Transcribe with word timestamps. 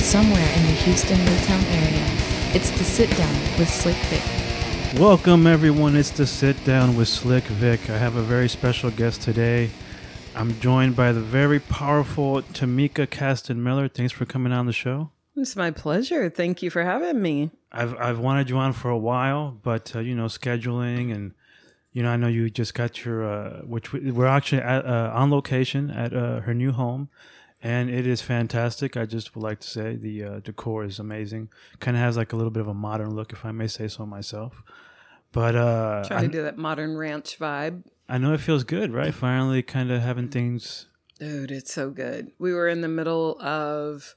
somewhere 0.00 0.48
in 0.56 0.62
the 0.62 0.72
Houston 0.84 1.18
Midtown 1.18 1.62
area. 1.82 2.06
It's 2.54 2.70
the 2.70 2.84
Sit 2.84 3.10
Down 3.16 3.34
with 3.58 3.68
Slick 3.68 3.96
Vic. 4.08 5.00
Welcome, 5.00 5.46
everyone. 5.46 5.94
It's 5.94 6.10
the 6.10 6.26
Sit 6.26 6.62
Down 6.64 6.96
with 6.96 7.06
Slick 7.06 7.44
Vic. 7.44 7.88
I 7.90 7.98
have 7.98 8.16
a 8.16 8.22
very 8.22 8.48
special 8.48 8.90
guest 8.90 9.22
today. 9.22 9.70
I'm 10.34 10.58
joined 10.60 10.96
by 10.96 11.12
the 11.12 11.20
very 11.20 11.60
powerful 11.60 12.42
Tamika 12.42 13.08
Caston 13.08 13.62
Miller. 13.62 13.88
Thanks 13.88 14.12
for 14.12 14.24
coming 14.24 14.52
on 14.52 14.66
the 14.66 14.72
show. 14.72 15.10
It's 15.36 15.54
my 15.54 15.70
pleasure. 15.70 16.30
Thank 16.30 16.62
you 16.62 16.70
for 16.70 16.82
having 16.82 17.20
me. 17.20 17.50
I've 17.70 17.94
I've 17.96 18.18
wanted 18.18 18.50
you 18.50 18.56
on 18.58 18.72
for 18.72 18.90
a 18.90 18.98
while, 18.98 19.58
but 19.62 19.94
uh, 19.94 20.00
you 20.00 20.14
know 20.14 20.26
scheduling 20.26 21.14
and 21.14 21.34
you 21.92 22.02
know 22.02 22.10
I 22.10 22.16
know 22.16 22.26
you 22.28 22.50
just 22.50 22.74
got 22.74 23.04
your 23.04 23.24
uh, 23.24 23.60
which 23.60 23.92
we, 23.92 24.10
we're 24.10 24.26
actually 24.26 24.62
at, 24.62 24.84
uh, 24.84 25.12
on 25.14 25.30
location 25.30 25.90
at 25.90 26.12
uh, 26.12 26.40
her 26.40 26.54
new 26.54 26.72
home, 26.72 27.10
and 27.62 27.90
it 27.90 28.06
is 28.06 28.22
fantastic. 28.22 28.96
I 28.96 29.06
just 29.06 29.34
would 29.34 29.42
like 29.42 29.60
to 29.60 29.68
say 29.68 29.96
the 29.96 30.24
uh, 30.24 30.40
decor 30.40 30.84
is 30.84 30.98
amazing. 30.98 31.48
Kind 31.78 31.96
of 31.96 32.02
has 32.02 32.16
like 32.16 32.32
a 32.32 32.36
little 32.36 32.50
bit 32.50 32.60
of 32.60 32.68
a 32.68 32.74
modern 32.74 33.14
look, 33.14 33.32
if 33.32 33.44
I 33.44 33.52
may 33.52 33.66
say 33.66 33.88
so 33.88 34.06
myself. 34.06 34.62
But 35.32 35.54
uh, 35.54 36.04
Trying 36.06 36.24
I, 36.24 36.26
to 36.26 36.32
do 36.32 36.42
that 36.42 36.58
modern 36.58 36.96
ranch 36.96 37.38
vibe. 37.38 37.84
I 38.08 38.18
know 38.18 38.32
it 38.32 38.40
feels 38.40 38.64
good, 38.64 38.92
right? 38.92 39.14
Finally, 39.14 39.62
kind 39.62 39.90
of 39.90 40.02
having 40.02 40.28
things. 40.28 40.86
Dude, 41.18 41.50
it's 41.50 41.72
so 41.72 41.90
good. 41.90 42.32
We 42.38 42.52
were 42.52 42.66
in 42.66 42.80
the 42.80 42.88
middle 42.88 43.40
of 43.40 44.16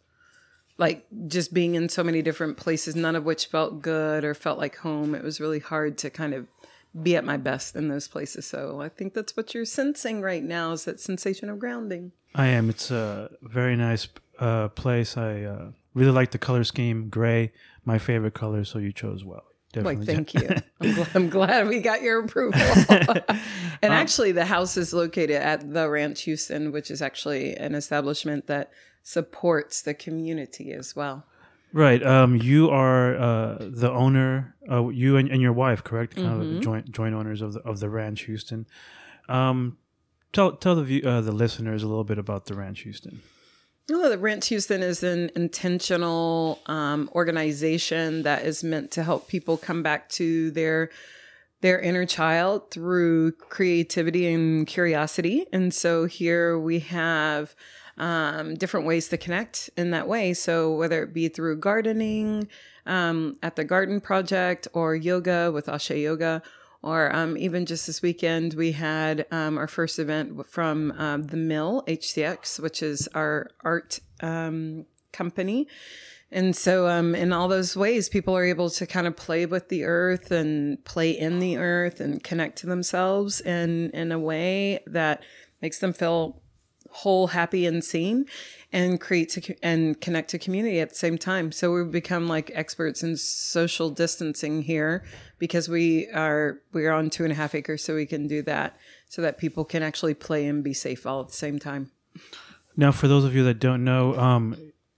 like 0.77 1.05
just 1.27 1.53
being 1.53 1.75
in 1.75 1.89
so 1.89 2.03
many 2.03 2.21
different 2.21 2.57
places, 2.57 2.95
none 2.95 3.15
of 3.15 3.25
which 3.25 3.47
felt 3.47 3.81
good 3.81 4.23
or 4.23 4.33
felt 4.33 4.57
like 4.57 4.77
home. 4.77 5.13
It 5.13 5.23
was 5.23 5.39
really 5.39 5.59
hard 5.59 5.97
to 5.99 6.09
kind 6.09 6.33
of 6.33 6.47
be 7.01 7.15
at 7.15 7.23
my 7.23 7.37
best 7.37 7.75
in 7.75 7.87
those 7.87 8.07
places. 8.07 8.45
So 8.45 8.81
I 8.81 8.89
think 8.89 9.13
that's 9.13 9.35
what 9.35 9.53
you're 9.53 9.65
sensing 9.65 10.21
right 10.21 10.43
now 10.43 10.71
is 10.73 10.85
that 10.85 10.99
sensation 10.99 11.49
of 11.49 11.59
grounding. 11.59 12.11
I 12.35 12.47
am. 12.47 12.69
It's 12.69 12.91
a 12.91 13.29
very 13.41 13.75
nice 13.75 14.07
uh, 14.39 14.67
place. 14.69 15.17
I 15.17 15.43
uh, 15.43 15.71
really 15.93 16.11
like 16.11 16.31
the 16.31 16.37
color 16.37 16.63
scheme, 16.63 17.09
gray, 17.09 17.51
my 17.85 17.97
favorite 17.97 18.33
color. 18.33 18.63
So 18.63 18.79
you 18.79 18.91
chose 18.91 19.23
well. 19.23 19.43
Like, 19.75 20.05
Definitely. 20.05 20.05
thank 20.05 20.33
you. 20.35 20.49
I'm 20.81 20.93
glad, 20.93 21.15
I'm 21.15 21.29
glad 21.29 21.67
we 21.67 21.79
got 21.79 22.03
your 22.03 22.23
approval. 22.23 22.61
and 23.81 23.91
actually, 23.91 24.31
the 24.31 24.45
house 24.45 24.77
is 24.77 24.93
located 24.93 25.37
at 25.37 25.73
the 25.73 25.89
Ranch 25.89 26.21
Houston, 26.23 26.71
which 26.71 26.91
is 26.91 27.01
actually 27.01 27.55
an 27.55 27.73
establishment 27.73 28.45
that 28.47 28.71
supports 29.01 29.81
the 29.81 29.95
community 29.95 30.73
as 30.73 30.95
well. 30.95 31.25
Right. 31.73 32.05
Um, 32.05 32.35
you 32.35 32.69
are 32.69 33.15
uh, 33.15 33.57
the 33.59 33.91
owner. 33.91 34.55
Uh, 34.69 34.89
you 34.89 35.17
and, 35.17 35.29
and 35.29 35.41
your 35.41 35.53
wife, 35.53 35.83
correct? 35.83 36.15
Kind 36.15 36.55
of 36.55 36.61
joint 36.61 36.91
joint 36.91 37.15
owners 37.15 37.41
of 37.41 37.53
the 37.53 37.59
of 37.61 37.79
the 37.79 37.89
Ranch 37.89 38.21
Houston. 38.21 38.67
Um, 39.27 39.77
tell 40.31 40.53
tell 40.53 40.75
the 40.75 40.83
view, 40.83 41.01
uh, 41.03 41.21
the 41.21 41.31
listeners 41.31 41.81
a 41.81 41.87
little 41.87 42.03
bit 42.03 42.19
about 42.19 42.45
the 42.45 42.53
Ranch 42.53 42.81
Houston. 42.81 43.21
Well, 43.89 44.09
the 44.09 44.17
Ranch 44.17 44.47
Houston 44.47 44.81
is 44.81 45.03
an 45.03 45.31
intentional 45.35 46.61
um, 46.67 47.09
organization 47.13 48.23
that 48.23 48.45
is 48.45 48.63
meant 48.63 48.91
to 48.91 49.03
help 49.03 49.27
people 49.27 49.57
come 49.57 49.83
back 49.83 50.09
to 50.09 50.51
their 50.51 50.89
their 51.61 51.79
inner 51.79 52.05
child 52.05 52.69
through 52.71 53.31
creativity 53.33 54.31
and 54.31 54.67
curiosity. 54.67 55.47
And 55.51 55.73
so 55.73 56.05
here 56.05 56.59
we 56.59 56.79
have 56.79 57.55
um, 57.97 58.55
different 58.55 58.85
ways 58.85 59.09
to 59.09 59.17
connect 59.17 59.69
in 59.77 59.91
that 59.91 60.07
way. 60.07 60.33
So 60.33 60.73
whether 60.75 61.03
it 61.03 61.13
be 61.13 61.27
through 61.29 61.57
gardening 61.57 62.47
um, 62.85 63.37
at 63.43 63.55
the 63.55 63.63
Garden 63.63 64.01
Project 64.01 64.67
or 64.73 64.95
yoga 64.95 65.51
with 65.51 65.69
Ashe 65.69 65.91
Yoga, 65.91 66.41
or 66.83 67.15
um, 67.15 67.37
even 67.37 67.65
just 67.65 67.87
this 67.87 68.01
weekend, 68.01 68.55
we 68.55 68.73
had 68.73 69.25
um, 69.31 69.57
our 69.57 69.69
first 69.69 69.99
event 69.99 70.45
from 70.47 70.91
um, 70.97 71.23
the 71.23 71.37
Mill 71.37 71.81
HCX, 71.87 72.59
which 72.59 72.83
is 72.83 73.07
our 73.15 73.51
art 73.63 74.01
um, 74.19 74.85
company. 75.13 75.67
And 76.29 76.55
so, 76.55 76.87
um, 76.89 77.15
in 77.15 77.31
all 77.31 77.47
those 77.47 77.77
ways, 77.77 78.09
people 78.09 78.35
are 78.35 78.43
able 78.43 78.69
to 78.71 78.85
kind 78.85 79.07
of 79.07 79.15
play 79.15 79.45
with 79.45 79.69
the 79.69 79.85
earth 79.85 80.31
and 80.31 80.83
play 80.83 81.11
in 81.11 81.39
the 81.39 81.57
earth 81.57 82.01
and 82.01 82.21
connect 82.21 82.57
to 82.59 82.67
themselves 82.67 83.39
in 83.39 83.91
in 83.91 84.11
a 84.11 84.19
way 84.19 84.83
that 84.87 85.23
makes 85.61 85.79
them 85.79 85.93
feel 85.93 86.41
whole, 86.93 87.27
happy, 87.27 87.65
and 87.65 87.83
seen, 87.83 88.25
and 88.71 89.01
create 89.01 89.29
to, 89.29 89.55
and 89.61 89.99
connect 89.99 90.29
to 90.29 90.39
community 90.39 90.79
at 90.79 90.89
the 90.89 90.95
same 90.95 91.17
time. 91.17 91.51
So 91.51 91.73
we've 91.73 91.91
become 91.91 92.27
like 92.27 92.51
experts 92.53 93.03
in 93.03 93.17
social 93.17 93.89
distancing 93.89 94.61
here 94.61 95.03
because 95.39 95.67
we 95.67 96.07
are 96.11 96.59
we 96.71 96.85
are 96.85 96.93
on 96.93 97.09
two 97.09 97.23
and 97.23 97.31
a 97.31 97.35
half 97.35 97.55
acres, 97.55 97.83
so 97.83 97.95
we 97.95 98.05
can 98.05 98.27
do 98.27 98.41
that 98.43 98.77
so 99.09 99.21
that 99.21 99.37
people 99.37 99.65
can 99.65 99.83
actually 99.83 100.13
play 100.13 100.45
and 100.45 100.63
be 100.63 100.73
safe 100.73 101.05
all 101.05 101.21
at 101.21 101.27
the 101.27 101.33
same 101.33 101.59
time. 101.59 101.91
Now, 102.75 102.91
for 102.91 103.07
those 103.07 103.25
of 103.25 103.35
you 103.35 103.43
that 103.43 103.59
don't 103.59 103.83
know, 103.83 104.17
um, 104.17 104.55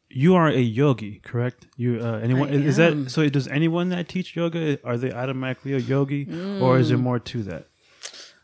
you 0.09 0.35
are 0.35 0.47
a 0.47 0.61
yogi, 0.61 1.19
correct? 1.19 1.67
You 1.75 1.99
uh, 2.01 2.19
anyone 2.19 2.49
is 2.49 2.77
that 2.77 3.09
so? 3.09 3.27
Does 3.29 3.47
anyone 3.47 3.89
that 3.89 4.07
teach 4.07 4.35
yoga 4.35 4.79
are 4.83 4.97
they 4.97 5.11
automatically 5.11 5.73
a 5.73 5.79
yogi, 5.79 6.27
or 6.61 6.77
is 6.77 6.89
there 6.89 6.97
more 6.97 7.19
to 7.19 7.43
that? 7.43 7.67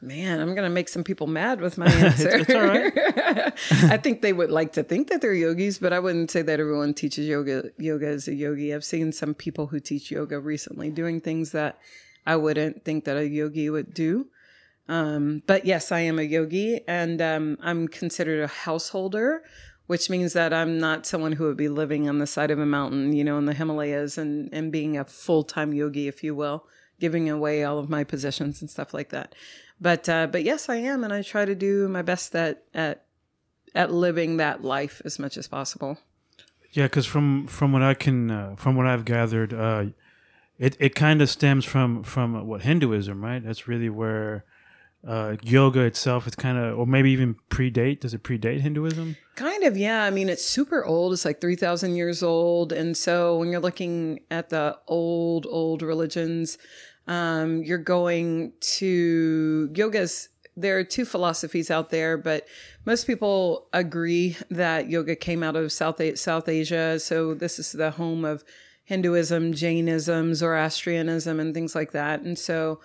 Man, 0.01 0.39
I'm 0.39 0.55
gonna 0.55 0.69
make 0.69 0.89
some 0.89 1.03
people 1.03 1.27
mad 1.27 1.61
with 1.61 1.77
my 1.77 1.85
answer. 1.91 2.29
It's 2.29 2.49
all 2.49 2.63
right. 2.63 2.91
I 3.91 3.97
think 3.97 4.21
they 4.21 4.33
would 4.33 4.49
like 4.49 4.73
to 4.73 4.83
think 4.83 5.09
that 5.09 5.21
they're 5.21 5.33
yogis, 5.33 5.77
but 5.77 5.93
I 5.93 5.99
wouldn't 5.99 6.31
say 6.31 6.41
that 6.41 6.59
everyone 6.59 6.95
teaches 6.95 7.27
yoga. 7.27 7.69
Yoga 7.77 8.07
is 8.07 8.27
a 8.27 8.33
yogi. 8.33 8.73
I've 8.73 8.83
seen 8.83 9.11
some 9.11 9.35
people 9.35 9.67
who 9.67 9.79
teach 9.79 10.09
yoga 10.09 10.39
recently 10.39 10.89
doing 10.89 11.21
things 11.21 11.51
that 11.51 11.79
I 12.25 12.35
wouldn't 12.35 12.83
think 12.83 13.05
that 13.05 13.17
a 13.17 13.27
yogi 13.27 13.69
would 13.69 13.93
do. 13.93 14.27
Um, 14.87 15.43
but 15.45 15.65
yes, 15.65 15.91
I 15.91 15.99
am 15.99 16.17
a 16.17 16.23
yogi, 16.23 16.81
and 16.87 17.21
um, 17.21 17.57
I'm 17.61 17.87
considered 17.87 18.43
a 18.43 18.47
householder, 18.47 19.43
which 19.85 20.09
means 20.09 20.33
that 20.33 20.51
I'm 20.51 20.79
not 20.79 21.05
someone 21.05 21.33
who 21.33 21.45
would 21.45 21.57
be 21.57 21.69
living 21.69 22.09
on 22.09 22.17
the 22.17 22.27
side 22.27 22.49
of 22.49 22.57
a 22.57 22.65
mountain, 22.65 23.13
you 23.13 23.23
know, 23.23 23.37
in 23.37 23.45
the 23.45 23.53
Himalayas, 23.53 24.17
and 24.17 24.49
and 24.51 24.71
being 24.71 24.97
a 24.97 25.05
full 25.05 25.43
time 25.43 25.73
yogi, 25.73 26.07
if 26.07 26.23
you 26.23 26.33
will, 26.33 26.65
giving 26.99 27.29
away 27.29 27.63
all 27.63 27.77
of 27.77 27.89
my 27.89 28.03
possessions 28.03 28.61
and 28.61 28.69
stuff 28.69 28.93
like 28.93 29.09
that. 29.09 29.35
But 29.81 30.07
uh, 30.07 30.27
but 30.27 30.43
yes, 30.43 30.69
I 30.69 30.75
am, 30.75 31.03
and 31.03 31.11
I 31.11 31.23
try 31.23 31.43
to 31.43 31.55
do 31.55 31.87
my 31.87 32.03
best 32.03 32.35
at 32.35 32.63
at 32.73 33.03
at 33.73 33.91
living 33.91 34.37
that 34.37 34.63
life 34.63 35.01
as 35.03 35.17
much 35.17 35.37
as 35.37 35.47
possible. 35.47 35.97
Yeah, 36.71 36.85
because 36.85 37.07
from 37.07 37.47
from 37.47 37.71
what 37.73 37.81
I 37.81 37.95
can 37.95 38.29
uh, 38.29 38.55
from 38.55 38.75
what 38.75 38.85
I've 38.85 39.05
gathered, 39.05 39.53
uh, 39.53 39.85
it 40.59 40.77
it 40.79 40.93
kind 40.93 41.21
of 41.21 41.29
stems 41.29 41.65
from 41.65 42.03
from 42.03 42.47
what 42.47 42.61
Hinduism, 42.61 43.23
right? 43.23 43.43
That's 43.43 43.67
really 43.67 43.89
where 43.89 44.45
uh, 45.07 45.35
yoga 45.41 45.81
itself 45.81 46.27
is 46.27 46.35
kind 46.35 46.57
of, 46.57 46.77
or 46.77 46.85
maybe 46.85 47.11
even 47.11 47.35
predate. 47.49 48.01
Does 48.01 48.13
it 48.13 48.23
predate 48.23 48.61
Hinduism? 48.61 49.17
Kind 49.35 49.63
of, 49.63 49.75
yeah. 49.75 50.03
I 50.03 50.11
mean, 50.11 50.29
it's 50.29 50.45
super 50.45 50.85
old. 50.85 51.13
It's 51.13 51.25
like 51.25 51.41
3,000 51.41 51.95
years 51.95 52.21
old. 52.21 52.71
And 52.71 52.95
so 52.95 53.37
when 53.37 53.49
you're 53.49 53.61
looking 53.61 54.19
at 54.29 54.49
the 54.49 54.77
old, 54.87 55.47
old 55.49 55.81
religions, 55.81 56.57
um, 57.07 57.63
you're 57.63 57.77
going 57.77 58.53
to 58.77 59.71
yoga's. 59.75 60.29
There 60.57 60.77
are 60.77 60.83
two 60.83 61.05
philosophies 61.05 61.71
out 61.71 61.89
there, 61.89 62.17
but 62.17 62.45
most 62.85 63.07
people 63.07 63.69
agree 63.71 64.35
that 64.49 64.89
yoga 64.89 65.15
came 65.15 65.43
out 65.43 65.55
of 65.55 65.71
South, 65.71 66.01
South 66.19 66.49
Asia. 66.49 66.99
So 66.99 67.33
this 67.33 67.57
is 67.57 67.71
the 67.71 67.91
home 67.91 68.25
of 68.25 68.43
Hinduism, 68.83 69.53
Jainism, 69.53 70.35
Zoroastrianism, 70.35 71.39
and 71.39 71.53
things 71.53 71.73
like 71.73 71.93
that. 71.93 72.21
And 72.21 72.37
so 72.37 72.81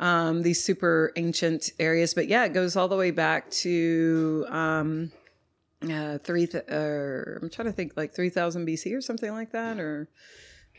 um, 0.00 0.42
these 0.42 0.62
super 0.62 1.12
ancient 1.14 1.70
areas. 1.78 2.14
But 2.14 2.26
yeah, 2.26 2.44
it 2.44 2.52
goes 2.52 2.74
all 2.74 2.88
the 2.88 2.96
way 2.96 3.12
back 3.12 3.50
to 3.50 4.46
um, 4.48 5.12
uh, 5.88 6.18
three. 6.18 6.46
Th- 6.46 6.64
uh, 6.68 7.38
I'm 7.40 7.50
trying 7.50 7.66
to 7.66 7.72
think, 7.72 7.92
like 7.96 8.12
three 8.14 8.30
thousand 8.30 8.66
BC 8.66 8.96
or 8.96 9.00
something 9.00 9.30
like 9.30 9.52
that, 9.52 9.78
or 9.78 10.08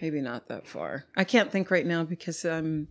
maybe 0.02 0.20
not 0.20 0.50
that 0.50 0.68
far. 0.68 1.06
I 1.16 1.24
can't 1.24 1.52
think 1.52 1.72
right 1.72 1.86
now 1.86 2.04
because 2.04 2.44
um, 2.44 2.88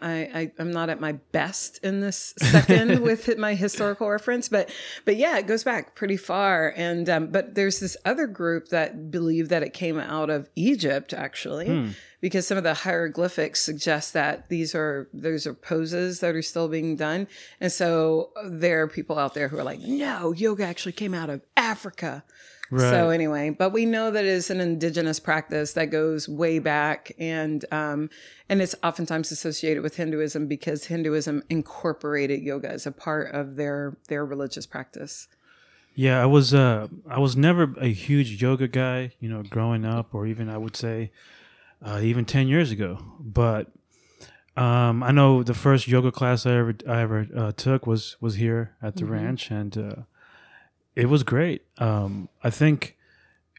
I, 0.00 0.12
I 0.12 0.52
I'm 0.58 0.70
not 0.70 0.90
at 0.90 1.00
my 1.00 1.12
best 1.12 1.78
in 1.82 2.00
this 2.00 2.34
second 2.38 3.00
with 3.02 3.36
my 3.38 3.54
historical 3.54 4.08
reference, 4.08 4.48
but 4.48 4.70
but 5.04 5.16
yeah, 5.16 5.38
it 5.38 5.46
goes 5.46 5.64
back 5.64 5.94
pretty 5.94 6.16
far. 6.16 6.72
And 6.76 7.08
um, 7.08 7.26
but 7.28 7.54
there's 7.54 7.80
this 7.80 7.96
other 8.04 8.26
group 8.26 8.68
that 8.68 9.10
believe 9.10 9.48
that 9.50 9.62
it 9.62 9.72
came 9.72 9.98
out 9.98 10.30
of 10.30 10.48
Egypt 10.56 11.12
actually 11.12 11.94
because 12.20 12.46
some 12.46 12.56
of 12.56 12.64
the 12.64 12.74
hieroglyphics 12.74 13.60
suggest 13.60 14.12
that 14.12 14.48
these 14.48 14.74
are 14.74 15.08
those 15.12 15.46
are 15.46 15.54
poses 15.54 16.20
that 16.20 16.34
are 16.34 16.42
still 16.42 16.68
being 16.68 16.96
done. 16.96 17.26
And 17.60 17.70
so 17.70 18.30
there 18.44 18.82
are 18.82 18.88
people 18.88 19.18
out 19.18 19.34
there 19.34 19.48
who 19.48 19.58
are 19.58 19.64
like 19.64 19.80
no 19.80 20.32
yoga 20.32 20.64
actually 20.64 20.92
came 20.92 21.14
out 21.14 21.30
of 21.30 21.42
africa 21.56 22.24
so 22.80 23.10
anyway 23.10 23.50
but 23.50 23.70
we 23.70 23.84
know 23.84 24.10
that 24.10 24.24
it 24.24 24.30
is 24.30 24.50
an 24.50 24.60
indigenous 24.60 25.20
practice 25.20 25.74
that 25.74 25.86
goes 25.86 26.28
way 26.28 26.58
back 26.58 27.12
and 27.18 27.64
um 27.70 28.08
and 28.52 28.60
it's 28.60 28.74
oftentimes 28.82 29.32
associated 29.32 29.82
with 29.82 29.96
hinduism 29.96 30.46
because 30.46 30.84
hinduism 30.84 31.42
incorporated 31.48 32.42
yoga 32.42 32.68
as 32.70 32.86
a 32.86 32.92
part 32.92 33.32
of 33.34 33.56
their 33.56 33.96
their 34.08 34.26
religious 34.26 34.66
practice. 34.66 35.26
Yeah, 35.94 36.22
I 36.22 36.26
was 36.26 36.52
uh 36.52 36.88
I 37.08 37.18
was 37.18 37.34
never 37.34 37.74
a 37.80 37.88
huge 37.88 38.42
yoga 38.42 38.68
guy, 38.68 39.12
you 39.20 39.30
know, 39.30 39.42
growing 39.42 39.86
up 39.86 40.14
or 40.14 40.26
even 40.26 40.50
I 40.50 40.58
would 40.58 40.76
say 40.76 41.12
uh, 41.82 42.00
even 42.02 42.26
10 42.26 42.46
years 42.46 42.70
ago. 42.70 42.98
But 43.18 43.68
um 44.54 45.02
I 45.02 45.12
know 45.12 45.42
the 45.42 45.54
first 45.54 45.88
yoga 45.88 46.12
class 46.12 46.44
I 46.44 46.52
ever 46.52 46.74
I 46.86 47.00
ever 47.00 47.26
uh, 47.34 47.52
took 47.52 47.86
was 47.86 48.16
was 48.20 48.34
here 48.34 48.76
at 48.82 48.96
the 48.96 49.06
ranch 49.06 49.50
and 49.50 49.78
uh 49.78 49.96
it 50.96 51.06
was 51.08 51.22
great. 51.22 51.62
Um 51.78 52.28
I 52.42 52.50
think 52.50 52.96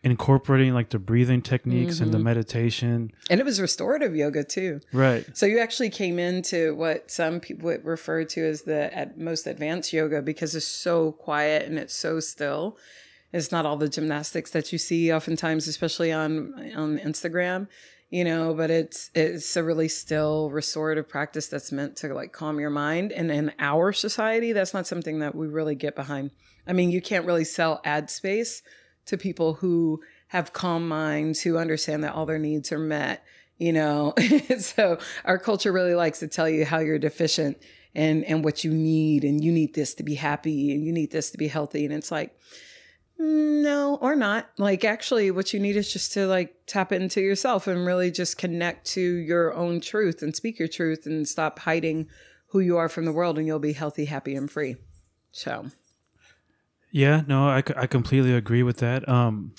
incorporating 0.03 0.73
like 0.73 0.89
the 0.89 0.99
breathing 0.99 1.41
techniques 1.41 2.01
and 2.01 2.11
the 2.11 2.17
Mm-hmm. 2.17 2.25
meditation. 2.25 3.11
And 3.29 3.39
it 3.39 3.45
was 3.45 3.61
restorative 3.61 4.13
yoga 4.15 4.43
too. 4.43 4.81
Right. 4.91 5.25
So 5.35 5.45
you 5.45 5.59
actually 5.59 5.89
came 5.91 6.19
into 6.19 6.75
what 6.75 7.09
some 7.09 7.39
people 7.39 7.67
would 7.67 7.85
refer 7.85 8.25
to 8.25 8.45
as 8.45 8.63
the 8.63 8.93
at 8.95 9.17
most 9.17 9.47
advanced 9.47 9.93
yoga 9.93 10.21
because 10.21 10.55
it's 10.55 10.67
so 10.67 11.13
quiet 11.13 11.65
and 11.67 11.79
it's 11.79 11.93
so 11.95 12.19
still. 12.19 12.77
It's 13.31 13.51
not 13.51 13.65
all 13.65 13.77
the 13.77 13.87
gymnastics 13.89 14.51
that 14.51 14.71
you 14.73 14.77
see 14.77 15.11
oftentimes, 15.11 15.67
especially 15.67 16.11
on 16.11 16.53
on 16.75 16.99
Instagram, 16.99 17.67
you 18.11 18.23
know. 18.25 18.53
But 18.53 18.69
it's 18.71 19.09
it's 19.15 19.55
a 19.55 19.63
really 19.63 19.87
still 19.87 20.51
restorative 20.51 21.07
practice 21.07 21.47
that's 21.47 21.71
meant 21.71 21.95
to 21.97 22.13
like 22.13 22.33
calm 22.33 22.59
your 22.59 22.69
mind. 22.69 23.11
And 23.13 23.31
in 23.31 23.51
our 23.57 23.91
society, 23.93 24.51
that's 24.51 24.73
not 24.73 24.85
something 24.85 25.19
that 25.19 25.33
we 25.33 25.47
really 25.47 25.75
get 25.75 25.95
behind. 25.95 26.29
I 26.67 26.73
mean, 26.73 26.91
you 26.91 27.01
can't 27.01 27.25
really 27.25 27.43
sell 27.43 27.81
ad 27.83 28.09
space 28.09 28.61
to 29.05 29.17
people 29.17 29.55
who 29.55 30.01
have 30.27 30.53
calm 30.53 30.87
minds, 30.87 31.41
who 31.41 31.57
understand 31.57 32.03
that 32.03 32.13
all 32.13 32.25
their 32.25 32.39
needs 32.39 32.71
are 32.71 32.79
met, 32.79 33.23
you 33.57 33.73
know. 33.73 34.13
so 34.59 34.97
our 35.25 35.37
culture 35.37 35.71
really 35.71 35.95
likes 35.95 36.19
to 36.19 36.27
tell 36.27 36.49
you 36.49 36.65
how 36.65 36.79
you're 36.79 36.99
deficient 36.99 37.57
and 37.95 38.23
and 38.25 38.43
what 38.43 38.63
you 38.63 38.73
need 38.73 39.23
and 39.23 39.43
you 39.43 39.51
need 39.51 39.75
this 39.75 39.93
to 39.93 40.03
be 40.03 40.15
happy 40.15 40.71
and 40.73 40.83
you 40.83 40.91
need 40.91 41.11
this 41.11 41.29
to 41.29 41.37
be 41.37 41.47
healthy 41.47 41.85
and 41.85 41.93
it's 41.93 42.11
like 42.11 42.35
mm, 43.19 43.61
no 43.61 43.99
or 44.01 44.15
not. 44.15 44.49
Like 44.57 44.83
actually 44.83 45.29
what 45.31 45.53
you 45.53 45.59
need 45.59 45.75
is 45.75 45.93
just 45.93 46.13
to 46.13 46.25
like 46.25 46.55
tap 46.65 46.91
into 46.91 47.21
yourself 47.21 47.67
and 47.67 47.85
really 47.85 48.09
just 48.09 48.37
connect 48.37 48.87
to 48.87 49.01
your 49.01 49.53
own 49.53 49.79
truth 49.79 50.21
and 50.21 50.35
speak 50.35 50.57
your 50.57 50.67
truth 50.67 51.05
and 51.05 51.27
stop 51.27 51.59
hiding 51.59 52.07
who 52.47 52.59
you 52.59 52.77
are 52.77 52.89
from 52.89 53.05
the 53.05 53.11
world 53.11 53.37
and 53.37 53.45
you'll 53.45 53.59
be 53.59 53.73
healthy 53.73 54.05
happy 54.05 54.35
and 54.35 54.49
free. 54.49 54.77
So 55.31 55.67
Yeah, 56.93 57.23
no, 57.27 57.47
I, 57.49 57.63
I 57.75 57.87
completely 57.87 58.33
agree 58.35 58.61
with 58.61 58.77
that. 58.77 59.09
Um, 59.09 59.53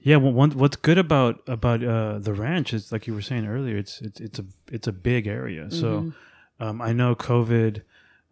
yeah, 0.00 0.16
well, 0.16 0.32
one, 0.32 0.50
what's 0.50 0.74
good 0.74 0.98
about 0.98 1.40
about 1.46 1.82
uh, 1.84 2.18
the 2.18 2.34
ranch 2.34 2.74
is 2.74 2.90
like 2.90 3.06
you 3.06 3.14
were 3.14 3.22
saying 3.22 3.46
earlier, 3.46 3.76
it's 3.76 4.00
it's 4.00 4.20
it's 4.20 4.38
a 4.40 4.44
it's 4.72 4.88
a 4.88 4.92
big 4.92 5.28
area. 5.28 5.70
So 5.70 6.12
um, 6.58 6.82
I 6.82 6.92
know 6.92 7.14
COVID 7.14 7.82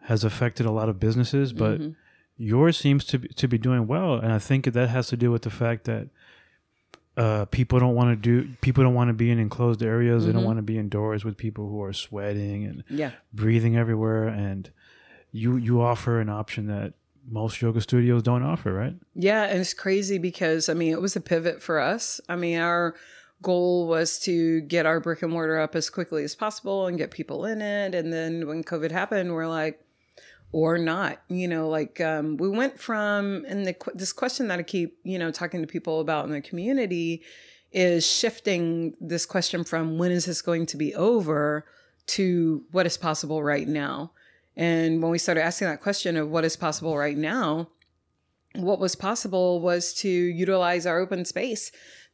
has 0.02 0.24
affected 0.24 0.66
a 0.66 0.72
lot 0.72 0.88
of 0.88 0.98
businesses, 0.98 1.52
but 1.52 1.80
yours 2.36 2.76
seems 2.76 3.04
to 3.04 3.20
be, 3.20 3.28
to 3.28 3.46
be 3.46 3.56
doing 3.56 3.86
well, 3.86 4.14
and 4.14 4.32
I 4.32 4.40
think 4.40 4.64
that 4.64 4.88
has 4.88 5.06
to 5.08 5.16
do 5.16 5.30
with 5.30 5.42
the 5.42 5.50
fact 5.50 5.84
that 5.84 6.08
uh, 7.16 7.44
people 7.46 7.78
don't 7.78 7.94
want 7.94 8.10
to 8.10 8.16
do 8.16 8.48
people 8.62 8.82
don't 8.82 8.94
want 8.94 9.08
to 9.10 9.14
be 9.14 9.30
in 9.30 9.38
enclosed 9.38 9.80
areas. 9.82 10.26
They 10.26 10.32
don't 10.32 10.44
want 10.44 10.58
to 10.58 10.62
be 10.62 10.76
indoors 10.76 11.24
with 11.24 11.36
people 11.36 11.68
who 11.68 11.80
are 11.84 11.92
sweating 11.92 12.64
and 12.64 12.82
yeah 12.90 13.12
breathing 13.32 13.76
everywhere, 13.76 14.26
and 14.26 14.68
you 15.30 15.56
you 15.56 15.80
offer 15.80 16.18
an 16.18 16.28
option 16.28 16.66
that 16.66 16.94
most 17.28 17.60
yoga 17.60 17.80
studios 17.80 18.22
don't 18.22 18.42
offer, 18.42 18.72
right? 18.72 18.94
Yeah, 19.14 19.44
and 19.44 19.60
it's 19.60 19.74
crazy 19.74 20.18
because 20.18 20.68
I 20.68 20.74
mean, 20.74 20.92
it 20.92 21.00
was 21.00 21.16
a 21.16 21.20
pivot 21.20 21.62
for 21.62 21.78
us. 21.80 22.20
I 22.28 22.36
mean, 22.36 22.58
our 22.58 22.94
goal 23.42 23.86
was 23.86 24.18
to 24.20 24.60
get 24.62 24.86
our 24.86 25.00
brick 25.00 25.22
and 25.22 25.32
mortar 25.32 25.58
up 25.58 25.74
as 25.74 25.90
quickly 25.90 26.24
as 26.24 26.34
possible 26.34 26.86
and 26.86 26.98
get 26.98 27.10
people 27.10 27.44
in 27.44 27.62
it. 27.62 27.94
And 27.94 28.12
then 28.12 28.46
when 28.46 28.62
COVID 28.62 28.90
happened, 28.90 29.32
we're 29.32 29.48
like, 29.48 29.80
or 30.52 30.78
not, 30.78 31.22
you 31.28 31.46
know, 31.46 31.68
like 31.68 32.00
um, 32.00 32.36
we 32.36 32.48
went 32.48 32.78
from, 32.78 33.44
and 33.46 33.66
the, 33.66 33.76
this 33.94 34.12
question 34.12 34.48
that 34.48 34.58
I 34.58 34.62
keep, 34.62 34.98
you 35.04 35.18
know, 35.18 35.30
talking 35.30 35.60
to 35.60 35.66
people 35.66 36.00
about 36.00 36.24
in 36.24 36.32
the 36.32 36.40
community 36.40 37.22
is 37.72 38.04
shifting 38.04 38.96
this 39.00 39.24
question 39.24 39.62
from 39.62 39.96
when 39.96 40.10
is 40.10 40.24
this 40.24 40.42
going 40.42 40.66
to 40.66 40.76
be 40.76 40.94
over 40.96 41.64
to 42.08 42.64
what 42.72 42.84
is 42.84 42.96
possible 42.96 43.42
right 43.42 43.68
now. 43.68 44.10
And 44.56 45.02
when 45.02 45.10
we 45.10 45.18
started 45.18 45.44
asking 45.44 45.68
that 45.68 45.80
question 45.80 46.16
of 46.16 46.28
what 46.28 46.44
is 46.44 46.56
possible 46.56 46.96
right 46.96 47.16
now, 47.16 47.68
what 48.54 48.80
was 48.80 48.96
possible 48.96 49.60
was 49.60 49.94
to 49.94 50.08
utilize 50.08 50.86
our 50.86 50.98
open 50.98 51.24
space 51.24 51.70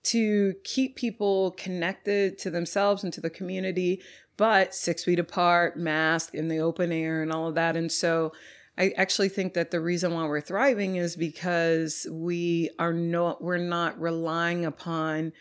to 0.07 0.55
keep 0.63 0.95
people 0.95 1.53
connected 1.53 2.39
to 2.39 2.51
themselves 2.51 3.03
and 3.03 3.13
to 3.13 3.21
the 3.21 3.31
community, 3.31 4.01
but 4.37 4.75
six 4.75 5.03
feet 5.03 5.19
apart, 5.19 5.77
mask 5.77 6.35
in 6.35 6.49
the 6.49 6.59
open 6.59 6.93
air, 6.93 7.23
and 7.23 7.33
all 7.33 7.49
of 7.49 7.57
that. 7.57 7.77
And 7.77 7.91
so 7.91 8.33
I 8.79 8.93
actually 8.97 9.31
think 9.31 9.55
that 9.55 9.71
the 9.71 9.81
reason 9.81 10.15
why 10.15 10.27
we're 10.27 10.41
thriving 10.41 10.97
is 10.97 11.17
because 11.17 12.07
we 12.11 12.71
are 12.79 12.93
not 12.93 13.43
we're 13.43 13.57
not 13.59 14.01
relying 14.01 14.65
upon 14.65 15.33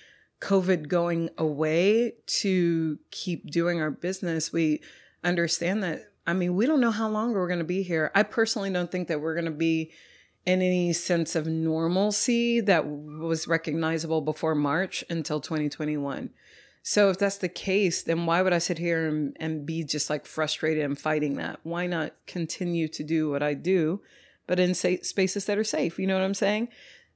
COVID 0.41 0.87
going 0.87 1.29
away 1.37 2.13
to 2.27 2.97
keep 3.11 3.51
doing 3.51 3.81
our 3.81 3.91
business. 3.91 4.51
We 4.51 4.81
understand 5.23 5.83
that. 5.83 6.11
I 6.27 6.33
mean, 6.33 6.55
we 6.55 6.65
don't 6.65 6.81
know 6.81 6.91
how 6.91 7.07
long 7.07 7.33
we're 7.33 7.47
going 7.47 7.59
to 7.59 7.65
be 7.65 7.83
here. 7.83 8.11
I 8.15 8.23
personally 8.23 8.71
don't 8.71 8.91
think 8.91 9.07
that 9.07 9.21
we're 9.21 9.35
going 9.35 9.45
to 9.45 9.51
be 9.51 9.91
in 10.45 10.61
any 10.61 10.93
sense 10.93 11.35
of 11.35 11.47
normalcy 11.47 12.61
that 12.61 12.85
was 12.85 13.47
recognizable 13.47 14.21
before 14.21 14.55
March 14.55 15.03
until 15.09 15.39
2021. 15.39 16.29
So 16.83 17.09
if 17.09 17.17
that's 17.17 17.37
the 17.37 17.49
case, 17.49 18.03
then 18.03 18.27
why 18.27 18.43
would 18.43 18.53
I 18.53 18.59
sit 18.59 18.77
here 18.77 19.07
and, 19.07 19.35
and 19.39 19.65
be 19.65 19.83
just 19.83 20.07
like 20.09 20.27
frustrated 20.27 20.83
and 20.83 20.99
fighting 20.99 21.37
that? 21.37 21.59
Why 21.63 21.87
not 21.87 22.13
continue 22.27 22.87
to 22.89 23.03
do 23.03 23.29
what 23.31 23.41
I 23.41 23.55
do, 23.55 24.01
but 24.45 24.59
in 24.59 24.75
sa- 24.75 25.01
spaces 25.01 25.45
that 25.45 25.57
are 25.57 25.63
safe? 25.63 25.97
You 25.97 26.05
know 26.05 26.13
what 26.13 26.23
I'm 26.23 26.35
saying? 26.35 26.67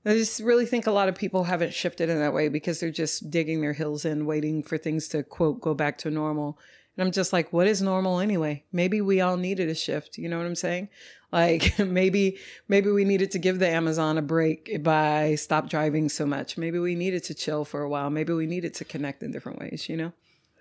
I 0.06 0.14
just 0.14 0.40
really 0.40 0.66
think 0.66 0.88
a 0.88 0.92
lot 0.92 1.08
of 1.08 1.16
people 1.16 1.44
haven't 1.44 1.76
shifted 1.76 2.10
in 2.10 2.18
that 2.18 2.34
way 2.34 2.48
because 2.48 2.80
they're 2.80 2.90
just 2.90 3.30
digging 3.30 3.62
their 3.62 3.74
heels 3.74 4.06
in, 4.06 4.26
waiting 4.26 4.64
for 4.64 4.78
things 4.78 5.08
to 5.10 5.22
quote 5.22 5.62
go 5.62 5.76
back 5.76 6.00
to 6.00 6.10
normal. 6.10 6.58
And 7.00 7.08
I'm 7.08 7.14
just 7.14 7.32
like, 7.32 7.54
what 7.54 7.66
is 7.66 7.82
normal 7.82 8.20
anyway? 8.20 8.66
Maybe 8.74 9.00
we 9.00 9.22
all 9.22 9.38
needed 9.38 9.70
a 9.70 9.74
shift. 9.76 10.18
You 10.18 10.28
know 10.28 10.38
what 10.38 10.46
I'm 10.46 10.54
saying? 10.56 10.90
Like 11.32 11.80
maybe 12.00 12.38
maybe 12.68 12.92
we 12.92 13.06
needed 13.06 13.32
to 13.32 13.40
give 13.40 13.60
the 13.60 13.70
Amazon 13.70 14.18
a 14.18 14.22
break 14.22 14.84
by 14.84 15.36
stop 15.36 15.70
driving 15.70 16.10
so 16.10 16.26
much. 16.26 16.58
Maybe 16.58 16.78
we 16.78 16.96
needed 16.96 17.24
to 17.24 17.34
chill 17.34 17.64
for 17.64 17.84
a 17.84 17.90
while. 17.90 18.10
Maybe 18.10 18.34
we 18.34 18.48
needed 18.48 18.74
to 18.74 18.84
connect 18.84 19.24
in 19.24 19.32
different 19.32 19.60
ways. 19.60 19.88
You 19.88 19.96
know? 19.96 20.12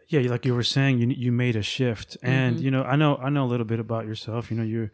Yeah, 0.07 0.21
like 0.31 0.47
you 0.47 0.55
were 0.55 0.63
saying, 0.63 0.99
you 1.01 1.09
you 1.09 1.33
made 1.33 1.57
a 1.57 1.63
shift, 1.63 2.17
and 2.23 2.57
Mm-hmm. 2.57 2.65
you 2.65 2.71
know, 2.71 2.85
I 2.85 2.95
know 2.95 3.17
I 3.17 3.31
know 3.31 3.45
a 3.45 3.51
little 3.51 3.67
bit 3.67 3.81
about 3.81 4.07
yourself. 4.07 4.49
You 4.51 4.59
know, 4.59 4.63
you're 4.63 4.93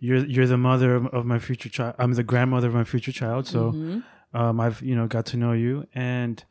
you're 0.00 0.24
you're 0.24 0.46
the 0.46 0.56
mother 0.56 0.94
of, 0.94 1.26
my 1.26 1.38
future 1.38 1.68
child. 1.68 1.96
I'm 1.98 2.14
the 2.14 2.22
grandmother 2.22 2.68
of 2.68 2.74
my 2.74 2.84
future 2.84 3.12
child. 3.12 3.46
So, 3.46 3.72
Mm-hmm. 3.72 3.98
um, 4.40 4.58
I've 4.58 4.80
you 4.80 4.96
know 4.96 5.06
got 5.06 5.26
to 5.26 5.36
know 5.36 5.52
you, 5.52 5.86
and 5.94 6.42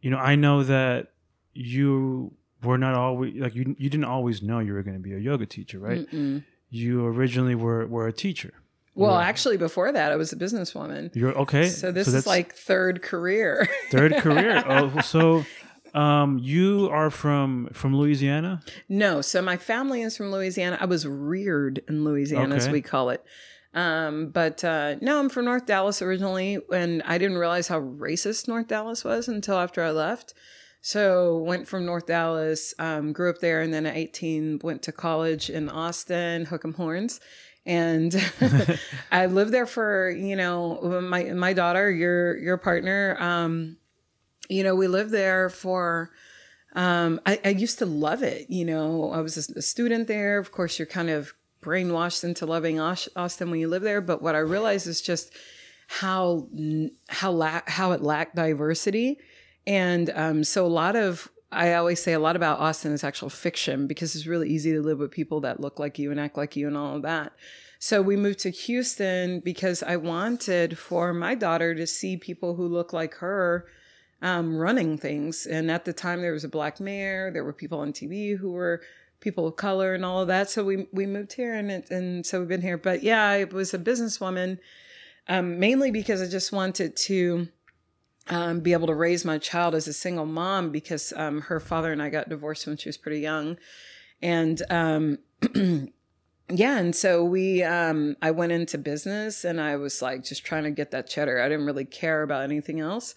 you 0.00 0.10
know, 0.10 0.18
I 0.18 0.36
know 0.36 0.62
that 0.62 1.12
you 1.54 2.34
were 2.64 2.78
not 2.78 2.94
always 2.94 3.34
like 3.34 3.54
you. 3.54 3.74
You 3.78 3.90
didn't 3.90 4.04
always 4.04 4.42
know 4.42 4.58
you 4.58 4.72
were 4.72 4.82
going 4.82 4.96
to 4.96 5.02
be 5.02 5.14
a 5.14 5.18
yoga 5.18 5.46
teacher, 5.46 5.78
right? 5.78 6.08
Mm-mm. 6.10 6.44
You 6.70 7.06
originally 7.06 7.54
were 7.54 7.86
were 7.86 8.06
a 8.06 8.12
teacher. 8.12 8.54
Well, 8.96 9.16
actually, 9.16 9.56
before 9.56 9.90
that, 9.90 10.12
I 10.12 10.16
was 10.16 10.32
a 10.32 10.36
businesswoman. 10.36 11.14
You're 11.16 11.36
okay. 11.38 11.68
So 11.68 11.90
this 11.90 12.06
is 12.06 12.26
like 12.26 12.54
third 12.54 13.02
career. 13.02 13.68
third 13.90 14.16
career. 14.16 14.62
oh, 14.66 15.00
so. 15.00 15.44
Um, 15.94 16.40
you 16.40 16.88
are 16.90 17.08
from 17.08 17.68
from 17.72 17.96
Louisiana. 17.96 18.60
No, 18.88 19.20
so 19.20 19.40
my 19.40 19.56
family 19.56 20.02
is 20.02 20.16
from 20.16 20.32
Louisiana. 20.32 20.76
I 20.80 20.86
was 20.86 21.06
reared 21.06 21.84
in 21.88 22.02
Louisiana, 22.02 22.56
as 22.56 22.68
we 22.68 22.80
call 22.80 23.10
it. 23.10 23.24
Um, 23.74 24.28
but 24.28 24.64
uh, 24.64 24.96
no, 25.00 25.18
I'm 25.18 25.28
from 25.28 25.44
North 25.44 25.66
Dallas 25.66 26.00
originally, 26.00 26.58
and 26.72 27.02
I 27.04 27.18
didn't 27.18 27.38
realize 27.38 27.68
how 27.68 27.80
racist 27.80 28.46
North 28.48 28.68
Dallas 28.68 29.04
was 29.04 29.28
until 29.28 29.58
after 29.58 29.82
I 29.82 29.90
left. 29.90 30.34
So 30.86 31.38
went 31.38 31.66
from 31.66 31.86
North 31.86 32.04
Dallas, 32.04 32.74
um, 32.78 33.14
grew 33.14 33.30
up 33.30 33.38
there, 33.38 33.62
and 33.62 33.72
then 33.72 33.86
at 33.86 33.96
18 33.96 34.60
went 34.62 34.82
to 34.82 34.92
college 34.92 35.48
in 35.48 35.70
Austin, 35.70 36.44
hook 36.44 36.62
'em 36.62 36.74
horns. 36.74 37.20
And 37.64 38.14
I 39.10 39.24
lived 39.24 39.50
there 39.50 39.64
for 39.64 40.10
you 40.10 40.36
know 40.36 41.00
my 41.02 41.22
my 41.32 41.54
daughter, 41.54 41.90
your 41.90 42.36
your 42.36 42.58
partner. 42.58 43.16
Um, 43.18 43.78
you 44.50 44.62
know, 44.62 44.74
we 44.74 44.86
lived 44.86 45.10
there 45.10 45.48
for 45.48 46.10
um, 46.74 47.18
I, 47.24 47.40
I 47.42 47.48
used 47.48 47.78
to 47.78 47.86
love 47.86 48.22
it. 48.22 48.50
You 48.50 48.66
know, 48.66 49.10
I 49.10 49.22
was 49.22 49.38
a, 49.38 49.60
a 49.60 49.62
student 49.62 50.06
there. 50.06 50.38
Of 50.38 50.52
course, 50.52 50.78
you're 50.78 50.84
kind 50.84 51.08
of 51.08 51.32
brainwashed 51.62 52.24
into 52.24 52.44
loving 52.44 52.78
Austin 52.78 53.50
when 53.50 53.58
you 53.58 53.68
live 53.68 53.80
there. 53.80 54.02
But 54.02 54.20
what 54.20 54.34
I 54.34 54.40
realized 54.40 54.86
is 54.86 55.00
just 55.00 55.32
how 55.88 56.46
how 57.08 57.30
la- 57.30 57.62
how 57.66 57.92
it 57.92 58.02
lacked 58.02 58.36
diversity, 58.36 59.18
and 59.66 60.10
um, 60.14 60.44
so 60.44 60.66
a 60.66 60.68
lot 60.68 60.96
of 60.96 61.30
I 61.52 61.74
always 61.74 62.02
say 62.02 62.12
a 62.12 62.18
lot 62.18 62.36
about 62.36 62.58
Austin 62.58 62.92
is 62.92 63.04
actual 63.04 63.30
fiction 63.30 63.86
because 63.86 64.16
it's 64.16 64.26
really 64.26 64.50
easy 64.50 64.72
to 64.72 64.82
live 64.82 64.98
with 64.98 65.12
people 65.12 65.40
that 65.42 65.60
look 65.60 65.78
like 65.78 65.98
you 65.98 66.10
and 66.10 66.18
act 66.18 66.36
like 66.36 66.56
you 66.56 66.66
and 66.66 66.76
all 66.76 66.96
of 66.96 67.02
that. 67.02 67.32
So 67.78 68.02
we 68.02 68.16
moved 68.16 68.40
to 68.40 68.50
Houston 68.50 69.40
because 69.40 69.82
I 69.82 69.96
wanted 69.96 70.76
for 70.78 71.12
my 71.12 71.34
daughter 71.34 71.74
to 71.74 71.86
see 71.86 72.16
people 72.16 72.56
who 72.56 72.66
look 72.66 72.92
like 72.92 73.14
her 73.16 73.66
um, 74.20 74.56
running 74.56 74.96
things. 74.98 75.46
And 75.46 75.70
at 75.70 75.84
the 75.84 75.92
time, 75.92 76.22
there 76.22 76.32
was 76.32 76.44
a 76.44 76.48
black 76.48 76.80
mayor. 76.80 77.30
There 77.30 77.44
were 77.44 77.52
people 77.52 77.78
on 77.78 77.92
TV 77.92 78.36
who 78.36 78.52
were 78.52 78.82
people 79.20 79.46
of 79.46 79.56
color 79.56 79.94
and 79.94 80.04
all 80.04 80.20
of 80.20 80.28
that. 80.28 80.50
So 80.50 80.64
we 80.64 80.88
we 80.92 81.06
moved 81.06 81.34
here, 81.34 81.54
and 81.54 81.70
it, 81.70 81.90
and 81.90 82.24
so 82.24 82.40
we've 82.40 82.48
been 82.48 82.62
here. 82.62 82.78
But 82.78 83.02
yeah, 83.02 83.22
I 83.26 83.44
was 83.44 83.74
a 83.74 83.78
businesswoman 83.78 84.58
um, 85.28 85.58
mainly 85.58 85.90
because 85.90 86.22
I 86.22 86.26
just 86.26 86.52
wanted 86.52 86.96
to 86.96 87.48
um, 88.28 88.60
be 88.60 88.72
able 88.72 88.86
to 88.86 88.94
raise 88.94 89.24
my 89.24 89.38
child 89.38 89.74
as 89.74 89.86
a 89.86 89.92
single 89.92 90.26
mom 90.26 90.70
because 90.70 91.12
um, 91.16 91.42
her 91.42 91.60
father 91.60 91.92
and 91.92 92.02
I 92.02 92.08
got 92.08 92.28
divorced 92.28 92.66
when 92.66 92.76
she 92.76 92.88
was 92.88 92.96
pretty 92.96 93.20
young, 93.20 93.58
and 94.22 94.62
um, 94.70 95.18
yeah, 96.50 96.78
and 96.78 96.94
so 96.94 97.24
we 97.24 97.62
um, 97.62 98.16
I 98.22 98.30
went 98.30 98.52
into 98.52 98.78
business 98.78 99.44
and 99.44 99.60
I 99.60 99.76
was 99.76 100.02
like 100.02 100.24
just 100.24 100.44
trying 100.44 100.64
to 100.64 100.70
get 100.70 100.90
that 100.92 101.08
cheddar. 101.08 101.40
I 101.40 101.48
didn't 101.48 101.66
really 101.66 101.84
care 101.84 102.22
about 102.22 102.42
anything 102.42 102.80
else. 102.80 103.14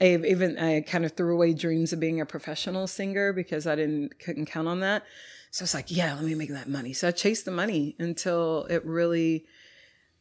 I 0.00 0.16
even 0.16 0.58
I 0.58 0.80
kind 0.80 1.04
of 1.04 1.12
threw 1.12 1.34
away 1.34 1.54
dreams 1.54 1.92
of 1.92 2.00
being 2.00 2.20
a 2.20 2.26
professional 2.26 2.86
singer 2.86 3.32
because 3.32 3.66
I 3.66 3.76
didn't 3.76 4.18
couldn't 4.18 4.46
count 4.46 4.68
on 4.68 4.80
that. 4.80 5.04
So 5.50 5.64
it's 5.64 5.74
like, 5.74 5.90
yeah, 5.90 6.14
let 6.14 6.24
me 6.24 6.34
make 6.34 6.48
that 6.50 6.68
money. 6.68 6.94
So 6.94 7.08
I 7.08 7.10
chased 7.10 7.44
the 7.44 7.50
money 7.50 7.94
until 7.98 8.64
it 8.70 8.84
really 8.86 9.44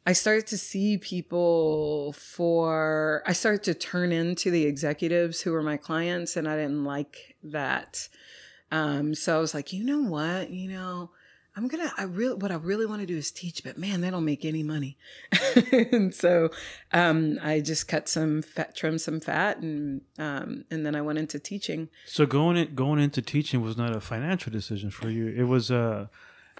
I 0.05 0.13
started 0.13 0.47
to 0.47 0.57
see 0.57 0.97
people 0.97 2.13
for 2.13 3.23
I 3.25 3.33
started 3.33 3.63
to 3.63 3.73
turn 3.73 4.11
into 4.11 4.49
the 4.49 4.65
executives 4.65 5.41
who 5.41 5.51
were 5.51 5.61
my 5.61 5.77
clients 5.77 6.35
and 6.35 6.47
I 6.47 6.55
didn't 6.55 6.83
like 6.83 7.35
that. 7.43 8.07
Um, 8.71 9.13
so 9.13 9.37
I 9.37 9.39
was 9.39 9.53
like, 9.53 9.73
you 9.73 9.83
know 9.83 9.99
what, 9.99 10.49
you 10.49 10.69
know, 10.69 11.11
I'm 11.55 11.67
gonna 11.67 11.91
I 11.97 12.03
really 12.03 12.35
what 12.35 12.51
I 12.51 12.55
really 12.55 12.85
want 12.85 13.01
to 13.01 13.05
do 13.05 13.17
is 13.17 13.29
teach, 13.29 13.63
but 13.63 13.77
man, 13.77 14.01
they 14.01 14.09
don't 14.09 14.25
make 14.25 14.45
any 14.45 14.63
money. 14.63 14.97
and 15.91 16.15
so 16.15 16.49
um, 16.93 17.37
I 17.43 17.59
just 17.59 17.87
cut 17.87 18.07
some 18.07 18.41
fat, 18.41 18.75
trimmed 18.75 19.01
some 19.01 19.19
fat, 19.19 19.57
and 19.57 20.01
um, 20.17 20.63
and 20.71 20.85
then 20.85 20.95
I 20.95 21.01
went 21.01 21.19
into 21.19 21.37
teaching. 21.39 21.89
So 22.05 22.25
going 22.25 22.55
in, 22.55 22.73
going 22.73 22.99
into 22.99 23.21
teaching 23.21 23.61
was 23.61 23.75
not 23.75 23.95
a 23.95 23.99
financial 23.99 24.51
decision 24.51 24.89
for 24.91 25.09
you. 25.09 25.27
It 25.27 25.43
was 25.43 25.69
uh 25.69 26.07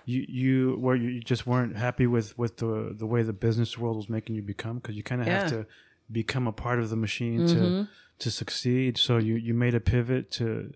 you 0.05 0.25
you 0.27 0.75
where 0.79 0.96
you 0.96 1.20
just 1.22 1.46
weren't 1.48 1.75
happy 1.77 2.08
with 2.08 2.38
with 2.38 2.58
the 2.58 2.93
the 2.98 3.05
way 3.05 3.22
the 3.24 3.34
business 3.34 3.77
world 3.77 3.96
was 3.98 4.10
making 4.10 4.36
you 4.36 4.41
become 4.41 4.77
because 4.77 4.96
you 4.96 5.03
kind 5.03 5.22
of 5.22 5.27
Yeah. 5.27 5.41
have 5.41 5.50
to 5.51 5.65
become 6.12 6.48
a 6.48 6.51
part 6.51 6.79
of 6.79 6.89
the 6.89 6.96
machine 6.96 7.41
Mhm. 7.41 7.48
to 7.53 7.88
to 8.20 8.31
succeed. 8.31 8.98
So 8.98 9.17
you 9.17 9.36
you 9.36 9.53
made 9.53 9.75
a 9.75 9.79
pivot 9.79 10.31
to 10.31 10.74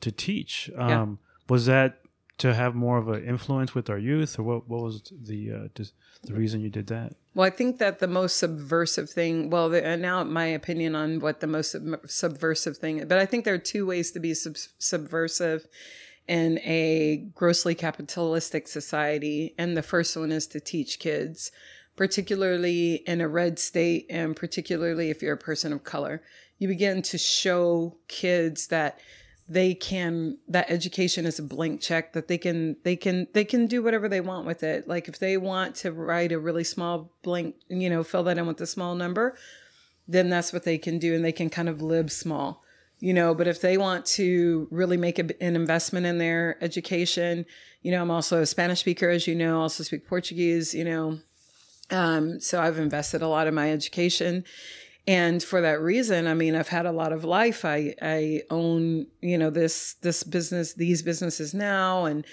to 0.00 0.10
teach. 0.12 0.70
Yeah. 0.72 1.02
Um, 1.02 1.18
Was 1.48 1.66
that 1.66 2.00
to 2.38 2.52
have 2.54 2.74
more 2.74 2.98
of 2.98 3.06
an 3.08 3.22
influence 3.24 3.74
with 3.74 3.88
our 3.90 3.98
youth, 3.98 4.38
or 4.38 4.42
what? 4.42 4.68
What 4.68 4.82
was 4.82 5.02
the 5.30 5.52
uh, 5.52 5.68
dis- 5.74 5.92
the 6.24 6.34
reason 6.34 6.60
you 6.60 6.70
did 6.70 6.86
that? 6.88 7.14
Well, 7.34 7.46
I 7.46 7.50
think 7.50 7.78
that 7.78 7.98
the 7.98 8.06
most 8.08 8.38
subversive 8.38 9.10
thing, 9.10 9.50
well, 9.50 9.68
the, 9.68 9.84
and 9.84 10.00
now 10.02 10.24
my 10.24 10.46
opinion 10.46 10.94
on 10.94 11.20
what 11.20 11.40
the 11.40 11.46
most 11.46 11.72
sub- 11.72 12.00
subversive 12.08 12.76
thing, 12.78 13.06
but 13.06 13.18
I 13.18 13.26
think 13.26 13.44
there 13.44 13.54
are 13.54 13.58
two 13.58 13.84
ways 13.86 14.10
to 14.12 14.20
be 14.20 14.32
sub- 14.34 14.56
subversive 14.78 15.66
in 16.26 16.58
a 16.60 17.26
grossly 17.34 17.74
capitalistic 17.74 18.68
society. 18.68 19.54
And 19.58 19.76
the 19.76 19.82
first 19.82 20.16
one 20.16 20.32
is 20.32 20.46
to 20.48 20.60
teach 20.60 20.98
kids, 20.98 21.52
particularly 21.96 23.02
in 23.06 23.20
a 23.20 23.28
red 23.28 23.58
state, 23.58 24.06
and 24.08 24.34
particularly 24.34 25.10
if 25.10 25.22
you're 25.22 25.34
a 25.34 25.38
person 25.38 25.72
of 25.72 25.84
color. 25.84 26.22
You 26.58 26.68
begin 26.68 27.02
to 27.02 27.18
show 27.18 27.96
kids 28.08 28.68
that 28.68 28.98
they 29.48 29.74
can 29.74 30.38
that 30.48 30.70
education 30.70 31.26
is 31.26 31.38
a 31.38 31.42
blank 31.42 31.80
check 31.80 32.14
that 32.14 32.28
they 32.28 32.38
can 32.38 32.76
they 32.82 32.96
can 32.96 33.26
they 33.34 33.44
can 33.44 33.66
do 33.66 33.82
whatever 33.82 34.08
they 34.08 34.20
want 34.20 34.46
with 34.46 34.62
it 34.62 34.88
like 34.88 35.06
if 35.06 35.18
they 35.18 35.36
want 35.36 35.74
to 35.74 35.92
write 35.92 36.32
a 36.32 36.38
really 36.38 36.64
small 36.64 37.10
blank 37.22 37.54
you 37.68 37.90
know 37.90 38.02
fill 38.02 38.22
that 38.22 38.38
in 38.38 38.46
with 38.46 38.58
a 38.62 38.66
small 38.66 38.94
number 38.94 39.36
then 40.08 40.30
that's 40.30 40.52
what 40.52 40.64
they 40.64 40.78
can 40.78 40.98
do 40.98 41.14
and 41.14 41.22
they 41.22 41.32
can 41.32 41.50
kind 41.50 41.68
of 41.68 41.82
live 41.82 42.10
small 42.10 42.63
you 43.00 43.12
know 43.12 43.34
but 43.34 43.46
if 43.46 43.60
they 43.60 43.76
want 43.76 44.04
to 44.06 44.68
really 44.70 44.96
make 44.96 45.18
a, 45.18 45.42
an 45.42 45.56
investment 45.56 46.06
in 46.06 46.18
their 46.18 46.56
education 46.62 47.44
you 47.82 47.90
know 47.90 48.00
i'm 48.00 48.10
also 48.10 48.40
a 48.40 48.46
spanish 48.46 48.80
speaker 48.80 49.08
as 49.08 49.26
you 49.26 49.34
know 49.34 49.60
also 49.60 49.82
speak 49.82 50.06
portuguese 50.06 50.74
you 50.74 50.84
know 50.84 51.18
um, 51.90 52.40
so 52.40 52.60
i've 52.60 52.78
invested 52.78 53.22
a 53.22 53.28
lot 53.28 53.46
in 53.46 53.54
my 53.54 53.70
education. 53.70 54.44
And 55.06 55.42
for 55.42 55.60
that 55.60 55.82
reason 55.82 56.26
i 56.26 56.32
mean 56.32 56.54
i've 56.54 56.68
had 56.68 56.86
a 56.86 56.92
lot 56.92 57.12
of 57.12 57.24
life. 57.24 57.64
I 57.66 57.94
i 58.00 58.42
own 58.48 59.06
you 59.20 59.36
know 59.36 59.50
this 59.50 59.94
this 60.00 60.22
business 60.22 60.72
these 60.72 61.02
businesses 61.02 61.52
now 61.52 62.06
and 62.06 62.24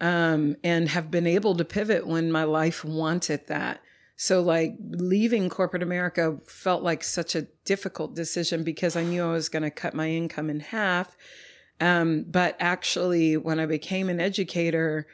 um 0.00 0.56
and 0.64 0.88
have 0.88 1.08
been 1.08 1.26
able 1.28 1.54
to 1.54 1.64
pivot 1.64 2.04
when 2.04 2.32
my 2.32 2.42
life 2.42 2.84
wanted 2.84 3.46
that 3.46 3.80
so 4.16 4.40
like 4.40 4.74
leaving 4.90 5.48
corporate 5.48 5.82
america 5.82 6.38
felt 6.46 6.82
like 6.82 7.04
such 7.04 7.34
a 7.34 7.46
difficult 7.64 8.14
decision 8.14 8.64
because 8.64 8.96
i 8.96 9.02
knew 9.02 9.24
i 9.24 9.32
was 9.32 9.48
going 9.48 9.62
to 9.62 9.70
cut 9.70 9.94
my 9.94 10.08
income 10.10 10.50
in 10.50 10.60
half 10.60 11.16
um 11.80 12.24
but 12.28 12.56
actually 12.58 13.36
when 13.36 13.60
i 13.60 13.66
became 13.66 14.08
an 14.08 14.20
educator 14.20 15.06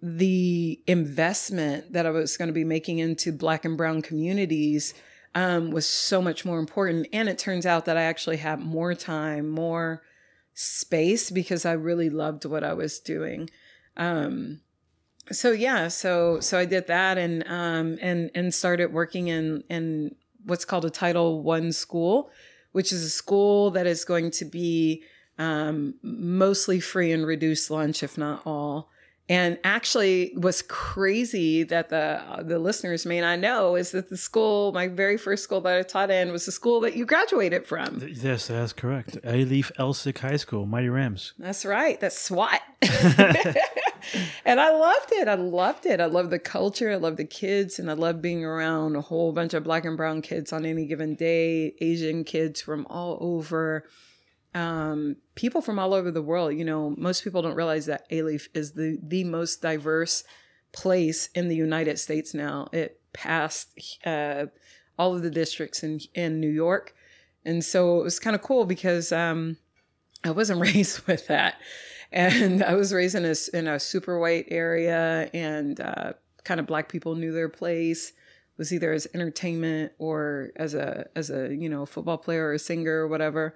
the 0.00 0.80
investment 0.86 1.92
that 1.92 2.06
i 2.06 2.10
was 2.10 2.36
going 2.36 2.48
to 2.48 2.52
be 2.52 2.64
making 2.64 2.98
into 2.98 3.32
black 3.32 3.64
and 3.64 3.76
brown 3.76 4.00
communities 4.00 4.94
um, 5.34 5.70
was 5.70 5.86
so 5.86 6.20
much 6.20 6.44
more 6.44 6.58
important. 6.58 7.06
And 7.12 7.28
it 7.28 7.38
turns 7.38 7.66
out 7.66 7.84
that 7.84 7.96
I 7.96 8.02
actually 8.02 8.38
had 8.38 8.60
more 8.60 8.94
time, 8.94 9.48
more 9.48 10.02
space 10.54 11.30
because 11.30 11.64
I 11.64 11.72
really 11.72 12.10
loved 12.10 12.44
what 12.44 12.64
I 12.64 12.72
was 12.72 12.98
doing. 12.98 13.48
Um, 13.96 14.60
so 15.32 15.52
yeah, 15.52 15.88
so 15.88 16.40
so 16.40 16.58
I 16.58 16.64
did 16.64 16.86
that 16.86 17.18
and 17.18 17.46
um, 17.48 17.98
and 18.00 18.30
and 18.34 18.52
started 18.52 18.92
working 18.92 19.28
in 19.28 19.64
in 19.68 20.14
what's 20.44 20.64
called 20.64 20.84
a 20.84 20.90
Title 20.90 21.42
One 21.42 21.72
school, 21.72 22.30
which 22.72 22.92
is 22.92 23.02
a 23.02 23.10
school 23.10 23.70
that 23.72 23.86
is 23.86 24.04
going 24.04 24.30
to 24.32 24.44
be 24.44 25.02
um, 25.38 25.94
mostly 26.02 26.80
free 26.80 27.12
and 27.12 27.26
reduced 27.26 27.70
lunch, 27.70 28.02
if 28.02 28.18
not 28.18 28.42
all. 28.44 28.90
And 29.30 29.58
actually, 29.62 30.32
what's 30.36 30.62
crazy 30.62 31.62
that 31.64 31.90
the 31.90 32.42
the 32.44 32.58
listeners 32.58 33.04
may 33.04 33.20
not 33.20 33.38
know 33.40 33.76
is 33.76 33.90
that 33.90 34.08
the 34.08 34.16
school, 34.16 34.72
my 34.72 34.88
very 34.88 35.18
first 35.18 35.44
school 35.44 35.60
that 35.60 35.78
I 35.78 35.82
taught 35.82 36.10
in, 36.10 36.32
was 36.32 36.46
the 36.46 36.52
school 36.52 36.80
that 36.80 36.96
you 36.96 37.04
graduated 37.04 37.66
from. 37.66 38.02
Yes, 38.10 38.46
that's 38.46 38.72
correct. 38.72 39.18
A 39.24 39.44
Leaf 39.44 39.70
Elsik 39.78 40.18
High 40.18 40.38
School, 40.38 40.64
Mighty 40.64 40.88
Rams. 40.88 41.34
That's 41.38 41.66
right. 41.66 42.00
That's 42.00 42.18
SWAT. 42.18 42.62
and 44.44 44.60
I 44.60 44.70
loved 44.70 45.12
it. 45.12 45.28
I 45.28 45.34
loved 45.34 45.86
it. 45.86 46.00
I 46.00 46.06
loved 46.06 46.30
the 46.30 46.38
culture. 46.38 46.90
I 46.90 46.96
loved 46.96 47.16
the 47.16 47.24
kids. 47.24 47.78
And 47.78 47.90
I 47.90 47.94
loved 47.94 48.22
being 48.22 48.44
around 48.44 48.96
a 48.96 49.00
whole 49.00 49.32
bunch 49.32 49.54
of 49.54 49.64
black 49.64 49.84
and 49.84 49.96
brown 49.96 50.22
kids 50.22 50.52
on 50.52 50.64
any 50.64 50.86
given 50.86 51.14
day, 51.14 51.74
Asian 51.80 52.24
kids 52.24 52.60
from 52.60 52.86
all 52.88 53.18
over, 53.20 53.84
um, 54.54 55.16
people 55.34 55.60
from 55.60 55.78
all 55.78 55.94
over 55.94 56.10
the 56.10 56.22
world. 56.22 56.54
You 56.54 56.64
know, 56.64 56.94
most 56.96 57.24
people 57.24 57.42
don't 57.42 57.56
realize 57.56 57.86
that 57.86 58.10
Alief 58.10 58.48
is 58.54 58.72
the, 58.72 58.98
the 59.02 59.24
most 59.24 59.62
diverse 59.62 60.24
place 60.72 61.28
in 61.34 61.48
the 61.48 61.56
United 61.56 61.98
States 61.98 62.34
now. 62.34 62.68
It 62.72 63.00
passed 63.12 63.78
uh, 64.04 64.46
all 64.98 65.14
of 65.14 65.22
the 65.22 65.30
districts 65.30 65.82
in, 65.82 66.00
in 66.14 66.40
New 66.40 66.50
York. 66.50 66.94
And 67.44 67.64
so 67.64 68.00
it 68.00 68.04
was 68.04 68.18
kind 68.18 68.36
of 68.36 68.42
cool 68.42 68.64
because 68.64 69.12
um, 69.12 69.56
I 70.24 70.30
wasn't 70.30 70.60
raised 70.74 71.06
with 71.06 71.26
that. 71.28 71.54
And 72.12 72.62
I 72.72 72.74
was 72.74 72.92
raised 72.92 73.14
in 73.14 73.24
a, 73.24 73.34
in 73.56 73.66
a 73.66 73.78
super 73.78 74.18
white 74.18 74.46
area, 74.48 75.30
and 75.32 75.80
uh, 75.80 76.12
kind 76.44 76.60
of 76.60 76.66
black 76.66 76.88
people 76.88 77.14
knew 77.14 77.32
their 77.32 77.48
place. 77.48 78.10
It 78.10 78.58
was 78.58 78.72
either 78.72 78.92
as 78.92 79.06
entertainment 79.14 79.92
or 79.98 80.50
as 80.56 80.74
a 80.74 81.06
as 81.14 81.30
a 81.30 81.54
you 81.54 81.68
know 81.68 81.86
football 81.86 82.18
player 82.18 82.48
or 82.48 82.54
a 82.54 82.58
singer 82.58 83.02
or 83.02 83.08
whatever. 83.08 83.54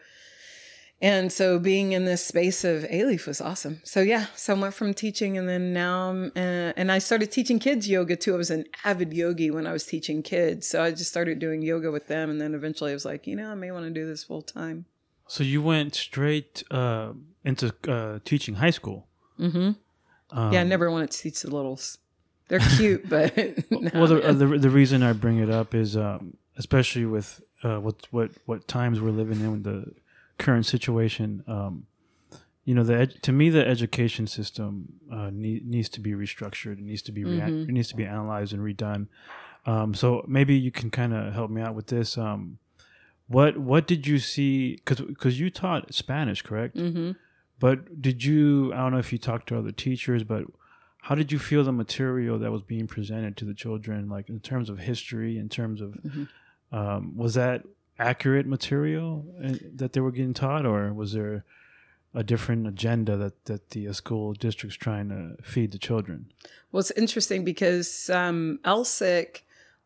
And 1.03 1.33
so 1.33 1.59
being 1.59 1.91
in 1.91 2.05
this 2.05 2.25
space 2.25 2.63
of 2.63 2.85
Alief 2.85 3.27
was 3.27 3.41
awesome. 3.41 3.81
So 3.83 4.01
yeah, 4.01 4.27
so 4.37 4.55
I 4.55 4.59
went 4.59 4.73
from 4.73 4.95
teaching 4.95 5.37
and 5.37 5.49
then 5.49 5.73
now 5.73 6.11
I'm, 6.11 6.27
uh, 6.37 6.73
and 6.77 6.93
I 6.93 6.99
started 6.99 7.33
teaching 7.33 7.59
kids 7.59 7.89
yoga 7.89 8.15
too. 8.15 8.35
I 8.35 8.37
was 8.37 8.53
an 8.53 8.67
avid 8.85 9.13
yogi 9.13 9.51
when 9.51 9.67
I 9.67 9.73
was 9.73 9.85
teaching 9.85 10.23
kids. 10.23 10.69
So 10.69 10.81
I 10.81 10.93
just 10.93 11.11
started 11.11 11.41
doing 11.41 11.61
yoga 11.61 11.91
with 11.91 12.07
them. 12.07 12.31
And 12.31 12.41
then 12.41 12.55
eventually 12.55 12.93
I 12.93 12.95
was 12.95 13.05
like, 13.05 13.27
you 13.27 13.35
know, 13.35 13.51
I 13.51 13.57
may 13.57 13.73
want 13.73 13.85
to 13.87 13.91
do 13.91 14.07
this 14.07 14.23
full 14.23 14.43
time. 14.43 14.85
So 15.27 15.43
you 15.43 15.61
went 15.61 15.97
straight 15.97 16.63
uh, 16.71 17.15
into 17.45 17.75
uh, 17.89 18.19
teaching 18.25 18.55
high 18.57 18.71
school. 18.71 19.07
Mm-hmm. 19.39 19.73
Um, 20.39 20.53
yeah, 20.53 20.61
I 20.61 20.65
never 20.65 20.91
wanted 20.91 21.11
to 21.11 21.19
teach 21.19 21.43
the 21.43 21.51
littles. 21.55 21.99
They're 22.49 22.61
cute, 22.77 23.09
but 23.09 23.37
no, 23.71 23.91
well, 23.95 24.07
the, 24.07 24.23
uh, 24.29 24.33
the 24.33 24.47
the 24.59 24.71
reason 24.71 25.03
I 25.03 25.13
bring 25.13 25.39
it 25.39 25.49
up 25.51 25.75
is, 25.75 25.97
um, 25.97 26.37
especially 26.59 27.07
with 27.07 27.41
uh, 27.63 27.79
what 27.79 28.07
what 28.11 28.31
what 28.47 28.69
times 28.69 29.01
we're 29.01 29.11
living 29.11 29.41
in 29.41 29.53
with 29.53 29.65
the 29.65 29.93
current 30.39 30.67
situation. 30.67 31.45
Um, 31.47 31.87
you 32.65 32.75
know, 32.75 32.85
the 32.85 32.97
ed- 32.97 33.23
to 33.23 33.33
me, 33.33 33.51
the 33.51 33.67
education 33.67 34.27
system 34.27 34.95
uh, 35.13 35.31
need, 35.31 35.67
needs 35.67 35.89
to 35.91 36.01
be 36.01 36.13
restructured. 36.13 36.75
It 36.79 36.81
needs 36.85 37.03
to 37.03 37.13
be 37.13 37.25
rea- 37.25 37.41
Mhm. 37.41 37.69
it 37.69 37.73
needs 37.73 37.89
to 37.89 37.97
be 37.97 38.05
analyzed 38.05 38.53
and 38.53 38.63
redone. 38.63 39.07
Um, 39.67 39.95
so 39.95 40.25
maybe 40.29 40.55
you 40.55 40.71
can 40.71 40.91
kind 40.91 41.13
of 41.15 41.33
help 41.35 41.51
me 41.51 41.61
out 41.63 41.75
with 41.75 41.87
this. 41.89 42.19
Um, 42.19 42.59
what 43.29 43.57
what 43.59 43.87
did 43.87 44.07
you 44.07 44.19
see? 44.19 44.77
Because 44.77 45.01
because 45.01 45.41
you 45.41 45.49
taught 45.51 45.95
Spanish, 45.95 46.43
correct? 46.43 46.77
Mhm. 46.77 47.17
But 47.63 48.03
did 48.03 48.25
you? 48.25 48.73
I 48.75 48.79
don't 48.79 48.93
know 48.93 48.99
if 48.99 49.13
you 49.13 49.19
talked 49.19 49.47
to 49.51 49.57
other 49.59 49.71
teachers, 49.87 50.25
but 50.25 50.43
how 51.07 51.15
did 51.15 51.31
you 51.33 51.39
feel 51.39 51.63
the 51.63 51.73
material 51.85 52.37
that 52.41 52.51
was 52.57 52.63
being 52.75 52.89
presented 52.89 53.37
to 53.37 53.45
the 53.45 53.55
children, 53.55 54.09
like 54.09 54.29
in 54.29 54.41
terms 54.41 54.69
of 54.69 54.77
history, 54.81 55.39
in 55.39 55.49
terms 55.49 55.81
of 55.81 55.91
Mhm. 55.95 56.29
um, 56.73 57.17
was 57.17 57.35
that 57.35 57.59
accurate 57.99 58.47
material 58.47 59.11
uh, 59.45 59.55
that 59.81 59.93
they 59.93 60.01
were 60.01 60.11
getting 60.11 60.35
taught, 60.35 60.65
or 60.67 60.93
was 60.93 61.13
there 61.13 61.45
a 62.15 62.25
different 62.33 62.67
agenda 62.67 63.17
that 63.17 63.35
that 63.45 63.63
the 63.71 63.87
uh, 63.87 63.93
school 63.93 64.33
district's 64.33 64.77
trying 64.77 65.09
to 65.11 65.21
feed 65.53 65.71
the 65.71 65.79
children? 65.89 66.19
Well, 66.73 66.81
it's 66.81 66.91
interesting 67.05 67.45
because 67.45 68.11
um, 68.11 68.59
Elsik 68.65 69.43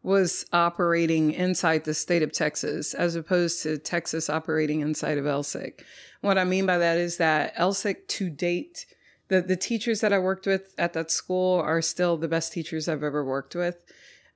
was 0.06 0.46
operating 0.52 1.32
inside 1.32 1.82
the 1.82 1.92
state 1.92 2.22
of 2.22 2.30
Texas 2.30 2.94
as 2.94 3.16
opposed 3.16 3.60
to 3.64 3.76
Texas 3.76 4.30
operating 4.30 4.80
inside 4.80 5.18
of 5.18 5.24
Elsik. 5.24 5.82
What 6.20 6.38
I 6.38 6.44
mean 6.44 6.64
by 6.64 6.78
that 6.78 6.96
is 6.96 7.16
that 7.16 7.56
Elsik 7.56 8.06
to 8.08 8.30
date, 8.30 8.86
the, 9.26 9.42
the 9.42 9.56
teachers 9.56 10.00
that 10.02 10.12
I 10.12 10.20
worked 10.20 10.46
with 10.46 10.72
at 10.78 10.92
that 10.92 11.10
school 11.10 11.58
are 11.58 11.82
still 11.82 12.16
the 12.16 12.28
best 12.28 12.52
teachers 12.52 12.88
I've 12.88 13.02
ever 13.02 13.24
worked 13.24 13.56
with. 13.56 13.78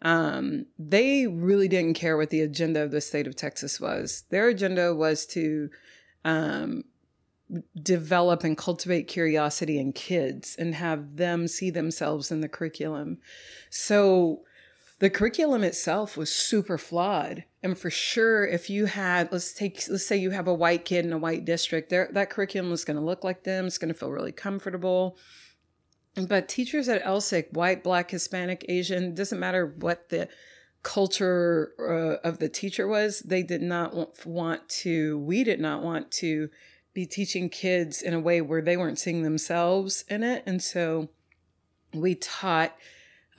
um, 0.02 0.66
they 0.78 1.26
really 1.26 1.68
didn't 1.68 1.94
care 1.94 2.16
what 2.16 2.30
the 2.30 2.40
agenda 2.40 2.82
of 2.82 2.90
the 2.90 3.00
state 3.00 3.26
of 3.26 3.36
Texas 3.36 3.80
was. 3.80 4.24
Their 4.30 4.48
agenda 4.48 4.94
was 4.94 5.26
to 5.26 5.68
um, 6.24 6.84
develop 7.82 8.44
and 8.44 8.56
cultivate 8.56 9.08
curiosity 9.08 9.78
in 9.78 9.92
kids 9.92 10.56
and 10.58 10.74
have 10.74 11.16
them 11.16 11.48
see 11.48 11.70
themselves 11.70 12.30
in 12.30 12.40
the 12.40 12.48
curriculum. 12.48 13.18
So 13.68 14.42
the 15.00 15.10
curriculum 15.10 15.64
itself 15.64 16.16
was 16.16 16.30
super 16.30 16.78
flawed. 16.78 17.44
And 17.62 17.76
for 17.76 17.90
sure, 17.90 18.46
if 18.46 18.70
you 18.70 18.86
had, 18.86 19.32
let's 19.32 19.52
take, 19.52 19.82
let's 19.88 20.06
say 20.06 20.16
you 20.16 20.30
have 20.30 20.46
a 20.46 20.54
white 20.54 20.84
kid 20.84 21.04
in 21.04 21.12
a 21.12 21.18
white 21.18 21.44
district, 21.44 21.90
that 21.90 22.30
curriculum 22.30 22.72
is 22.72 22.84
going 22.84 22.98
to 22.98 23.04
look 23.04 23.24
like 23.24 23.42
them. 23.44 23.66
It's 23.66 23.78
going 23.78 23.92
to 23.92 23.98
feel 23.98 24.12
really 24.12 24.32
comfortable. 24.32 25.16
But 26.28 26.48
teachers 26.48 26.88
at 26.88 27.02
Elsik, 27.02 27.52
white, 27.52 27.82
black, 27.82 28.10
Hispanic, 28.10 28.66
Asian, 28.68 29.14
doesn't 29.14 29.40
matter 29.40 29.74
what 29.78 30.10
the 30.10 30.28
culture 30.82 31.72
uh, 31.78 32.26
of 32.26 32.38
the 32.38 32.48
teacher 32.48 32.86
was, 32.86 33.20
they 33.20 33.42
did 33.42 33.62
not 33.62 34.26
want 34.26 34.68
to, 34.68 35.18
we 35.18 35.44
did 35.44 35.60
not 35.60 35.82
want 35.82 36.10
to 36.10 36.48
be 36.94 37.06
teaching 37.06 37.48
kids 37.48 38.02
in 38.02 38.14
a 38.14 38.20
way 38.20 38.40
where 38.40 38.62
they 38.62 38.76
weren't 38.76 38.98
seeing 38.98 39.22
themselves 39.22 40.04
in 40.08 40.22
it. 40.22 40.42
And 40.46 40.62
so 40.62 41.10
we 41.92 42.14
taught 42.14 42.74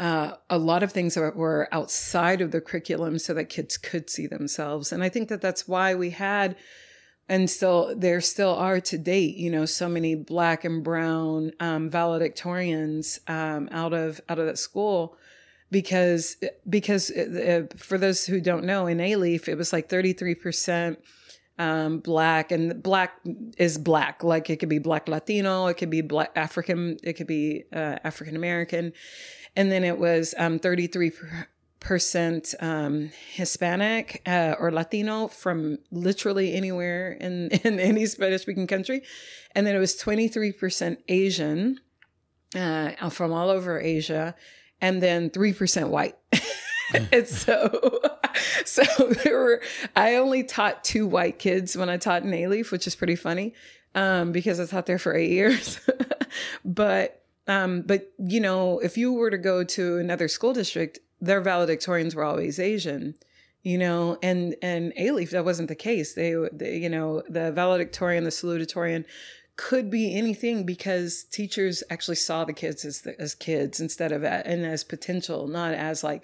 uh, 0.02 0.36
a 0.50 0.58
lot 0.58 0.82
of 0.82 0.92
things 0.92 1.14
that 1.14 1.36
were 1.36 1.70
outside 1.72 2.42
of 2.42 2.50
the 2.50 2.60
curriculum 2.60 3.20
so 3.20 3.36
that 3.36 3.50
kids 3.50 3.78
could 3.78 4.10
see 4.10 4.26
themselves. 4.26 4.92
And 4.92 5.04
I 5.04 5.10
think 5.10 5.30
that 5.30 5.42
that's 5.42 5.68
why 5.68 5.94
we 5.94 6.10
had, 6.10 6.56
and 7.30 7.48
still 7.48 7.94
there 7.96 8.20
still 8.20 8.56
are 8.56 8.82
to 8.82 8.98
date, 8.98 9.38
you 9.38 9.52
know, 9.52 9.66
so 9.66 9.88
many 9.88 10.16
black 10.16 10.66
and 10.66 10.84
brown 10.84 11.52
um, 11.60 11.92
valedictorians 11.92 13.20
um, 13.30 13.70
out 13.72 13.94
of 13.94 14.20
out 14.28 14.40
of 14.40 14.48
that 14.48 14.58
school 14.58 15.16
because 15.70 16.36
because 16.68 17.12
uh, 17.12 17.68
for 17.78 18.00
those 18.00 18.26
who 18.26 18.42
don't 18.42 18.66
know 18.66 18.88
in 18.88 18.98
Alief 18.98 19.48
it 19.48 19.56
was 19.56 19.72
like 19.72 19.88
33 19.88 20.36
percent 20.36 21.00
um, 21.58 22.00
black 22.00 22.52
and 22.52 22.82
black 22.82 23.20
is 23.58 23.78
black 23.78 24.24
like 24.24 24.50
it 24.50 24.58
could 24.58 24.68
be 24.70 24.80
black 24.80 25.08
latino 25.08 25.68
it 25.68 25.76
could 25.76 25.90
be 25.90 26.02
black 26.02 26.32
african 26.36 26.98
it 27.04 27.14
could 27.14 27.28
be 27.28 27.64
uh, 27.72 27.98
african 28.04 28.36
american 28.36 28.94
and 29.56 29.72
then 29.72 29.84
it 29.84 29.98
was 29.98 30.34
um, 30.38 30.60
33 30.60 31.12
percent 31.80 32.54
um, 32.60 33.12
hispanic 33.32 34.22
uh, 34.28 34.56
or 34.60 34.72
latino 34.72 35.28
from 35.28 35.80
literally 35.92 36.54
anywhere 36.54 37.14
in, 37.14 37.50
in 37.64 37.80
any 37.80 38.06
spanish 38.06 38.44
speaking 38.44 38.68
country. 38.68 39.02
And 39.54 39.68
then 39.68 39.76
it 39.76 39.80
was 39.80 39.96
23% 40.02 40.98
asian 41.10 41.80
uh, 42.56 43.10
from 43.10 43.34
all 43.34 43.50
over 43.50 43.80
asia 43.80 44.36
and 44.80 45.02
then 45.02 45.30
3% 45.30 45.90
white. 45.90 46.16
And 46.94 47.26
so 47.26 48.02
so 48.66 48.84
there 49.24 49.40
were 49.40 49.62
i 49.96 50.16
only 50.16 50.44
taught 50.44 50.84
two 50.84 51.08
white 51.08 51.40
kids 51.40 51.78
when 51.78 51.88
i 51.88 51.96
taught 51.96 52.24
in 52.24 52.32
Alief, 52.32 52.70
which 52.70 52.86
is 52.86 52.96
pretty 52.96 53.16
funny 53.16 53.54
um, 53.96 54.34
because 54.34 54.60
i 54.60 54.66
taught 54.66 54.88
there 54.88 55.00
for 55.00 55.16
eight 55.16 55.32
years. 55.32 55.80
But 56.66 57.21
um, 57.48 57.82
but 57.82 58.12
you 58.18 58.40
know 58.40 58.80
if 58.80 58.98
you 58.98 59.14
were 59.14 59.30
to 59.30 59.38
go 59.38 59.64
to 59.64 59.98
another 59.98 60.28
school 60.28 60.54
district 60.54 61.00
their 61.20 61.42
valedictorians 61.42 62.16
were 62.16 62.24
always 62.24 62.60
asian 62.60 63.16
you 63.64 63.78
know 63.78 64.18
and 64.24 64.56
and 64.62 64.94
Alief 65.00 65.32
that 65.32 65.46
wasn't 65.46 65.70
the 65.70 65.76
case 65.76 66.14
they, 66.14 66.36
they 66.52 66.78
you 66.78 66.90
know 66.90 67.24
the 67.30 67.52
valedictorian 67.52 68.24
the 68.24 68.30
salutatorian 68.30 69.06
could 69.58 69.92
be 69.92 70.16
anything 70.16 70.66
because 70.66 71.24
teachers 71.26 71.84
actually 71.90 72.16
saw 72.16 72.46
the 72.46 72.54
kids 72.54 72.86
as 72.86 73.06
as 73.20 73.36
kids 73.36 73.80
instead 73.80 74.12
of 74.12 74.24
and 74.24 74.66
as 74.66 74.84
potential 74.84 75.48
not 75.48 75.74
as 75.74 76.04
like 76.04 76.24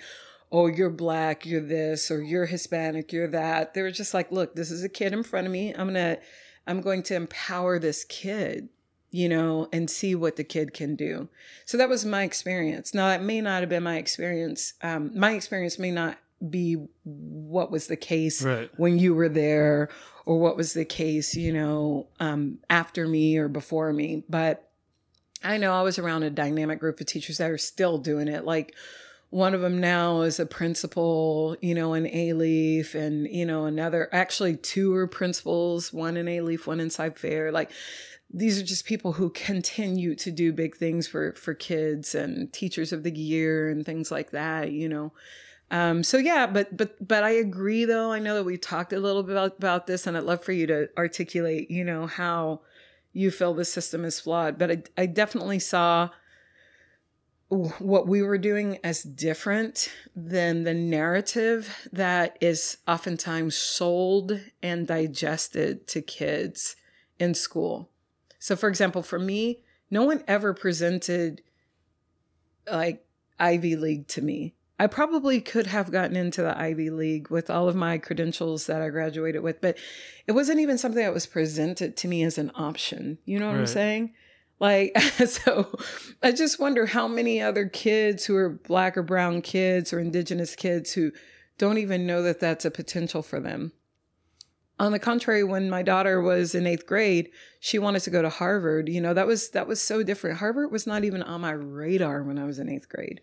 oh, 0.52 0.68
you're 0.68 0.90
black, 0.90 1.46
you're 1.46 1.62
this, 1.62 2.10
or 2.10 2.22
you're 2.22 2.46
Hispanic, 2.46 3.12
you're 3.12 3.28
that. 3.28 3.74
They 3.74 3.82
were 3.82 3.92
just 3.92 4.14
like, 4.14 4.32
look, 4.32 4.56
this 4.56 4.72
is 4.72 4.84
a 4.84 4.90
kid 4.90 5.14
in 5.14 5.24
front 5.24 5.48
of 5.48 5.54
me. 5.54 5.74
I'm 5.74 5.88
gonna, 5.88 6.18
I'm 6.66 6.82
going 6.82 7.04
to 7.04 7.16
empower 7.16 7.80
this 7.80 8.04
kid, 8.06 8.70
you 9.18 9.28
know, 9.28 9.68
and 9.74 9.90
see 9.90 10.14
what 10.14 10.36
the 10.36 10.44
kid 10.44 10.76
can 10.76 10.96
do. 10.96 11.28
So 11.66 11.76
that 11.80 11.90
was 11.90 12.06
my 12.06 12.22
experience. 12.22 12.94
Now, 12.94 13.08
that 13.08 13.24
may 13.24 13.42
not 13.42 13.62
have 13.62 13.70
been 13.70 13.82
my 13.82 13.98
experience. 13.98 14.76
Um, 14.84 15.10
my 15.18 15.32
experience 15.32 15.80
may 15.80 15.90
not 15.90 16.20
be 16.52 16.86
what 17.04 17.72
was 17.72 17.88
the 17.88 17.96
case 17.96 18.44
right. 18.44 18.70
when 18.78 19.00
you 19.00 19.16
were 19.16 19.28
there 19.28 19.90
or 20.28 20.38
what 20.38 20.56
was 20.56 20.74
the 20.74 20.86
case, 20.86 21.36
you 21.36 21.52
know, 21.52 22.06
um, 22.20 22.60
after 22.70 23.08
me 23.08 23.38
or 23.38 23.48
before 23.48 23.92
me. 23.92 24.24
But 24.30 24.70
I 25.44 25.58
know 25.58 25.74
I 25.74 25.82
was 25.82 25.98
around 25.98 26.22
a 26.22 26.30
dynamic 26.30 26.80
group 26.80 27.00
of 27.00 27.08
teachers 27.08 27.40
that 27.40 27.50
are 27.50 27.58
still 27.58 27.98
doing 27.98 28.28
it. 28.28 28.46
Like, 28.46 28.76
one 29.30 29.54
of 29.54 29.62
them 29.62 29.82
now 29.82 30.22
is 30.22 30.40
a 30.40 30.46
principal, 30.46 31.58
you 31.62 31.76
know, 31.76 31.94
in 31.94 32.06
Alief, 32.06 32.96
and 32.96 33.28
you 33.28 33.46
know 33.46 33.66
another. 33.66 34.08
Actually, 34.14 34.56
two 34.56 34.96
are 34.96 35.06
principals, 35.06 35.92
one 35.92 36.16
in 36.16 36.28
Alief, 36.28 36.66
one 36.66 36.80
in 36.80 36.90
Cy-Fair. 36.90 37.52
Like 37.52 37.72
these 38.30 38.60
are 38.60 38.66
just 38.66 38.86
people 38.86 39.14
who 39.14 39.30
continue 39.30 40.16
to 40.16 40.32
do 40.32 40.52
big 40.52 40.76
things 40.76 41.08
for 41.08 41.34
for 41.34 41.54
kids 41.54 42.14
and 42.14 42.52
teachers 42.52 42.92
of 42.92 43.04
the 43.04 43.12
year 43.12 43.70
and 43.70 43.86
things 43.86 44.12
like 44.12 44.32
that. 44.32 44.72
You 44.72 44.90
know. 44.90 45.14
Um, 45.70 46.04
so 46.04 46.18
yeah, 46.18 46.48
but 46.48 46.76
but 46.76 47.06
but 47.06 47.24
I 47.24 47.32
agree 47.32 47.86
though. 47.86 48.12
I 48.12 48.20
know 48.20 48.36
that 48.36 48.46
we 48.46 48.58
talked 48.58 48.94
a 48.94 49.00
little 49.00 49.24
bit 49.24 49.34
about, 49.34 49.58
about 49.58 49.88
this, 49.88 50.08
and 50.08 50.16
I'd 50.16 50.24
love 50.24 50.44
for 50.44 50.54
you 50.54 50.68
to 50.68 50.90
articulate, 50.98 51.70
you 51.70 51.84
know, 51.84 52.08
how 52.08 52.62
you 53.14 53.32
feel 53.32 53.54
the 53.54 53.66
system 53.66 54.06
is 54.06 54.20
flawed. 54.20 54.58
But 54.58 54.72
I, 54.72 54.84
I 54.98 55.06
definitely 55.08 55.60
saw 55.60 56.10
what 57.50 58.08
we 58.08 58.22
were 58.22 58.38
doing 58.38 58.78
as 58.84 59.04
different 59.04 59.90
than 60.16 60.64
the 60.64 60.74
narrative 60.74 61.88
that 61.94 62.38
is 62.42 62.78
oftentimes 62.88 63.56
sold 63.56 64.40
and 64.62 64.86
digested 64.86 65.88
to 65.88 66.02
kids 66.02 66.76
in 67.20 67.34
school. 67.34 67.90
So, 68.40 68.56
for 68.56 68.70
example, 68.70 69.02
for 69.02 69.20
me, 69.20 69.64
no 69.90 70.04
one 70.04 70.24
ever 70.28 70.54
presented 70.54 71.42
like 72.72 73.06
Ivy 73.40 73.76
League 73.76 74.08
to 74.10 74.22
me. 74.22 74.54
I 74.80 74.88
probably 74.88 75.42
could 75.42 75.68
have 75.68 75.92
gotten 75.92 76.16
into 76.16 76.44
the 76.44 76.58
Ivy 76.58 76.92
League 76.92 77.30
with 77.30 77.50
all 77.50 77.68
of 77.68 77.76
my 77.76 77.98
credentials 77.98 78.68
that 78.68 78.82
I 78.82 78.90
graduated 78.90 79.42
with, 79.42 79.60
but 79.60 79.78
it 80.28 80.34
wasn't 80.34 80.60
even 80.60 80.78
something 80.78 81.04
that 81.04 81.14
was 81.14 81.26
presented 81.26 81.98
to 81.98 82.08
me 82.08 82.24
as 82.24 82.38
an 82.38 82.52
option. 82.54 83.18
You 83.26 83.40
know 83.40 83.48
what 83.48 83.54
right. 83.54 83.62
I'm 83.62 83.68
saying? 83.68 84.14
Like, 84.60 85.00
so 85.26 85.76
I 86.22 86.32
just 86.32 86.60
wonder 86.60 86.86
how 86.86 87.08
many 87.08 87.42
other 87.42 87.68
kids 87.68 88.26
who 88.26 88.36
are 88.36 88.50
black 88.50 88.98
or 88.98 89.04
brown 89.04 89.42
kids 89.42 89.92
or 89.92 90.00
indigenous 90.00 90.56
kids 90.56 90.94
who 90.94 91.12
don't 91.58 91.80
even 91.80 92.06
know 92.06 92.22
that 92.22 92.40
that's 92.40 92.66
a 92.66 92.72
potential 92.72 93.24
for 93.24 93.40
them. 93.40 93.72
On 94.80 94.92
the 94.92 95.00
contrary, 95.00 95.44
when 95.44 95.70
my 95.70 95.82
daughter 95.82 96.22
was 96.22 96.54
in 96.54 96.68
eighth 96.68 96.86
grade, 96.86 97.32
she 97.60 97.80
wanted 97.80 98.02
to 98.02 98.12
go 98.12 98.22
to 98.22 98.30
Harvard. 98.30 98.90
You 98.90 99.02
know, 99.02 99.14
that 99.14 99.26
was 99.26 99.50
that 99.50 99.68
was 99.68 99.82
so 99.82 100.04
different. 100.04 100.38
Harvard 100.38 100.72
was 100.72 100.86
not 100.86 101.04
even 101.04 101.24
on 101.24 101.42
my 101.42 101.52
radar 101.52 102.24
when 102.24 102.38
I 102.38 102.46
was 102.46 102.60
in 102.60 102.70
eighth 102.70 102.88
grade 102.88 103.22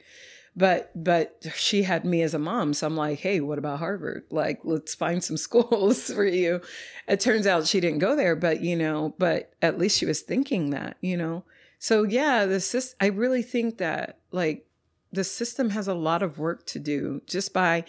but 0.57 0.91
but 0.95 1.37
she 1.55 1.83
had 1.83 2.05
me 2.05 2.23
as 2.23 2.35
a 2.35 2.39
mom 2.39 2.73
so 2.73 2.87
i'm 2.87 2.97
like 2.97 3.19
hey 3.19 3.41
what 3.41 3.59
about 3.59 3.79
harvard 3.79 4.25
like 4.31 4.61
let's 4.65 4.95
find 4.95 5.23
some 5.23 5.37
schools 5.49 6.11
for 6.13 6.25
you 6.25 6.61
it 7.09 7.21
turns 7.21 7.47
out 7.47 7.67
she 7.67 7.81
didn't 7.81 7.99
go 7.99 8.15
there 8.15 8.37
but 8.37 8.61
you 8.61 8.77
know 8.77 9.15
but 9.19 9.53
at 9.63 9.79
least 9.79 9.99
she 9.99 10.07
was 10.07 10.21
thinking 10.21 10.71
that 10.71 10.97
you 11.01 11.17
know 11.17 11.45
so 11.79 12.05
yeah 12.05 12.47
the 12.47 12.61
system 12.61 12.97
i 13.01 13.07
really 13.07 13.43
think 13.43 13.79
that 13.79 14.19
like 14.31 14.67
the 15.13 15.25
system 15.25 15.71
has 15.71 15.89
a 15.89 15.95
lot 15.95 16.23
of 16.23 16.39
work 16.39 16.67
to 16.67 16.79
do 16.79 17.21
just 17.27 17.53
by 17.53 17.85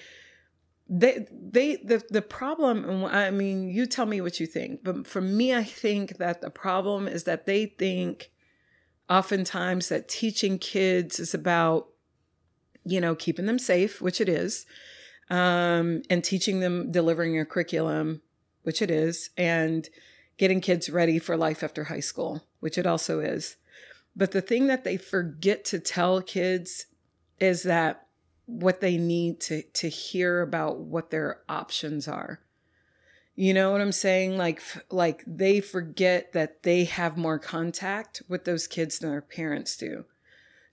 they 0.87 1.25
they 1.31 1.77
the 1.77 2.03
the 2.11 2.21
problem 2.21 3.05
i 3.05 3.31
mean 3.31 3.69
you 3.69 3.87
tell 3.87 4.05
me 4.05 4.21
what 4.21 4.39
you 4.39 4.45
think 4.45 4.83
but 4.83 5.07
for 5.07 5.19
me 5.19 5.53
i 5.53 5.63
think 5.63 6.17
that 6.17 6.41
the 6.41 6.49
problem 6.49 7.07
is 7.07 7.23
that 7.23 7.47
they 7.47 7.65
think 7.65 8.29
oftentimes 9.09 9.89
that 9.89 10.07
teaching 10.07 10.59
kids 10.59 11.19
is 11.19 11.33
about 11.33 11.87
you 12.85 13.01
know, 13.01 13.15
keeping 13.15 13.47
them 13.47 13.59
safe, 13.59 13.99
which 13.99 14.21
it 14.21 14.29
is, 14.29 14.65
um, 15.29 16.03
and 16.09 16.23
teaching 16.23 16.59
them, 16.59 16.91
delivering 16.91 17.37
a 17.39 17.45
curriculum, 17.45 18.21
which 18.63 18.81
it 18.81 18.91
is, 18.91 19.31
and 19.37 19.89
getting 20.37 20.61
kids 20.61 20.89
ready 20.89 21.17
for 21.17 21.35
life 21.35 21.63
after 21.63 21.85
high 21.85 21.99
school, 21.99 22.45
which 22.59 22.77
it 22.77 22.85
also 22.85 23.19
is. 23.19 23.57
But 24.15 24.31
the 24.31 24.41
thing 24.41 24.67
that 24.67 24.83
they 24.83 24.97
forget 24.97 25.65
to 25.65 25.79
tell 25.79 26.21
kids 26.21 26.85
is 27.39 27.63
that 27.63 28.04
what 28.45 28.81
they 28.81 28.97
need 28.97 29.39
to 29.41 29.61
to 29.61 29.89
hear 29.89 30.41
about 30.41 30.79
what 30.79 31.09
their 31.09 31.41
options 31.49 32.07
are. 32.07 32.39
You 33.35 33.53
know 33.53 33.71
what 33.71 33.81
I'm 33.81 33.91
saying? 33.91 34.37
Like 34.37 34.61
like 34.89 35.23
they 35.27 35.59
forget 35.59 36.33
that 36.33 36.63
they 36.63 36.85
have 36.85 37.17
more 37.17 37.39
contact 37.39 38.21
with 38.29 38.45
those 38.45 38.67
kids 38.67 38.99
than 38.99 39.11
their 39.11 39.21
parents 39.21 39.75
do. 39.75 40.05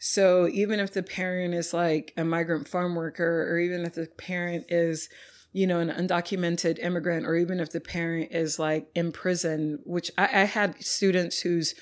So 0.04 0.48
even 0.48 0.80
if 0.80 0.92
the 0.92 1.02
parent 1.02 1.54
is 1.54 1.72
like 1.72 2.12
a 2.16 2.24
migrant 2.24 2.66
farm 2.66 2.96
worker, 2.96 3.48
or 3.48 3.61
even 3.61 3.87
if 3.87 3.94
the 3.94 4.08
parent 4.16 4.66
is, 4.68 5.08
you 5.52 5.64
know, 5.64 5.78
an 5.78 5.90
undocumented 5.90 6.80
immigrant, 6.80 7.24
or 7.24 7.37
even 7.37 7.61
if 7.61 7.70
the 7.70 7.80
parent 7.80 8.32
is 8.32 8.58
like 8.58 8.88
in 8.96 9.12
prison, 9.12 9.78
which 9.85 10.11
I, 10.18 10.24
I 10.24 10.44
had 10.44 10.82
students 10.82 11.38
whose 11.40 11.76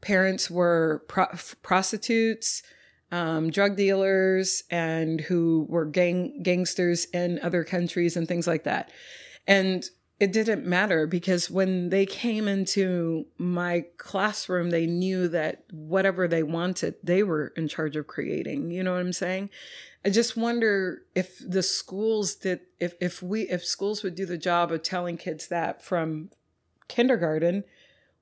parents 0.00 0.50
were 0.50 1.04
pro- 1.06 1.28
prostitutes, 1.62 2.62
um, 3.12 3.50
drug 3.50 3.76
dealers 3.76 4.62
and 4.70 5.20
who 5.20 5.66
were 5.68 5.84
gang 5.84 6.42
gangsters 6.42 7.06
in 7.06 7.38
other 7.42 7.64
countries 7.64 8.16
and 8.16 8.26
things 8.26 8.46
like 8.46 8.64
that. 8.64 8.90
And 9.46 9.88
it 10.18 10.32
didn't 10.32 10.64
matter 10.64 11.06
because 11.06 11.50
when 11.50 11.90
they 11.90 12.06
came 12.06 12.48
into 12.48 13.26
my 13.36 13.84
classroom, 13.98 14.70
they 14.70 14.86
knew 14.86 15.28
that 15.28 15.64
whatever 15.70 16.26
they 16.26 16.42
wanted, 16.42 16.94
they 17.02 17.22
were 17.22 17.52
in 17.56 17.68
charge 17.68 17.96
of 17.96 18.06
creating. 18.06 18.70
You 18.70 18.82
know 18.82 18.92
what 18.92 19.00
I'm 19.00 19.12
saying? 19.12 19.50
I 20.04 20.10
just 20.10 20.36
wonder 20.36 21.02
if 21.14 21.38
the 21.46 21.62
schools 21.62 22.34
did, 22.34 22.60
if, 22.80 22.94
if 22.98 23.22
we, 23.22 23.42
if 23.42 23.64
schools 23.64 24.02
would 24.02 24.14
do 24.14 24.24
the 24.24 24.38
job 24.38 24.72
of 24.72 24.82
telling 24.82 25.18
kids 25.18 25.48
that 25.48 25.82
from 25.82 26.30
kindergarten, 26.88 27.64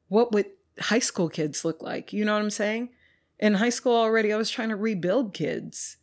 what 0.09 0.33
would 0.33 0.47
high 0.81 0.99
school 0.99 1.29
kids 1.29 1.65
look 1.65 1.81
like? 1.81 2.13
You 2.13 2.25
know 2.25 2.33
what 2.33 2.43
I'm 2.43 2.51
saying? 2.51 2.89
In 3.45 3.55
high 3.55 3.71
school 3.71 3.95
already, 3.95 4.33
I 4.33 4.37
was 4.37 4.51
trying 4.51 4.71
to 4.71 4.77
rebuild 4.77 5.35
kids 5.35 5.99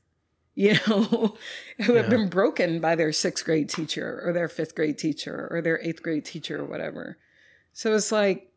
you 0.56 0.74
know, 0.88 1.38
who 1.84 1.96
have 1.96 2.10
been 2.10 2.30
broken 2.30 2.80
by 2.80 2.96
their 2.96 3.12
sixth 3.12 3.46
grade 3.46 3.70
teacher 3.70 4.22
or 4.24 4.34
their 4.34 4.48
fifth 4.48 4.76
grade 4.76 4.98
teacher 4.98 5.48
or 5.52 5.62
their 5.62 5.80
eighth 5.82 6.04
grade 6.04 6.26
teacher 6.26 6.62
or 6.62 6.66
whatever. 6.66 7.18
So 7.74 7.96
it's 7.96 8.12
like, 8.12 8.52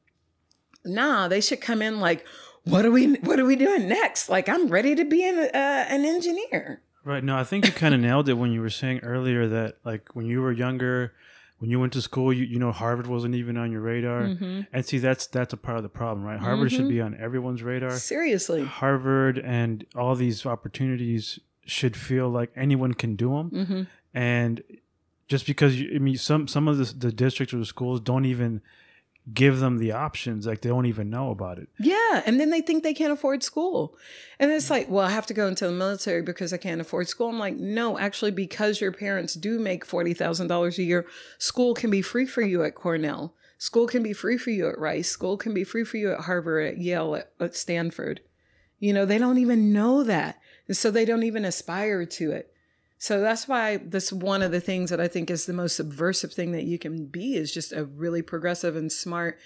nah, 0.84 1.28
they 1.28 1.40
should 1.40 1.60
come 1.60 1.82
in 1.82 2.00
like, 2.00 2.26
what 2.64 2.84
are 2.84 2.90
we, 2.90 3.14
what 3.16 3.38
are 3.38 3.44
we 3.44 3.56
doing 3.56 3.88
next? 3.88 4.28
Like, 4.28 4.48
I'm 4.48 4.68
ready 4.68 4.94
to 4.94 5.04
be 5.04 5.26
an, 5.26 5.38
uh, 5.38 5.86
an 5.88 6.04
engineer. 6.04 6.82
Right. 7.04 7.22
No, 7.22 7.36
I 7.36 7.44
think 7.44 7.66
you 7.66 7.72
kind 7.72 7.94
of 7.94 8.00
nailed 8.00 8.28
it 8.28 8.34
when 8.34 8.50
you 8.50 8.60
were 8.60 8.70
saying 8.70 9.00
earlier 9.00 9.46
that, 9.48 9.76
like, 9.84 10.14
when 10.14 10.26
you 10.26 10.40
were 10.40 10.52
younger, 10.52 11.12
when 11.58 11.70
you 11.70 11.80
went 11.80 11.92
to 11.94 12.02
school, 12.02 12.32
you, 12.32 12.44
you 12.44 12.58
know 12.58 12.72
Harvard 12.72 13.06
wasn't 13.06 13.34
even 13.34 13.56
on 13.56 13.72
your 13.72 13.80
radar, 13.80 14.22
mm-hmm. 14.22 14.62
and 14.72 14.84
see 14.84 14.98
that's 14.98 15.26
that's 15.26 15.52
a 15.52 15.56
part 15.56 15.76
of 15.76 15.82
the 15.82 15.88
problem, 15.88 16.24
right? 16.24 16.38
Harvard 16.38 16.68
mm-hmm. 16.68 16.76
should 16.76 16.88
be 16.88 17.00
on 17.00 17.16
everyone's 17.18 17.62
radar. 17.62 17.92
Seriously, 17.92 18.64
Harvard 18.64 19.38
and 19.38 19.86
all 19.94 20.14
these 20.14 20.44
opportunities 20.44 21.38
should 21.66 21.96
feel 21.96 22.28
like 22.28 22.50
anyone 22.56 22.94
can 22.94 23.16
do 23.16 23.30
them, 23.30 23.50
mm-hmm. 23.50 23.82
and 24.12 24.62
just 25.28 25.46
because 25.46 25.80
you, 25.80 25.92
I 25.94 25.98
mean 25.98 26.16
some 26.16 26.48
some 26.48 26.68
of 26.68 26.78
the, 26.78 26.84
the 26.84 27.12
districts 27.12 27.54
or 27.54 27.58
the 27.58 27.66
schools 27.66 28.00
don't 28.00 28.26
even 28.26 28.60
give 29.32 29.58
them 29.58 29.78
the 29.78 29.92
options 29.92 30.46
like 30.46 30.60
they 30.60 30.68
don't 30.68 30.86
even 30.86 31.08
know 31.08 31.30
about 31.30 31.58
it. 31.58 31.68
Yeah 31.78 32.22
and 32.26 32.38
then 32.38 32.50
they 32.50 32.60
think 32.60 32.82
they 32.82 32.94
can't 32.94 33.12
afford 33.12 33.42
school. 33.42 33.96
And 34.38 34.50
it's 34.50 34.70
like 34.70 34.90
well 34.90 35.06
i 35.06 35.10
have 35.10 35.26
to 35.26 35.34
go 35.34 35.46
into 35.46 35.66
the 35.66 35.72
military 35.72 36.22
because 36.22 36.52
i 36.52 36.58
can't 36.58 36.80
afford 36.80 37.08
school. 37.08 37.28
I'm 37.28 37.38
like 37.38 37.56
no 37.56 37.98
actually 37.98 38.32
because 38.32 38.80
your 38.80 38.92
parents 38.92 39.34
do 39.34 39.58
make 39.58 39.86
$40000 39.86 40.78
a 40.78 40.82
year 40.82 41.06
school 41.38 41.74
can 41.74 41.90
be 41.90 42.02
free 42.02 42.26
for 42.26 42.42
you 42.42 42.62
at 42.64 42.74
cornell. 42.74 43.34
School 43.56 43.86
can 43.86 44.02
be 44.02 44.12
free 44.12 44.36
for 44.36 44.50
you 44.50 44.68
at 44.68 44.78
rice. 44.78 45.08
School 45.08 45.38
can 45.38 45.54
be 45.54 45.64
free 45.64 45.84
for 45.84 45.96
you 45.96 46.12
at 46.12 46.20
harvard 46.20 46.66
at 46.66 46.78
yale 46.78 47.14
at, 47.14 47.30
at 47.40 47.56
stanford. 47.56 48.20
You 48.78 48.92
know 48.92 49.06
they 49.06 49.18
don't 49.18 49.38
even 49.38 49.72
know 49.72 50.04
that. 50.04 50.38
And 50.66 50.76
so 50.76 50.90
they 50.90 51.04
don't 51.04 51.22
even 51.22 51.44
aspire 51.44 52.04
to 52.04 52.32
it. 52.32 52.53
So 53.04 53.20
that's 53.20 53.46
why 53.46 53.76
this 53.76 54.10
one 54.10 54.40
of 54.40 54.50
the 54.50 54.62
things 54.62 54.88
that 54.88 54.98
I 54.98 55.08
think 55.08 55.28
is 55.28 55.44
the 55.44 55.52
most 55.52 55.76
subversive 55.76 56.32
thing 56.32 56.52
that 56.52 56.64
you 56.64 56.78
can 56.78 57.04
be 57.04 57.36
is 57.36 57.52
just 57.52 57.70
a 57.70 57.84
really 57.84 58.22
progressive 58.22 58.76
and 58.76 58.90
smart 58.90 59.38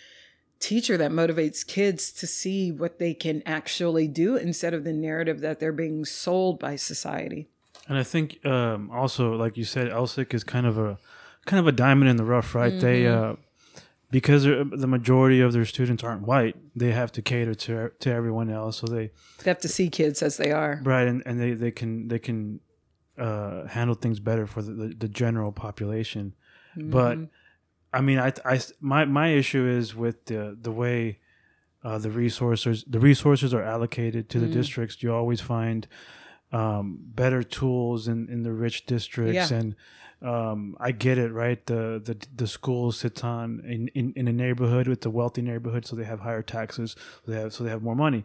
teacher 0.60 0.96
that 0.96 1.10
motivates 1.10 1.66
kids 1.66 2.12
to 2.12 2.28
see 2.28 2.70
what 2.70 3.00
they 3.00 3.14
can 3.14 3.42
actually 3.46 4.06
do 4.06 4.36
instead 4.36 4.74
of 4.74 4.84
the 4.84 4.92
narrative 4.92 5.40
that 5.40 5.58
they're 5.58 5.72
being 5.72 6.04
sold 6.04 6.60
by 6.60 6.76
society. 6.76 7.48
And 7.88 7.98
I 7.98 8.04
think 8.04 8.46
um, 8.46 8.92
also, 8.92 9.32
like 9.32 9.56
you 9.56 9.64
said, 9.64 9.88
Elsik 9.88 10.34
is 10.34 10.44
kind 10.44 10.64
of 10.64 10.78
a 10.78 10.96
kind 11.44 11.58
of 11.58 11.66
a 11.66 11.72
diamond 11.72 12.10
in 12.10 12.16
the 12.16 12.24
rough, 12.24 12.54
right? 12.54 12.74
Mm-hmm. 12.74 12.80
They 12.80 13.08
uh, 13.08 13.34
because 14.12 14.44
the 14.44 14.86
majority 14.86 15.40
of 15.40 15.52
their 15.52 15.64
students 15.64 16.04
aren't 16.04 16.22
white, 16.22 16.54
they 16.76 16.92
have 16.92 17.10
to 17.10 17.22
cater 17.22 17.56
to 17.56 17.90
to 17.98 18.08
everyone 18.08 18.50
else. 18.50 18.76
So 18.76 18.86
they, 18.86 19.10
they 19.42 19.50
have 19.50 19.58
to 19.62 19.68
see 19.68 19.90
kids 19.90 20.22
as 20.22 20.36
they 20.36 20.52
are, 20.52 20.80
right? 20.84 21.08
And 21.08 21.24
and 21.26 21.40
they, 21.40 21.54
they 21.54 21.72
can 21.72 22.06
they 22.06 22.20
can 22.20 22.60
uh, 23.18 23.66
handle 23.66 23.94
things 23.94 24.20
better 24.20 24.46
for 24.46 24.62
the, 24.62 24.72
the, 24.72 24.94
the 24.94 25.08
general 25.08 25.52
population. 25.52 26.34
Mm-hmm. 26.76 26.90
But 26.90 27.18
I 27.92 28.00
mean, 28.00 28.18
I, 28.18 28.32
I 28.44 28.60
my 28.80 29.04
my 29.04 29.28
issue 29.28 29.66
is 29.66 29.94
with 29.94 30.26
the 30.26 30.56
the 30.60 30.72
way 30.72 31.18
uh, 31.82 31.98
the 31.98 32.10
resources 32.10 32.84
the 32.86 33.00
resources 33.00 33.54
are 33.54 33.62
allocated 33.62 34.28
to 34.30 34.38
the 34.38 34.46
mm-hmm. 34.46 34.54
districts. 34.54 35.02
You 35.02 35.12
always 35.12 35.40
find 35.40 35.86
um, 36.52 36.98
better 37.00 37.42
tools 37.42 38.08
in 38.08 38.28
in 38.28 38.42
the 38.42 38.52
rich 38.52 38.86
districts 38.86 39.50
yeah. 39.50 39.58
and 39.58 39.76
um, 40.20 40.76
I 40.80 40.90
get 40.90 41.16
it, 41.16 41.32
right? 41.32 41.64
The 41.66 42.02
the 42.04 42.16
the 42.34 42.46
school 42.48 42.90
sits 42.90 43.22
on 43.22 43.60
in, 43.64 43.88
in, 43.88 44.12
in 44.16 44.26
a 44.26 44.32
neighborhood 44.32 44.88
with 44.88 45.04
a 45.06 45.10
wealthy 45.10 45.42
neighborhood, 45.42 45.86
so 45.86 45.94
they 45.94 46.04
have 46.04 46.20
higher 46.20 46.42
taxes, 46.42 46.96
so 47.24 47.32
they 47.32 47.38
have 47.38 47.54
so 47.54 47.62
they 47.62 47.70
have 47.70 47.82
more 47.82 47.94
money. 47.94 48.24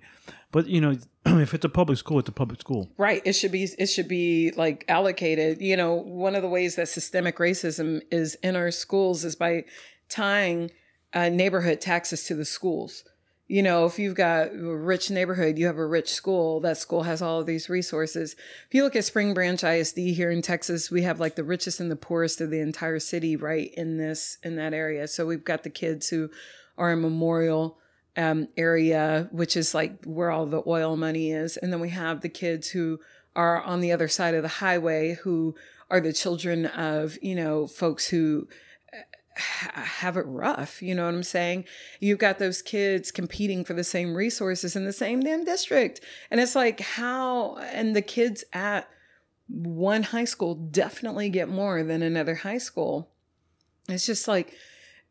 But 0.52 0.68
you 0.68 0.82
know, 0.82 0.96
if 1.26 1.54
it's 1.54 1.66
a 1.66 1.70
public 1.70 2.00
school, 2.00 2.18
it's 2.18 2.30
a 2.30 2.34
public 2.34 2.62
school, 2.62 2.90
right? 2.98 3.22
It 3.26 3.34
should 3.34 3.52
be 3.52 3.70
it 3.78 3.88
should 3.88 4.08
be 4.08 4.52
like 4.58 4.86
allocated. 4.88 5.62
You 5.62 5.78
know, 5.78 5.94
one 5.94 6.36
of 6.36 6.42
the 6.42 6.50
ways 6.50 6.76
that 6.78 6.90
systemic 6.90 7.38
racism 7.38 8.02
is 8.10 8.36
in 8.42 8.56
our 8.56 8.72
schools 8.72 9.24
is 9.24 9.36
by 9.36 9.66
tying 10.10 10.72
uh, 11.14 11.30
neighborhood 11.30 11.80
taxes 11.80 12.24
to 12.26 12.34
the 12.34 12.46
schools 12.46 13.04
you 13.47 13.62
know, 13.62 13.86
if 13.86 13.99
you've 13.99 14.15
got 14.15 14.53
a 14.53 14.58
rich 14.58 15.12
neighborhood, 15.12 15.58
you 15.58 15.65
have 15.65 15.77
a 15.77 15.86
rich 15.86 16.13
school, 16.13 16.62
that 16.62 16.77
school 16.77 17.03
has 17.03 17.21
all 17.21 17.41
of 17.41 17.45
these 17.45 17.69
resources. 17.69 18.36
If 18.67 18.73
you 18.73 18.84
look 18.84 18.95
at 18.95 19.03
Spring 19.06 19.34
Branch 19.34 19.62
ISD 19.62 19.97
here 19.97 20.32
in 20.32 20.41
Texas, 20.41 20.89
we 20.89 21.01
have 21.01 21.19
like 21.19 21.36
the 21.36 21.43
richest 21.43 21.79
and 21.79 21.91
the 21.91 21.95
poorest 21.97 22.39
of 22.39 22.49
the 22.49 22.62
entire 22.62 22.99
city 22.99 23.36
right 23.36 23.71
in 23.75 23.97
this, 23.97 24.38
in 24.43 24.56
that 24.56 24.73
area. 24.73 25.08
So 25.08 25.25
we've 25.25 25.43
got 25.43 25.63
the 25.63 25.69
kids 25.69 26.08
who 26.10 26.29
are 26.77 26.93
in 26.93 27.01
Memorial 27.01 27.77
um, 28.15 28.47
area, 28.56 29.27
which 29.32 29.58
is 29.58 29.73
like 29.73 30.03
where 30.06 30.32
all 30.32 30.45
the 30.45 30.63
oil 30.65 30.95
money 30.95 31.32
is. 31.32 31.58
And 31.58 31.71
then 31.71 31.79
we 31.82 31.89
have 31.89 32.21
the 32.21 32.29
kids 32.29 32.69
who 32.69 32.99
are 33.36 33.62
on 33.62 33.82
the 33.82 33.91
other 33.91 34.08
side 34.08 34.36
of 34.36 34.43
the 34.43 34.47
highway 34.47 35.15
who 35.15 35.56
are 35.89 35.99
the 35.99 36.13
children 36.13 36.67
of, 36.67 37.17
you 37.21 37.36
know, 37.36 37.67
folks 37.67 38.08
who 38.08 38.47
have 39.36 40.17
it 40.17 40.26
rough. 40.28 40.82
You 40.82 40.96
know 40.96 41.06
what 41.06 41.13
I'm 41.13 41.24
saying? 41.24 41.65
You've 42.00 42.19
got 42.19 42.39
those 42.39 42.62
kids 42.62 43.12
competing 43.12 43.63
for 43.63 43.74
the 43.74 43.84
same 43.84 44.15
resources 44.15 44.76
in 44.76 44.86
the 44.86 44.93
same 44.93 45.22
damn 45.22 45.43
district. 45.43 46.02
And 46.30 46.39
it's 46.39 46.56
like, 46.56 46.80
how, 46.80 47.58
and 47.58 47.96
the 47.96 48.02
kids 48.02 48.43
at 48.54 48.88
one 49.48 50.04
high 50.04 50.26
school 50.26 50.56
definitely 50.56 51.30
get 51.30 51.50
more 51.50 51.84
than 51.84 52.02
another 52.02 52.36
high 52.36 52.58
school. 52.58 53.10
It's 53.89 54.06
just 54.06 54.28
like, 54.28 54.54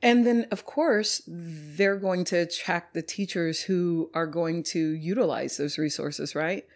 and 0.03 0.27
then 0.27 0.47
of 0.51 0.65
course, 0.65 1.23
they're 1.27 1.97
going 1.97 2.25
to 2.25 2.39
attract 2.39 2.95
the 2.95 3.03
teachers 3.03 3.63
who 3.63 4.11
are 4.15 4.27
going 4.27 4.65
to 4.65 4.79
utilize 4.79 5.57
those 5.57 5.79
resources, 5.79 6.35
right? 6.35 6.67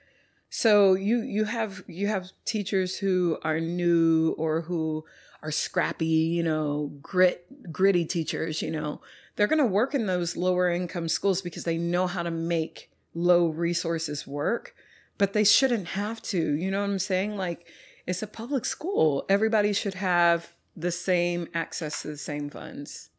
So 0.48 0.94
you 0.94 1.22
you 1.22 1.44
have 1.44 1.82
you 1.88 2.06
have 2.06 2.30
teachers 2.44 2.96
who 2.96 3.38
are 3.42 3.58
new 3.58 4.34
or 4.38 4.60
who 4.60 5.04
are 5.46 5.52
scrappy, 5.52 6.06
you 6.06 6.42
know, 6.42 6.90
grit, 7.00 7.46
gritty 7.72 8.04
teachers, 8.04 8.62
you 8.62 8.70
know, 8.70 9.00
they're 9.36 9.46
going 9.46 9.60
to 9.60 9.66
work 9.66 9.94
in 9.94 10.06
those 10.06 10.36
lower 10.36 10.68
income 10.68 11.08
schools 11.08 11.40
because 11.40 11.62
they 11.62 11.78
know 11.78 12.08
how 12.08 12.24
to 12.24 12.30
make 12.32 12.90
low 13.14 13.46
resources 13.46 14.26
work, 14.26 14.74
but 15.18 15.34
they 15.34 15.44
shouldn't 15.44 15.88
have 15.88 16.20
to. 16.22 16.54
You 16.54 16.70
know 16.70 16.80
what 16.80 16.90
I'm 16.90 16.98
saying? 16.98 17.36
Like, 17.36 17.68
it's 18.06 18.22
a 18.22 18.26
public 18.26 18.64
school. 18.64 19.24
Everybody 19.28 19.72
should 19.72 19.94
have 19.94 20.52
the 20.74 20.90
same 20.90 21.48
access 21.54 22.02
to 22.02 22.08
the 22.08 22.16
same 22.16 22.50
funds. 22.50 23.10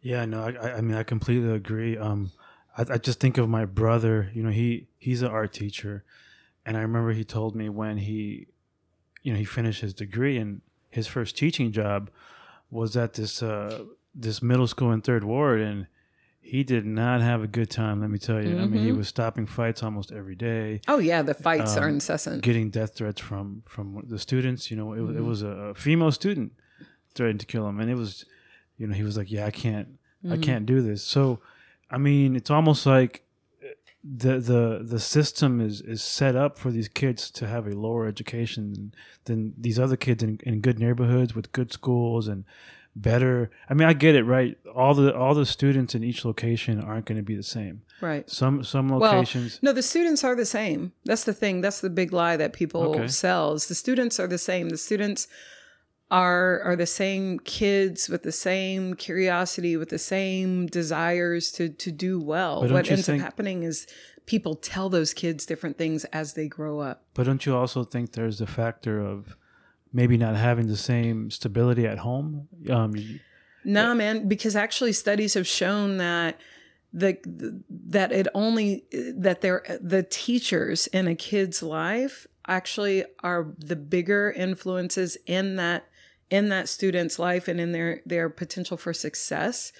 Yeah, 0.00 0.24
no, 0.26 0.44
I, 0.44 0.76
I 0.76 0.80
mean, 0.80 0.96
I 0.96 1.02
completely 1.02 1.52
agree. 1.52 1.98
Um, 1.98 2.30
I, 2.76 2.84
I 2.88 2.98
just 2.98 3.20
think 3.20 3.36
of 3.36 3.48
my 3.48 3.64
brother. 3.64 4.30
You 4.32 4.42
know, 4.44 4.50
he 4.50 4.88
he's 4.96 5.22
an 5.22 5.28
art 5.28 5.52
teacher, 5.52 6.04
and 6.64 6.76
I 6.76 6.80
remember 6.80 7.12
he 7.12 7.24
told 7.24 7.54
me 7.54 7.68
when 7.68 7.98
he, 7.98 8.46
you 9.22 9.32
know, 9.32 9.38
he 9.38 9.44
finished 9.44 9.82
his 9.82 9.92
degree, 9.92 10.38
and 10.38 10.62
his 10.90 11.06
first 11.06 11.36
teaching 11.36 11.72
job 11.72 12.10
was 12.70 12.96
at 12.96 13.14
this 13.14 13.42
uh, 13.42 13.84
this 14.14 14.42
middle 14.42 14.66
school 14.66 14.92
in 14.92 15.00
Third 15.00 15.24
Ward, 15.24 15.60
and 15.60 15.86
he 16.40 16.64
did 16.64 16.84
not 16.84 17.20
have 17.20 17.42
a 17.42 17.46
good 17.46 17.70
time. 17.70 18.00
Let 18.00 18.10
me 18.10 18.18
tell 18.18 18.42
you. 18.42 18.54
Mm-hmm. 18.54 18.62
I 18.62 18.66
mean, 18.66 18.82
he 18.82 18.88
mm-hmm. 18.88 18.98
was 18.98 19.08
stopping 19.08 19.46
fights 19.46 19.82
almost 19.82 20.10
every 20.12 20.34
day. 20.34 20.80
Oh 20.88 20.98
yeah, 20.98 21.22
the 21.22 21.34
fights 21.34 21.76
um, 21.76 21.84
are 21.84 21.88
incessant. 21.88 22.42
Getting 22.42 22.70
death 22.70 22.94
threats 22.94 23.20
from 23.20 23.62
from 23.66 24.04
the 24.06 24.18
students. 24.18 24.70
You 24.70 24.76
know, 24.76 24.92
it, 24.92 24.98
mm-hmm. 24.98 25.18
it 25.18 25.24
was 25.24 25.42
a 25.42 25.74
female 25.74 26.12
student 26.12 26.52
threatened 27.14 27.40
to 27.40 27.46
kill 27.46 27.68
him, 27.68 27.80
and 27.80 27.90
it 27.90 27.96
was, 27.96 28.24
you 28.76 28.86
know, 28.86 28.94
he 28.94 29.02
was 29.02 29.16
like, 29.16 29.30
"Yeah, 29.30 29.46
I 29.46 29.50
can't, 29.50 29.88
mm-hmm. 30.24 30.32
I 30.32 30.38
can't 30.38 30.66
do 30.66 30.82
this." 30.82 31.04
So, 31.04 31.40
I 31.90 31.98
mean, 31.98 32.36
it's 32.36 32.50
almost 32.50 32.86
like 32.86 33.24
the 34.02 34.38
the 34.38 34.80
the 34.82 34.98
system 34.98 35.60
is 35.60 35.80
is 35.82 36.02
set 36.02 36.34
up 36.34 36.58
for 36.58 36.70
these 36.70 36.88
kids 36.88 37.30
to 37.30 37.46
have 37.46 37.66
a 37.66 37.70
lower 37.70 38.06
education 38.06 38.94
than 39.24 39.52
these 39.58 39.78
other 39.78 39.96
kids 39.96 40.22
in, 40.22 40.40
in 40.44 40.60
good 40.60 40.78
neighborhoods 40.78 41.34
with 41.34 41.52
good 41.52 41.72
schools 41.72 42.26
and 42.26 42.44
better. 42.96 43.50
I 43.68 43.74
mean 43.74 43.88
i 43.88 43.92
get 43.92 44.14
it 44.14 44.24
right? 44.24 44.56
All 44.74 44.94
the 44.94 45.14
all 45.14 45.34
the 45.34 45.44
students 45.44 45.94
in 45.94 46.02
each 46.02 46.24
location 46.24 46.80
aren't 46.80 47.04
going 47.04 47.18
to 47.18 47.22
be 47.22 47.36
the 47.36 47.42
same. 47.42 47.82
Right. 48.00 48.28
Some 48.28 48.64
some 48.64 48.88
locations 48.88 49.60
well, 49.60 49.72
no 49.72 49.74
the 49.74 49.82
students 49.82 50.24
are 50.24 50.34
the 50.34 50.46
same. 50.46 50.92
That's 51.04 51.24
the 51.24 51.34
thing. 51.34 51.60
That's 51.60 51.82
the 51.82 51.90
big 51.90 52.12
lie 52.12 52.38
that 52.38 52.54
people 52.54 52.94
okay. 52.94 53.08
sell 53.08 53.52
is 53.52 53.66
the 53.66 53.74
students 53.74 54.18
are 54.18 54.26
the 54.26 54.38
same. 54.38 54.70
The 54.70 54.78
students 54.78 55.28
are 56.10 56.60
are 56.62 56.76
the 56.76 56.86
same 56.86 57.38
kids 57.40 58.08
with 58.08 58.22
the 58.24 58.32
same 58.32 58.94
curiosity 58.94 59.76
with 59.76 59.90
the 59.90 59.98
same 59.98 60.66
desires 60.66 61.52
to 61.52 61.68
to 61.68 61.92
do 61.92 62.20
well 62.20 62.66
what 62.68 62.90
ends 62.90 63.06
think- 63.06 63.20
up 63.22 63.24
happening 63.24 63.62
is 63.62 63.86
people 64.26 64.54
tell 64.54 64.88
those 64.88 65.12
kids 65.12 65.44
different 65.44 65.76
things 65.76 66.04
as 66.06 66.34
they 66.34 66.46
grow 66.46 66.78
up. 66.78 67.02
But 67.14 67.24
don't 67.26 67.44
you 67.44 67.56
also 67.56 67.82
think 67.82 68.12
there's 68.12 68.38
the 68.38 68.46
factor 68.46 69.00
of 69.00 69.36
maybe 69.92 70.16
not 70.16 70.36
having 70.36 70.68
the 70.68 70.76
same 70.76 71.32
stability 71.32 71.84
at 71.84 71.98
home? 71.98 72.46
Um, 72.68 72.94
No, 73.64 73.92
man, 73.92 74.28
because 74.28 74.54
actually 74.54 74.92
studies 74.92 75.34
have 75.34 75.48
shown 75.48 75.96
that 75.96 76.38
the 76.92 77.18
that 77.68 78.12
it 78.12 78.28
only 78.34 78.84
that 79.16 79.40
they're 79.40 79.64
the 79.80 80.04
teachers 80.04 80.86
in 80.88 81.08
a 81.08 81.14
kid's 81.16 81.60
life 81.62 82.26
actually 82.46 83.04
are 83.22 83.52
the 83.58 83.76
bigger 83.76 84.30
influences 84.30 85.16
in 85.26 85.56
that 85.56 85.88
in 86.30 86.48
that 86.48 86.68
student's 86.68 87.18
life 87.18 87.48
and 87.48 87.60
in 87.60 87.72
their 87.72 88.00
their 88.06 88.28
potential 88.28 88.76
for 88.76 88.92
success 88.92 89.72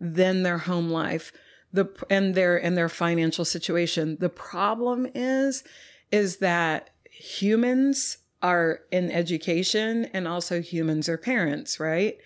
than 0.00 0.42
their 0.42 0.58
home 0.58 0.90
life. 0.90 1.32
The 1.72 1.86
and 2.08 2.34
their 2.34 2.56
and 2.56 2.76
their 2.76 2.88
financial 2.88 3.44
situation. 3.44 4.16
The 4.20 4.28
problem 4.28 5.08
is 5.14 5.64
is 6.12 6.38
that 6.38 6.90
humans 7.10 8.18
are 8.42 8.80
in 8.92 9.10
education 9.10 10.04
and 10.12 10.28
also 10.28 10.60
humans 10.60 11.08
are 11.08 11.18
parents 11.18 11.80
right? 11.80 12.16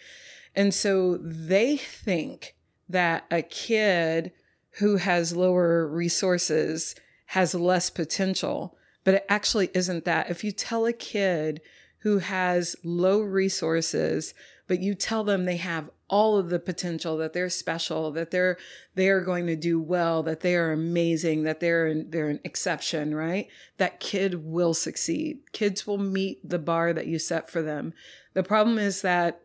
And 0.55 0.75
so 0.75 1.16
they 1.19 1.77
think 1.77 2.55
that 2.88 3.25
a 3.31 3.43
kid 3.43 4.33
who 4.79 4.97
has 4.97 5.35
lower 5.35 5.87
resources 5.87 6.95
has 7.27 7.55
less 7.55 7.90
potential, 7.90 8.77
but 9.05 9.14
it 9.14 9.27
actually 9.29 9.71
isn't 9.75 10.05
that. 10.05 10.31
If 10.31 10.43
you 10.43 10.51
tell 10.53 10.87
a 10.87 10.93
kid 10.93 11.61
who 12.01 12.19
has 12.19 12.77
low 12.85 13.21
resources, 13.21 14.35
but 14.67 14.81
you 14.81 14.95
tell 14.95 15.25
them 15.25 15.45
they 15.45 15.57
have 15.57 15.91
all 16.09 16.37
of 16.37 16.51
the 16.51 16.59
potential 16.59 17.17
that 17.19 17.33
they're 17.33 17.49
special 17.49 18.11
that 18.11 18.33
they're 18.33 18.59
they 18.97 19.09
are 19.09 19.21
going 19.21 19.47
to 19.47 19.55
do 19.55 19.81
well 19.81 20.25
that 20.25 20.41
they 20.41 20.57
are 20.57 20.73
amazing 20.73 21.45
that 21.45 21.61
they're 21.61 22.03
they're 22.03 22.29
an 22.29 22.41
exception 22.43 23.15
right? 23.15 23.47
That 23.79 24.01
kid 24.01 24.45
will 24.45 24.75
succeed. 24.75 25.39
Kids 25.53 25.87
will 25.87 25.99
meet 25.99 26.47
the 26.47 26.59
bar 26.59 26.93
that 26.93 27.07
you 27.07 27.19
set 27.19 27.49
for 27.49 27.63
them. 27.63 27.95
The 28.35 28.43
problem 28.43 28.79
is 28.79 29.03
that 29.03 29.43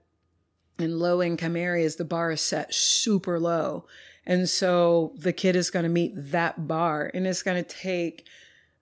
in 0.79 0.99
low 0.99 1.21
income 1.21 1.55
areas, 1.55 1.95
the 1.95 2.03
bar 2.03 2.31
is 2.31 2.41
set 2.41 2.73
super 2.73 3.39
low. 3.39 3.85
And 4.25 4.49
so 4.49 5.13
the 5.17 5.33
kid 5.33 5.55
is 5.55 5.69
going 5.69 5.83
to 5.83 5.89
meet 5.89 6.13
that 6.15 6.67
bar 6.67 7.11
and 7.13 7.27
it's 7.27 7.43
going 7.43 7.63
to 7.63 7.75
take 7.75 8.25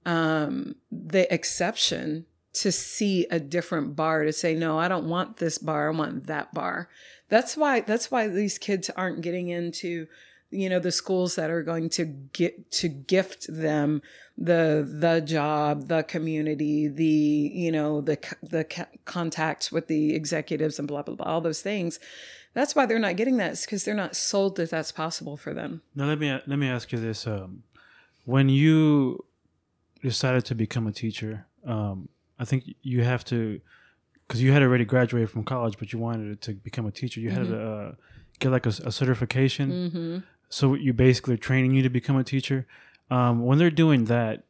um, 0.05 0.75
the 0.91 1.31
exception 1.33 2.25
to 2.53 2.71
see 2.71 3.25
a 3.31 3.39
different 3.39 3.95
bar 3.95 4.23
to 4.23 4.33
say, 4.33 4.53
no, 4.55 4.77
I 4.77 4.87
don't 4.87 5.09
want 5.09 5.37
this 5.37 5.57
bar. 5.57 5.91
I 5.91 5.95
want 5.95 6.27
that 6.27 6.53
bar. 6.53 6.87
That's 7.29 7.57
why, 7.57 7.81
that's 7.81 8.11
why 8.11 8.27
these 8.27 8.57
kids 8.57 8.89
aren't 8.91 9.21
getting 9.21 9.49
into, 9.49 10.07
you 10.51 10.69
know, 10.69 10.79
the 10.79 10.91
schools 10.91 11.35
that 11.35 11.49
are 11.49 11.63
going 11.63 11.89
to 11.89 12.05
get 12.05 12.71
to 12.71 12.87
gift 12.87 13.47
them 13.49 14.01
the 14.37 14.87
the 14.89 15.21
job, 15.21 15.87
the 15.87 16.03
community, 16.03 16.87
the 16.87 17.05
you 17.05 17.71
know 17.71 18.01
the 18.01 18.17
the 18.41 18.65
contacts 19.05 19.71
with 19.71 19.87
the 19.87 20.15
executives 20.15 20.79
and 20.79 20.87
blah 20.87 21.03
blah 21.03 21.15
blah, 21.15 21.25
all 21.25 21.41
those 21.41 21.61
things. 21.61 21.99
That's 22.53 22.75
why 22.75 22.85
they're 22.85 22.99
not 22.99 23.15
getting 23.15 23.37
that. 23.37 23.59
Because 23.61 23.83
they're 23.83 23.93
not 23.95 24.15
sold 24.15 24.55
that 24.57 24.69
that's 24.69 24.91
possible 24.91 25.37
for 25.37 25.53
them. 25.53 25.81
Now 25.95 26.05
let 26.05 26.19
me 26.19 26.31
let 26.47 26.57
me 26.57 26.67
ask 26.67 26.91
you 26.91 26.99
this: 26.99 27.27
um, 27.27 27.63
When 28.25 28.49
you 28.49 29.23
decided 30.01 30.45
to 30.45 30.55
become 30.55 30.87
a 30.87 30.91
teacher, 30.91 31.45
um, 31.65 32.09
I 32.43 32.45
think 32.45 32.75
you 32.81 33.03
have 33.03 33.23
to 33.25 33.61
because 34.27 34.43
you 34.43 34.51
had 34.51 34.61
already 34.61 34.83
graduated 34.83 35.29
from 35.29 35.45
college, 35.45 35.75
but 35.79 35.93
you 35.93 35.99
wanted 35.99 36.41
to 36.41 36.53
become 36.53 36.85
a 36.85 36.91
teacher. 36.91 37.21
You 37.21 37.31
had 37.31 37.43
mm-hmm. 37.43 37.53
to 37.53 37.71
uh, 37.71 37.91
get 38.39 38.49
like 38.51 38.65
a, 38.65 38.69
a 38.69 38.91
certification. 38.91 39.71
Mm-hmm. 39.71 40.17
So 40.49 40.73
you 40.73 40.91
basically 40.91 41.37
training 41.37 41.73
you 41.73 41.83
to 41.83 41.89
become 41.89 42.17
a 42.17 42.23
teacher. 42.23 42.67
Um, 43.09 43.45
when 43.45 43.59
they're 43.59 43.71
doing 43.71 44.05
that, 44.05 44.43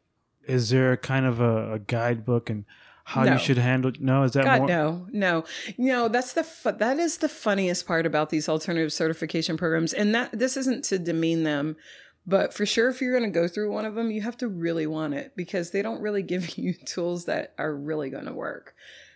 is 0.47 0.71
there 0.71 0.97
kind 0.97 1.27
of 1.27 1.39
a, 1.39 1.73
a 1.73 1.79
guidebook 1.79 2.49
and 2.49 2.65
how 3.03 3.25
no. 3.25 3.33
you 3.33 3.37
should 3.37 3.57
handle? 3.59 3.91
No, 3.99 4.23
is 4.23 4.31
that 4.31 4.43
God, 4.43 4.59
more? 4.59 4.67
no, 4.67 5.07
no, 5.11 5.43
no. 5.77 6.07
That's 6.07 6.33
the 6.33 6.43
fu- 6.43 6.71
that 6.71 6.97
is 6.97 7.17
the 7.17 7.29
funniest 7.29 7.85
part 7.85 8.07
about 8.07 8.31
these 8.31 8.49
alternative 8.49 8.91
certification 8.91 9.55
programs, 9.55 9.93
and 9.93 10.15
that 10.15 10.31
this 10.31 10.57
isn't 10.57 10.83
to 10.85 10.97
demean 10.97 11.43
them. 11.43 11.75
But 12.25 12.53
for 12.53 12.65
sure, 12.65 12.89
if 12.89 13.01
you're 13.01 13.17
going 13.17 13.31
to 13.31 13.39
go 13.39 13.47
through 13.47 13.71
one 13.71 13.85
of 13.85 13.95
them, 13.95 14.09
you 14.09 14.21
have 14.21 14.37
to 14.37 14.47
really 14.47 14.87
want 14.87 15.13
it 15.13 15.33
because 15.35 15.71
they 15.71 15.81
don't 15.81 16.01
really 16.01 16.23
give 16.23 16.57
you 16.57 16.73
tools 16.73 17.25
that 17.25 17.53
are 17.57 17.75
really 17.75 18.09
going 18.09 18.25
to 18.25 18.33
work. 18.33 18.75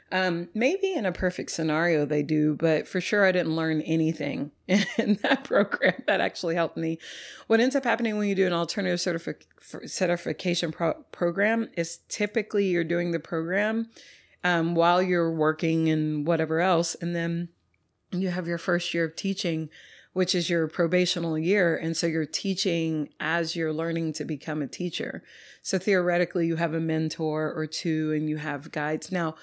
Um, 0.10 0.48
maybe 0.54 0.94
in 0.94 1.06
a 1.06 1.12
perfect 1.12 1.52
scenario 1.52 2.06
they 2.06 2.24
do, 2.24 2.56
but 2.56 2.88
for 2.88 3.02
sure 3.02 3.26
I 3.26 3.34
didn't 3.34 3.58
learn 3.58 3.82
anything 3.82 4.52
in 4.68 5.20
that 5.22 5.44
program 5.44 6.02
that 6.08 6.22
actually 6.22 6.56
helped 6.56 6.78
me. 6.78 6.98
What 7.48 7.60
ends 7.60 7.76
up 7.76 7.84
happening 7.84 8.18
when 8.18 8.30
you 8.30 8.36
do 8.36 8.48
an 8.48 8.54
alternative 8.54 9.00
certific- 9.00 9.90
certification 9.90 10.72
pro- 10.72 10.94
program 11.12 11.70
is 11.76 12.00
typically 12.08 12.68
you're 12.68 12.86
doing 12.86 13.12
the 13.12 13.20
program 13.20 13.90
um, 14.46 14.76
while 14.76 15.02
you're 15.02 15.32
working 15.32 15.90
and 15.90 16.26
whatever 16.26 16.62
else, 16.62 16.96
and 16.96 17.14
then 17.14 17.50
you 18.12 18.30
have 18.30 18.48
your 18.48 18.58
first 18.58 18.94
year 18.94 19.04
of 19.04 19.16
teaching 19.18 19.70
which 20.18 20.34
is 20.34 20.50
your 20.50 20.68
probational 20.68 21.40
year. 21.42 21.78
And 21.78 21.96
so 21.96 22.08
you're 22.08 22.26
teaching 22.26 23.10
as 23.20 23.56
you're 23.56 23.72
learning 23.72 24.14
to 24.14 24.26
become 24.26 24.64
a 24.64 24.68
teacher. 24.68 25.22
So 25.62 25.78
theoretically, 25.78 26.48
you 26.48 26.56
have 26.56 26.74
a 26.74 26.80
mentor 26.80 27.54
or 27.54 27.68
two 27.68 28.14
and 28.14 28.28
you 28.28 28.38
have 28.38 28.72
guides. 28.72 29.12
Now, 29.12 29.36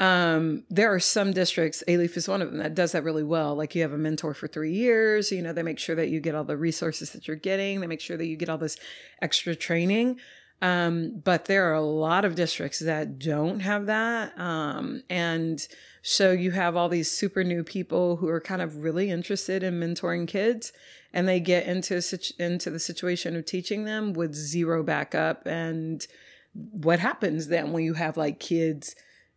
um, 0.00 0.64
there 0.70 0.90
are 0.90 0.98
some 0.98 1.32
districts, 1.32 1.84
Alief 1.86 2.16
is 2.16 2.26
one 2.26 2.40
of 2.40 2.50
them, 2.50 2.60
that 2.60 2.74
does 2.74 2.92
that 2.92 3.04
really 3.04 3.22
well. 3.22 3.54
Like 3.54 3.74
you 3.74 3.82
have 3.82 3.92
a 3.92 3.98
mentor 3.98 4.32
for 4.32 4.48
three 4.48 4.72
years, 4.72 5.30
you 5.30 5.42
know, 5.42 5.52
they 5.52 5.62
make 5.62 5.78
sure 5.78 5.94
that 5.94 6.08
you 6.08 6.20
get 6.20 6.34
all 6.34 6.42
the 6.42 6.56
resources 6.56 7.10
that 7.10 7.28
you're 7.28 7.36
getting, 7.36 7.82
they 7.82 7.86
make 7.86 8.00
sure 8.00 8.16
that 8.16 8.26
you 8.26 8.38
get 8.38 8.48
all 8.48 8.56
this 8.56 8.78
extra 9.20 9.54
training. 9.54 10.18
Um, 10.62 11.20
but 11.22 11.44
there 11.44 11.70
are 11.70 11.74
a 11.74 11.82
lot 11.82 12.24
of 12.24 12.34
districts 12.34 12.78
that 12.78 13.18
don't 13.18 13.60
have 13.60 13.86
that. 13.86 14.38
Um, 14.38 15.02
and 15.10 15.60
so 16.06 16.32
you 16.32 16.50
have 16.50 16.76
all 16.76 16.90
these 16.90 17.10
super 17.10 17.42
new 17.42 17.64
people 17.64 18.16
who 18.16 18.28
are 18.28 18.40
kind 18.40 18.60
of 18.60 18.76
really 18.76 19.10
interested 19.10 19.62
in 19.62 19.80
mentoring 19.80 20.28
kids 20.28 20.70
and 21.14 21.26
they 21.26 21.40
get 21.40 21.66
into, 21.66 22.02
into 22.38 22.68
the 22.68 22.78
situation 22.78 23.34
of 23.34 23.46
teaching 23.46 23.84
them 23.84 24.12
with 24.12 24.34
zero 24.34 24.82
backup. 24.82 25.46
And 25.46 26.06
what 26.52 26.98
happens 26.98 27.48
then 27.48 27.72
when 27.72 27.84
you 27.84 27.94
have 27.94 28.18
like 28.18 28.38
kids 28.38 28.94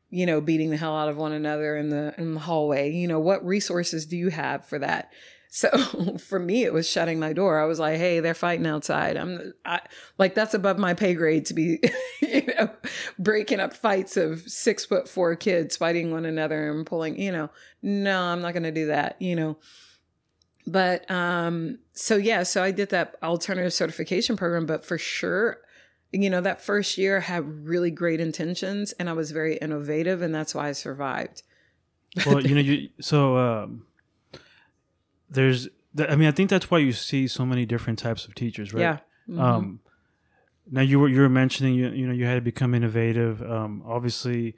you 0.10 0.26
know, 0.26 0.40
beating 0.40 0.70
the 0.70 0.78
hell 0.78 0.96
out 0.96 1.10
of 1.10 1.18
one 1.18 1.34
another 1.34 1.76
in 1.76 1.90
the 1.90 2.14
in 2.18 2.34
the 2.34 2.40
hallway. 2.40 2.92
You 2.92 3.08
know, 3.08 3.20
what 3.20 3.46
resources 3.46 4.06
do 4.06 4.16
you 4.16 4.30
have 4.30 4.66
for 4.66 4.80
that? 4.80 5.12
So 5.50 5.70
for 6.18 6.40
me, 6.40 6.64
it 6.64 6.74
was 6.74 6.90
shutting 6.90 7.20
my 7.20 7.34
door. 7.34 7.60
I 7.60 7.66
was 7.66 7.80
like, 7.80 7.98
"Hey, 7.98 8.20
they're 8.20 8.34
fighting 8.34 8.68
outside. 8.68 9.18
I'm 9.18 9.54
I, 9.66 9.82
like 10.18 10.36
that's 10.36 10.54
above 10.54 10.78
my 10.78 10.94
pay 10.94 11.14
grade 11.14 11.46
to 11.48 11.54
be, 11.54 11.80
you 12.22 12.44
know, 12.58 12.70
breaking 13.18 13.60
up 13.60 13.74
fights 13.74 14.18
of 14.18 14.42
six 14.42 14.86
foot 14.86 15.08
four 15.08 15.36
kids 15.36 15.78
fighting 15.78 16.12
one 16.12 16.26
another 16.26 16.72
and 16.72 16.86
pulling. 16.86 17.20
You 17.20 17.32
know, 17.32 17.50
no, 17.82 18.22
I'm 18.22 18.42
not 18.42 18.54
going 18.54 18.64
to 18.64 18.72
do 18.72 18.88
that. 18.88 19.22
You 19.22 19.36
know." 19.36 19.58
But 20.70 21.10
um, 21.10 21.80
so 21.94 22.18
yeah, 22.18 22.44
so 22.44 22.62
I 22.62 22.72
did 22.72 22.90
that 22.90 23.16
alternative 23.24 23.74
certification 23.74 24.36
program, 24.36 24.66
but 24.66 24.84
for 24.84 24.98
sure, 24.98 25.60
you 26.12 26.30
know, 26.30 26.42
that 26.42 26.62
first 26.62 26.98
year 26.98 27.18
I 27.18 27.22
had 27.22 27.66
really 27.66 27.90
great 27.90 28.20
intentions 28.20 28.92
and 28.94 29.10
I 29.10 29.14
was 29.14 29.32
very 29.32 29.56
innovative 29.56 30.22
and 30.22 30.36
that's 30.36 30.54
why 30.54 30.68
I 30.68 30.74
survived. 30.74 31.44
well, 32.26 32.46
you 32.46 32.56
know, 32.56 32.62
you, 32.62 32.90
so 33.00 33.38
um, 33.38 33.87
there's, 35.30 35.68
I 35.98 36.16
mean, 36.16 36.28
I 36.28 36.32
think 36.32 36.50
that's 36.50 36.70
why 36.70 36.80
you 36.80 36.94
see 36.94 37.28
so 37.28 37.46
many 37.46 37.66
different 37.66 38.00
types 38.00 38.26
of 38.26 38.36
teachers, 38.36 38.74
right? 38.74 38.82
Yeah. 38.82 38.98
Mm-hmm. 39.30 39.42
Um, 39.42 39.80
now 40.70 40.82
you 40.82 41.00
were 41.00 41.08
you 41.08 41.22
were 41.22 41.30
mentioning 41.30 41.76
you 41.76 41.90
you 41.90 42.08
know 42.08 42.14
you 42.14 42.26
had 42.26 42.36
to 42.36 42.42
become 42.42 42.74
innovative. 42.74 43.42
Um, 43.42 43.84
obviously, 43.86 44.56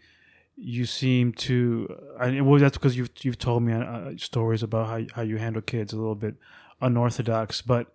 you 0.56 0.86
seem 0.86 1.34
to. 1.34 1.88
I 2.20 2.42
well, 2.42 2.60
that's 2.60 2.78
because 2.78 2.98
you've 2.98 3.12
you've 3.22 3.38
told 3.38 3.64
me 3.64 3.74
uh, 3.74 4.12
stories 4.18 4.64
about 4.64 4.88
how 4.88 5.02
how 5.16 5.22
you 5.22 5.38
handle 5.38 5.62
kids 5.62 5.94
a 5.94 5.98
little 5.98 6.16
bit 6.16 6.36
unorthodox, 6.82 7.62
but 7.62 7.94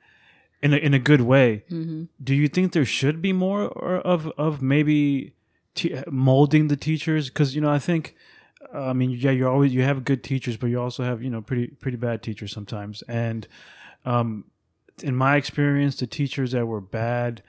in 0.63 0.73
a, 0.73 0.77
in 0.77 0.95
a 0.95 0.99
good 0.99 1.21
way. 1.21 1.65
Mm-hmm. 1.71 2.05
Do 2.23 2.35
you 2.35 2.49
think 2.49 2.73
there 2.73 2.85
should 2.85 3.21
be 3.21 3.33
more 3.33 3.65
of 3.67 4.29
of 4.39 4.63
maybe 4.63 5.35
t- 5.75 6.03
molding 6.11 6.69
the 6.69 6.77
teachers? 6.77 7.29
Because 7.29 7.55
you 7.55 7.61
know, 7.61 7.71
I 7.71 7.79
think, 7.79 8.15
uh, 8.15 8.19
I 8.73 8.93
mean, 8.93 9.11
yeah, 9.11 9.31
you 9.31 9.49
always 9.49 9.75
you 9.75 9.83
have 9.83 10.05
good 10.05 10.23
teachers, 10.23 10.57
but 10.57 10.69
you 10.69 10.81
also 10.81 11.03
have 11.03 11.23
you 11.23 11.31
know 11.31 11.43
pretty 11.43 11.69
pretty 11.69 11.97
bad 11.97 12.23
teachers 12.23 12.53
sometimes. 12.53 13.03
And 13.03 13.47
um, 14.05 14.45
in 15.03 15.17
my 15.17 15.37
experience, 15.37 15.97
the 15.97 16.07
teachers 16.07 16.53
that 16.53 16.67
were 16.67 16.81
bad 16.81 17.43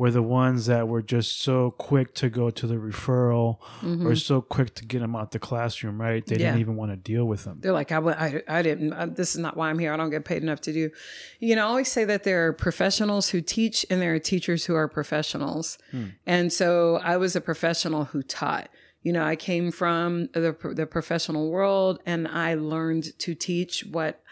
were 0.00 0.10
the 0.10 0.22
ones 0.22 0.64
that 0.64 0.88
were 0.88 1.02
just 1.02 1.42
so 1.42 1.72
quick 1.72 2.14
to 2.14 2.30
go 2.30 2.48
to 2.48 2.66
the 2.66 2.76
referral 2.76 3.58
mm-hmm. 3.82 4.06
or 4.06 4.16
so 4.16 4.40
quick 4.40 4.74
to 4.74 4.82
get 4.86 5.00
them 5.00 5.14
out 5.14 5.30
the 5.30 5.38
classroom, 5.38 6.00
right? 6.00 6.24
They 6.24 6.36
yeah. 6.36 6.46
didn't 6.46 6.60
even 6.60 6.76
want 6.76 6.90
to 6.90 6.96
deal 6.96 7.26
with 7.26 7.44
them. 7.44 7.58
They're 7.60 7.74
like, 7.74 7.92
I, 7.92 7.98
I, 7.98 8.42
I 8.48 8.62
didn't, 8.62 8.94
I, 8.94 9.04
this 9.04 9.34
is 9.34 9.40
not 9.40 9.58
why 9.58 9.68
I'm 9.68 9.78
here. 9.78 9.92
I 9.92 9.98
don't 9.98 10.08
get 10.08 10.24
paid 10.24 10.42
enough 10.42 10.62
to 10.62 10.72
do. 10.72 10.90
You 11.38 11.54
know, 11.54 11.66
I 11.66 11.68
always 11.68 11.92
say 11.92 12.04
that 12.06 12.24
there 12.24 12.46
are 12.46 12.54
professionals 12.54 13.28
who 13.28 13.42
teach 13.42 13.84
and 13.90 14.00
there 14.00 14.14
are 14.14 14.18
teachers 14.18 14.64
who 14.64 14.74
are 14.74 14.88
professionals. 14.88 15.76
Hmm. 15.90 16.04
And 16.24 16.50
so 16.50 16.98
I 17.04 17.18
was 17.18 17.36
a 17.36 17.40
professional 17.42 18.04
who 18.04 18.22
taught. 18.22 18.70
You 19.02 19.12
know, 19.12 19.24
I 19.24 19.36
came 19.36 19.70
from 19.70 20.28
the, 20.32 20.56
the 20.74 20.86
professional 20.86 21.50
world 21.50 22.00
and 22.04 22.28
I 22.28 22.54
learned 22.54 23.18
to 23.20 23.34
teach 23.34 23.84
what 23.84 24.22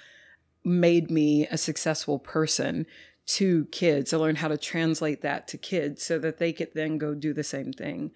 made 0.65 1.11
me 1.11 1.47
a 1.47 1.57
successful 1.57 2.19
person 2.19 2.87
to 3.29 3.67
kids 3.67 4.11
to 4.11 4.19
learn 4.19 4.37
how 4.37 4.49
to 4.49 4.57
translate 4.57 5.21
that 5.21 5.47
to 5.49 5.59
kids 5.59 6.03
so 6.03 6.19
that 6.19 6.39
they 6.39 6.53
could 6.53 6.73
then 6.75 6.97
go 6.97 7.15
do 7.15 7.33
the 7.33 7.45
same 7.45 7.73
thing. 7.73 8.11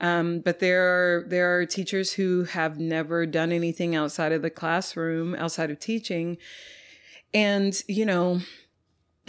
Um, 0.00 0.40
but 0.40 0.60
there 0.60 0.82
are 0.82 1.24
there 1.28 1.58
are 1.58 1.66
teachers 1.66 2.12
who 2.12 2.44
have 2.44 2.78
never 2.78 3.26
done 3.26 3.52
anything 3.52 3.94
outside 3.94 4.32
of 4.32 4.42
the 4.42 4.50
classroom, 4.50 5.34
outside 5.34 5.70
of 5.70 5.78
teaching, 5.78 6.38
and 7.34 7.80
you 7.86 8.04
know, 8.04 8.40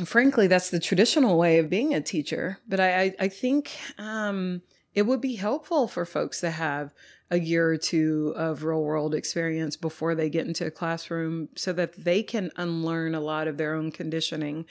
frankly, 0.03 0.47
that's 0.47 0.71
the 0.71 0.79
traditional 0.79 1.37
way 1.37 1.59
of 1.59 1.69
being 1.69 1.93
a 1.93 2.01
teacher. 2.01 2.59
But 2.67 2.79
I 2.79 3.01
I, 3.01 3.15
I 3.21 3.27
think 3.27 3.71
um, 3.99 4.63
it 4.95 5.03
would 5.03 5.21
be 5.21 5.35
helpful 5.35 5.87
for 5.87 6.05
folks 6.05 6.39
to 6.41 6.51
have 6.51 6.93
a 7.31 7.39
year 7.39 7.67
or 7.67 7.77
two 7.77 8.33
of 8.35 8.63
real 8.63 8.83
world 8.83 9.15
experience 9.15 9.75
before 9.75 10.13
they 10.13 10.29
get 10.29 10.45
into 10.45 10.67
a 10.67 10.71
classroom 10.71 11.49
so 11.55 11.73
that 11.73 11.93
they 11.93 12.21
can 12.21 12.51
unlearn 12.57 13.15
a 13.15 13.19
lot 13.19 13.47
of 13.47 13.57
their 13.57 13.73
own 13.73 13.91
conditioning. 13.91 14.65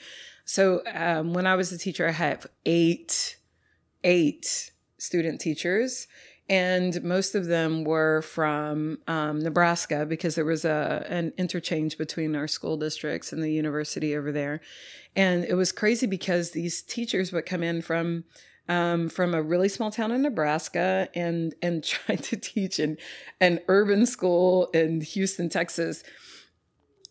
So 0.45 0.81
um, 0.93 1.33
when 1.33 1.45
I 1.45 1.55
was 1.55 1.71
a 1.71 1.77
teacher, 1.77 2.07
I 2.07 2.11
had 2.11 2.45
eight, 2.65 3.37
eight 4.03 4.71
student 4.97 5.41
teachers. 5.41 6.07
And 6.49 7.01
most 7.03 7.35
of 7.35 7.45
them 7.45 7.85
were 7.85 8.21
from 8.21 8.99
um, 9.07 9.39
Nebraska 9.39 10.05
because 10.05 10.35
there 10.35 10.43
was 10.43 10.65
a 10.65 11.05
an 11.09 11.31
interchange 11.37 11.97
between 11.97 12.35
our 12.35 12.49
school 12.49 12.75
districts 12.75 13.31
and 13.31 13.41
the 13.41 13.51
university 13.51 14.15
over 14.15 14.31
there. 14.31 14.59
And 15.15 15.45
it 15.45 15.53
was 15.53 15.71
crazy 15.71 16.05
because 16.05 16.51
these 16.51 16.81
teachers 16.81 17.31
would 17.31 17.45
come 17.45 17.63
in 17.63 17.81
from 17.81 18.25
um, 18.69 19.09
from 19.09 19.33
a 19.33 19.41
really 19.41 19.69
small 19.69 19.91
town 19.91 20.11
in 20.11 20.21
Nebraska 20.21 21.09
and 21.15 21.53
and 21.61 21.83
tried 21.83 22.23
to 22.23 22.37
teach 22.37 22.79
in 22.79 22.97
an 23.39 23.59
urban 23.67 24.05
school 24.05 24.67
in 24.73 25.01
Houston, 25.01 25.49
Texas. 25.49 26.03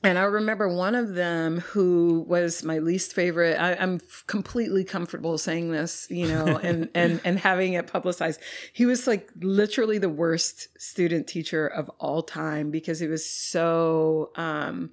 And 0.05 0.19
I 0.19 0.23
remember 0.23 0.69
one 0.69 0.97
of 0.97 1.15
them 1.15 1.61
who 1.61 2.25
was 2.27 2.65
my 2.65 2.79
least 2.79 3.13
favorite. 3.13 3.55
I, 3.55 3.75
am 3.75 4.01
completely 4.27 4.83
comfortable 4.83 5.39
saying 5.39 5.71
this, 5.71 6.09
you 6.11 6.27
know, 6.27 6.45
and 6.63 6.89
and 6.95 7.21
and 7.25 7.39
having 7.39 7.75
it 7.75 7.87
publicized. 7.87 8.41
He 8.73 8.85
was 8.85 9.07
like 9.07 9.31
literally 9.41 9.99
the 9.99 10.09
worst 10.09 10.69
student 10.81 11.29
teacher 11.29 11.69
of 11.69 11.89
all 12.01 12.23
time 12.23 12.73
because 12.73 12.99
he 12.99 13.07
was 13.07 13.25
so 13.25 14.33
um, 14.35 14.91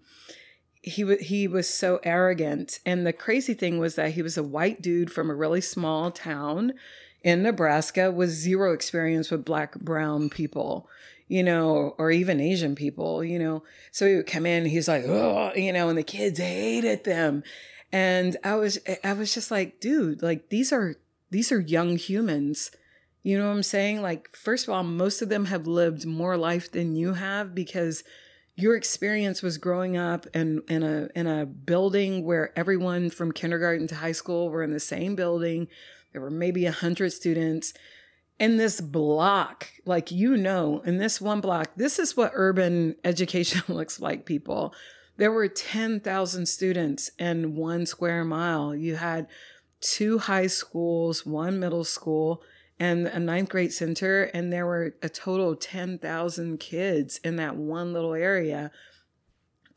he 0.82 1.04
was 1.04 1.20
he 1.20 1.48
was 1.48 1.68
so 1.68 2.00
arrogant 2.04 2.80
and 2.86 3.06
the 3.06 3.14
crazy 3.14 3.54
thing 3.54 3.80
was 3.80 3.96
that 3.96 4.14
he 4.14 4.22
was 4.22 4.38
a 4.38 4.44
white 4.44 4.82
dude 4.82 5.12
from 5.12 5.30
a 5.30 5.36
really 5.36 5.62
small 5.62 6.10
town 6.10 6.74
in 7.22 7.44
Nebraska 7.44 8.12
with 8.12 8.30
zero 8.30 8.74
experience 8.74 9.30
with 9.30 9.44
black 9.44 9.78
brown 9.80 10.30
people 10.30 10.88
you 11.28 11.44
know 11.44 11.96
or 11.98 12.12
even 12.12 12.40
asian 12.40 12.76
people 12.76 13.24
you 13.24 13.38
know. 13.38 13.64
So 13.92 14.08
he 14.08 14.16
would 14.16 14.28
come 14.28 14.46
in 14.46 14.66
he's 14.66 14.88
like 14.88 15.04
oh 15.06 15.52
you 15.56 15.74
know 15.74 15.90
and 15.90 15.98
the 15.98 16.04
kids 16.04 16.40
hated 16.40 17.04
them. 17.04 17.44
And 17.92 18.38
i 18.44 18.56
was 18.56 18.80
i 19.04 19.14
was 19.14 19.34
just 19.34 19.52
like 19.52 19.82
dude 19.82 20.22
like 20.22 20.50
these 20.50 20.72
are 20.72 20.96
these 21.30 21.52
are 21.52 21.60
young 21.60 21.98
humans. 21.98 22.72
You 23.22 23.38
know 23.38 23.50
what 23.50 23.56
i'm 23.56 23.64
saying? 23.64 24.02
Like 24.02 24.34
first 24.34 24.66
of 24.66 24.74
all 24.74 24.84
most 24.84 25.22
of 25.22 25.28
them 25.28 25.46
have 25.46 25.68
lived 25.68 26.06
more 26.06 26.38
life 26.38 26.72
than 26.72 26.96
you 26.96 27.16
have 27.16 27.54
because 27.54 28.06
your 28.60 28.76
experience 28.76 29.42
was 29.42 29.58
growing 29.58 29.96
up 29.96 30.28
in, 30.34 30.62
in 30.68 30.84
a 30.84 31.10
in 31.16 31.28
a 31.28 31.46
building 31.46 32.26
where 32.26 32.58
everyone 32.58 33.10
from 33.10 33.32
kindergarten 33.32 33.88
to 33.88 33.96
high 33.96 34.12
school 34.12 34.50
were 34.50 34.64
in 34.64 34.72
the 34.72 34.80
same 34.80 35.16
building. 35.16 35.68
There 36.12 36.22
were 36.22 36.30
maybe 36.30 36.66
a 36.66 36.72
hundred 36.72 37.14
students 37.14 37.74
in 38.40 38.58
this 38.58 38.82
block. 38.82 39.70
Like 39.86 40.12
you 40.12 40.36
know, 40.36 40.82
in 40.86 40.98
this 40.98 41.22
one 41.22 41.42
block, 41.42 41.72
this 41.76 42.00
is 42.00 42.18
what 42.18 42.32
urban 42.34 42.96
education 43.04 43.62
looks 43.74 44.00
like, 44.00 44.26
people. 44.26 44.74
There 45.18 45.32
were 45.32 45.50
10,000 45.50 46.46
students 46.46 47.12
in 47.20 47.56
one 47.56 47.86
square 47.86 48.24
mile. 48.24 48.74
You 48.74 48.96
had 48.96 49.28
two 49.82 50.18
high 50.18 50.48
schools, 50.48 51.26
one 51.26 51.60
middle 51.60 51.84
school, 51.84 52.42
and 52.80 53.08
a 53.08 53.20
ninth 53.20 53.50
grade 53.50 53.74
center, 53.74 54.24
and 54.24 54.54
there 54.54 54.66
were 54.66 54.96
a 55.02 55.10
total 55.10 55.52
of 55.52 55.60
10,000 55.60 56.60
kids 56.60 57.20
in 57.24 57.36
that 57.36 57.58
one 57.58 57.92
little 57.92 58.14
area, 58.14 58.72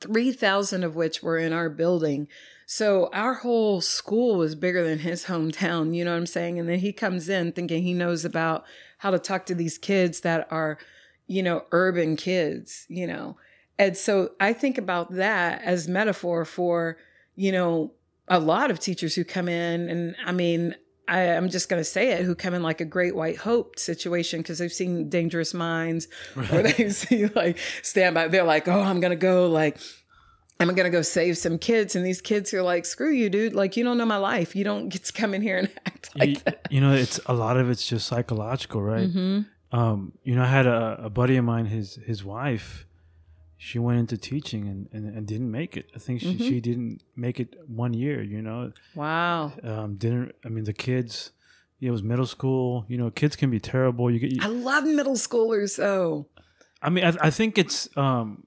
3,000 0.00 0.84
of 0.84 0.94
which 0.94 1.22
were 1.22 1.38
in 1.38 1.52
our 1.52 1.68
building. 1.68 2.28
So 2.64 3.10
our 3.12 3.34
whole 3.34 3.80
school 3.80 4.36
was 4.36 4.54
bigger 4.54 4.84
than 4.84 5.00
his 5.00 5.24
hometown, 5.26 5.94
you 5.94 6.04
know 6.04 6.12
what 6.12 6.18
I'm 6.18 6.26
saying? 6.26 6.60
And 6.60 6.68
then 6.68 6.78
he 6.78 6.92
comes 6.92 7.28
in 7.28 7.52
thinking 7.52 7.82
he 7.82 7.94
knows 7.94 8.24
about 8.24 8.64
how 8.98 9.10
to 9.10 9.18
talk 9.18 9.46
to 9.46 9.54
these 9.54 9.78
kids 9.78 10.20
that 10.20 10.46
are, 10.52 10.78
you 11.26 11.42
know, 11.42 11.64
urban 11.72 12.14
kids, 12.14 12.86
you 12.88 13.06
know. 13.06 13.36
And 13.78 13.96
so 13.96 14.32
I 14.38 14.52
think 14.52 14.78
about 14.78 15.12
that 15.14 15.60
as 15.62 15.88
metaphor 15.88 16.44
for, 16.44 16.98
you 17.34 17.50
know, 17.50 17.94
a 18.28 18.38
lot 18.38 18.70
of 18.70 18.78
teachers 18.78 19.16
who 19.16 19.24
come 19.24 19.48
in 19.48 19.88
and 19.88 20.14
I 20.24 20.30
mean, 20.30 20.76
I, 21.12 21.20
am 21.20 21.50
just 21.50 21.68
going 21.68 21.80
to 21.80 21.84
say 21.84 22.12
it, 22.12 22.24
who 22.24 22.34
come 22.34 22.54
in 22.54 22.62
like 22.62 22.80
a 22.80 22.86
great 22.86 23.14
white 23.14 23.36
hope 23.36 23.78
situation 23.78 24.40
because 24.40 24.58
they've 24.58 24.72
seen 24.72 25.10
Dangerous 25.10 25.52
Minds 25.52 26.08
right. 26.34 26.52
or 26.52 26.62
they've 26.62 26.94
seen 26.94 27.30
like 27.34 27.58
stand 27.82 28.14
by. 28.14 28.28
They're 28.28 28.44
like, 28.44 28.66
oh, 28.66 28.80
I'm 28.80 29.00
going 29.00 29.10
to 29.10 29.16
go 29.16 29.48
like, 29.50 29.78
I'm 30.58 30.68
going 30.68 30.84
to 30.84 30.90
go 30.90 31.02
save 31.02 31.36
some 31.36 31.58
kids. 31.58 31.94
And 31.94 32.06
these 32.06 32.22
kids 32.22 32.54
are 32.54 32.62
like, 32.62 32.86
screw 32.86 33.10
you, 33.10 33.28
dude. 33.28 33.54
Like, 33.54 33.76
you 33.76 33.84
don't 33.84 33.98
know 33.98 34.06
my 34.06 34.16
life. 34.16 34.56
You 34.56 34.64
don't 34.64 34.88
get 34.88 35.04
to 35.04 35.12
come 35.12 35.34
in 35.34 35.42
here 35.42 35.58
and 35.58 35.68
act 35.86 36.10
like 36.16 36.28
you, 36.30 36.36
that. 36.44 36.68
You 36.70 36.80
know, 36.80 36.94
it's 36.94 37.20
a 37.26 37.34
lot 37.34 37.58
of 37.58 37.68
it's 37.68 37.86
just 37.86 38.06
psychological, 38.06 38.80
right? 38.80 39.08
Mm-hmm. 39.08 39.78
Um, 39.78 40.12
you 40.22 40.34
know, 40.34 40.42
I 40.42 40.46
had 40.46 40.66
a, 40.66 41.04
a 41.04 41.10
buddy 41.10 41.36
of 41.36 41.44
mine, 41.44 41.66
his, 41.66 41.96
his 42.06 42.24
wife, 42.24 42.86
she 43.62 43.78
went 43.78 43.96
into 43.96 44.18
teaching 44.18 44.66
and, 44.66 44.88
and, 44.92 45.16
and, 45.16 45.24
didn't 45.24 45.48
make 45.48 45.76
it. 45.76 45.88
I 45.94 46.00
think 46.00 46.20
she, 46.20 46.34
mm-hmm. 46.34 46.48
she 46.48 46.60
didn't 46.60 47.00
make 47.14 47.38
it 47.38 47.54
one 47.68 47.94
year, 47.94 48.20
you 48.20 48.42
know. 48.42 48.72
Wow. 48.96 49.52
Um, 49.62 49.94
didn't 49.94 50.34
I 50.44 50.48
mean 50.48 50.64
the 50.64 50.72
kids 50.72 51.30
it 51.80 51.90
was 51.92 52.02
middle 52.02 52.26
school, 52.26 52.84
you 52.88 52.98
know, 52.98 53.10
kids 53.10 53.36
can 53.36 53.50
be 53.50 53.60
terrible. 53.60 54.10
You 54.10 54.18
get 54.18 54.32
you, 54.32 54.40
I 54.42 54.48
love 54.48 54.84
middle 54.84 55.14
schoolers 55.14 55.76
though. 55.76 56.26
I 56.82 56.90
mean 56.90 57.04
I, 57.04 57.14
I 57.20 57.30
think 57.30 57.56
it's 57.56 57.88
um 57.96 58.44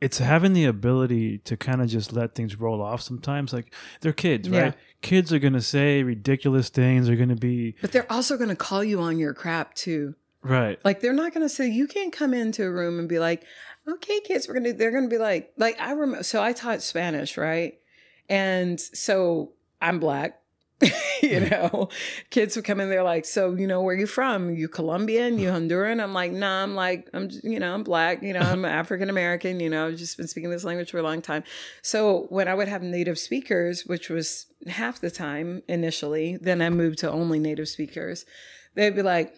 it's 0.00 0.18
having 0.18 0.52
the 0.52 0.64
ability 0.64 1.38
to 1.38 1.56
kind 1.56 1.80
of 1.80 1.88
just 1.88 2.12
let 2.12 2.34
things 2.34 2.58
roll 2.58 2.82
off 2.82 3.02
sometimes. 3.02 3.52
Like 3.52 3.72
they're 4.00 4.12
kids, 4.12 4.50
right? 4.50 4.58
Yeah. 4.58 4.72
Kids 5.00 5.32
are 5.32 5.38
gonna 5.38 5.60
say 5.60 6.02
ridiculous 6.02 6.70
things, 6.70 7.06
they're 7.06 7.14
gonna 7.14 7.36
be 7.36 7.76
But 7.80 7.92
they're 7.92 8.10
also 8.10 8.36
gonna 8.36 8.56
call 8.56 8.82
you 8.82 9.00
on 9.00 9.16
your 9.16 9.32
crap 9.32 9.74
too. 9.74 10.16
Right. 10.42 10.78
Like 10.84 11.00
they're 11.00 11.12
not 11.12 11.32
gonna 11.34 11.48
say 11.48 11.68
you 11.68 11.86
can't 11.86 12.12
come 12.12 12.34
into 12.34 12.64
a 12.64 12.70
room 12.70 12.98
and 12.98 13.08
be 13.08 13.20
like, 13.20 13.44
okay, 13.94 14.20
kids, 14.20 14.48
we're 14.48 14.54
gonna 14.54 14.72
they're 14.72 14.92
gonna 14.92 15.08
be 15.08 15.18
like 15.18 15.52
like 15.56 15.80
I 15.80 15.92
remember 15.92 16.22
so 16.22 16.42
I 16.42 16.52
taught 16.52 16.82
Spanish, 16.82 17.36
right? 17.36 17.74
And 18.28 18.80
so 18.80 19.52
I'm 19.80 19.98
black. 19.98 20.36
you 20.82 20.88
mm-hmm. 21.28 21.50
know, 21.50 21.90
kids 22.30 22.56
would 22.56 22.64
come 22.64 22.80
in, 22.80 22.88
they're 22.88 23.02
like, 23.02 23.26
So, 23.26 23.54
you 23.54 23.66
know, 23.66 23.82
where 23.82 23.94
you 23.94 24.06
from? 24.06 24.54
You 24.54 24.66
Colombian, 24.66 25.38
you 25.38 25.50
Honduran? 25.50 26.02
I'm 26.02 26.14
like, 26.14 26.32
nah, 26.32 26.62
I'm 26.62 26.74
like, 26.74 27.06
I'm 27.12 27.28
you 27.42 27.60
know, 27.60 27.74
I'm 27.74 27.82
black, 27.82 28.22
you 28.22 28.32
know, 28.32 28.40
I'm 28.40 28.64
African 28.82 29.10
American, 29.10 29.60
you 29.60 29.68
know, 29.68 29.88
I've 29.88 29.96
just 29.96 30.16
been 30.16 30.26
speaking 30.26 30.48
this 30.48 30.64
language 30.64 30.90
for 30.90 30.98
a 30.98 31.02
long 31.02 31.20
time. 31.20 31.44
So 31.82 32.26
when 32.30 32.48
I 32.48 32.54
would 32.54 32.68
have 32.68 32.82
native 32.82 33.18
speakers, 33.18 33.84
which 33.84 34.08
was 34.08 34.46
half 34.68 35.00
the 35.00 35.10
time 35.10 35.62
initially, 35.68 36.38
then 36.40 36.62
I 36.62 36.70
moved 36.70 36.98
to 37.00 37.10
only 37.10 37.38
native 37.38 37.68
speakers, 37.68 38.24
they'd 38.74 38.96
be 38.96 39.02
like, 39.02 39.36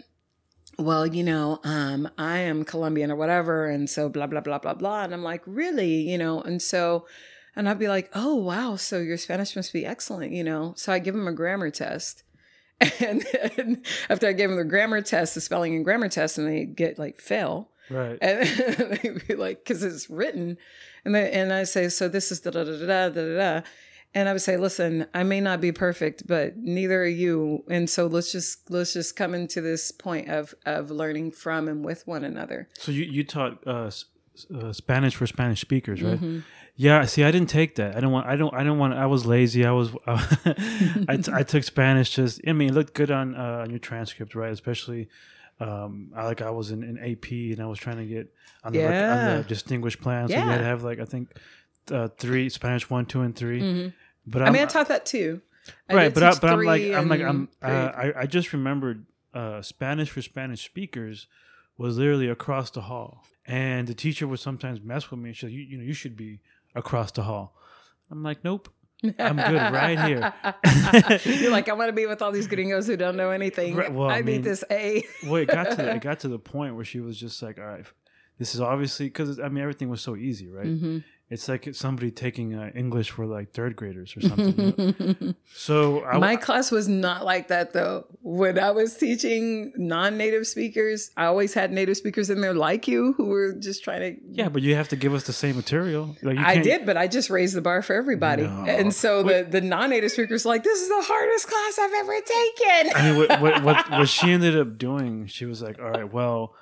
well, 0.78 1.06
you 1.06 1.22
know, 1.22 1.61
um, 1.64 2.08
I 2.18 2.38
am 2.38 2.64
Colombian 2.64 3.11
or 3.11 3.16
whatever. 3.16 3.66
And 3.66 3.88
so 3.88 4.08
blah, 4.08 4.26
blah, 4.26 4.40
blah, 4.40 4.58
blah, 4.58 4.74
blah. 4.74 5.04
And 5.04 5.12
I'm 5.12 5.22
like, 5.22 5.42
really? 5.46 6.11
You 6.11 6.18
know, 6.18 6.40
and 6.40 6.61
so, 6.61 7.06
and 7.54 7.68
I'd 7.68 7.78
be 7.78 7.88
like, 7.88 8.11
oh, 8.14 8.35
wow. 8.37 8.76
So 8.76 8.98
your 8.98 9.18
Spanish 9.18 9.54
must 9.54 9.72
be 9.72 9.85
excellent, 9.85 10.32
you 10.32 10.44
know? 10.44 10.72
So 10.76 10.92
I 10.92 10.98
give 10.98 11.14
them 11.14 11.28
a 11.28 11.32
grammar 11.32 11.70
test. 11.70 12.24
And 13.00 13.24
then 13.32 13.82
after 14.11 14.26
I 14.26 14.32
gave 14.32 14.48
them 14.48 14.58
the 14.58 14.64
grammar 14.64 15.02
test, 15.02 15.37
the 15.37 15.40
spelling 15.40 15.76
and 15.76 15.85
grammar 15.85 16.08
test, 16.08 16.37
and 16.37 16.48
they 16.48 16.64
get 16.64 16.98
like 16.98 17.20
fail. 17.20 17.68
Right. 17.88 18.18
And 18.20 18.46
they'd 19.02 19.26
be 19.28 19.35
like, 19.37 19.62
because 19.62 19.85
it's 19.85 20.11
written. 20.11 20.58
And, 21.04 21.14
they, 21.14 21.30
and 21.30 21.52
I 21.52 21.62
say, 21.62 21.88
so 21.90 22.08
this 22.08 22.32
is 22.32 22.40
da 22.40 22.50
da 22.50 22.64
da 22.64 22.72
da 22.72 22.87
da 22.87 23.08
da 23.08 23.37
da. 23.37 23.66
And 24.15 24.29
I 24.29 24.33
would 24.33 24.42
say, 24.42 24.58
listen, 24.58 25.06
I 25.15 25.23
may 25.23 25.40
not 25.40 25.60
be 25.60 25.73
perfect, 25.73 26.27
but 26.27 26.58
neither 26.58 27.02
are 27.02 27.06
you. 27.06 27.65
And 27.69 27.88
so 27.88 28.06
let's 28.06 28.31
just 28.31 28.71
let's 28.71 28.92
just 28.92 29.17
come 29.17 29.35
into 29.35 29.60
this 29.60 29.90
point 29.90 30.29
of 30.29 30.54
of 30.67 30.90
learning 30.90 31.33
from 31.33 31.67
and 31.67 31.85
with 31.85 32.06
one 32.06 32.25
another. 32.25 32.69
So 32.79 32.92
you 32.92 33.04
you 33.04 33.25
taught 33.25 33.67
uh, 33.67 33.90
uh, 34.54 34.73
Spanish 34.73 35.17
for 35.17 35.27
Spanish 35.27 35.60
speakers, 35.60 36.02
right? 36.02 36.17
Mm-hmm. 36.17 36.40
Yeah. 36.77 37.04
See, 37.06 37.25
I 37.25 37.31
didn't 37.31 37.48
take 37.48 37.77
that. 37.77 37.96
I 37.96 38.00
don't 38.00 38.13
want. 38.13 38.27
I 38.27 38.37
don't. 38.37 38.52
I 38.54 38.63
don't 38.63 38.79
want. 38.79 38.92
I 38.94 39.06
was 39.06 39.25
lazy. 39.25 39.65
I 39.65 39.73
was. 39.73 39.90
Uh, 40.06 40.23
I, 41.08 41.17
t- 41.17 41.33
I 41.33 41.42
took 41.42 41.65
Spanish. 41.65 42.10
Just. 42.10 42.40
I 42.46 42.52
mean, 42.52 42.69
it 42.69 42.75
looked 42.75 42.92
good 42.92 43.10
on 43.10 43.35
uh, 43.35 43.63
on 43.63 43.71
your 43.71 43.79
transcript, 43.79 44.35
right? 44.35 44.52
Especially. 44.52 45.08
Um, 45.60 46.10
I 46.17 46.25
like 46.25 46.42
I 46.42 46.50
was 46.50 46.73
in, 46.73 46.83
in 46.83 46.98
AP 46.98 47.31
and 47.31 47.60
I 47.60 47.67
was 47.67 47.79
trying 47.79 47.98
to 47.98 48.06
get 48.06 48.35
on 48.65 48.73
the, 48.73 48.81
yeah. 48.81 49.29
on 49.31 49.37
the 49.37 49.44
distinguished 49.44 50.00
plan, 50.00 50.27
so 50.27 50.35
yeah. 50.35 50.44
you 50.44 50.50
had 50.50 50.58
to 50.58 50.65
have 50.65 50.83
like 50.83 50.98
I 50.98 51.04
think 51.04 51.29
uh, 51.90 52.08
three 52.19 52.48
Spanish 52.48 52.88
one, 52.90 53.06
two, 53.06 53.23
and 53.23 53.35
3 53.35 53.60
mm-hmm. 53.60 53.88
But 54.27 54.42
I'm, 54.42 54.48
i 54.48 54.50
mean, 54.52 54.62
I 54.62 54.66
taught 54.66 54.88
that 54.88 55.06
too. 55.06 55.40
I 55.88 55.94
right, 55.94 56.14
but 56.14 56.23
I, 56.23 56.35
but 56.35 56.50
I'm 56.50 56.62
like 56.62 56.83
I'm 56.83 57.08
like 57.08 57.20
I'm 57.20 57.48
uh, 57.62 57.66
I 57.66 58.12
I 58.20 58.27
just 58.27 58.52
remembered 58.52 59.06
uh, 59.35 59.62
Spanish 59.62 60.10
for 60.10 60.23
Spanish 60.23 60.64
speakers 60.64 61.27
was 61.79 61.98
literally 61.98 62.29
across 62.29 62.70
the 62.70 62.83
hall, 62.83 63.25
and 63.46 63.87
the 63.87 63.94
teacher 63.94 64.27
would 64.27 64.40
sometimes 64.40 64.81
mess 64.81 65.10
with 65.10 65.20
me. 65.20 65.33
She's 65.33 65.44
like, 65.44 65.52
you, 65.52 65.60
you 65.60 65.77
know, 65.79 65.85
you 65.85 65.94
should 65.94 66.16
be 66.16 66.40
across 66.75 67.12
the 67.12 67.23
hall. 67.23 67.56
I'm 68.10 68.23
like, 68.23 68.44
nope. 68.44 68.68
I'm 69.18 69.37
good 69.37 69.73
right 69.73 69.98
here. 69.98 70.33
You're 71.25 71.50
like, 71.50 71.68
I 71.68 71.73
want 71.73 71.88
to 71.88 71.92
be 71.92 72.06
with 72.06 72.23
all 72.23 72.31
these 72.31 72.46
gringos 72.46 72.87
who 72.87 72.96
don't 72.96 73.16
know 73.16 73.31
anything. 73.31 73.75
Right, 73.75 73.92
well, 73.92 74.08
I, 74.08 74.18
I 74.18 74.23
need 74.23 74.44
this 74.44 74.62
A. 74.70 75.04
well, 75.25 75.37
it 75.37 75.48
got 75.48 75.73
to 75.73 75.94
it 75.94 76.00
got 76.02 76.20
to 76.20 76.29
the 76.29 76.38
point 76.38 76.77
where 76.77 76.85
she 76.85 77.00
was 77.00 77.18
just 77.18 77.42
like, 77.42 77.58
all 77.58 77.64
right, 77.64 77.85
this 78.38 78.54
is 78.54 78.60
obviously 78.60 79.06
because 79.06 79.40
I 79.40 79.48
mean 79.48 79.62
everything 79.62 79.88
was 79.88 80.00
so 80.00 80.14
easy, 80.14 80.48
right? 80.48 80.66
Mm-hmm. 80.66 80.98
It's 81.33 81.48
like 81.48 81.74
somebody 81.74 82.10
taking 82.10 82.54
uh, 82.54 82.70
English 82.74 83.10
for 83.10 83.24
like 83.24 83.52
third 83.52 83.74
graders 83.74 84.14
or 84.14 84.20
something. 84.20 85.35
So 85.54 86.04
I, 86.04 86.18
My 86.18 86.37
class 86.37 86.70
was 86.70 86.88
not 86.88 87.24
like 87.24 87.48
that 87.48 87.72
though. 87.72 88.06
When 88.22 88.58
I 88.58 88.70
was 88.70 88.96
teaching 88.96 89.72
non-native 89.76 90.46
speakers, 90.46 91.10
I 91.16 91.26
always 91.26 91.54
had 91.54 91.72
native 91.72 91.96
speakers 91.96 92.30
in 92.30 92.40
there 92.40 92.54
like 92.54 92.88
you 92.88 93.12
who 93.14 93.26
were 93.26 93.52
just 93.52 93.83
trying 93.85 94.00
to 94.00 94.20
yeah, 94.30 94.48
but 94.48 94.62
you 94.62 94.74
have 94.74 94.88
to 94.88 94.96
give 94.96 95.14
us 95.14 95.24
the 95.24 95.33
same 95.33 95.56
material. 95.56 96.16
Like 96.22 96.38
I 96.38 96.58
did, 96.58 96.85
but 96.85 96.96
I 96.96 97.06
just 97.06 97.30
raised 97.30 97.54
the 97.54 97.62
bar 97.62 97.80
for 97.80 97.94
everybody. 97.94 98.42
No. 98.42 98.64
And 98.64 98.94
so 98.94 99.22
the, 99.22 99.46
the 99.48 99.60
non-native 99.62 100.10
speakers 100.10 100.44
like, 100.44 100.64
this 100.64 100.80
is 100.80 100.88
the 100.88 101.02
hardest 101.02 101.48
class 101.48 101.78
I've 101.78 101.94
ever 101.94 102.20
taken. 102.20 102.92
I 102.94 103.10
mean, 103.10 103.16
what, 103.16 103.40
what 103.40 103.62
what 103.62 103.90
what 103.90 104.08
she 104.08 104.30
ended 104.33 104.58
up 104.58 104.76
doing, 104.76 105.26
she 105.26 105.46
was 105.46 105.62
like, 105.62 105.78
"All 105.78 105.90
right, 105.90 106.12
well, 106.12 106.54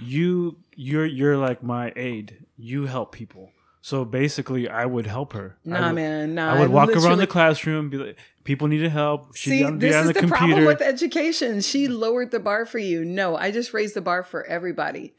you 0.00 0.56
you're 0.74 1.06
you're 1.06 1.36
like 1.36 1.62
my 1.62 1.92
aide. 1.94 2.44
You 2.56 2.86
help 2.86 3.12
people." 3.12 3.50
So 3.86 4.04
basically, 4.04 4.68
I 4.68 4.84
would 4.84 5.06
help 5.06 5.32
her. 5.34 5.58
Nah, 5.64 5.86
would, 5.86 5.94
man, 5.94 6.34
nah. 6.34 6.54
I 6.54 6.58
would 6.58 6.70
walk 6.70 6.88
around 6.88 7.18
the 7.18 7.26
classroom, 7.28 7.88
be 7.88 7.98
like, 7.98 8.18
"People 8.42 8.66
needed 8.66 8.90
help." 8.90 9.36
She'd 9.36 9.50
See, 9.50 9.58
be 9.58 9.64
on, 9.64 9.78
be 9.78 9.86
this 9.86 9.94
on 9.94 10.08
is 10.08 10.14
the, 10.14 10.22
the, 10.22 10.26
problem 10.26 10.64
with 10.64 10.82
education. 10.82 11.60
She 11.60 11.86
lowered 11.86 12.32
the 12.32 12.40
bar 12.40 12.66
for 12.66 12.78
you. 12.78 13.04
No, 13.04 13.36
I 13.36 13.52
just 13.52 13.72
raised 13.72 13.94
the 13.94 14.00
bar 14.00 14.24
for 14.24 14.44
everybody. 14.44 15.14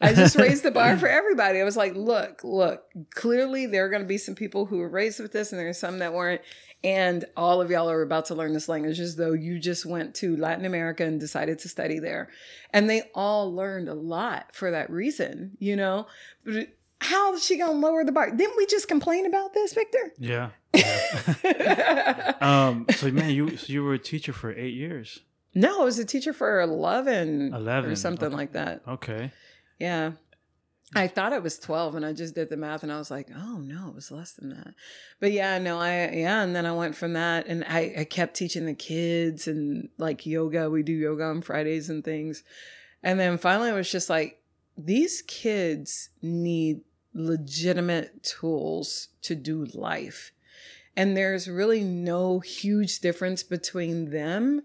I 0.00 0.14
just 0.14 0.34
raised 0.38 0.62
the 0.62 0.70
bar 0.70 0.96
for 0.96 1.08
everybody. 1.08 1.60
I 1.60 1.64
was 1.64 1.76
like, 1.76 1.94
look, 1.94 2.42
look, 2.42 2.84
clearly 3.14 3.66
there 3.66 3.84
are 3.84 3.90
going 3.90 4.00
to 4.00 4.08
be 4.08 4.16
some 4.16 4.34
people 4.34 4.64
who 4.64 4.78
were 4.78 4.88
raised 4.88 5.20
with 5.20 5.32
this 5.32 5.52
and 5.52 5.60
there 5.60 5.68
are 5.68 5.74
some 5.74 5.98
that 5.98 6.14
weren't. 6.14 6.40
And 6.84 7.24
all 7.36 7.60
of 7.60 7.70
y'all 7.70 7.90
are 7.90 8.02
about 8.02 8.26
to 8.26 8.34
learn 8.34 8.54
this 8.54 8.68
language 8.68 8.98
as 8.98 9.16
though 9.16 9.32
you 9.32 9.58
just 9.58 9.84
went 9.84 10.14
to 10.16 10.36
Latin 10.36 10.64
America 10.64 11.04
and 11.04 11.20
decided 11.20 11.58
to 11.60 11.68
study 11.68 11.98
there. 11.98 12.30
And 12.70 12.88
they 12.88 13.02
all 13.14 13.54
learned 13.54 13.88
a 13.88 13.94
lot 13.94 14.54
for 14.54 14.70
that 14.70 14.88
reason, 14.88 15.56
you 15.58 15.76
know? 15.76 16.06
But 16.44 16.68
how 17.00 17.34
is 17.34 17.44
she 17.44 17.58
to 17.58 17.70
lower 17.70 18.04
the 18.04 18.12
bar? 18.12 18.30
Didn't 18.30 18.56
we 18.56 18.66
just 18.66 18.88
complain 18.88 19.26
about 19.26 19.52
this, 19.54 19.74
Victor? 19.74 20.12
yeah. 20.18 20.50
yeah. 20.74 22.32
um. 22.40 22.86
So 22.96 23.10
man, 23.10 23.30
you 23.30 23.56
so 23.56 23.72
you 23.72 23.82
were 23.84 23.94
a 23.94 23.98
teacher 23.98 24.32
for 24.32 24.52
eight 24.52 24.74
years. 24.74 25.20
No, 25.54 25.80
I 25.80 25.84
was 25.84 25.98
a 25.98 26.04
teacher 26.04 26.34
for 26.34 26.60
11, 26.60 27.54
11, 27.54 27.90
or 27.90 27.96
something 27.96 28.26
okay. 28.26 28.36
like 28.36 28.52
that. 28.52 28.82
Okay. 28.86 29.32
Yeah. 29.78 30.12
I 30.94 31.08
thought 31.08 31.32
it 31.32 31.42
was 31.42 31.58
12 31.58 31.96
and 31.96 32.04
I 32.04 32.12
just 32.12 32.34
did 32.34 32.50
the 32.50 32.58
math 32.58 32.82
and 32.82 32.92
I 32.92 32.98
was 32.98 33.10
like, 33.10 33.28
oh 33.34 33.58
no, 33.58 33.88
it 33.88 33.94
was 33.94 34.10
less 34.10 34.32
than 34.32 34.50
that. 34.50 34.74
But 35.18 35.32
yeah, 35.32 35.58
no, 35.58 35.80
I, 35.80 36.10
yeah. 36.12 36.42
And 36.42 36.54
then 36.54 36.66
I 36.66 36.72
went 36.72 36.94
from 36.94 37.14
that 37.14 37.46
and 37.46 37.64
I, 37.64 37.94
I 37.98 38.04
kept 38.04 38.36
teaching 38.36 38.66
the 38.66 38.74
kids 38.74 39.48
and 39.48 39.88
like 39.96 40.26
yoga. 40.26 40.70
We 40.70 40.82
do 40.82 40.92
yoga 40.92 41.24
on 41.24 41.40
Fridays 41.40 41.88
and 41.88 42.04
things. 42.04 42.44
And 43.02 43.18
then 43.18 43.38
finally, 43.38 43.70
I 43.70 43.74
was 43.74 43.90
just 43.90 44.10
like, 44.10 44.40
these 44.76 45.22
kids 45.22 46.10
need 46.22 46.80
legitimate 47.14 48.22
tools 48.22 49.08
to 49.22 49.34
do 49.34 49.64
life. 49.72 50.32
And 50.96 51.16
there's 51.16 51.48
really 51.48 51.82
no 51.82 52.40
huge 52.40 53.00
difference 53.00 53.42
between 53.42 54.10
them 54.10 54.62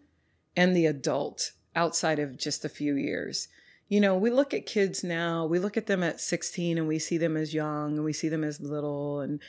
and 0.55 0.75
the 0.75 0.85
adult 0.85 1.51
outside 1.75 2.19
of 2.19 2.37
just 2.37 2.65
a 2.65 2.69
few 2.69 2.95
years. 2.95 3.47
You 3.87 3.99
know, 3.99 4.17
we 4.17 4.29
look 4.29 4.53
at 4.53 4.65
kids 4.65 5.03
now, 5.03 5.45
we 5.45 5.59
look 5.59 5.75
at 5.75 5.87
them 5.87 6.03
at 6.03 6.21
16 6.21 6.77
and 6.77 6.87
we 6.87 6.99
see 6.99 7.17
them 7.17 7.35
as 7.35 7.53
young 7.53 7.95
and 7.95 8.05
we 8.05 8.13
see 8.13 8.29
them 8.29 8.43
as 8.43 8.61
little 8.61 9.19
and 9.19 9.41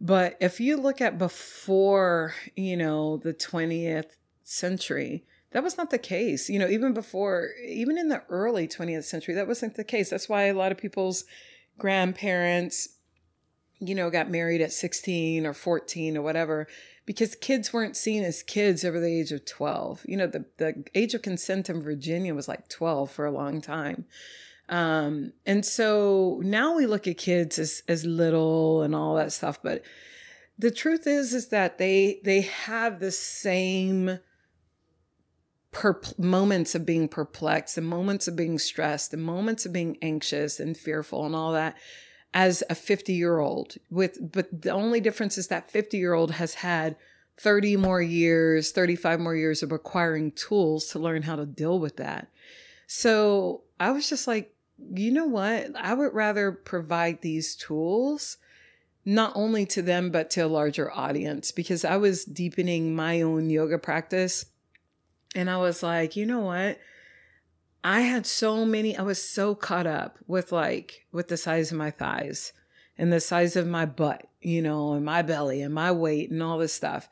but 0.00 0.36
if 0.40 0.60
you 0.60 0.76
look 0.76 1.00
at 1.00 1.18
before, 1.18 2.34
you 2.56 2.76
know, 2.76 3.16
the 3.16 3.32
20th 3.32 4.16
century, 4.42 5.24
that 5.54 5.62
was 5.62 5.78
not 5.78 5.90
the 5.90 5.98
case. 5.98 6.50
You 6.50 6.58
know, 6.58 6.68
even 6.68 6.92
before, 6.92 7.50
even 7.64 7.96
in 7.96 8.08
the 8.08 8.24
early 8.28 8.66
20th 8.66 9.04
century, 9.04 9.34
that 9.34 9.46
wasn't 9.46 9.76
the 9.76 9.84
case. 9.84 10.10
That's 10.10 10.28
why 10.28 10.46
a 10.46 10.52
lot 10.52 10.72
of 10.72 10.78
people's 10.78 11.24
grandparents, 11.78 12.88
you 13.78 13.94
know, 13.94 14.10
got 14.10 14.28
married 14.28 14.60
at 14.60 14.72
16 14.72 15.46
or 15.46 15.54
14 15.54 16.16
or 16.16 16.22
whatever, 16.22 16.66
because 17.06 17.36
kids 17.36 17.72
weren't 17.72 17.96
seen 17.96 18.24
as 18.24 18.42
kids 18.42 18.84
over 18.84 18.98
the 18.98 19.20
age 19.20 19.30
of 19.30 19.44
12. 19.44 20.02
You 20.08 20.16
know, 20.16 20.26
the, 20.26 20.44
the 20.56 20.84
age 20.92 21.14
of 21.14 21.22
consent 21.22 21.70
in 21.70 21.80
Virginia 21.80 22.34
was 22.34 22.48
like 22.48 22.68
12 22.68 23.12
for 23.12 23.24
a 23.24 23.30
long 23.30 23.60
time. 23.60 24.06
Um, 24.68 25.34
and 25.46 25.64
so 25.64 26.40
now 26.42 26.74
we 26.74 26.86
look 26.86 27.06
at 27.06 27.16
kids 27.16 27.60
as, 27.60 27.84
as 27.86 28.04
little 28.04 28.82
and 28.82 28.92
all 28.92 29.14
that 29.14 29.32
stuff, 29.32 29.62
but 29.62 29.84
the 30.58 30.72
truth 30.72 31.06
is, 31.06 31.32
is 31.32 31.50
that 31.50 31.78
they, 31.78 32.20
they 32.24 32.40
have 32.40 32.98
the 32.98 33.12
same 33.12 34.18
perp- 35.74 36.18
moments 36.18 36.74
of 36.74 36.86
being 36.86 37.08
perplexed 37.08 37.76
and 37.76 37.86
moments 37.86 38.28
of 38.28 38.36
being 38.36 38.58
stressed 38.58 39.12
and 39.12 39.22
moments 39.22 39.66
of 39.66 39.72
being 39.72 39.98
anxious 40.00 40.60
and 40.60 40.76
fearful 40.76 41.26
and 41.26 41.34
all 41.34 41.52
that 41.52 41.76
as 42.32 42.62
a 42.70 42.74
50 42.74 43.12
year 43.12 43.38
old 43.38 43.76
with 43.90 44.18
but 44.32 44.62
the 44.62 44.70
only 44.70 45.00
difference 45.00 45.36
is 45.36 45.48
that 45.48 45.70
50 45.70 45.98
year 45.98 46.14
old 46.14 46.30
has 46.32 46.54
had 46.54 46.96
30 47.38 47.76
more 47.76 48.00
years 48.00 48.70
35 48.70 49.20
more 49.20 49.34
years 49.34 49.62
of 49.62 49.72
acquiring 49.72 50.30
tools 50.32 50.86
to 50.88 50.98
learn 50.98 51.22
how 51.22 51.36
to 51.36 51.44
deal 51.44 51.78
with 51.78 51.96
that. 51.96 52.28
So 52.86 53.62
i 53.78 53.90
was 53.90 54.08
just 54.08 54.26
like 54.26 54.52
you 54.92 55.12
know 55.12 55.26
what? 55.26 55.70
I 55.76 55.94
would 55.94 56.14
rather 56.14 56.50
provide 56.50 57.20
these 57.20 57.54
tools 57.54 58.38
not 59.04 59.32
only 59.34 59.66
to 59.66 59.82
them 59.82 60.10
but 60.10 60.30
to 60.30 60.40
a 60.40 60.46
larger 60.46 60.90
audience 60.90 61.52
because 61.52 61.84
i 61.84 61.96
was 61.96 62.24
deepening 62.24 62.96
my 62.96 63.20
own 63.20 63.50
yoga 63.50 63.78
practice 63.78 64.46
and 65.34 65.50
I 65.50 65.56
was 65.58 65.82
like, 65.82 66.16
you 66.16 66.26
know 66.26 66.40
what? 66.40 66.78
I 67.82 68.00
had 68.00 68.24
so 68.24 68.64
many, 68.64 68.96
I 68.96 69.02
was 69.02 69.22
so 69.22 69.54
caught 69.54 69.86
up 69.86 70.18
with 70.26 70.52
like, 70.52 71.04
with 71.12 71.28
the 71.28 71.36
size 71.36 71.70
of 71.70 71.76
my 71.76 71.90
thighs 71.90 72.52
and 72.96 73.12
the 73.12 73.20
size 73.20 73.56
of 73.56 73.66
my 73.66 73.84
butt, 73.84 74.26
you 74.40 74.62
know, 74.62 74.94
and 74.94 75.04
my 75.04 75.20
belly 75.20 75.60
and 75.60 75.74
my 75.74 75.92
weight 75.92 76.30
and 76.30 76.42
all 76.42 76.58
this 76.58 76.72
stuff 76.72 77.08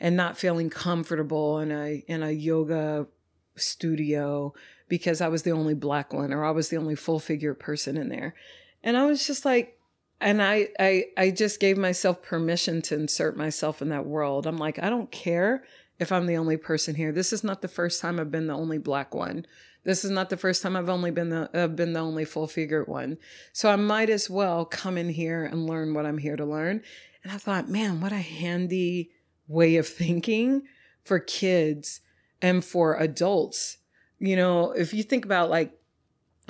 and 0.00 0.16
not 0.16 0.36
feeling 0.36 0.68
comfortable 0.68 1.60
in 1.60 1.70
a, 1.70 2.02
in 2.08 2.22
a 2.22 2.32
yoga 2.32 3.06
studio 3.54 4.52
because 4.88 5.20
I 5.20 5.28
was 5.28 5.42
the 5.42 5.52
only 5.52 5.74
black 5.74 6.12
one 6.12 6.32
or 6.32 6.44
I 6.44 6.50
was 6.50 6.70
the 6.70 6.76
only 6.76 6.96
full 6.96 7.20
figure 7.20 7.54
person 7.54 7.96
in 7.96 8.08
there. 8.08 8.34
And 8.82 8.96
I 8.96 9.06
was 9.06 9.26
just 9.26 9.44
like, 9.44 9.78
and 10.20 10.42
I, 10.42 10.68
I, 10.80 11.04
I 11.16 11.30
just 11.30 11.60
gave 11.60 11.76
myself 11.76 12.22
permission 12.22 12.82
to 12.82 12.94
insert 12.94 13.36
myself 13.36 13.80
in 13.80 13.90
that 13.90 14.06
world. 14.06 14.46
I'm 14.46 14.58
like, 14.58 14.82
I 14.82 14.90
don't 14.90 15.10
care 15.10 15.64
if 15.98 16.12
I'm 16.12 16.26
the 16.26 16.36
only 16.36 16.56
person 16.56 16.94
here. 16.94 17.12
This 17.12 17.32
is 17.32 17.42
not 17.42 17.62
the 17.62 17.68
first 17.68 18.00
time 18.00 18.20
I've 18.20 18.30
been 18.30 18.46
the 18.46 18.54
only 18.54 18.78
black 18.78 19.14
one. 19.14 19.46
This 19.84 20.04
is 20.04 20.10
not 20.10 20.30
the 20.30 20.36
first 20.36 20.62
time 20.62 20.76
I've 20.76 20.88
only 20.88 21.10
been 21.10 21.30
the 21.30 21.48
I've 21.54 21.76
been 21.76 21.92
the 21.92 22.00
only 22.00 22.24
full 22.24 22.48
figured 22.48 22.88
one. 22.88 23.18
So 23.52 23.70
I 23.70 23.76
might 23.76 24.10
as 24.10 24.28
well 24.28 24.64
come 24.64 24.98
in 24.98 25.08
here 25.08 25.44
and 25.44 25.66
learn 25.66 25.94
what 25.94 26.06
I'm 26.06 26.18
here 26.18 26.36
to 26.36 26.44
learn. 26.44 26.82
And 27.22 27.32
I 27.32 27.38
thought, 27.38 27.68
man, 27.68 28.00
what 28.00 28.12
a 28.12 28.16
handy 28.16 29.10
way 29.48 29.76
of 29.76 29.86
thinking 29.86 30.62
for 31.04 31.18
kids 31.18 32.00
and 32.42 32.64
for 32.64 32.96
adults. 32.96 33.78
You 34.18 34.36
know, 34.36 34.72
if 34.72 34.92
you 34.92 35.02
think 35.02 35.24
about 35.24 35.50
like 35.50 35.78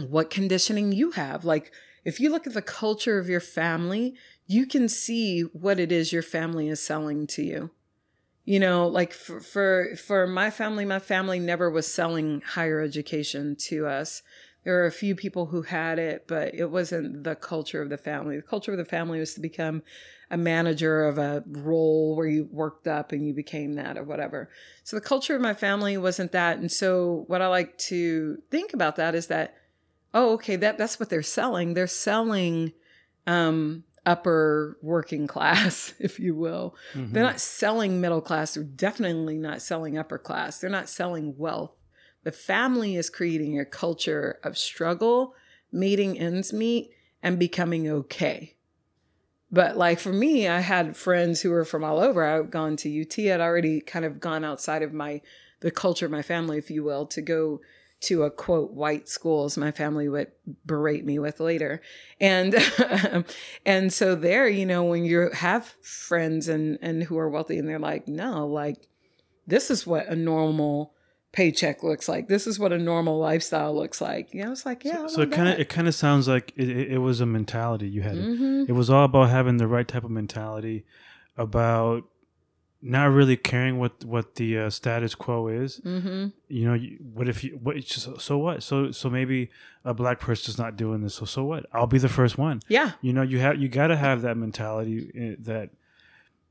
what 0.09 0.31
conditioning 0.31 0.93
you 0.93 1.11
have, 1.13 1.45
like 1.45 1.73
if 2.05 2.21
you 2.21 2.31
look 2.31 2.47
at 2.47 2.55
the 2.55 2.63
culture 2.63 3.19
of 3.19 3.29
your 3.29 3.41
family, 3.41 4.15
you 4.47 4.67
can 4.67 4.89
see 4.89 5.43
what 5.43 5.79
it 5.79 5.93
is 5.93 6.13
your 6.13 6.23
family 6.23 6.69
is 6.69 6.81
selling 6.83 7.27
to 7.29 7.43
you 7.43 7.71
you 8.47 8.61
know 8.61 8.87
like 8.87 9.13
for, 9.13 9.41
for 9.41 9.97
for 9.97 10.27
my 10.27 10.49
family 10.51 10.87
my 10.87 11.01
family 11.01 11.39
never 11.39 11.69
was 11.69 11.87
selling 11.87 12.41
higher 12.41 12.81
education 12.81 13.57
to 13.57 13.87
us. 13.87 14.23
There 14.65 14.75
were 14.75 14.87
a 14.87 14.93
few 14.93 15.15
people 15.15 15.47
who 15.47 15.63
had 15.63 15.99
it 15.99 16.27
but 16.27 16.55
it 16.55 16.71
wasn't 16.71 17.25
the 17.25 17.35
culture 17.35 17.83
of 17.83 17.91
the 17.91 17.99
family. 17.99 18.37
The 18.37 18.43
culture 18.43 18.73
of 18.73 18.79
the 18.79 18.85
family 18.85 19.19
was 19.19 19.35
to 19.35 19.41
become 19.41 19.83
a 20.31 20.37
manager 20.37 21.05
of 21.05 21.19
a 21.19 21.45
role 21.47 22.17
where 22.17 22.27
you 22.27 22.49
worked 22.51 22.89
up 22.89 23.13
and 23.13 23.27
you 23.27 23.33
became 23.35 23.75
that 23.75 23.97
or 23.97 24.03
whatever. 24.05 24.49
So 24.83 24.97
the 24.97 25.03
culture 25.03 25.37
of 25.37 25.43
my 25.43 25.55
family 25.55 25.97
wasn't 25.97 26.33
that. 26.33 26.59
And 26.59 26.71
so 26.71 27.25
what 27.27 27.43
i 27.43 27.49
like 27.49 27.77
to 27.79 28.39
think 28.51 28.73
about 28.73 28.97
that 28.97 29.15
is 29.15 29.27
that 29.27 29.55
oh 30.15 30.35
okay 30.35 30.57
that 30.57 30.79
that's 30.79 31.01
what 31.01 31.11
they're 31.11 31.23
selling. 31.23 31.75
They're 31.75 31.89
selling 31.89 32.73
um 33.27 33.83
upper 34.07 34.79
working 34.81 35.27
class, 35.27 35.93
if 35.99 36.19
you 36.19 36.35
will. 36.35 36.75
Mhm. 36.95 37.13
They're 37.13 37.23
not 37.23 37.41
selling 37.41 38.01
middle 38.01 38.21
class. 38.23 38.55
They're 38.55 38.65
definitely 38.65 39.37
not 39.37 39.61
selling 39.61 39.99
upper 39.99 40.19
class. 40.19 40.59
They're 40.61 40.71
not 40.71 40.89
selling 40.89 41.37
wealth. 41.37 41.73
The 42.23 42.33
family 42.33 42.97
is 42.97 43.11
creating 43.11 43.59
a 43.59 43.65
culture 43.65 44.39
of 44.43 44.57
struggle, 44.57 45.35
meeting 45.71 46.19
ends 46.19 46.53
meet, 46.53 46.91
and 47.23 47.39
becoming 47.39 47.89
okay. 47.89 48.55
But 49.51 49.77
like 49.77 50.01
for 50.01 50.13
me, 50.13 50.49
I 50.49 50.61
had 50.61 50.97
friends 50.97 51.41
who 51.41 51.51
were 51.51 51.65
from 51.65 51.85
all 51.85 52.01
over. 52.01 52.25
I'd 52.25 52.51
gone 52.51 52.77
to 52.79 53.01
UT. 53.03 53.19
I'd 53.19 53.41
already 53.41 53.81
kind 53.81 54.05
of 54.05 54.21
gone 54.21 54.45
outside 54.45 54.83
of 54.83 54.93
my 54.93 55.21
the 55.61 55.71
culture 55.71 56.05
of 56.05 56.13
my 56.13 56.23
family, 56.23 56.59
if 56.59 56.71
you 56.71 56.85
will, 56.85 57.07
to 57.07 57.23
go 57.23 57.61
to 58.01 58.25
a 58.25 58.31
quote 58.31 58.73
white 58.73 59.09
schools 59.09 59.57
my 59.57 59.71
family 59.71 60.09
would 60.09 60.31
berate 60.65 61.05
me 61.05 61.19
with 61.19 61.41
later 61.41 61.81
and 62.21 62.55
and 63.67 63.93
so 63.93 64.15
there 64.15 64.49
you 64.49 64.67
know 64.67 64.85
when 64.85 65.05
you 65.05 65.31
have 65.33 65.65
friends 65.83 66.49
and 66.49 66.79
and 66.83 67.03
who 67.05 67.17
are 67.19 67.31
wealthy 67.31 67.59
and 67.59 67.69
they're 67.69 67.79
like 67.79 68.07
no 68.07 68.47
like 68.47 68.89
this 69.47 69.71
is 69.71 69.87
what 69.87 70.07
a 70.09 70.17
normal 70.17 70.93
paycheck 71.33 71.83
looks 71.83 72.09
like 72.09 72.29
this 72.29 72.47
is 72.47 72.59
what 72.59 72.73
a 72.73 72.79
normal 72.79 73.19
lifestyle 73.19 73.75
looks 73.75 74.01
like 74.01 74.33
you 74.33 74.43
know 74.43 74.53
it's 74.53 74.65
like 74.65 74.85
yeah 74.85 75.05
I 75.05 75.07
So 75.07 75.23
it 75.23 75.33
kind 75.33 75.49
of 75.49 75.59
it 75.59 75.69
kind 75.69 75.87
of 75.87 75.95
sounds 75.95 76.27
like 76.29 76.53
it, 76.57 76.69
it, 76.69 76.93
it 76.93 76.99
was 76.99 77.21
a 77.21 77.27
mentality 77.27 77.89
you 77.89 78.01
had. 78.03 78.17
Mhm. 78.17 78.67
It 78.69 78.73
was 78.73 78.89
all 78.89 79.05
about 79.05 79.29
having 79.29 79.59
the 79.59 79.67
right 79.67 79.87
type 79.87 80.05
of 80.05 80.11
mentality, 80.11 80.87
about 81.37 82.05
not 82.83 83.07
really 83.07 83.37
caring 83.37 83.79
what 83.79 84.05
what 84.05 84.35
the 84.37 84.59
uh, 84.59 84.71
status 84.71 85.15
quo 85.15 85.49
is. 85.49 85.81
Mm-hmm. 85.85 86.27
You 86.49 86.65
know, 86.69 86.75
you, 86.75 86.99
what 87.13 87.29
if 87.29 87.43
you 87.43 87.59
what? 87.63 87.83
So, 87.85 88.17
so 88.19 88.39
what? 88.39 88.63
So 88.63 88.91
so 88.93 89.11
maybe 89.11 89.51
a 89.85 89.95
black 89.95 90.21
person's 90.21 90.59
not 90.59 90.77
doing 90.77 91.03
this. 91.03 91.15
So 91.17 91.25
so 91.25 91.45
what? 91.45 91.67
I'll 91.73 91.87
be 91.87 91.99
the 91.99 92.09
first 92.09 92.39
one. 92.39 92.61
Yeah, 92.69 92.93
You 93.01 93.13
know, 93.13 93.23
you 93.23 93.39
have 93.39 93.61
you 93.61 93.69
got 93.69 93.89
to 93.89 93.97
have 93.97 94.23
that 94.23 94.37
mentality 94.37 95.11
eh, 95.17 95.37
that 95.41 95.71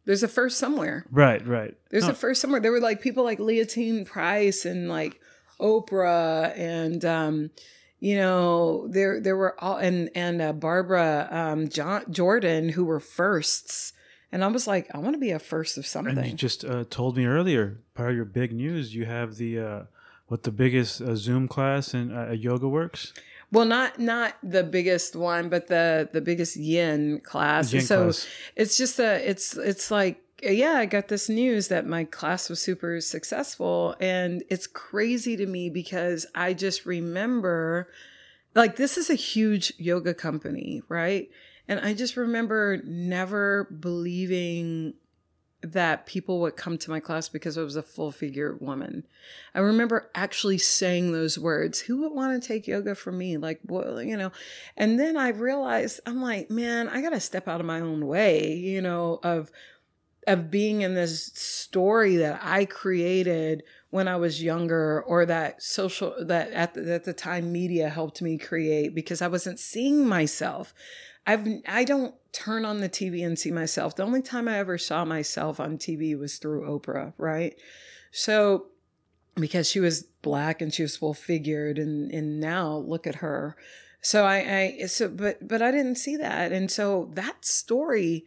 there's 0.06 0.24
a 0.24 0.28
first 0.28 0.58
somewhere. 0.60 1.06
right 1.12 1.46
right. 1.48 1.76
There's 1.90 2.06
No, 2.06 2.12
a 2.12 2.16
first 2.16 2.42
somewhere. 2.42 2.60
There 2.60 2.72
were 2.72 2.80
like 2.82 3.02
people 3.02 3.24
like 3.24 3.40
Leontyne 3.40 4.06
Price 4.06 4.66
and 4.66 4.90
like 4.90 5.20
Oprah 5.60 6.58
and 6.58 7.04
um, 7.06 7.50
you 8.00 8.18
know 8.18 8.88
there 8.88 9.20
there 9.20 9.38
were 9.38 9.56
all 9.64 9.78
and 9.78 10.10
and 10.16 10.42
uh, 10.42 10.54
Barbara 10.54 11.28
um, 11.32 11.70
John, 11.70 12.04
Jordan 12.12 12.70
who 12.70 12.86
were 12.86 13.00
firsts. 13.00 13.94
And 14.32 14.44
I 14.44 14.48
was 14.48 14.68
like, 14.68 14.94
I 14.94 14.98
want 14.98 15.14
to 15.14 15.20
be 15.20 15.32
a 15.32 15.40
first 15.40 15.78
of 15.78 15.86
something. 15.86 16.18
And 16.18 16.28
you 16.28 16.34
just 16.34 16.66
uh, 16.66 16.86
told 16.90 17.16
me 17.18 17.26
earlier, 17.26 17.78
part 17.94 18.10
of 18.10 18.16
your 18.16 18.26
big 18.26 18.52
news, 18.52 18.94
you 18.94 19.06
have 19.06 19.36
the 19.36 19.60
uh, 19.60 19.84
what 20.28 20.44
the 20.44 20.52
biggest 20.52 21.02
uh, 21.02 21.16
Zoom 21.16 21.48
class 21.48 21.94
in 21.94 22.12
uh, 22.12 22.32
YogaWorks. 22.32 23.14
well, 23.52 23.66
not 23.66 24.00
not 24.00 24.36
the 24.44 24.64
biggest 24.64 25.16
one, 25.16 25.50
but 25.50 25.68
the 25.68 26.10
the 26.12 26.22
biggest 26.22 26.58
yin 26.58 27.22
class. 27.22 27.72
Yin 27.72 27.84
so 27.84 28.04
class. 28.04 28.28
it's 28.56 28.78
just 28.78 29.00
a 29.00 29.30
it's 29.30 29.56
it's 29.56 29.92
like 29.92 30.22
yeah 30.44 30.74
i 30.74 30.86
got 30.86 31.08
this 31.08 31.30
news 31.30 31.70
that 31.70 31.86
my 31.86 32.04
class 32.04 32.50
was 32.50 32.62
super 32.62 33.00
successful 33.00 33.96
and 34.00 34.44
it's 34.50 34.68
crazy 34.68 35.38
to 35.38 35.46
me 35.46 35.70
because 35.70 36.26
i 36.36 36.54
just 36.54 36.86
remember 36.86 37.90
like 38.54 38.76
this 38.76 38.98
is 38.98 39.10
a 39.10 39.16
huge 39.16 39.74
yoga 39.78 40.14
company 40.14 40.82
right 40.90 41.30
and 41.68 41.80
i 41.82 41.94
just 41.94 42.18
remember 42.18 42.82
never 42.86 43.66
believing 43.80 44.94
that 45.72 46.06
people 46.06 46.42
would 46.42 46.56
come 46.56 46.78
to 46.78 46.92
my 46.92 47.00
class 47.00 47.30
because 47.30 47.58
I 47.58 47.64
was 47.64 47.76
a 47.76 47.82
full 47.82 48.12
figure 48.12 48.56
woman. 48.60 49.06
I 49.54 49.60
remember 49.60 50.10
actually 50.14 50.58
saying 50.58 51.12
those 51.12 51.40
words. 51.40 51.80
Who 51.80 52.02
would 52.02 52.12
want 52.12 52.42
to 52.42 52.48
take 52.48 52.68
yoga 52.68 52.96
from 52.96 53.18
me? 53.18 53.38
Like, 53.38 53.62
well, 53.66 54.02
you 54.02 54.18
know. 54.18 54.32
And 54.78 55.00
then 55.00 55.18
I 55.18 55.30
realized 55.30 56.02
I'm 56.06 56.22
like, 56.22 56.50
man, 56.50 56.88
I 56.88 57.02
got 57.02 57.12
to 57.12 57.20
step 57.20 57.48
out 57.48 57.60
of 57.60 57.66
my 57.66 57.80
own 57.80 58.06
way, 58.06 58.54
you 58.54 58.82
know, 58.82 59.20
of 59.24 59.52
of 60.28 60.50
being 60.50 60.82
in 60.82 60.96
this 60.96 61.28
story 61.34 62.16
that 62.16 62.40
I 62.42 62.66
created 62.66 63.62
when 63.92 64.08
I 64.08 64.16
was 64.16 64.42
younger 64.42 65.04
or 65.04 65.26
that 65.28 65.62
social 65.62 66.16
that 66.26 66.52
at 66.52 66.74
the, 66.74 66.96
at 66.96 67.04
the 67.04 67.14
time 67.14 67.52
media 67.52 67.90
helped 67.90 68.22
me 68.22 68.38
create 68.38 68.96
because 68.96 69.22
I 69.22 69.28
wasn't 69.28 69.60
seeing 69.60 70.08
myself. 70.08 70.74
I've 71.28 71.48
I 71.68 71.84
don't 71.84 72.14
turn 72.32 72.66
on 72.66 72.80
the 72.80 72.90
TV 72.90 73.26
and 73.26 73.38
see 73.38 73.52
myself. 73.52 73.96
The 73.96 74.04
only 74.04 74.22
time 74.22 74.48
I 74.48 74.60
ever 74.60 74.78
saw 74.78 75.06
myself 75.06 75.60
on 75.60 75.78
TV 75.78 76.18
was 76.18 76.38
through 76.38 76.68
Oprah, 76.68 77.14
right? 77.18 77.56
So 78.12 78.68
because 79.36 79.70
she 79.70 79.80
was 79.80 80.04
black 80.22 80.62
and 80.62 80.74
she 80.74 80.84
was 80.84 80.98
full 80.98 81.14
figured 81.14 81.78
and 81.78 82.12
and 82.12 82.40
now 82.40 82.78
look 82.78 83.08
at 83.08 83.16
her. 83.16 83.56
So 84.02 84.26
I 84.26 84.78
I 84.82 84.86
so 84.86 85.10
but 85.10 85.48
but 85.48 85.62
I 85.62 85.72
didn't 85.72 85.96
see 85.96 86.18
that. 86.18 86.52
And 86.52 86.70
so 86.70 87.12
that 87.14 87.46
story 87.46 88.26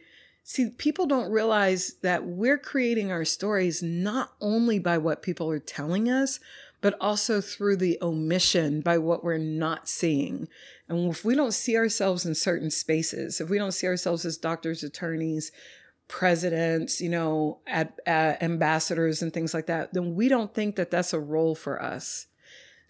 See, 0.51 0.71
people 0.71 1.05
don't 1.05 1.31
realize 1.31 1.97
that 2.01 2.25
we're 2.25 2.57
creating 2.57 3.11
our 3.11 3.23
stories 3.23 3.83
not 3.83 4.33
only 4.41 4.79
by 4.79 4.97
what 4.97 5.21
people 5.21 5.47
are 5.51 5.59
telling 5.59 6.09
us, 6.09 6.39
but 6.81 6.95
also 7.01 7.41
through 7.41 7.77
the 7.77 7.97
omission 8.01 8.81
by 8.81 8.97
what 8.97 9.23
we're 9.23 9.37
not 9.37 9.87
seeing. 9.87 10.47
And 10.87 11.11
if 11.11 11.25
we 11.25 11.35
don't 11.35 11.53
see 11.53 11.77
ourselves 11.77 12.25
in 12.25 12.35
certain 12.35 12.71
spaces, 12.71 13.41
if 13.41 13.49
we 13.49 13.57
don't 13.57 13.73
see 13.73 13.87
ourselves 13.87 14.25
as 14.25 14.37
doctors, 14.37 14.83
attorneys, 14.83 15.51
presidents, 16.07 16.99
you 16.99 17.09
know, 17.09 17.59
uh, 17.71 17.85
ambassadors, 18.07 19.21
and 19.21 19.31
things 19.31 19.53
like 19.53 19.67
that, 19.67 19.93
then 19.93 20.15
we 20.15 20.27
don't 20.27 20.53
think 20.53 20.75
that 20.75 20.89
that's 20.89 21.13
a 21.13 21.19
role 21.19 21.55
for 21.55 21.81
us. 21.81 22.25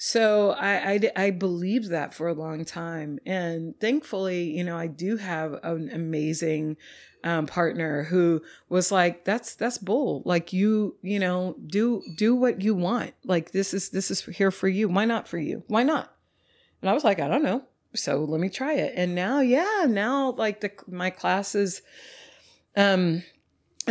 So 0.01 0.51
I, 0.51 0.93
I, 0.93 1.11
I 1.17 1.29
believed 1.31 1.89
that 1.89 2.13
for 2.13 2.29
a 2.29 2.33
long 2.33 2.63
time. 2.63 3.19
And 3.25 3.77
thankfully, 3.81 4.49
you 4.57 4.63
know, 4.63 4.77
I 4.77 4.87
do 4.87 5.17
have 5.17 5.59
an 5.61 5.89
amazing 5.91 6.77
um, 7.25 7.47
partner 7.47 8.03
who 8.03 8.41
was 8.69 8.93
like, 8.93 9.25
that's, 9.25 9.55
that's 9.55 9.77
bull. 9.77 10.23
Like 10.23 10.53
you, 10.53 10.95
you 11.01 11.19
know, 11.19 11.57
do, 11.67 12.01
do 12.15 12.33
what 12.33 12.61
you 12.61 12.75
want. 12.75 13.13
Like 13.25 13.51
this 13.51 13.73
is, 13.73 13.89
this 13.89 14.09
is 14.09 14.23
here 14.23 14.51
for 14.51 14.69
you. 14.69 14.87
Why 14.87 15.03
not 15.03 15.27
for 15.27 15.37
you? 15.37 15.63
Why 15.67 15.83
not? 15.83 16.15
And 16.81 16.89
I 16.89 16.93
was 16.93 17.03
like, 17.03 17.19
I 17.19 17.27
don't 17.27 17.43
know. 17.43 17.63
So 17.93 18.23
let 18.23 18.39
me 18.39 18.47
try 18.47 18.75
it. 18.75 18.93
And 18.95 19.15
now, 19.15 19.41
yeah, 19.41 19.85
now 19.85 20.31
like 20.31 20.61
the, 20.61 20.71
my 20.87 21.09
classes, 21.09 21.81
um, 22.77 23.21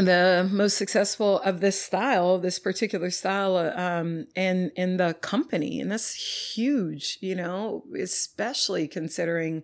the 0.04 0.48
most 0.50 0.76
successful 0.76 1.40
of 1.40 1.60
this 1.60 1.80
style, 1.80 2.38
this 2.38 2.58
particular 2.58 3.10
style, 3.10 3.56
um, 3.56 4.26
and 4.36 4.70
in 4.76 4.96
the 4.96 5.14
company, 5.14 5.80
and 5.80 5.90
that's 5.90 6.14
huge, 6.54 7.18
you 7.20 7.34
know, 7.34 7.84
especially 7.98 8.88
considering 8.88 9.62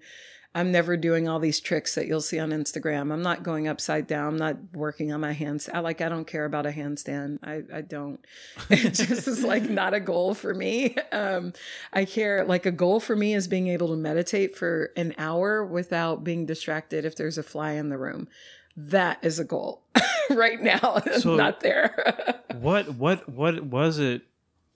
I'm 0.57 0.71
never 0.71 0.97
doing 0.97 1.29
all 1.29 1.41
these 1.41 1.59
tricks 1.59 1.97
that 1.97 2.07
you'll 2.07 2.21
see 2.21 2.39
on 2.39 2.51
Instagram. 2.51 3.13
I'm 3.13 3.23
not 3.23 3.43
going 3.43 3.67
upside 3.67 4.07
down. 4.07 4.35
I'm 4.35 4.37
not 4.37 4.57
working 4.73 5.13
on 5.13 5.21
my 5.21 5.33
hands. 5.33 5.69
I 5.73 5.81
like 5.81 6.01
I 6.01 6.09
don't 6.09 6.27
care 6.27 6.45
about 6.45 6.65
a 6.65 6.71
handstand. 6.71 7.41
I, 7.43 7.63
I 7.77 7.81
don't. 7.81 8.25
It 8.71 8.95
just 8.95 9.27
is 9.27 9.43
like 9.43 9.69
not 9.69 9.95
a 9.95 10.01
goal 10.01 10.35
for 10.35 10.55
me. 10.55 10.97
Um, 11.11 11.53
I 11.93 12.05
care 12.05 12.45
like 12.45 12.67
a 12.67 12.71
goal 12.71 13.01
for 13.01 13.17
me 13.17 13.35
is 13.35 13.49
being 13.49 13.69
able 13.69 13.89
to 13.89 13.97
meditate 13.97 14.57
for 14.57 14.93
an 14.97 15.15
hour 15.19 15.65
without 15.65 16.23
being 16.23 16.47
distracted 16.47 17.05
if 17.05 17.17
there's 17.17 17.39
a 17.39 17.43
fly 17.43 17.73
in 17.73 17.89
the 17.89 17.99
room. 17.99 18.29
That 18.77 19.19
is 19.23 19.39
a 19.39 19.45
goal 19.45 19.83
right 20.31 20.61
now. 20.61 21.03
It's 21.07 21.23
So- 21.23 21.37
not 21.37 21.61
there. 21.61 22.41
what 22.61 22.95
what 22.95 23.29
what 23.29 23.63
was 23.65 23.99
it 23.99 24.23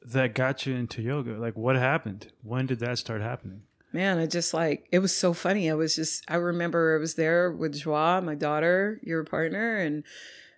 that 0.03 0.35
got 0.35 0.67
you 0.67 0.75
into 0.75 1.03
yoga? 1.03 1.33
Like 1.33 1.57
what 1.57 1.77
happened? 1.77 2.33
When 2.43 2.67
did 2.67 2.79
that 2.81 2.99
start 2.99 3.21
happening? 3.21 3.63
Man, 3.93 4.19
I 4.19 4.27
just 4.27 4.53
like 4.55 4.87
it 4.93 4.99
was 5.01 5.15
so 5.17 5.33
funny. 5.33 5.71
I 5.71 5.75
was 5.75 5.97
just 5.97 6.25
I 6.29 6.37
remember 6.37 6.97
I 6.97 7.01
was 7.01 7.15
there 7.15 7.51
with 7.51 7.75
Joie, 7.79 8.21
my 8.21 8.35
daughter, 8.35 9.01
your 9.03 9.25
partner, 9.25 9.77
and 9.79 10.05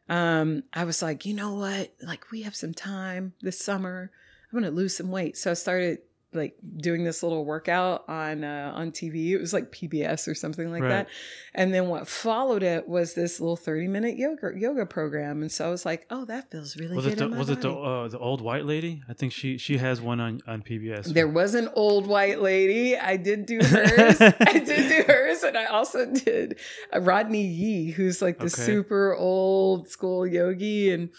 um 0.09 0.65
I 0.75 0.85
was 0.85 1.01
like, 1.03 1.25
you 1.25 1.35
know 1.35 1.55
what? 1.55 1.93
Like 2.03 2.31
we 2.31 2.43
have 2.43 2.57
some 2.57 2.75
time 2.75 3.33
this 3.41 3.59
summer. 3.59 4.11
I'm 4.53 4.59
gonna 4.59 4.73
lose 4.73 4.97
some 4.97 5.11
weight. 5.11 5.37
So 5.39 5.51
I 5.53 5.55
started 5.55 5.99
like 6.33 6.55
doing 6.77 7.03
this 7.05 7.23
little 7.23 7.45
workout 7.45 8.09
on 8.09 8.45
uh, 8.45 8.73
on 8.75 8.93
TV. 8.93 9.31
It 9.31 9.39
was 9.39 9.53
like 9.53 9.73
PBS 9.73 10.29
or 10.29 10.35
something 10.35 10.71
like 10.71 10.83
Right. 10.83 10.89
that. 10.91 11.09
And 11.55 11.75
then 11.75 11.89
what 11.89 12.07
followed 12.07 12.63
it 12.63 12.89
was 12.89 13.15
this 13.15 13.41
little 13.41 13.57
30 13.57 13.89
minute 13.89 14.17
yoga 14.17 14.53
yoga 14.57 14.87
program. 14.87 15.43
And 15.43 15.51
so 15.51 15.67
I 15.67 15.71
was 15.71 15.85
like, 15.85 16.07
oh, 16.11 16.25
that 16.27 16.51
feels 16.51 16.77
really 16.77 16.95
Was 16.97 17.05
good. 17.07 17.15
it 17.15 17.19
the 17.19 17.29
was 17.37 17.51
it 17.51 17.61
the 17.61 17.73
uh, 17.73 18.07
the 18.09 18.19
old 18.19 18.41
white 18.43 18.65
lady? 18.65 19.03
I 19.09 19.13
think 19.13 19.33
she 19.33 19.59
she 19.59 19.79
has 19.79 20.01
one 20.01 20.21
on 20.21 20.41
on 20.47 20.63
PBS. 20.63 21.07
There 21.13 21.27
was 21.29 21.55
an 21.55 21.69
old 21.75 22.07
white 22.07 22.41
lady. 22.41 22.97
I 22.97 23.17
did 23.17 23.47
do 23.47 23.59
hers. 23.63 24.21
I 24.21 24.63
did 24.65 24.89
do 24.89 25.03
hers, 25.13 25.43
and 25.43 25.57
I 25.59 25.65
also 25.65 26.07
did 26.07 26.59
Rodney 26.97 27.45
Yee, 27.47 27.91
who's 27.91 28.23
like 28.23 28.39
the 28.39 28.45
Okay. 28.45 28.63
super 28.63 29.15
old 29.17 29.89
school 29.89 30.27
yogi, 30.27 30.93
and 30.93 31.11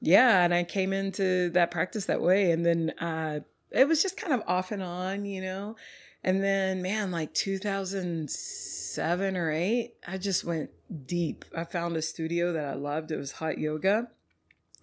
yeah, 0.00 0.44
and 0.44 0.52
I 0.52 0.64
came 0.64 0.92
into 0.92 1.50
that 1.50 1.70
practice 1.70 2.06
that 2.06 2.20
way, 2.20 2.50
and 2.50 2.66
then 2.66 2.90
uh, 3.00 3.40
it 3.74 3.88
was 3.88 4.02
just 4.02 4.16
kind 4.16 4.32
of 4.32 4.42
off 4.46 4.72
and 4.72 4.82
on, 4.82 5.24
you 5.24 5.40
know. 5.42 5.76
And 6.24 6.42
then, 6.42 6.82
man, 6.82 7.10
like 7.10 7.34
2007 7.34 9.36
or 9.36 9.50
eight, 9.50 9.94
I 10.06 10.18
just 10.18 10.44
went 10.44 10.70
deep. 11.06 11.44
I 11.56 11.64
found 11.64 11.96
a 11.96 12.02
studio 12.02 12.52
that 12.52 12.64
I 12.64 12.74
loved. 12.74 13.10
It 13.10 13.16
was 13.16 13.32
hot 13.32 13.58
yoga. 13.58 14.08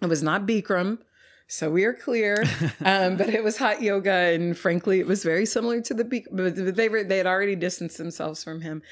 It 0.02 0.06
was 0.08 0.22
not 0.22 0.46
Bikram. 0.46 0.98
So 1.46 1.68
we 1.68 1.84
are 1.84 1.94
clear, 1.94 2.44
um, 2.84 3.16
but 3.16 3.28
it 3.30 3.42
was 3.42 3.56
hot 3.56 3.82
yoga, 3.82 4.12
and 4.12 4.56
frankly, 4.56 5.00
it 5.00 5.06
was 5.08 5.24
very 5.24 5.44
similar 5.46 5.80
to 5.80 5.94
the 5.94 6.04
Bik- 6.04 6.28
but 6.30 6.76
they 6.76 6.88
were 6.88 7.02
they 7.02 7.16
had 7.18 7.26
already 7.26 7.56
distanced 7.56 7.98
themselves 7.98 8.44
from 8.44 8.60
him, 8.60 8.82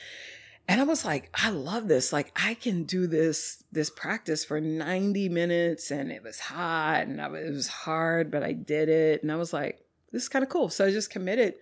and 0.67 0.81
I 0.81 0.85
was 0.85 1.05
like, 1.05 1.31
I 1.41 1.51
love 1.51 1.87
this. 1.87 2.13
Like 2.13 2.33
I 2.35 2.55
can 2.55 2.83
do 2.83 3.07
this 3.07 3.63
this 3.71 3.91
practice 3.91 4.45
for 4.45 4.61
ninety 4.61 5.29
minutes, 5.29 5.93
and 5.93 6.11
it 6.11 6.25
was 6.25 6.41
hot, 6.41 7.03
and 7.07 7.21
I, 7.21 7.29
was- 7.29 7.49
it 7.49 7.53
was 7.53 7.69
hard, 7.69 8.33
but 8.33 8.43
I 8.43 8.55
did 8.55 8.89
it, 8.89 9.23
and 9.23 9.31
I 9.31 9.37
was 9.37 9.53
like, 9.53 9.79
this 10.13 10.23
is 10.23 10.29
kind 10.29 10.43
of 10.43 10.49
cool. 10.49 10.69
So 10.69 10.87
I 10.87 10.91
just 10.91 11.11
committed, 11.11 11.55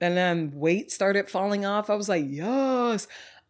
and 0.00 0.16
then 0.16 0.52
weight 0.54 0.90
started 0.90 1.28
falling 1.28 1.64
off. 1.64 1.90
I 1.90 1.94
was 1.94 2.08
like, 2.08 2.24
yes. 2.28 3.06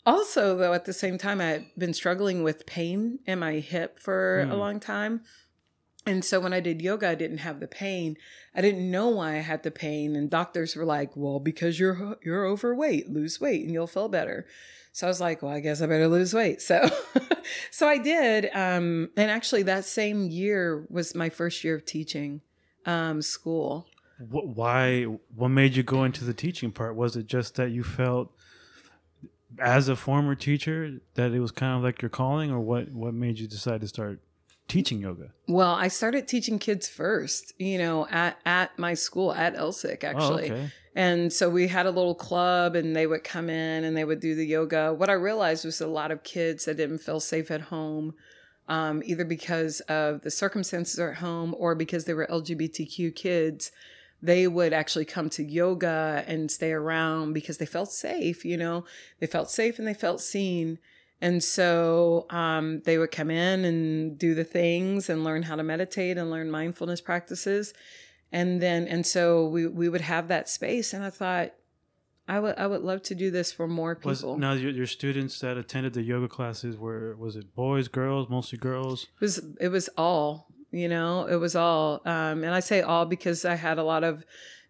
Also, 0.06 0.56
though, 0.56 0.74
at 0.74 0.84
the 0.84 0.92
same 0.92 1.16
time, 1.16 1.40
I 1.40 1.44
had 1.46 1.66
been 1.78 1.94
struggling 1.94 2.42
with 2.42 2.66
pain 2.66 3.20
in 3.26 3.38
my 3.38 3.54
hip 3.54 3.98
for 3.98 4.42
a 4.42 4.52
Hmm. 4.54 4.58
long 4.58 4.80
time. 4.80 5.22
And 6.06 6.22
so 6.22 6.38
when 6.38 6.52
I 6.52 6.60
did 6.60 6.82
yoga, 6.82 7.08
I 7.08 7.14
didn't 7.14 7.38
have 7.38 7.60
the 7.60 7.66
pain. 7.66 8.18
I 8.54 8.60
didn't 8.60 8.90
know 8.90 9.08
why 9.08 9.36
I 9.36 9.40
had 9.40 9.62
the 9.62 9.70
pain, 9.70 10.14
and 10.14 10.28
doctors 10.28 10.76
were 10.76 10.84
like, 10.84 11.16
"Well, 11.16 11.40
because 11.40 11.80
you're 11.80 12.18
you're 12.22 12.44
overweight, 12.46 13.08
lose 13.08 13.40
weight, 13.40 13.64
and 13.64 13.72
you'll 13.72 13.86
feel 13.86 14.08
better." 14.10 14.46
So 14.92 15.06
I 15.06 15.08
was 15.08 15.20
like, 15.22 15.40
"Well, 15.40 15.50
I 15.52 15.60
guess 15.60 15.80
I 15.80 15.86
better 15.86 16.06
lose 16.08 16.34
weight." 16.34 16.60
So, 16.60 16.86
so 17.70 17.88
I 17.88 17.96
did. 17.96 18.50
Um, 18.52 19.08
and 19.16 19.30
actually, 19.30 19.62
that 19.62 19.86
same 19.86 20.28
year 20.28 20.86
was 20.90 21.14
my 21.14 21.30
first 21.30 21.64
year 21.64 21.74
of 21.76 21.86
teaching 21.86 22.42
um, 22.84 23.22
school. 23.22 23.86
Wh- 24.18 24.56
Why? 24.56 25.04
What 25.34 25.48
made 25.48 25.76
you 25.76 25.82
go 25.82 26.04
into 26.04 26.24
the 26.24 26.34
teaching 26.34 26.70
part? 26.70 26.96
Was 26.96 27.16
it 27.16 27.26
just 27.26 27.56
that 27.56 27.70
you 27.70 27.82
felt, 27.82 28.32
as 29.58 29.88
a 29.88 29.96
former 29.96 30.34
teacher, 30.34 31.00
that 31.14 31.32
it 31.32 31.40
was 31.40 31.50
kind 31.50 31.76
of 31.76 31.82
like 31.82 32.02
your 32.02 32.08
calling, 32.08 32.50
or 32.50 32.60
what? 32.60 32.90
What 32.90 33.14
made 33.14 33.38
you 33.38 33.46
decide 33.46 33.80
to 33.80 33.88
start 33.88 34.20
teaching 34.68 35.00
yoga? 35.00 35.30
Well, 35.48 35.72
I 35.72 35.88
started 35.88 36.26
teaching 36.26 36.58
kids 36.58 36.88
first, 36.88 37.52
you 37.58 37.78
know, 37.78 38.06
at, 38.10 38.38
at 38.46 38.78
my 38.78 38.94
school 38.94 39.32
at 39.32 39.56
Elsik, 39.56 40.04
actually. 40.04 40.50
Oh, 40.50 40.54
okay. 40.54 40.70
And 40.96 41.32
so 41.32 41.50
we 41.50 41.66
had 41.66 41.86
a 41.86 41.90
little 41.90 42.14
club 42.14 42.76
and 42.76 42.94
they 42.94 43.06
would 43.06 43.24
come 43.24 43.50
in 43.50 43.84
and 43.84 43.96
they 43.96 44.04
would 44.04 44.20
do 44.20 44.34
the 44.34 44.46
yoga. 44.46 44.94
What 44.94 45.10
I 45.10 45.14
realized 45.14 45.64
was 45.64 45.80
a 45.80 45.86
lot 45.86 46.12
of 46.12 46.22
kids 46.22 46.64
that 46.64 46.76
didn't 46.76 46.98
feel 46.98 47.18
safe 47.18 47.50
at 47.50 47.62
home, 47.62 48.14
um, 48.68 49.02
either 49.04 49.24
because 49.24 49.80
of 49.80 50.22
the 50.22 50.30
circumstances 50.30 50.98
at 50.98 51.16
home 51.16 51.54
or 51.58 51.74
because 51.74 52.04
they 52.04 52.14
were 52.14 52.26
LGBTQ 52.30 53.14
kids. 53.14 53.72
They 54.24 54.48
would 54.48 54.72
actually 54.72 55.04
come 55.04 55.28
to 55.30 55.42
yoga 55.42 56.24
and 56.26 56.50
stay 56.50 56.72
around 56.72 57.34
because 57.34 57.58
they 57.58 57.66
felt 57.66 57.92
safe, 57.92 58.42
you 58.42 58.56
know, 58.56 58.84
they 59.20 59.26
felt 59.26 59.50
safe 59.50 59.78
and 59.78 59.86
they 59.86 59.92
felt 59.92 60.22
seen. 60.22 60.78
And 61.20 61.44
so 61.44 62.26
um, 62.30 62.80
they 62.86 62.96
would 62.96 63.10
come 63.10 63.30
in 63.30 63.64
and 63.66 64.18
do 64.18 64.34
the 64.34 64.44
things 64.44 65.10
and 65.10 65.24
learn 65.24 65.42
how 65.42 65.56
to 65.56 65.62
meditate 65.62 66.16
and 66.16 66.30
learn 66.30 66.50
mindfulness 66.50 67.02
practices. 67.02 67.74
And 68.32 68.62
then, 68.62 68.88
and 68.88 69.06
so 69.06 69.46
we, 69.46 69.66
we 69.66 69.90
would 69.90 70.00
have 70.00 70.28
that 70.28 70.48
space. 70.48 70.94
And 70.94 71.04
I 71.04 71.10
thought, 71.10 71.52
I 72.26 72.40
would, 72.40 72.56
I 72.56 72.66
would 72.66 72.80
love 72.80 73.02
to 73.04 73.14
do 73.14 73.30
this 73.30 73.52
for 73.52 73.68
more 73.68 73.98
Was 74.02 74.20
people. 74.20 74.38
now 74.38 74.54
your, 74.54 74.72
your 74.72 74.86
students 74.86 75.38
that 75.40 75.58
attended 75.58 75.92
the 75.92 76.02
yoga 76.02 76.28
classes 76.28 76.78
were 76.78 77.14
was 77.16 77.36
it 77.36 77.54
boys, 77.54 77.88
girls, 77.88 78.30
mostly 78.30 78.56
girls? 78.56 79.04
It 79.04 79.20
was, 79.20 79.44
it 79.60 79.68
was 79.68 79.90
all, 79.98 80.48
you 80.74 80.88
know, 80.88 81.26
it 81.26 81.36
was 81.36 81.54
all. 81.54 82.02
Um, 82.04 82.42
and 82.42 82.52
I 82.52 82.60
say 82.60 82.82
all 82.82 83.06
because 83.06 83.44
I 83.44 83.54
had 83.54 83.78
a 83.78 83.84
lot 83.84 84.02
of 84.02 84.24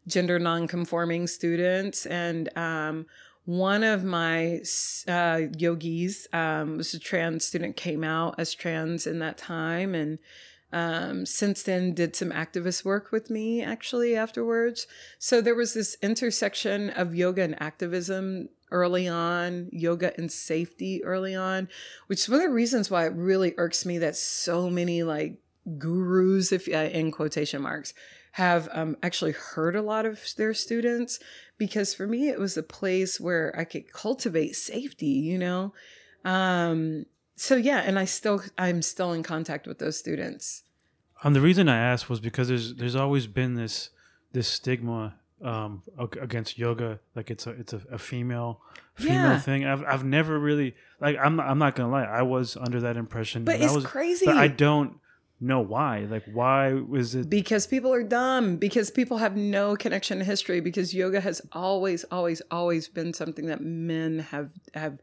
gender 0.07 0.39
nonconforming 0.39 1.27
students. 1.27 2.05
And 2.07 2.51
um, 2.57 3.07
one 3.47 3.83
of 3.83 4.05
my 4.05 4.61
uh, 5.09 5.41
yogis 5.57 6.29
um, 6.33 6.77
was 6.77 6.93
a 6.95 6.99
trans 6.99 7.47
student, 7.47 7.77
came 7.77 8.05
out 8.05 8.35
as 8.39 8.55
trans 8.55 9.07
in 9.07 9.19
that 9.21 9.39
time. 9.39 9.95
And 9.95 10.19
um, 10.73 11.25
since 11.25 11.63
then 11.63 11.95
did 11.95 12.17
some 12.17 12.33
activist 12.33 12.85
work 12.85 13.11
with 13.11 13.31
me 13.31 13.63
actually 13.63 14.17
afterwards. 14.17 14.87
So 15.19 15.41
there 15.41 15.55
was 15.55 15.73
this 15.73 15.97
intersection 16.03 16.91
of 16.91 17.15
yoga 17.15 17.43
and 17.43 17.61
activism 17.63 18.49
early 18.71 19.07
on, 19.07 19.69
yoga 19.73 20.13
and 20.19 20.31
safety 20.31 21.03
early 21.05 21.35
on, 21.35 21.69
which 22.09 22.21
is 22.21 22.29
one 22.29 22.41
of 22.41 22.43
the 22.43 22.51
reasons 22.51 22.91
why 22.91 23.07
it 23.07 23.13
really 23.15 23.55
irks 23.57 23.87
me 23.87 23.99
that 23.99 24.17
so 24.17 24.69
many 24.69 25.03
like 25.03 25.39
gurus, 25.79 26.53
if 26.53 26.69
uh, 26.69 26.91
in 26.93 27.11
quotation 27.11 27.62
marks, 27.62 27.95
have 28.33 28.69
um, 28.73 28.97
actually 29.03 29.33
hurt 29.33 29.77
a 29.77 29.83
lot 29.83 30.07
of 30.07 30.21
their 30.37 30.55
students 30.55 31.21
because 31.57 31.95
for 31.95 32.07
me 32.07 32.29
it 32.29 32.39
was 32.39 32.57
a 32.57 32.62
place 32.62 33.21
where 33.21 33.55
I 33.57 33.65
could 33.65 33.93
cultivate 33.93 34.57
safety, 34.57 35.07
you 35.07 35.39
know. 35.39 35.73
Um, 36.25 37.07
so 37.37 37.57
yeah, 37.57 37.79
and 37.79 37.99
I 37.99 38.05
still 38.05 38.43
I'm 38.59 38.83
still 38.83 39.12
in 39.12 39.23
contact 39.23 39.67
with 39.67 39.79
those 39.79 39.99
students. 39.99 40.62
Um, 41.23 41.33
the 41.33 41.41
reason 41.41 41.69
I 41.69 41.79
asked 41.79 42.11
was 42.11 42.21
because 42.21 42.49
there's 42.49 42.75
there's 42.75 42.97
always 42.97 43.27
been 43.27 43.55
this 43.55 43.91
this 44.33 44.49
stigma 44.49 45.15
um 45.43 45.83
against 46.21 46.59
yoga, 46.59 47.01
like 47.15 47.31
it's 47.31 47.47
a 47.47 47.51
it's 47.51 47.73
a, 47.73 47.83
a 47.91 47.99
female 47.99 48.61
female 48.95 49.33
Yeah. 49.33 49.39
thing. 49.39 49.65
I've 49.65 49.85
I've 49.85 50.05
never 50.05 50.39
really 50.39 50.75
like 51.01 51.17
I'm 51.19 51.39
I'm 51.41 51.59
not 51.59 51.77
gonna 51.77 51.91
lie, 51.91 52.05
I 52.05 52.23
was 52.23 52.57
under 52.57 52.81
that 52.81 52.97
impression. 52.97 53.45
But 53.45 53.57
and 53.57 53.65
it's 53.65 53.75
was, 53.75 53.85
crazy. 53.85 54.27
But 54.27 54.37
I 54.37 54.49
don't 54.49 54.99
know 55.41 55.61
why. 55.61 56.01
Like 56.01 56.24
why 56.32 56.72
was 56.72 57.14
it? 57.14 57.28
because 57.28 57.66
people 57.66 57.93
are 57.93 58.03
dumb 58.03 58.57
because 58.57 58.91
people 58.91 59.18
have 59.18 59.37
no 59.37 59.76
connection 59.76 60.18
to 60.18 60.24
history 60.24 60.61
because 60.61 60.95
yoga 60.95 61.20
has 61.20 61.43
always 61.53 62.05
always 62.11 62.41
always 62.51 62.89
been 62.89 63.12
something 63.12 63.47
that 63.47 63.61
men 63.61 64.20
have 64.20 64.51
have 64.74 64.99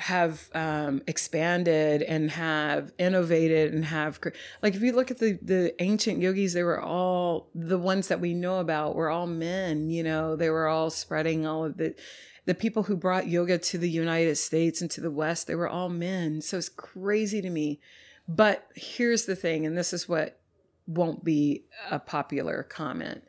have 0.00 0.48
um, 0.54 1.02
expanded 1.06 2.00
and 2.00 2.30
have 2.30 2.90
innovated 2.98 3.74
and 3.74 3.84
have 3.84 4.18
like 4.62 4.74
if 4.74 4.80
you 4.80 4.92
look 4.92 5.10
at 5.10 5.18
the 5.18 5.38
the 5.42 5.74
ancient 5.82 6.22
yogis 6.22 6.54
they 6.54 6.62
were 6.62 6.80
all 6.80 7.50
the 7.54 7.76
ones 7.76 8.08
that 8.08 8.18
we 8.18 8.32
know 8.32 8.60
about 8.60 8.94
were 8.94 9.10
all 9.10 9.26
men 9.26 9.90
you 9.90 10.02
know 10.02 10.36
they 10.36 10.48
were 10.48 10.66
all 10.66 10.88
spreading 10.88 11.46
all 11.46 11.66
of 11.66 11.76
the 11.76 11.94
the 12.46 12.54
people 12.54 12.84
who 12.84 12.96
brought 12.96 13.28
yoga 13.28 13.58
to 13.58 13.76
the 13.76 13.90
united 13.90 14.36
states 14.36 14.80
and 14.80 14.90
to 14.90 15.02
the 15.02 15.10
west 15.10 15.46
they 15.46 15.54
were 15.54 15.68
all 15.68 15.90
men 15.90 16.40
so 16.40 16.56
it's 16.56 16.70
crazy 16.70 17.42
to 17.42 17.50
me 17.50 17.78
but 18.28 18.68
here's 18.74 19.24
the 19.24 19.36
thing 19.36 19.66
and 19.66 19.76
this 19.76 19.92
is 19.92 20.08
what 20.08 20.40
won't 20.86 21.24
be 21.24 21.64
a 21.90 21.98
popular 21.98 22.62
comment. 22.62 23.22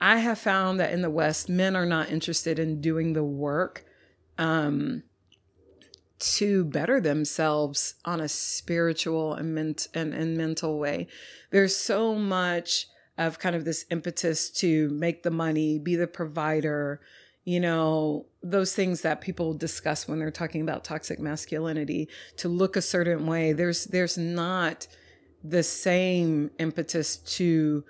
I 0.00 0.18
have 0.18 0.38
found 0.38 0.80
that 0.80 0.92
in 0.92 1.02
the 1.02 1.10
West, 1.10 1.48
men 1.48 1.76
are 1.76 1.86
not 1.86 2.10
interested 2.10 2.58
in 2.58 2.80
doing 2.80 3.12
the 3.12 3.22
work 3.22 3.84
um, 4.36 5.04
to 6.18 6.64
better 6.64 7.00
themselves 7.00 7.94
on 8.04 8.20
a 8.20 8.28
spiritual 8.28 9.34
and, 9.34 9.54
ment- 9.54 9.88
and, 9.94 10.12
and 10.12 10.36
mental 10.36 10.78
way. 10.78 11.06
There's 11.50 11.76
so 11.76 12.14
much 12.14 12.88
of 13.18 13.38
kind 13.38 13.54
of 13.54 13.64
this 13.64 13.84
impetus 13.90 14.50
to 14.50 14.88
make 14.90 15.22
the 15.22 15.30
money, 15.30 15.78
be 15.78 15.96
the 15.96 16.06
provider, 16.06 17.00
you 17.44 17.60
know, 17.60 18.26
those 18.42 18.74
things 18.74 19.00
that 19.02 19.20
people 19.20 19.54
discuss 19.54 20.06
when 20.06 20.18
they're 20.18 20.30
talking 20.30 20.62
about 20.62 20.84
toxic 20.84 21.18
masculinity, 21.18 22.08
to 22.36 22.48
look 22.48 22.76
a 22.76 22.82
certain 22.82 23.26
way. 23.26 23.52
There's 23.52 23.84
there's 23.86 24.16
not 24.16 24.86
the 25.42 25.62
same 25.62 26.50
impetus 26.58 27.16
to 27.16 27.84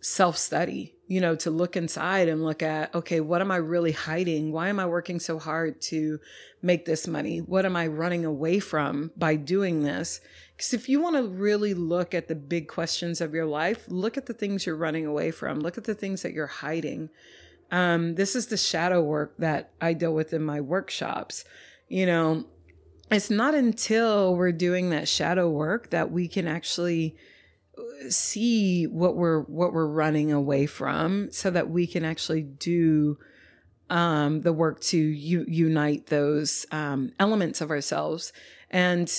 self-study 0.00 0.94
you 1.08 1.20
know 1.20 1.34
to 1.34 1.50
look 1.50 1.76
inside 1.76 2.28
and 2.28 2.44
look 2.44 2.62
at 2.62 2.94
okay 2.94 3.18
what 3.18 3.40
am 3.40 3.50
i 3.50 3.56
really 3.56 3.92
hiding? 3.92 4.52
Why 4.52 4.68
am 4.68 4.78
i 4.78 4.86
working 4.86 5.18
so 5.18 5.38
hard 5.38 5.80
to 5.82 6.20
make 6.62 6.84
this 6.84 7.08
money? 7.08 7.38
What 7.38 7.64
am 7.64 7.74
i 7.74 7.86
running 7.86 8.24
away 8.24 8.60
from 8.60 9.10
by 9.16 9.36
doing 9.36 9.82
this? 9.82 10.20
Because 10.56 10.74
if 10.74 10.88
you 10.88 11.00
want 11.00 11.16
to 11.16 11.26
really 11.26 11.74
look 11.74 12.14
at 12.14 12.28
the 12.28 12.34
big 12.34 12.68
questions 12.68 13.20
of 13.20 13.34
your 13.34 13.46
life 13.46 13.86
look 13.88 14.16
at 14.16 14.26
the 14.26 14.34
things 14.34 14.66
you're 14.66 14.76
running 14.76 15.06
away 15.06 15.30
from. 15.30 15.60
Look 15.60 15.78
at 15.78 15.84
the 15.84 15.94
things 15.94 16.22
that 16.22 16.34
you're 16.34 16.46
hiding 16.46 17.08
um, 17.70 18.14
this 18.14 18.34
is 18.34 18.46
the 18.46 18.56
shadow 18.56 19.02
work 19.02 19.34
that 19.38 19.70
i 19.80 19.92
deal 19.92 20.14
with 20.14 20.32
in 20.32 20.42
my 20.42 20.60
workshops. 20.60 21.44
You 21.88 22.06
know 22.06 22.44
it's 23.10 23.30
not 23.30 23.54
until 23.54 24.36
we're 24.36 24.52
doing 24.52 24.90
that 24.90 25.08
shadow 25.08 25.48
work 25.48 25.90
that 25.90 26.10
we 26.10 26.28
can 26.28 26.46
actually 26.46 27.16
see 28.08 28.86
what 28.86 29.16
we're 29.16 29.42
what 29.42 29.72
we're 29.72 29.86
running 29.86 30.32
away 30.32 30.66
from 30.66 31.30
so 31.30 31.50
that 31.50 31.70
we 31.70 31.86
can 31.86 32.04
actually 32.04 32.42
do 32.42 33.18
um, 33.90 34.40
the 34.40 34.52
work 34.52 34.80
to 34.80 34.98
u- 34.98 35.46
unite 35.48 36.06
those 36.06 36.66
um, 36.70 37.12
elements 37.18 37.60
of 37.60 37.70
ourselves. 37.70 38.32
And 38.70 39.10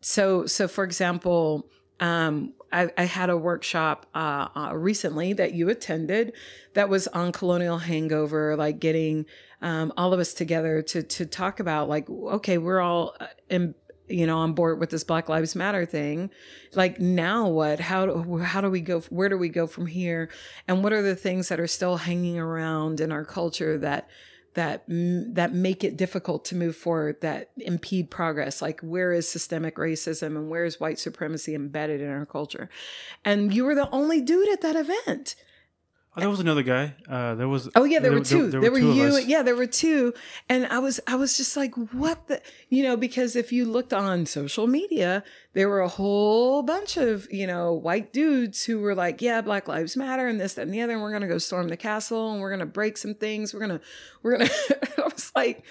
so 0.00 0.46
so 0.46 0.68
for 0.68 0.84
example 0.84 1.66
um, 2.00 2.54
I, 2.74 2.90
I 2.98 3.04
had 3.04 3.30
a 3.30 3.36
workshop 3.36 4.06
uh, 4.14 4.48
uh, 4.56 4.70
recently 4.74 5.32
that 5.34 5.54
you 5.54 5.68
attended 5.68 6.32
that 6.74 6.88
was 6.88 7.06
on 7.08 7.30
colonial 7.30 7.78
hangover 7.78 8.56
like 8.56 8.80
getting 8.80 9.26
um, 9.62 9.92
all 9.96 10.12
of 10.12 10.18
us 10.18 10.34
together 10.34 10.82
to 10.82 11.02
to 11.02 11.24
talk 11.24 11.60
about 11.60 11.88
like 11.88 12.10
okay 12.10 12.58
we're 12.58 12.80
all 12.80 13.14
uh, 13.20 13.26
in, 13.48 13.74
you 14.08 14.26
know 14.26 14.38
on 14.38 14.52
board 14.52 14.80
with 14.80 14.90
this 14.90 15.04
black 15.04 15.28
lives 15.28 15.54
matter 15.54 15.86
thing. 15.86 16.30
Like 16.74 17.00
now 17.00 17.48
what? 17.48 17.80
How 17.80 18.06
do, 18.06 18.38
how 18.38 18.60
do 18.60 18.68
we 18.68 18.80
go 18.80 19.00
where 19.02 19.28
do 19.28 19.38
we 19.38 19.48
go 19.48 19.66
from 19.66 19.86
here? 19.86 20.28
And 20.66 20.82
what 20.82 20.92
are 20.92 21.02
the 21.02 21.16
things 21.16 21.48
that 21.48 21.60
are 21.60 21.68
still 21.68 21.96
hanging 21.96 22.38
around 22.38 23.00
in 23.00 23.12
our 23.12 23.24
culture 23.24 23.78
that 23.78 24.08
that 24.54 24.84
that 24.88 25.52
make 25.52 25.84
it 25.84 25.96
difficult 25.96 26.44
to 26.46 26.56
move 26.56 26.76
forward 26.76 27.20
that 27.20 27.50
impede 27.56 28.10
progress 28.10 28.62
like 28.62 28.80
where 28.80 29.12
is 29.12 29.28
systemic 29.28 29.76
racism 29.76 30.36
and 30.36 30.48
where 30.48 30.64
is 30.64 30.80
white 30.80 30.98
supremacy 30.98 31.54
embedded 31.54 32.00
in 32.00 32.08
our 32.08 32.26
culture? 32.26 32.68
And 33.24 33.52
you 33.52 33.64
were 33.64 33.74
the 33.74 33.90
only 33.90 34.20
dude 34.20 34.48
at 34.48 34.62
that 34.62 34.76
event 34.76 35.36
Oh, 36.16 36.20
there 36.20 36.30
was 36.30 36.38
another 36.38 36.62
guy. 36.62 36.94
Uh, 37.08 37.34
there 37.34 37.48
was. 37.48 37.68
Oh 37.74 37.82
yeah, 37.82 37.98
there, 37.98 38.12
were 38.12 38.20
two. 38.20 38.48
There, 38.48 38.60
were, 38.60 38.78
two 38.78 38.90
of 38.90 38.96
you. 38.96 39.18
Yeah, 39.18 39.42
there 39.42 39.56
were 39.56 39.66
two, 39.66 40.14
and 40.48 40.64
I 40.66 40.78
was 40.78 41.00
I 41.08 41.16
was 41.16 41.36
just 41.36 41.56
like, 41.56 41.74
what 41.92 42.28
the, 42.28 42.40
you 42.68 42.84
know, 42.84 42.96
because 42.96 43.34
if 43.34 43.52
you 43.52 43.64
looked 43.64 43.92
on 43.92 44.24
social 44.24 44.68
media, 44.68 45.24
there 45.54 45.68
were 45.68 45.80
a 45.80 45.88
whole 45.88 46.62
bunch 46.62 46.96
of 46.96 47.26
you 47.32 47.48
know 47.48 47.72
white 47.72 48.12
dudes 48.12 48.64
who 48.64 48.78
were 48.78 48.94
like, 48.94 49.20
yeah, 49.20 49.40
Black 49.40 49.66
Lives 49.66 49.96
Matter 49.96 50.28
and 50.28 50.40
this 50.40 50.54
that 50.54 50.62
and 50.62 50.72
the 50.72 50.82
other, 50.82 50.92
and 50.92 51.02
we're 51.02 51.12
gonna 51.12 51.26
go 51.26 51.38
storm 51.38 51.68
the 51.68 51.76
castle 51.76 52.30
and 52.30 52.40
we're 52.40 52.50
gonna 52.50 52.64
break 52.64 52.96
some 52.96 53.14
things. 53.14 53.52
We're 53.52 53.60
gonna 53.60 53.80
we're 54.22 54.38
gonna. 54.38 54.50
I 54.98 55.02
was 55.02 55.32
like. 55.34 55.64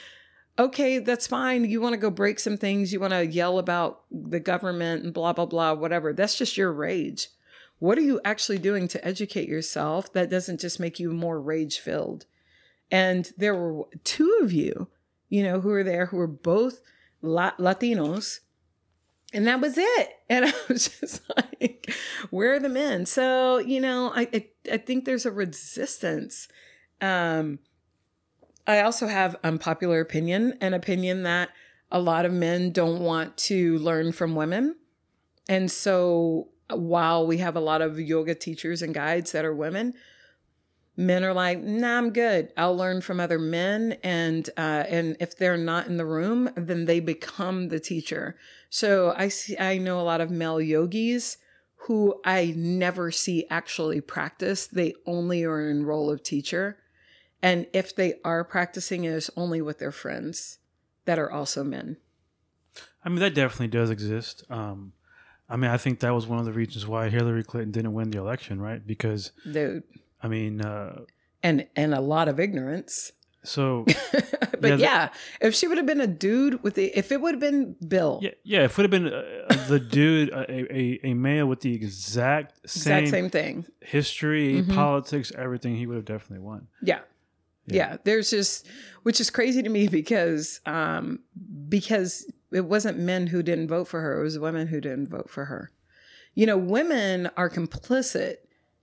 okay, 0.60 1.00
that's 1.00 1.26
fine. 1.26 1.66
You 1.66 1.82
want 1.82 1.94
to 1.94 1.98
go 1.98 2.12
break 2.12 2.38
some 2.38 2.58
things, 2.58 2.94
you 2.94 3.00
want 3.00 3.14
to 3.14 3.26
yell 3.26 3.58
about 3.58 4.02
the 4.12 4.40
government 4.40 5.04
and 5.04 5.12
blah, 5.12 5.34
blah, 5.34 5.48
blah, 5.48 5.74
whatever. 5.74 6.14
That's 6.14 6.38
just 6.38 6.58
your 6.58 6.72
rage. 6.72 7.30
What 7.84 7.98
are 7.98 8.02
you 8.02 8.22
actually 8.24 8.60
doing 8.60 8.88
to 8.88 9.06
educate 9.06 9.50
yourself 9.50 10.14
that 10.14 10.30
doesn't 10.30 10.62
just 10.62 10.80
make 10.80 11.02
you 11.02 11.12
more 11.12 11.42
rage 11.42 11.80
filled? 11.80 12.26
And 12.90 13.30
there 13.36 13.54
were 13.54 13.88
two 14.06 14.40
of 14.42 14.54
you, 14.54 14.88
you 15.28 15.44
know, 15.44 15.60
who 15.60 15.68
were 15.68 15.84
there 15.84 16.06
who 16.06 16.16
were 16.16 16.26
both 16.26 16.80
La- 17.22 17.58
Latinos. 17.60 18.40
And 19.34 19.46
that 19.48 19.60
was 19.60 19.78
it. 19.78 20.10
And 20.30 20.46
I 20.46 20.54
was 20.70 20.98
just 20.98 21.30
like, 21.36 21.94
where 22.30 22.54
are 22.54 22.60
the 22.60 22.70
men? 22.70 23.06
So, 23.06 23.58
you 23.58 23.82
know, 23.82 24.14
I, 24.16 24.30
I, 24.34 24.48
I 24.72 24.78
think 24.78 25.04
there's 25.04 25.26
a 25.26 25.32
resistance. 25.32 26.48
Um, 27.02 27.60
I 28.66 28.80
also 28.80 29.08
have 29.08 29.36
unpopular 29.44 30.00
opinion, 30.00 30.58
an 30.62 30.74
opinion 30.74 31.24
that 31.24 31.50
a 31.92 32.00
lot 32.00 32.24
of 32.24 32.32
men 32.32 32.72
don't 32.72 33.02
want 33.02 33.36
to 33.40 33.78
learn 33.80 34.14
from 34.14 34.36
women. 34.36 34.78
And 35.50 35.70
so 35.70 36.48
while 36.70 37.26
we 37.28 37.38
have 37.38 37.56
a 37.56 37.62
lot 37.62 37.82
of 37.82 38.00
yoga 38.00 38.36
teachers 38.36 38.82
and 38.82 38.94
guides 38.94 39.32
that 39.32 39.46
are 39.46 39.56
women, 39.56 39.94
men 40.96 41.24
are 41.24 41.34
like, 41.34 41.62
"Nah, 41.62 41.98
I'm 41.98 42.12
good. 42.12 42.52
I'll 42.58 42.76
learn 42.76 43.02
from 43.02 43.20
other 43.20 43.40
men." 43.40 43.98
And 44.04 44.50
uh, 44.58 44.86
and 44.88 45.18
if 45.20 45.38
they're 45.38 45.58
not 45.58 45.88
in 45.88 45.98
the 45.98 46.06
room, 46.06 46.50
then 46.56 46.86
they 46.86 47.00
become 47.00 47.70
the 47.70 47.80
teacher. 47.80 48.38
So 48.70 49.14
I 49.16 49.28
see, 49.28 49.58
I 49.58 49.78
know 49.78 50.00
a 50.00 50.04
lot 50.04 50.22
of 50.22 50.32
male 50.32 50.62
yogis 50.62 51.38
who 51.88 52.22
I 52.24 52.54
never 52.56 53.12
see 53.12 53.46
actually 53.50 54.02
practice. 54.02 54.68
They 54.68 54.94
only 55.06 55.44
are 55.44 55.70
in 55.70 55.86
role 55.86 56.10
of 56.10 56.24
teacher 56.24 56.78
and 57.44 57.68
if 57.74 57.94
they 57.94 58.16
are 58.24 58.46
practicing, 58.46 59.04
it 59.04 59.12
is 59.12 59.30
only 59.36 59.62
with 59.62 59.80
their 59.80 59.92
friends 59.92 60.60
that 61.04 61.20
are 61.20 61.30
also 61.30 61.62
men. 61.62 61.98
I 63.04 63.10
mean, 63.10 63.20
that 63.20 63.36
definitely 63.36 63.68
does 63.68 63.90
exist. 63.90 64.46
Um, 64.50 64.94
I 65.50 65.56
mean, 65.58 65.70
I 65.72 65.78
think 65.78 66.00
that 66.00 66.12
was 66.14 66.26
one 66.26 66.40
of 66.40 66.46
the 66.46 66.54
reasons 66.54 66.88
why 66.88 67.10
Hillary 67.10 67.44
Clinton 67.44 67.72
didn't 67.72 67.94
win 67.94 68.10
the 68.12 68.18
election, 68.18 68.62
right? 68.62 68.86
Because, 68.86 69.32
Dude. 69.50 69.84
I 70.22 70.28
mean, 70.28 70.62
uh, 70.62 71.02
and 71.44 71.68
and 71.76 71.94
a 71.94 72.00
lot 72.02 72.28
of 72.30 72.40
ignorance. 72.40 73.12
so 73.44 73.86
but 74.62 74.70
Yeah, 74.70 74.76
yeah, 74.78 75.10
the- 75.42 75.48
if 75.48 75.54
she 75.56 75.68
would 75.68 75.78
have 75.78 75.86
been 75.86 76.00
a 76.00 76.08
dude 76.08 76.64
with 76.64 76.76
the, 76.76 76.86
if 76.98 77.12
it 77.12 77.20
would 77.20 77.34
have 77.34 77.42
been 77.42 77.76
Bill, 77.86 78.20
yeah, 78.24 78.32
yeah, 78.44 78.64
if 78.64 78.72
it 78.72 78.78
would 78.78 78.92
have 78.94 79.04
been 79.04 79.14
uh, 79.14 79.66
the 79.68 79.80
dude, 79.80 80.30
a, 80.30 80.74
a, 80.74 81.00
a 81.04 81.14
male 81.14 81.46
with 81.48 81.60
the 81.60 81.74
exact 81.76 82.58
same, 82.70 83.04
exact 83.04 83.08
same 83.10 83.30
thing. 83.30 83.66
history, 83.82 84.62
Mhm. 84.64 84.74
politics, 84.74 85.32
everything, 85.38 85.76
he 85.76 85.86
would 85.86 85.98
have 85.98 86.06
definitely 86.06 86.40
won. 86.46 86.68
Yeah. 86.82 87.00
yeah. 87.68 87.98
There's 88.06 88.30
just 88.30 88.68
which 89.04 89.20
is 89.20 89.30
crazy 89.30 89.62
to 89.62 89.70
me 89.70 89.88
because 89.90 90.62
um 90.66 91.20
because 91.68 92.26
it 92.54 92.66
wasn't 92.66 93.00
men 93.00 93.28
who 93.28 93.44
didn't 93.44 93.68
vote 93.68 93.88
for 93.88 94.02
her, 94.02 94.20
it 94.20 94.24
was 94.24 94.40
women 94.40 94.68
who 94.68 94.80
didn't 94.82 95.10
vote 95.10 95.30
for 95.30 95.46
her. 95.46 95.72
You 96.36 96.46
know, 96.46 96.58
women 96.58 97.30
are 97.38 97.50
complicit 97.50 98.38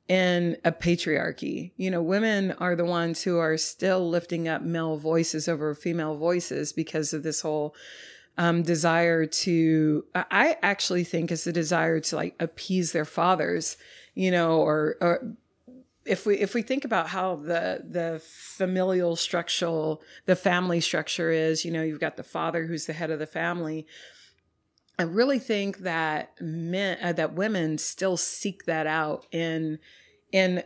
in 0.09 0.57
a 0.65 0.73
patriarchy. 0.73 1.73
You 1.77 1.91
know, 1.91 2.03
women 2.03 2.53
are 2.59 2.75
the 2.75 2.85
ones 2.85 3.23
who 3.23 3.39
are 3.39 3.57
still 3.57 4.09
lifting 4.09 4.49
up 4.49 4.63
male 4.63 4.97
voices 4.97 5.49
over 5.49 5.75
female 5.75 6.17
voices 6.17 6.73
because 6.73 7.13
of 7.13 7.23
this 7.23 7.41
whole 7.41 7.75
um, 8.37 8.63
desire 8.63 9.27
to 9.27 10.05
I 10.15 10.57
actually 10.63 11.05
think 11.05 11.31
it's 11.31 11.45
the 11.45 11.53
desire 11.53 12.01
to 12.01 12.17
like 12.17 12.35
appease 12.41 12.93
their 12.93 13.05
fathers, 13.05 13.77
you 14.15 14.31
know, 14.31 14.61
or, 14.61 14.97
or 15.01 15.37
if 16.05 16.27
we 16.27 16.37
if 16.39 16.55
we 16.55 16.63
think 16.63 16.85
about 16.85 17.09
how 17.09 17.37
the 17.37 17.85
the 17.89 18.23
familial 18.25 19.17
structural 19.17 20.03
the 20.27 20.37
family 20.37 20.81
structure 20.81 21.31
is 21.31 21.65
you 21.65 21.71
know 21.71 21.83
you've 21.83 22.01
got 22.01 22.17
the 22.17 22.23
father 22.23 22.67
who's 22.67 22.87
the 22.87 22.93
head 22.93 23.11
of 23.11 23.19
the 23.19 23.27
family. 23.27 23.87
I 24.99 25.05
really 25.05 25.39
think 25.39 25.79
that 25.79 26.35
men 26.41 26.99
uh, 27.03 27.13
that 27.13 27.35
women 27.35 27.79
still 27.79 28.17
seek 28.17 28.65
that 28.65 28.87
out 28.87 29.27
in 29.33 29.79
in 30.33 30.63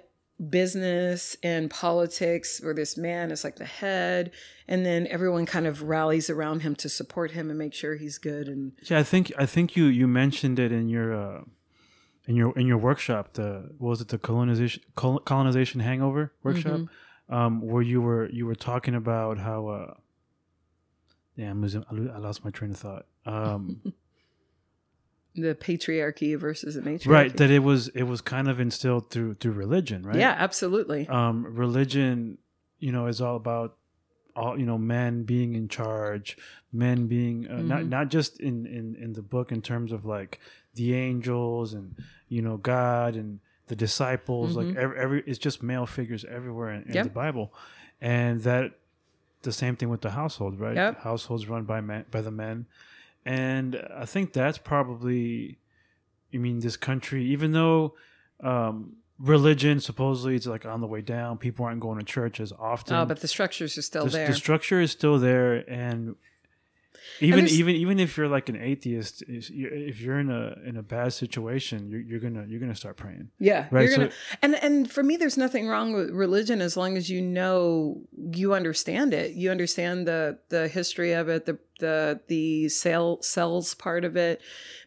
business 0.50 1.36
and 1.42 1.70
politics 1.70 2.60
where 2.60 2.74
this 2.74 2.96
man 2.96 3.30
is 3.30 3.44
like 3.44 3.56
the 3.56 3.64
head 3.64 4.32
and 4.66 4.84
then 4.84 5.06
everyone 5.06 5.46
kind 5.46 5.66
of 5.66 5.82
rallies 5.82 6.28
around 6.28 6.60
him 6.60 6.74
to 6.74 6.88
support 6.88 7.30
him 7.30 7.50
and 7.50 7.58
make 7.58 7.72
sure 7.72 7.94
he's 7.94 8.18
good 8.18 8.48
and 8.48 8.72
Yeah, 8.82 8.98
I 8.98 9.04
think 9.04 9.32
I 9.38 9.46
think 9.46 9.76
you 9.76 9.84
you 9.84 10.08
mentioned 10.08 10.58
it 10.58 10.72
in 10.72 10.88
your 10.88 11.14
uh, 11.14 11.42
in 12.26 12.36
your 12.36 12.56
in 12.58 12.66
your 12.66 12.78
workshop. 12.78 13.34
The 13.34 13.70
what 13.78 13.90
was 13.90 14.00
it 14.00 14.08
the 14.08 14.18
colonization 14.18 14.82
colonization 14.94 15.80
hangover 15.80 16.32
workshop, 16.42 16.80
um, 17.28 17.60
where 17.60 17.82
you 17.82 18.00
were 18.00 18.28
you 18.30 18.46
were 18.46 18.54
talking 18.54 18.94
about 18.94 19.38
how. 19.38 19.66
Uh, 19.68 19.94
yeah, 21.36 21.50
I'm 21.50 21.60
losing. 21.60 21.84
I 21.90 22.18
lost 22.18 22.44
my 22.44 22.50
train 22.52 22.70
of 22.70 22.76
thought. 22.78 23.06
Um, 23.26 23.80
the 25.34 25.54
patriarchy 25.56 26.38
versus 26.38 26.76
the 26.76 26.82
matriarchy 26.82 27.08
right, 27.10 27.36
that 27.36 27.50
it 27.50 27.58
was 27.60 27.88
it 27.88 28.04
was 28.04 28.20
kind 28.20 28.48
of 28.48 28.60
instilled 28.60 29.10
through 29.10 29.34
through 29.34 29.52
religion, 29.52 30.02
right? 30.04 30.16
yeah 30.16 30.36
absolutely 30.38 31.08
um, 31.08 31.44
religion, 31.44 32.38
you 32.78 32.92
know, 32.92 33.06
is 33.06 33.20
all 33.20 33.34
about 33.36 33.76
all 34.36 34.58
you 34.58 34.66
know, 34.66 34.78
men 34.78 35.22
being 35.24 35.54
in 35.54 35.68
charge, 35.68 36.36
men 36.72 37.06
being 37.08 37.48
uh, 37.48 37.62
not 37.62 37.82
Mhm. 37.82 37.88
not 37.88 38.08
just 38.10 38.38
in, 38.40 38.64
in 38.66 38.94
in 38.94 39.12
the 39.14 39.22
book 39.22 39.50
in 39.50 39.60
terms 39.60 39.90
of 39.92 40.04
like 40.04 40.38
the 40.74 40.94
angels 40.94 41.74
and 41.74 41.94
you 42.28 42.42
know 42.42 42.56
God 42.56 43.14
and 43.16 43.40
the 43.68 43.76
disciples, 43.76 44.56
like 44.56 44.66
Mhm. 44.68 44.76
every, 44.76 44.98
every 44.98 45.22
it's 45.26 45.38
just 45.38 45.62
male 45.62 45.86
figures 45.86 46.24
everywhere 46.26 46.70
in, 46.72 46.82
in 46.84 46.94
Yep. 46.94 47.04
the 47.04 47.10
Bible, 47.10 47.52
and 48.00 48.40
that 48.42 48.78
the 49.42 49.52
same 49.52 49.76
thing 49.76 49.88
with 49.88 50.00
the 50.02 50.10
household, 50.10 50.58
right? 50.60 50.74
Yep. 50.76 51.00
Households 51.00 51.48
run 51.48 51.64
by 51.64 51.80
men 51.80 52.04
by 52.10 52.20
the 52.20 52.30
men, 52.30 52.66
and 53.24 53.76
I 53.94 54.04
think 54.04 54.32
that's 54.32 54.58
probably, 54.58 55.58
I 56.32 56.36
mean, 56.38 56.60
this 56.60 56.76
country, 56.76 57.24
even 57.26 57.52
though 57.52 57.94
um, 58.40 58.96
religion 59.18 59.80
supposedly 59.80 60.34
it's 60.34 60.46
like 60.46 60.66
on 60.66 60.80
the 60.80 60.86
way 60.86 61.00
down, 61.00 61.38
people 61.38 61.64
aren't 61.64 61.80
going 61.80 61.98
to 61.98 62.04
church 62.04 62.40
as 62.40 62.52
often. 62.58 62.96
oh 62.96 63.06
but 63.06 63.20
the 63.20 63.28
structures 63.28 63.78
are 63.78 63.82
still 63.82 64.04
the, 64.06 64.10
there 64.10 64.26
the 64.26 64.34
structure 64.34 64.80
is 64.80 64.90
still 64.90 65.18
there, 65.18 65.56
and 65.70 66.16
even 67.20 67.46
even 67.48 67.74
even 67.76 68.00
if 68.00 68.16
you're 68.16 68.28
like 68.28 68.48
an 68.48 68.56
atheist, 68.56 69.22
if 69.28 69.50
you're, 69.50 69.72
if 69.72 70.00
you're 70.00 70.18
in 70.18 70.30
a 70.30 70.56
in 70.66 70.76
a 70.76 70.82
bad 70.82 71.12
situation, 71.12 71.88
you're, 71.88 72.00
you're 72.00 72.20
gonna 72.20 72.44
you're 72.48 72.60
gonna 72.60 72.74
start 72.74 72.96
praying. 72.96 73.28
Yeah, 73.38 73.66
Right, 73.70 73.88
You're 73.88 73.96
gonna, 73.96 74.10
so- 74.10 74.36
and 74.42 74.54
and 74.56 74.90
for 74.90 75.02
me, 75.02 75.16
there's 75.16 75.36
nothing 75.38 75.68
wrong 75.68 75.92
with 75.92 76.10
religion 76.10 76.60
as 76.60 76.76
long 76.76 76.96
as 76.96 77.08
you 77.10 77.20
know 77.20 78.02
you 78.32 78.54
understand 78.54 79.14
it. 79.14 79.32
You 79.32 79.50
understand 79.50 80.06
the 80.08 80.38
the 80.48 80.68
history 80.68 81.12
of 81.12 81.28
it, 81.28 81.46
the 81.46 81.58
the 81.80 82.20
the 82.28 82.68
cell 82.68 83.20
cells 83.22 83.74
part 83.74 84.04
of 84.04 84.16
it. 84.16 84.40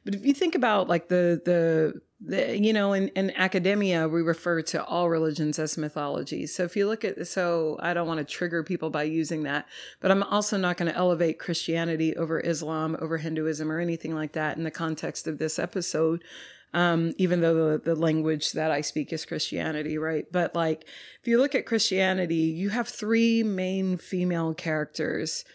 But 0.06 0.16
if 0.16 0.26
you 0.26 0.34
think 0.34 0.56
about 0.56 0.88
like 0.88 1.08
the 1.08 1.42
the, 1.44 2.02
the 2.20 2.58
you 2.58 2.74
know 2.74 2.94
in, 2.94 3.10
in 3.10 3.32
academia 3.32 4.08
we 4.08 4.22
refer 4.22 4.62
to 4.62 4.84
all 4.86 5.10
religions 5.10 5.60
as 5.60 5.78
mythology. 5.78 6.48
So 6.48 6.64
if 6.64 6.76
you 6.76 6.88
look 6.88 7.04
at 7.06 7.28
so 7.28 7.78
I 7.80 7.94
don't 7.94 8.08
want 8.08 8.20
to 8.20 8.26
trigger 8.26 8.64
people 8.64 8.90
by 8.90 9.04
using 9.04 9.44
that, 9.44 9.68
but 10.00 10.12
I'm 10.12 10.24
also 10.24 10.58
not 10.58 10.78
going 10.78 10.92
to 10.92 10.98
elevate 10.98 11.40
Christianity 11.40 12.16
over 12.16 12.40
Islam, 12.40 12.98
over 13.02 13.18
Hinduism, 13.18 13.72
or 13.72 13.80
anything 13.80 14.16
like 14.16 14.34
that 14.34 14.58
in 14.58 14.64
the 14.64 14.72
context 14.72 15.28
of 15.28 15.38
this 15.38 15.60
episode 15.60 16.24
um, 16.74 17.14
even 17.18 17.42
though 17.42 17.72
the, 17.72 17.78
the 17.80 17.96
language 17.96 18.52
that 18.52 18.72
I 18.72 18.82
speak 18.82 19.14
is 19.14 19.26
Christianity, 19.26 19.98
right? 19.98 20.26
But 20.32 20.54
like, 20.54 20.86
if 21.22 21.28
you 21.28 21.40
look 21.40 21.56
at 21.56 21.66
Christianity, 21.66 22.36
you 22.36 22.70
have 22.70 22.88
three 22.88 23.44
main 23.44 23.98
female 23.98 24.54
characters, 24.54 25.46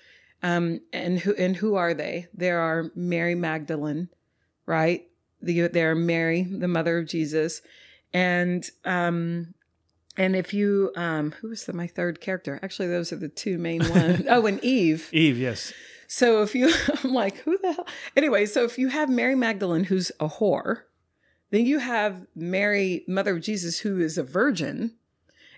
um, 0.43 0.81
and 0.93 1.19
who 1.21 1.35
and 1.35 1.57
who 1.57 1.75
are 1.77 1.95
they? 1.95 2.27
There 2.35 2.61
are 2.61 2.91
Mary 2.95 3.35
Magdalene, 3.35 4.09
right? 4.67 5.07
The, 5.41 5.69
there 5.69 5.91
are 5.91 5.97
Mary, 5.97 6.43
the 6.43 6.69
mother 6.69 6.99
of 6.99 7.07
Jesus, 7.07 7.63
and 8.13 8.69
um, 8.85 9.55
and 10.17 10.37
if 10.37 10.53
you 10.53 10.93
um, 10.97 11.33
who 11.33 11.49
was 11.49 11.65
the, 11.65 11.73
my 11.73 11.87
third 11.87 12.21
character? 12.21 12.59
Actually, 12.63 12.89
those 12.89 13.13
are 13.13 13.17
the 13.17 13.29
two 13.29 13.59
main 13.59 13.81
ones. 13.91 14.25
oh, 14.29 14.47
and 14.47 14.63
Eve. 14.65 15.09
Eve, 15.13 15.39
yes, 15.39 15.73
So 16.07 16.43
if 16.43 16.55
you, 16.55 16.73
I'm 17.05 17.13
like, 17.15 17.39
who 17.39 17.57
the 17.59 17.73
hell? 17.73 17.87
Anyway, 18.17 18.47
so 18.47 18.65
if 18.65 18.79
you 18.79 18.89
have 18.89 19.09
Mary 19.09 19.35
Magdalene, 19.35 19.85
who's 19.85 20.11
a 20.21 20.29
whore, 20.29 20.83
then 21.51 21.67
you 21.67 21.79
have 21.79 22.27
Mary, 22.35 23.05
mother 23.09 23.37
of 23.37 23.43
Jesus, 23.43 23.79
who 23.81 24.01
is 24.01 24.19
a 24.19 24.23
virgin, 24.23 24.95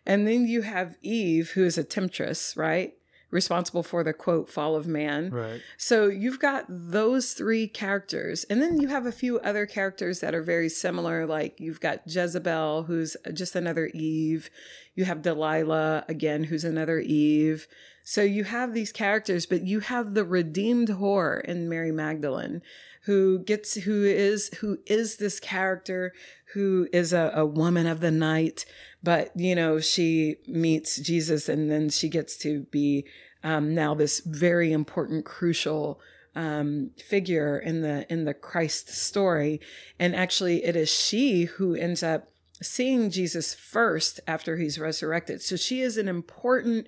and 0.06 0.26
then 0.26 0.46
you 0.46 0.62
have 0.62 0.96
Eve, 1.02 1.50
who 1.50 1.64
is 1.64 1.78
a 1.78 1.84
temptress, 1.84 2.56
right? 2.56 2.94
Responsible 3.34 3.82
for 3.82 4.04
the 4.04 4.12
quote 4.12 4.48
fall 4.48 4.76
of 4.76 4.86
man. 4.86 5.30
right. 5.30 5.60
So 5.76 6.06
you've 6.06 6.38
got 6.38 6.66
those 6.68 7.32
three 7.32 7.66
characters, 7.66 8.44
and 8.44 8.62
then 8.62 8.80
you 8.80 8.86
have 8.86 9.06
a 9.06 9.12
few 9.12 9.40
other 9.40 9.66
characters 9.66 10.20
that 10.20 10.36
are 10.36 10.42
very 10.42 10.68
similar. 10.68 11.26
Like 11.26 11.58
you've 11.58 11.80
got 11.80 12.02
Jezebel, 12.06 12.84
who's 12.84 13.16
just 13.32 13.56
another 13.56 13.90
Eve. 13.92 14.50
You 14.94 15.04
have 15.04 15.22
Delilah 15.22 16.04
again, 16.08 16.44
who's 16.44 16.62
another 16.62 17.00
Eve. 17.00 17.66
So 18.04 18.22
you 18.22 18.44
have 18.44 18.72
these 18.72 18.92
characters, 18.92 19.46
but 19.46 19.62
you 19.62 19.80
have 19.80 20.14
the 20.14 20.24
redeemed 20.24 20.88
whore 20.88 21.42
in 21.42 21.68
Mary 21.68 21.90
Magdalene, 21.90 22.62
who 23.02 23.40
gets 23.40 23.74
who 23.74 24.04
is 24.04 24.50
who 24.60 24.78
is 24.86 25.16
this 25.16 25.40
character 25.40 26.12
who 26.52 26.86
is 26.92 27.12
a, 27.12 27.32
a 27.34 27.44
woman 27.44 27.86
of 27.86 28.00
the 28.00 28.10
night, 28.10 28.64
but 29.02 29.32
you 29.34 29.54
know 29.54 29.80
she 29.80 30.36
meets 30.46 30.98
Jesus 30.98 31.48
and 31.48 31.70
then 31.70 31.90
she 31.90 32.08
gets 32.08 32.36
to 32.38 32.60
be 32.70 33.04
um, 33.44 33.74
now 33.74 33.94
this 33.94 34.20
very 34.20 34.72
important, 34.72 35.24
crucial 35.24 36.00
um, 36.34 36.90
figure 36.96 37.58
in 37.58 37.82
the 37.82 38.10
in 38.12 38.24
the 38.24 38.34
Christ 38.34 38.88
story, 38.88 39.60
and 39.98 40.16
actually 40.16 40.64
it 40.64 40.74
is 40.74 40.90
she 40.90 41.44
who 41.44 41.74
ends 41.74 42.02
up 42.02 42.28
seeing 42.62 43.10
Jesus 43.10 43.54
first 43.54 44.18
after 44.26 44.56
he's 44.56 44.78
resurrected. 44.78 45.42
So 45.42 45.56
she 45.56 45.82
is 45.82 45.96
an 45.96 46.08
important 46.08 46.86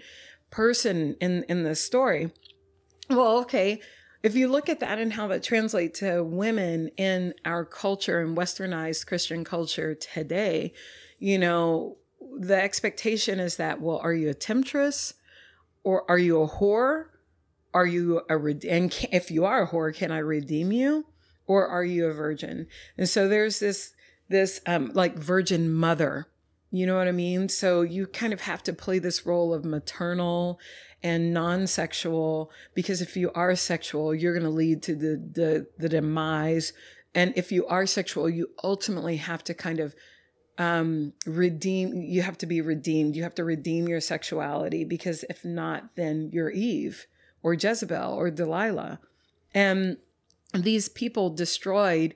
person 0.50 1.14
in 1.20 1.44
in 1.44 1.62
the 1.62 1.76
story. 1.76 2.32
Well, 3.08 3.38
okay, 3.40 3.80
if 4.22 4.34
you 4.34 4.48
look 4.48 4.68
at 4.68 4.80
that 4.80 4.98
and 4.98 5.12
how 5.12 5.28
that 5.28 5.44
translates 5.44 6.00
to 6.00 6.24
women 6.24 6.88
in 6.96 7.34
our 7.44 7.64
culture 7.64 8.20
and 8.20 8.36
westernized 8.36 9.06
Christian 9.06 9.44
culture 9.44 9.94
today, 9.94 10.72
you 11.18 11.38
know, 11.38 11.98
the 12.38 12.60
expectation 12.60 13.38
is 13.38 13.56
that 13.58 13.80
well, 13.80 13.98
are 13.98 14.14
you 14.14 14.30
a 14.30 14.34
temptress 14.34 15.14
or 15.86 16.04
are 16.10 16.18
you 16.18 16.42
a 16.42 16.48
whore? 16.48 17.04
Are 17.72 17.86
you 17.86 18.20
a 18.28 18.36
and 18.68 18.92
if 19.12 19.30
you 19.30 19.44
are 19.44 19.62
a 19.62 19.68
whore, 19.68 19.94
can 19.94 20.10
I 20.10 20.18
redeem 20.18 20.72
you? 20.72 21.06
Or 21.46 21.68
are 21.68 21.84
you 21.84 22.06
a 22.06 22.12
virgin? 22.12 22.66
And 22.98 23.08
so 23.08 23.28
there's 23.28 23.60
this 23.60 23.92
this 24.28 24.60
um, 24.66 24.90
like 24.94 25.16
virgin 25.16 25.72
mother. 25.72 26.26
You 26.72 26.86
know 26.86 26.96
what 26.96 27.06
I 27.06 27.12
mean? 27.12 27.48
So 27.48 27.82
you 27.82 28.08
kind 28.08 28.32
of 28.32 28.40
have 28.40 28.64
to 28.64 28.72
play 28.72 28.98
this 28.98 29.24
role 29.24 29.54
of 29.54 29.64
maternal 29.64 30.58
and 31.04 31.32
non-sexual 31.32 32.50
because 32.74 33.00
if 33.00 33.16
you 33.16 33.30
are 33.36 33.54
sexual, 33.54 34.12
you're 34.12 34.34
going 34.34 34.42
to 34.42 34.50
lead 34.50 34.82
to 34.82 34.96
the, 34.96 35.22
the 35.32 35.66
the 35.78 35.88
demise. 35.88 36.72
And 37.14 37.32
if 37.36 37.52
you 37.52 37.64
are 37.68 37.86
sexual, 37.86 38.28
you 38.28 38.50
ultimately 38.64 39.18
have 39.18 39.44
to 39.44 39.54
kind 39.54 39.78
of 39.78 39.94
um, 40.58 41.12
redeem. 41.26 42.00
You 42.02 42.22
have 42.22 42.38
to 42.38 42.46
be 42.46 42.60
redeemed. 42.60 43.16
You 43.16 43.22
have 43.22 43.34
to 43.36 43.44
redeem 43.44 43.88
your 43.88 44.00
sexuality 44.00 44.84
because 44.84 45.24
if 45.28 45.44
not, 45.44 45.96
then 45.96 46.30
you're 46.32 46.50
Eve 46.50 47.06
or 47.42 47.54
Jezebel 47.54 48.12
or 48.12 48.30
Delilah. 48.30 49.00
And 49.54 49.98
these 50.54 50.88
people 50.88 51.30
destroyed 51.30 52.14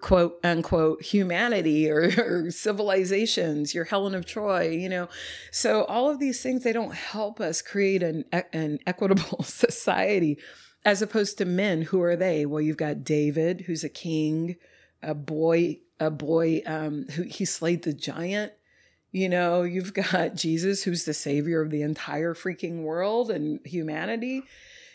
quote 0.00 0.38
unquote 0.42 1.02
humanity 1.02 1.90
or, 1.90 2.10
or, 2.18 2.50
civilizations, 2.50 3.74
your 3.74 3.84
Helen 3.84 4.14
of 4.14 4.26
Troy, 4.26 4.68
you 4.68 4.88
know. 4.88 5.08
So 5.50 5.84
all 5.84 6.10
of 6.10 6.18
these 6.18 6.42
things 6.42 6.64
they 6.64 6.72
don't 6.72 6.94
help 6.94 7.40
us 7.40 7.62
create 7.62 8.02
an 8.02 8.24
an 8.52 8.78
equitable 8.86 9.42
society 9.44 10.38
as 10.84 11.02
opposed 11.02 11.38
to 11.38 11.44
men 11.44 11.82
who 11.82 12.00
are 12.02 12.16
they? 12.16 12.46
Well, 12.46 12.62
you've 12.62 12.76
got 12.76 13.04
David 13.04 13.62
who's 13.62 13.84
a 13.84 13.88
king, 13.88 14.56
a 15.02 15.14
boy 15.14 15.78
a 16.00 16.10
boy 16.10 16.62
um 16.66 17.06
who 17.12 17.22
he 17.22 17.44
slayed 17.44 17.84
the 17.84 17.92
giant. 17.92 18.52
You 19.12 19.28
know, 19.28 19.62
you've 19.62 19.94
got 19.94 20.34
Jesus 20.34 20.82
who's 20.82 21.04
the 21.04 21.14
savior 21.14 21.60
of 21.62 21.70
the 21.70 21.82
entire 21.82 22.34
freaking 22.34 22.82
world 22.82 23.30
and 23.30 23.60
humanity 23.64 24.42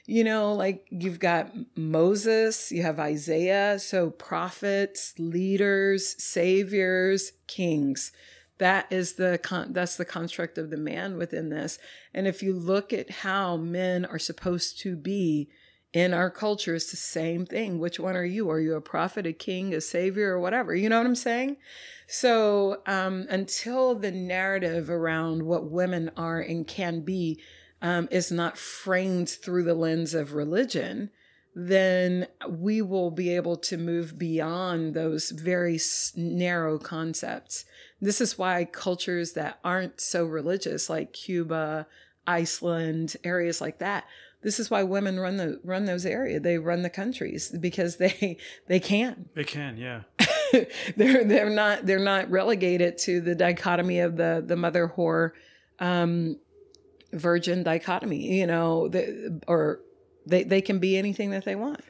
you 0.08 0.24
know, 0.24 0.54
like 0.54 0.86
you've 0.92 1.20
got 1.20 1.52
Moses, 1.76 2.72
you 2.72 2.84
have 2.84 3.00
Isaiah, 3.00 3.80
so 3.80 4.12
prophets, 4.12 5.16
leaders, 5.18 6.22
saviors, 6.24 7.32
kings. 7.48 8.12
That 8.60 8.92
is 8.92 9.14
the 9.14 9.40
con- 9.42 9.74
that's 9.74 9.98
the 9.98 10.06
construct 10.06 10.58
of 10.58 10.70
the 10.70 10.78
man 10.78 11.18
within 11.18 11.50
this. 11.50 11.80
And 12.14 12.28
if 12.28 12.44
you 12.44 12.54
look 12.54 12.94
at 12.94 13.10
how 13.10 13.58
men 13.58 14.06
are 14.06 14.20
supposed 14.20 14.80
to 14.82 14.96
be 14.96 15.50
in 15.96 16.14
our 16.14 16.30
culture, 16.30 16.76
it's 16.76 16.92
the 16.92 16.98
same 16.98 17.46
thing. 17.46 17.80
Which 17.80 18.02
one 18.02 18.18
are 18.18 18.26
you? 18.26 18.50
Are 18.50 18.60
you 18.60 18.76
a 18.76 18.82
prophet, 18.82 19.26
a 19.26 19.32
king, 19.32 19.74
a 19.74 19.80
savior, 19.80 20.34
or 20.34 20.42
whatever? 20.42 20.76
You 20.76 20.90
know 20.90 20.98
what 20.98 21.08
I'm 21.08 21.16
saying? 21.16 21.56
So 22.06 22.82
um, 22.86 23.26
until 23.30 23.96
the 23.96 24.12
narrative 24.12 24.90
around 24.90 25.44
what 25.44 25.72
women 25.72 26.12
are 26.18 26.42
and 26.42 26.68
can 26.68 27.00
be 27.00 27.42
um, 27.82 28.10
is 28.12 28.30
not 28.30 28.58
framed 28.58 29.30
through 29.30 29.64
the 29.64 29.74
lens 29.74 30.14
of 30.14 30.34
religion, 30.34 31.12
then 31.56 32.28
we 32.50 32.82
will 32.82 33.10
be 33.10 33.34
able 33.34 33.56
to 33.56 33.78
move 33.78 34.20
beyond 34.20 34.96
those 34.96 35.30
very 35.30 35.80
narrow 36.18 36.78
concepts. 36.78 37.64
This 38.02 38.20
is 38.20 38.38
why 38.38 38.66
cultures 38.66 39.32
that 39.34 39.60
aren't 39.64 40.02
so 40.02 40.26
religious, 40.26 40.90
like 40.90 41.14
Cuba, 41.14 41.88
Iceland, 42.28 43.16
areas 43.24 43.62
like 43.62 43.80
that, 43.80 44.04
this 44.46 44.60
is 44.60 44.70
why 44.70 44.84
women 44.84 45.20
run 45.20 45.38
the 45.38 45.60
run 45.64 45.86
those 45.86 46.06
areas. 46.06 46.44
They 46.44 46.60
run 46.60 46.84
the 46.84 46.90
countries 46.92 47.50
because 47.60 47.98
they 47.98 48.38
they 48.68 48.80
can. 48.80 49.28
They 49.34 49.44
can, 49.44 49.76
yeah. 49.76 50.04
they're 50.96 51.24
they're 51.24 51.50
not 51.50 51.88
they're 51.88 51.98
not 51.98 52.30
relegated 52.30 53.00
to 53.00 53.22
the 53.22 53.34
dichotomy 53.34 54.02
of 54.02 54.18
the 54.18 54.44
the 54.46 54.56
mother 54.56 54.94
whore 54.96 55.32
um, 55.80 56.38
virgin 57.12 57.64
dichotomy, 57.64 58.38
you 58.38 58.46
know, 58.46 58.88
the, 58.88 59.42
or 59.48 59.80
they, 60.28 60.44
they 60.44 60.62
can 60.62 60.78
be 60.78 60.96
anything 60.96 61.32
that 61.32 61.44
they 61.44 61.56
want. 61.56 61.82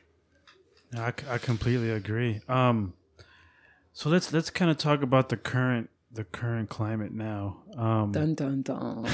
I, 0.97 1.12
I 1.30 1.38
completely 1.38 1.91
agree. 1.91 2.39
Um, 2.47 2.93
so 3.91 4.10
let's 4.10 4.32
let's 4.32 4.49
kind 4.49 4.72
of 4.72 4.78
talk 4.78 5.01
about 5.01 5.28
the 5.28 5.36
current 5.36 5.89
the 6.10 6.24
current 6.24 6.70
climate 6.70 7.12
now. 7.12 7.58
Um, 7.78 8.14
dun 8.14 8.34
dun 8.34 8.62
dun. 8.62 9.06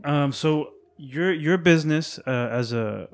um, 0.04 0.32
so 0.32 0.72
your 1.00 1.32
your 1.32 1.58
business 1.58 2.18
uh, 2.26 2.48
as 2.50 2.72
a 2.72 3.08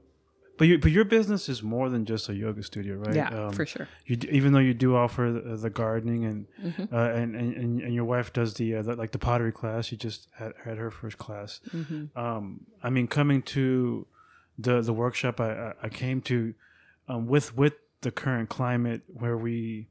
but 0.59 0.69
your, 0.69 0.79
but 0.79 0.91
your 0.91 1.05
business 1.05 1.49
is 1.49 1.63
more 1.63 1.91
than 1.91 2.07
just 2.07 2.29
a 2.29 2.35
yoga 2.35 2.63
studio, 2.63 2.97
right? 2.97 3.15
Yeah, 3.15 3.47
um, 3.47 3.53
for 3.53 3.67
sure. 3.67 3.89
You 4.07 4.19
even 4.31 4.53
though 4.53 4.59
you 4.59 4.75
do 4.75 4.97
offer 4.97 5.31
the, 5.31 5.57
the 5.57 5.71
gardening 5.71 6.25
and, 6.25 6.47
mm-hmm. 6.63 6.95
uh, 6.95 7.09
and, 7.09 7.37
and 7.37 7.81
and 7.83 7.95
your 7.95 8.05
wife 8.05 8.33
does 8.33 8.55
the, 8.55 8.77
uh, 8.77 8.83
the, 8.83 8.97
like 8.97 9.13
the 9.13 9.19
pottery 9.19 9.53
class. 9.53 9.93
You 9.93 9.99
just 9.99 10.29
had 10.35 10.53
had 10.65 10.79
her 10.79 10.91
first 10.91 11.19
class. 11.19 11.61
Mm-hmm. 11.75 12.19
Um, 12.19 12.67
I 12.83 12.91
mean, 12.91 13.07
coming 13.07 13.43
to 13.43 14.07
the 14.59 14.81
the 14.81 14.93
workshop 14.93 15.41
I 15.41 15.75
I 15.83 15.89
came 15.89 16.21
to 16.23 16.55
um, 17.09 17.27
with 17.27 17.57
with 17.57 17.75
the 18.01 18.11
current 18.11 18.49
climate 18.49 19.03
where 19.07 19.37
we. 19.37 19.89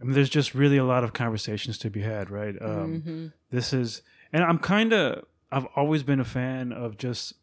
I 0.00 0.04
mean, 0.04 0.12
there's 0.12 0.30
just 0.30 0.54
really 0.54 0.76
a 0.76 0.84
lot 0.84 1.02
of 1.02 1.12
conversations 1.12 1.76
to 1.78 1.90
be 1.90 2.02
had, 2.02 2.30
right? 2.30 2.54
Um, 2.62 3.02
mm-hmm. 3.02 3.26
This 3.50 3.72
is, 3.72 4.02
and 4.32 4.44
I'm 4.44 4.60
kind 4.60 4.92
of, 4.92 5.24
I've 5.50 5.66
always 5.76 6.02
been 6.02 6.20
a 6.20 6.24
fan 6.24 6.72
of 6.72 6.98
just 6.98 7.34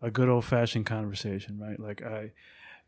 a 0.00 0.10
good 0.10 0.28
old 0.28 0.44
fashioned 0.44 0.86
conversation, 0.86 1.58
right? 1.58 1.78
Like 1.78 2.02
I, 2.02 2.32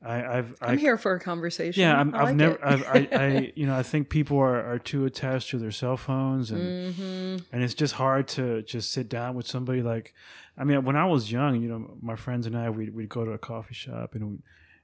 I, 0.02 0.38
I've, 0.38 0.56
I'm 0.62 0.76
I, 0.78 0.80
here 0.80 0.96
for 0.96 1.14
a 1.14 1.20
conversation. 1.20 1.80
Yeah, 1.80 2.02
i 2.14 2.26
have 2.26 2.36
never, 2.36 2.64
I've, 2.64 2.82
I, 2.84 3.08
I, 3.12 3.52
you 3.56 3.66
know, 3.66 3.76
I 3.76 3.82
think 3.82 4.08
people 4.08 4.38
are, 4.38 4.72
are 4.72 4.78
too 4.78 5.04
attached 5.04 5.50
to 5.50 5.58
their 5.58 5.70
cell 5.70 5.96
phones, 5.96 6.50
and 6.50 6.94
mm-hmm. 6.94 7.36
and 7.52 7.62
it's 7.62 7.74
just 7.74 7.94
hard 7.94 8.28
to 8.28 8.62
just 8.62 8.92
sit 8.92 9.08
down 9.08 9.34
with 9.34 9.46
somebody. 9.46 9.82
Like, 9.82 10.14
I 10.56 10.64
mean, 10.64 10.84
when 10.84 10.96
I 10.96 11.04
was 11.04 11.30
young, 11.30 11.60
you 11.60 11.68
know, 11.68 11.98
my 12.00 12.16
friends 12.16 12.46
and 12.46 12.56
I, 12.56 12.70
we'd, 12.70 12.94
we'd 12.94 13.08
go 13.08 13.24
to 13.24 13.32
a 13.32 13.38
coffee 13.38 13.74
shop 13.74 14.14
and 14.14 14.30
we 14.30 14.38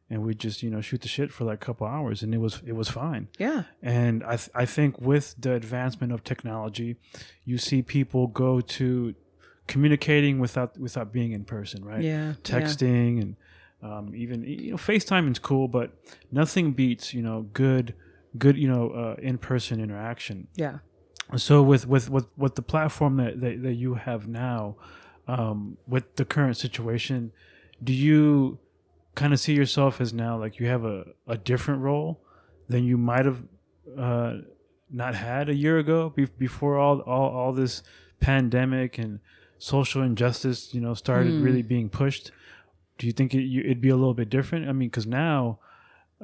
and 0.09 0.22
we 0.22 0.34
just 0.34 0.62
you 0.62 0.70
know 0.70 0.80
shoot 0.80 1.01
the 1.01 1.09
shit 1.09 1.32
for 1.32 1.45
like 1.45 1.62
a 1.62 1.64
couple 1.64 1.87
hours, 1.87 2.22
and 2.22 2.34
it 2.34 2.39
was 2.39 2.62
it 2.66 2.74
was 2.74 2.89
fine. 2.89 3.28
Yeah. 3.39 3.64
And 3.82 4.22
I 4.24 4.37
th- 4.37 4.51
I 4.55 4.64
think 4.64 5.01
with 5.01 5.34
the 5.39 5.55
advancement 5.55 6.12
of 6.12 6.24
technology, 6.24 6.97
you 7.45 7.59
see 7.59 7.82
people 7.82 8.26
go 8.28 8.61
to 8.61 9.14
communicating 9.67 10.39
without 10.39 10.79
without 10.79 11.12
being 11.12 11.33
in 11.33 11.45
person, 11.45 11.85
right? 11.85 12.03
Yeah. 12.03 12.35
Texting 12.43 13.17
yeah. 13.17 13.23
and 13.23 13.37
um, 13.83 14.14
even 14.14 14.43
you 14.45 14.73
know 14.73 14.77
FaceTime 14.77 15.31
is 15.31 15.39
cool, 15.39 15.69
but 15.69 15.93
nothing 16.33 16.73
beats 16.73 17.12
you 17.14 17.23
know 17.23 17.43
good 17.53 17.95
good 18.39 18.57
you 18.57 18.69
know 18.69 18.91
uh, 18.91 19.17
in 19.21 19.39
person 19.39 19.81
interaction. 19.81 20.49
Yeah. 20.55 20.79
So 21.37 21.62
with 21.62 21.87
with 21.87 22.09
with 22.09 22.27
with 22.37 22.55
the 22.55 22.62
platform 22.62 23.17
that 23.17 23.41
that, 23.41 23.62
that 23.62 23.75
you 23.75 23.95
have 23.95 24.29
now, 24.29 24.77
um, 25.27 25.77
with 25.87 26.17
the 26.17 26.25
current 26.25 26.57
situation, 26.57 27.33
do 27.83 27.93
you 27.93 28.59
kind 29.14 29.33
of 29.33 29.41
see 29.41 29.55
yourself 29.55 30.01
as 30.01 30.12
now 30.12 30.39
like 30.39 30.61
you 30.61 30.67
have 30.67 30.85
a, 30.85 31.07
a 31.27 31.39
different 31.39 31.81
role 31.81 32.21
than 32.69 32.85
you 32.85 32.99
might 32.99 33.25
have 33.25 33.43
uh, 33.99 34.35
not 34.91 35.14
had 35.14 35.49
a 35.49 35.55
year 35.55 35.79
ago 35.79 36.11
be- 36.11 36.27
before 36.39 36.79
all, 36.79 37.01
all 37.01 37.31
all 37.31 37.53
this 37.53 37.83
pandemic 38.21 38.99
and 38.99 39.21
social 39.59 40.02
injustice, 40.02 40.74
you 40.74 40.80
know, 40.80 40.94
started 40.94 41.32
mm. 41.32 41.44
really 41.44 41.62
being 41.62 41.88
pushed, 41.88 42.30
do 42.98 43.07
you 43.07 43.12
think 43.12 43.34
it, 43.34 43.42
you, 43.42 43.61
it'd 43.62 43.80
be 43.80 43.88
a 43.88 43.96
little 43.96 44.14
bit 44.14 44.30
different? 44.30 44.68
I 44.68 44.72
mean, 44.72 44.88
because 44.88 45.07
now 45.07 45.59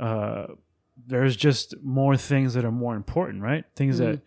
uh, 0.01 0.47
there's 1.07 1.37
just 1.37 1.75
more 1.83 2.17
things 2.17 2.55
that 2.55 2.65
are 2.65 2.73
more 2.73 2.95
important, 2.95 3.43
right? 3.43 3.65
Things 3.77 3.97
mm. 3.97 3.99
that 3.99 4.21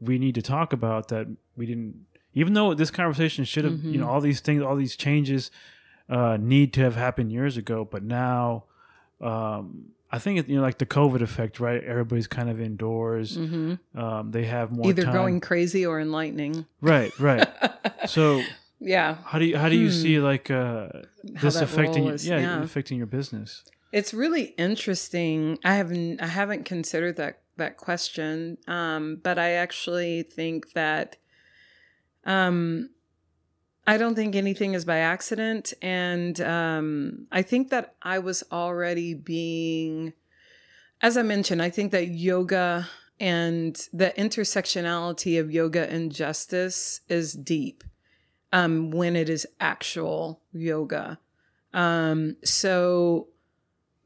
we 0.00 0.18
need 0.18 0.34
to 0.34 0.42
talk 0.42 0.72
about 0.72 1.08
that 1.08 1.26
we 1.56 1.66
didn't. 1.66 2.06
Even 2.34 2.52
though 2.52 2.74
this 2.74 2.90
conversation 2.90 3.44
should 3.44 3.64
have, 3.64 3.74
mm-hmm. 3.74 3.92
you 3.92 3.98
know, 3.98 4.04
mm-hmm. 4.04 4.14
all 4.14 4.20
these 4.20 4.40
things, 4.40 4.62
all 4.62 4.76
these 4.76 4.94
changes 4.94 5.50
uh, 6.10 6.36
need 6.38 6.72
to 6.74 6.80
have 6.82 6.94
happened 6.94 7.32
years 7.32 7.56
ago, 7.56 7.88
but 7.90 8.02
now 8.02 8.64
um, 9.22 9.86
I 10.16 10.18
think 10.18 10.38
it, 10.38 10.48
you 10.48 10.56
know, 10.56 10.62
like 10.62 10.78
the 10.78 10.86
COVID 10.86 11.20
effect, 11.20 11.60
right? 11.60 11.84
Everybody's 11.84 12.26
kind 12.26 12.48
of 12.48 12.58
indoors. 12.58 13.36
Mm-hmm. 13.36 13.98
Um, 13.98 14.30
they 14.30 14.46
have 14.46 14.72
more 14.72 14.88
either 14.88 15.02
time. 15.02 15.12
going 15.12 15.40
crazy 15.40 15.84
or 15.84 16.00
enlightening. 16.00 16.64
Right, 16.80 17.12
right. 17.20 17.46
so 18.06 18.42
yeah, 18.80 19.18
how 19.26 19.38
do 19.38 19.44
you 19.44 19.58
how 19.58 19.68
do 19.68 19.76
you 19.76 19.88
hmm. 19.88 19.94
see 19.94 20.18
like 20.18 20.50
uh, 20.50 20.88
this 21.22 21.56
affecting 21.56 22.06
is, 22.06 22.26
yeah, 22.26 22.38
yeah, 22.38 22.62
affecting 22.62 22.96
your 22.96 23.06
business? 23.06 23.62
It's 23.92 24.14
really 24.14 24.54
interesting. 24.56 25.58
I 25.62 25.74
haven't 25.74 26.22
I 26.22 26.28
haven't 26.28 26.64
considered 26.64 27.16
that 27.16 27.40
that 27.58 27.76
question, 27.76 28.56
um, 28.66 29.20
but 29.22 29.38
I 29.38 29.50
actually 29.50 30.22
think 30.22 30.72
that 30.72 31.16
um, 32.24 32.88
I 33.86 33.98
don't 33.98 34.16
think 34.16 34.34
anything 34.34 34.74
is 34.74 34.84
by 34.84 34.98
accident. 34.98 35.72
And 35.80 36.40
um, 36.40 37.26
I 37.30 37.42
think 37.42 37.70
that 37.70 37.94
I 38.02 38.18
was 38.18 38.42
already 38.50 39.14
being, 39.14 40.12
as 41.00 41.16
I 41.16 41.22
mentioned, 41.22 41.62
I 41.62 41.70
think 41.70 41.92
that 41.92 42.08
yoga 42.08 42.88
and 43.20 43.76
the 43.92 44.12
intersectionality 44.18 45.40
of 45.40 45.50
yoga 45.50 45.90
and 45.90 46.12
justice 46.12 47.00
is 47.08 47.32
deep 47.32 47.84
um, 48.52 48.90
when 48.90 49.14
it 49.14 49.28
is 49.28 49.46
actual 49.60 50.40
yoga. 50.52 51.18
Um, 51.72 52.36
so, 52.44 53.28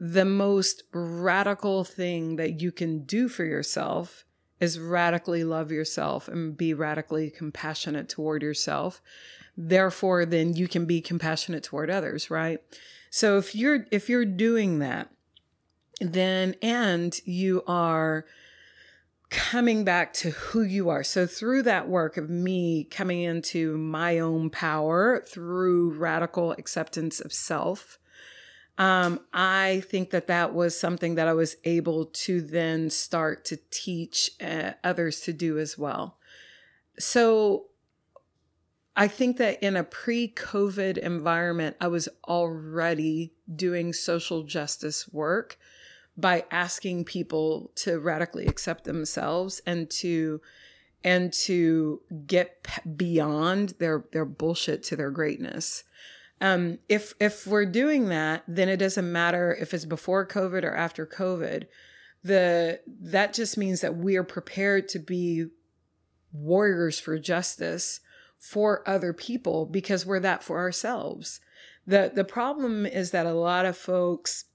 the 0.03 0.25
most 0.25 0.85
radical 0.93 1.85
thing 1.85 2.37
that 2.37 2.61
you 2.61 2.73
can 2.73 3.05
do 3.05 3.29
for 3.29 3.45
yourself 3.45 4.25
is 4.59 4.79
radically 4.79 5.45
love 5.45 5.71
yourself 5.71 6.27
and 6.27 6.57
be 6.57 6.73
radically 6.73 7.31
compassionate 7.31 8.09
toward 8.09 8.43
yourself 8.43 9.03
therefore 9.69 10.25
then 10.25 10.55
you 10.55 10.67
can 10.67 10.87
be 10.87 11.01
compassionate 11.01 11.63
toward 11.63 11.91
others 11.91 12.31
right 12.31 12.61
so 13.11 13.37
if 13.37 13.55
you're 13.55 13.87
if 13.91 14.09
you're 14.09 14.25
doing 14.25 14.79
that 14.79 15.11
then 16.01 16.55
and 16.63 17.21
you 17.25 17.63
are 17.67 18.25
coming 19.29 19.85
back 19.85 20.13
to 20.13 20.31
who 20.31 20.63
you 20.63 20.89
are 20.89 21.05
so 21.05 21.27
through 21.27 21.63
that 21.63 21.89
work 21.89 22.17
of 22.17 22.31
me 22.31 22.85
coming 22.85 23.21
into 23.21 23.77
my 23.77 24.19
own 24.19 24.49
power 24.49 25.23
through 25.29 25.91
radical 25.91 26.53
acceptance 26.53 27.21
of 27.21 27.33
self 27.33 27.99
um, 28.79 29.21
I 29.35 29.83
think 29.89 30.09
that 30.11 30.29
that 30.29 30.55
was 30.55 30.79
something 30.79 31.17
that 31.17 31.29
I 31.29 31.35
was 31.35 31.57
able 31.65 32.07
to 32.07 32.41
then 32.41 32.89
start 32.89 33.45
to 33.47 33.59
teach 33.71 34.31
uh, 34.41 34.73
others 34.83 35.21
to 35.23 35.35
do 35.35 35.59
as 35.59 35.77
well. 35.77 36.17
So 36.99 37.67
I 38.97 39.09
think 39.09 39.37
that 39.39 39.63
in 39.63 39.77
a 39.77 39.85
pre 39.85 40.29
COVID 40.29 40.99
environment, 40.99 41.77
I 41.81 41.89
was 41.89 42.09
already 42.27 43.33
doing 43.55 43.93
social 43.93 44.43
justice 44.43 45.09
work 45.09 45.59
by 46.17 46.45
asking 46.51 47.05
people 47.05 47.71
to 47.77 47.99
radically 47.99 48.47
accept 48.47 48.85
themselves 48.85 49.63
and 49.67 49.89
to 49.91 50.41
and 51.03 51.33
to 51.33 52.03
get 52.27 52.67
beyond 52.97 53.71
their 53.79 54.05
their 54.13 54.25
bullshit 54.25 54.83
to 54.85 54.97
their 54.97 55.11
greatness. 55.11 55.85
Um, 56.41 56.79
if 56.89 57.15
if 57.21 57.47
we're 57.47 57.67
doing 57.67 58.09
that, 58.09 58.43
then 58.49 58.69
it 58.69 58.79
doesn't 58.79 59.11
matter 59.11 59.57
if 59.59 59.73
it's 59.73 59.85
before 59.85 60.27
COVID 60.27 60.65
or 60.65 60.75
after 60.75 61.07
COVID. 61.07 61.67
The 62.23 62.81
that 63.01 63.35
just 63.35 63.57
means 63.57 63.81
that 63.83 63.97
we 63.97 64.17
are 64.17 64.25
prepared 64.25 64.89
to 64.91 64.99
be 64.99 65.47
warriors 66.33 67.01
for 67.01 67.19
justice 67.19 68.01
for 68.41 68.83
other 68.89 69.13
people 69.13 69.67
because 69.67 70.07
we're 70.07 70.19
that 70.19 70.43
for 70.43 70.59
ourselves. 70.59 71.41
The 71.87 72.11
the 72.13 72.25
problem 72.25 72.87
is 72.87 73.13
that 73.13 73.27
a 73.27 73.35
lot 73.35 73.67
of 73.67 73.77
folks 73.77 74.47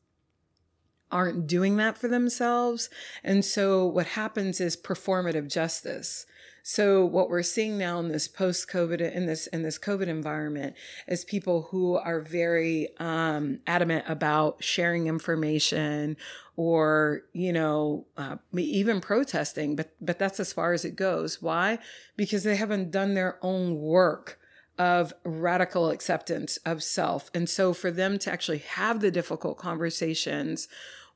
aren't 1.12 1.48
doing 1.48 1.78
that 1.78 1.98
for 1.98 2.08
themselves. 2.08 2.90
And 3.24 3.46
so 3.46 3.86
what 3.86 4.08
happens 4.08 4.60
is 4.60 4.76
performative 4.76 5.50
justice. 5.50 6.26
So 6.68 7.06
what 7.06 7.30
we're 7.30 7.44
seeing 7.44 7.78
now 7.78 8.00
in 8.00 8.08
this 8.08 8.28
post-COVID 8.28 9.00
in 9.00 9.28
this 9.28 9.46
in 9.46 9.62
this 9.62 9.78
COVID 9.78 10.08
environment 10.08 10.76
is 11.08 11.24
people 11.24 11.68
who 11.70 11.96
are 11.96 12.20
very 12.20 12.90
um, 12.98 13.60
adamant 13.68 14.06
about 14.08 14.64
sharing 14.64 15.06
information 15.06 16.18
or 16.56 17.22
you 17.34 17.54
know 17.54 18.08
uh, 18.18 18.38
even 18.58 19.00
protesting, 19.00 19.76
but 19.76 19.92
but 20.02 20.18
that's 20.18 20.40
as 20.40 20.54
far 20.54 20.74
as 20.74 20.84
it 20.84 20.96
goes. 20.96 21.40
Why? 21.40 21.78
Because 22.18 22.44
they 22.44 22.56
haven't 22.56 22.90
done 22.90 23.14
their 23.14 23.38
own 23.44 23.80
work 23.80 24.40
of 24.80 25.14
radical 25.24 25.92
acceptance 25.92 26.58
of 26.66 26.82
self. 26.82 27.30
And 27.36 27.48
so 27.48 27.74
for 27.74 27.92
them 27.92 28.18
to 28.18 28.32
actually 28.32 28.64
have 28.70 29.02
the 29.02 29.12
difficult 29.12 29.60
conversations 29.60 30.68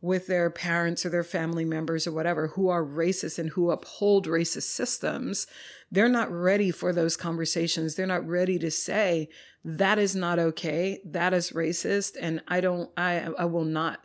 with 0.01 0.27
their 0.27 0.49
parents 0.49 1.05
or 1.05 1.09
their 1.09 1.23
family 1.23 1.65
members 1.65 2.07
or 2.07 2.11
whatever 2.11 2.47
who 2.47 2.69
are 2.69 2.83
racist 2.83 3.37
and 3.37 3.49
who 3.49 3.71
uphold 3.71 4.27
racist 4.27 4.63
systems, 4.63 5.45
they're 5.91 6.07
not 6.07 6.31
ready 6.31 6.71
for 6.71 6.93
those 6.93 7.17
conversations. 7.17 7.95
They're 7.95 8.05
not 8.05 8.27
ready 8.27 8.57
to 8.59 8.71
say, 8.71 9.29
that 9.65 9.99
is 9.99 10.15
not 10.15 10.39
okay. 10.39 10.99
That 11.03 11.33
is 11.33 11.51
racist. 11.51 12.15
And 12.19 12.41
I 12.47 12.61
don't, 12.61 12.89
I, 12.95 13.27
I 13.37 13.45
will 13.45 13.65
not 13.65 13.99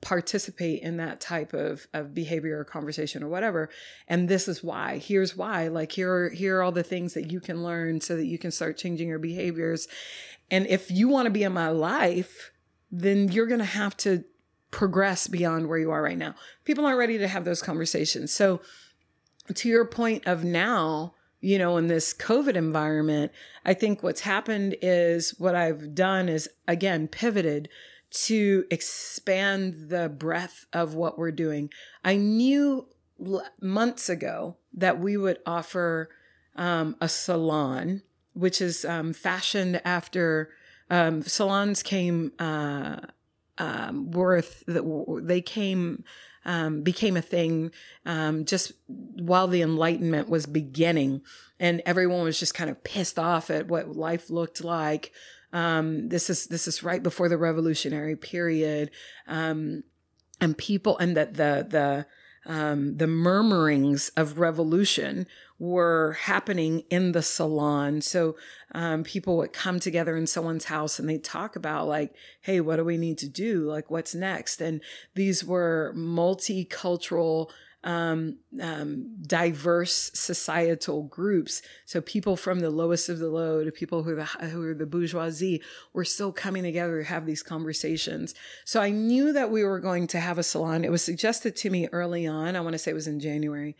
participate 0.00 0.82
in 0.82 0.98
that 0.98 1.20
type 1.20 1.52
of, 1.52 1.86
of 1.92 2.14
behavior 2.14 2.58
or 2.60 2.64
conversation 2.64 3.22
or 3.22 3.28
whatever. 3.28 3.68
And 4.06 4.28
this 4.28 4.46
is 4.48 4.62
why. 4.62 4.98
Here's 4.98 5.36
why. 5.36 5.68
Like 5.68 5.92
here 5.92 6.12
are 6.12 6.30
here 6.30 6.58
are 6.58 6.62
all 6.62 6.72
the 6.72 6.82
things 6.82 7.14
that 7.14 7.32
you 7.32 7.40
can 7.40 7.64
learn 7.64 8.00
so 8.00 8.16
that 8.16 8.26
you 8.26 8.38
can 8.38 8.50
start 8.50 8.76
changing 8.76 9.08
your 9.08 9.18
behaviors. 9.18 9.88
And 10.50 10.66
if 10.66 10.90
you 10.90 11.08
want 11.08 11.26
to 11.26 11.30
be 11.30 11.42
in 11.42 11.52
my 11.52 11.70
life, 11.70 12.52
then 12.90 13.28
you're 13.32 13.46
gonna 13.46 13.64
have 13.64 13.96
to 13.98 14.24
progress 14.70 15.26
beyond 15.26 15.68
where 15.68 15.78
you 15.78 15.90
are 15.90 16.02
right 16.02 16.18
now. 16.18 16.34
People 16.64 16.84
aren't 16.84 16.98
ready 16.98 17.18
to 17.18 17.28
have 17.28 17.44
those 17.44 17.62
conversations. 17.62 18.32
So, 18.32 18.60
to 19.54 19.68
your 19.68 19.86
point 19.86 20.26
of 20.26 20.44
now, 20.44 21.14
you 21.40 21.58
know, 21.58 21.76
in 21.76 21.86
this 21.86 22.12
COVID 22.12 22.54
environment, 22.54 23.32
I 23.64 23.72
think 23.74 24.02
what's 24.02 24.20
happened 24.20 24.76
is 24.82 25.34
what 25.38 25.54
I've 25.54 25.94
done 25.94 26.28
is 26.28 26.48
again 26.66 27.08
pivoted 27.08 27.68
to 28.10 28.64
expand 28.70 29.90
the 29.90 30.08
breadth 30.08 30.66
of 30.72 30.94
what 30.94 31.18
we're 31.18 31.32
doing. 31.32 31.70
I 32.04 32.16
knew 32.16 32.88
months 33.60 34.08
ago 34.08 34.56
that 34.72 34.98
we 34.98 35.16
would 35.16 35.38
offer 35.44 36.08
um, 36.56 36.96
a 37.00 37.08
salon, 37.08 38.02
which 38.32 38.60
is 38.60 38.84
um, 38.84 39.12
fashioned 39.12 39.80
after 39.84 40.50
um, 40.90 41.22
salons 41.22 41.82
came 41.82 42.32
uh, 42.38 43.00
um, 43.58 44.10
worth 44.10 44.64
that 44.66 44.84
they 45.24 45.40
came 45.40 46.04
um, 46.44 46.82
became 46.82 47.16
a 47.16 47.22
thing 47.22 47.72
um, 48.06 48.44
just 48.44 48.72
while 48.86 49.48
the 49.48 49.62
Enlightenment 49.62 50.28
was 50.28 50.46
beginning, 50.46 51.22
and 51.60 51.82
everyone 51.84 52.22
was 52.22 52.38
just 52.38 52.54
kind 52.54 52.70
of 52.70 52.82
pissed 52.84 53.18
off 53.18 53.50
at 53.50 53.68
what 53.68 53.96
life 53.96 54.30
looked 54.30 54.64
like. 54.64 55.12
Um, 55.52 56.08
this 56.08 56.30
is 56.30 56.46
this 56.46 56.68
is 56.68 56.82
right 56.82 57.02
before 57.02 57.28
the 57.28 57.36
Revolutionary 57.36 58.16
period, 58.16 58.90
um, 59.26 59.82
and 60.40 60.56
people 60.56 60.96
and 60.98 61.16
that 61.16 61.34
the 61.34 61.66
the 61.68 62.06
um, 62.50 62.96
the 62.96 63.06
murmurings 63.06 64.10
of 64.16 64.38
revolution 64.38 65.26
were 65.58 66.12
happening 66.20 66.84
in 66.90 67.12
the 67.12 67.22
salon. 67.22 68.00
So 68.00 68.36
um, 68.72 69.02
people 69.02 69.36
would 69.38 69.52
come 69.52 69.80
together 69.80 70.16
in 70.16 70.26
someone's 70.26 70.66
house 70.66 70.98
and 70.98 71.08
they 71.08 71.18
talk 71.18 71.56
about 71.56 71.88
like, 71.88 72.14
hey, 72.42 72.60
what 72.60 72.76
do 72.76 72.84
we 72.84 72.96
need 72.96 73.18
to 73.18 73.28
do? 73.28 73.62
Like, 73.62 73.90
what's 73.90 74.14
next? 74.14 74.60
And 74.60 74.80
these 75.14 75.44
were 75.44 75.92
multicultural 75.96 77.50
um, 77.84 78.38
um, 78.60 79.14
diverse 79.22 80.10
societal 80.12 81.04
groups. 81.04 81.62
So 81.86 82.00
people 82.00 82.36
from 82.36 82.60
the 82.60 82.70
lowest 82.70 83.08
of 83.08 83.18
the 83.18 83.28
low 83.28 83.64
to 83.64 83.70
people 83.70 84.02
who 84.02 84.12
are 84.12 84.16
the 84.16 84.24
who 84.24 84.64
are 84.64 84.74
the 84.74 84.84
bourgeoisie 84.84 85.62
were 85.92 86.04
still 86.04 86.32
coming 86.32 86.64
together 86.64 86.98
to 86.98 87.08
have 87.08 87.24
these 87.24 87.42
conversations. 87.42 88.34
So 88.64 88.80
I 88.80 88.90
knew 88.90 89.32
that 89.32 89.50
we 89.50 89.62
were 89.62 89.80
going 89.80 90.08
to 90.08 90.20
have 90.20 90.38
a 90.38 90.42
salon. 90.42 90.84
It 90.84 90.90
was 90.90 91.02
suggested 91.02 91.54
to 91.56 91.70
me 91.70 91.88
early 91.92 92.26
on. 92.26 92.56
I 92.56 92.60
want 92.60 92.72
to 92.72 92.78
say 92.78 92.90
it 92.90 92.94
was 92.94 93.06
in 93.06 93.20
January. 93.20 93.76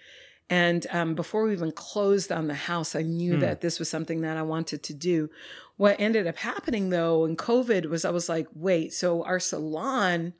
And 0.51 0.86
um, 0.90 1.14
before 1.14 1.44
we 1.44 1.53
even 1.53 1.72
closed 1.72 2.32
on 2.32 2.46
the 2.46 2.55
house, 2.55 2.96
I 2.96 3.03
knew 3.03 3.34
hmm. 3.34 3.40
that 3.40 3.61
this 3.61 3.78
was 3.78 3.88
something 3.88 4.22
that 4.22 4.36
I 4.36 4.42
wanted 4.42 4.82
to 4.84 4.94
do. 4.94 5.28
What 5.76 6.01
ended 6.01 6.26
up 6.26 6.36
happening 6.36 6.90
though 6.90 7.24
in 7.24 7.36
COVID 7.36 7.86
was 7.86 8.05
I 8.05 8.11
was 8.11 8.28
like, 8.28 8.49
wait, 8.55 8.92
so 8.92 9.22
our 9.24 9.38
salon 9.38 10.32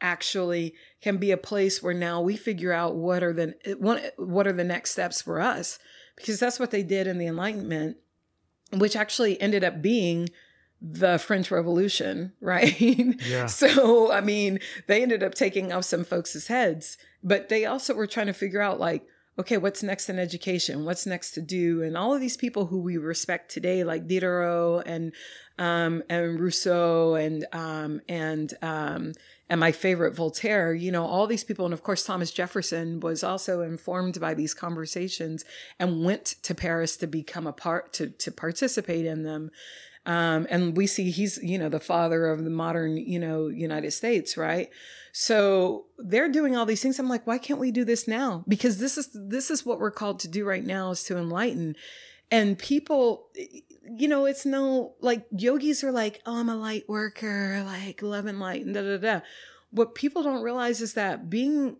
actually 0.00 0.74
can 1.00 1.16
be 1.16 1.30
a 1.30 1.36
place 1.36 1.82
where 1.82 1.94
now 1.94 2.20
we 2.20 2.36
figure 2.36 2.72
out 2.72 2.94
what 2.94 3.22
are 3.22 3.32
the 3.32 3.54
what 4.18 4.46
are 4.46 4.52
the 4.52 4.64
next 4.64 4.90
steps 4.90 5.22
for 5.22 5.40
us 5.40 5.78
because 6.16 6.38
that's 6.38 6.60
what 6.60 6.70
they 6.70 6.82
did 6.82 7.06
in 7.06 7.18
the 7.18 7.26
enlightenment 7.26 7.96
which 8.74 8.94
actually 8.96 9.40
ended 9.40 9.64
up 9.64 9.80
being 9.80 10.28
the 10.82 11.18
french 11.18 11.50
revolution 11.50 12.32
right 12.40 12.78
yeah. 13.26 13.46
so 13.46 14.12
i 14.12 14.20
mean 14.20 14.58
they 14.86 15.02
ended 15.02 15.22
up 15.22 15.34
taking 15.34 15.72
off 15.72 15.84
some 15.84 16.04
folks' 16.04 16.46
heads 16.46 16.98
but 17.22 17.48
they 17.48 17.64
also 17.64 17.94
were 17.94 18.06
trying 18.06 18.26
to 18.26 18.34
figure 18.34 18.60
out 18.60 18.78
like 18.78 19.06
okay, 19.38 19.56
what's 19.58 19.82
next 19.82 20.08
in 20.08 20.18
education? 20.18 20.84
What's 20.84 21.06
next 21.06 21.32
to 21.32 21.42
do? 21.42 21.82
And 21.82 21.96
all 21.96 22.14
of 22.14 22.20
these 22.20 22.36
people 22.36 22.66
who 22.66 22.78
we 22.78 22.96
respect 22.96 23.50
today, 23.50 23.84
like 23.84 24.06
Diderot 24.06 24.86
and 24.86 25.12
um, 25.58 26.02
and 26.08 26.38
Rousseau 26.38 27.14
and 27.14 27.46
um, 27.52 28.00
and 28.08 28.52
um, 28.62 29.12
and 29.48 29.60
my 29.60 29.72
favorite 29.72 30.14
Voltaire, 30.14 30.74
you 30.74 30.90
know, 30.90 31.04
all 31.04 31.26
these 31.26 31.44
people. 31.44 31.64
And 31.64 31.74
of 31.74 31.82
course, 31.82 32.04
Thomas 32.04 32.32
Jefferson 32.32 33.00
was 33.00 33.22
also 33.22 33.60
informed 33.60 34.20
by 34.20 34.34
these 34.34 34.54
conversations 34.54 35.44
and 35.78 36.04
went 36.04 36.24
to 36.42 36.54
Paris 36.54 36.96
to 36.98 37.06
become 37.06 37.46
a 37.46 37.52
part, 37.52 37.92
to, 37.94 38.08
to 38.08 38.32
participate 38.32 39.06
in 39.06 39.22
them. 39.22 39.50
Um, 40.04 40.46
and 40.50 40.76
we 40.76 40.86
see 40.86 41.10
he's, 41.10 41.38
you 41.42 41.58
know, 41.58 41.68
the 41.68 41.80
father 41.80 42.26
of 42.26 42.44
the 42.44 42.50
modern, 42.50 42.96
you 42.96 43.18
know, 43.18 43.48
United 43.48 43.92
States, 43.92 44.36
right? 44.36 44.70
So 45.18 45.86
they're 45.96 46.30
doing 46.30 46.56
all 46.56 46.66
these 46.66 46.82
things. 46.82 46.98
I'm 46.98 47.08
like, 47.08 47.26
why 47.26 47.38
can't 47.38 47.58
we 47.58 47.70
do 47.70 47.86
this 47.86 48.06
now? 48.06 48.44
Because 48.46 48.76
this 48.76 48.98
is, 48.98 49.08
this 49.14 49.50
is 49.50 49.64
what 49.64 49.80
we're 49.80 49.90
called 49.90 50.20
to 50.20 50.28
do 50.28 50.44
right 50.44 50.62
now 50.62 50.90
is 50.90 51.04
to 51.04 51.16
enlighten. 51.16 51.74
And 52.30 52.58
people, 52.58 53.28
you 53.34 54.08
know, 54.08 54.26
it's 54.26 54.44
no 54.44 54.92
like 55.00 55.24
yogis 55.30 55.82
are 55.82 55.90
like, 55.90 56.20
oh, 56.26 56.38
I'm 56.38 56.50
a 56.50 56.54
light 56.54 56.86
worker, 56.86 57.62
like 57.64 58.02
love 58.02 58.26
and 58.26 58.38
light, 58.38 58.66
and 58.66 58.74
da 58.74 58.82
da 58.82 58.98
da. 58.98 59.20
What 59.70 59.94
people 59.94 60.22
don't 60.22 60.42
realize 60.42 60.82
is 60.82 60.92
that 60.92 61.30
being 61.30 61.78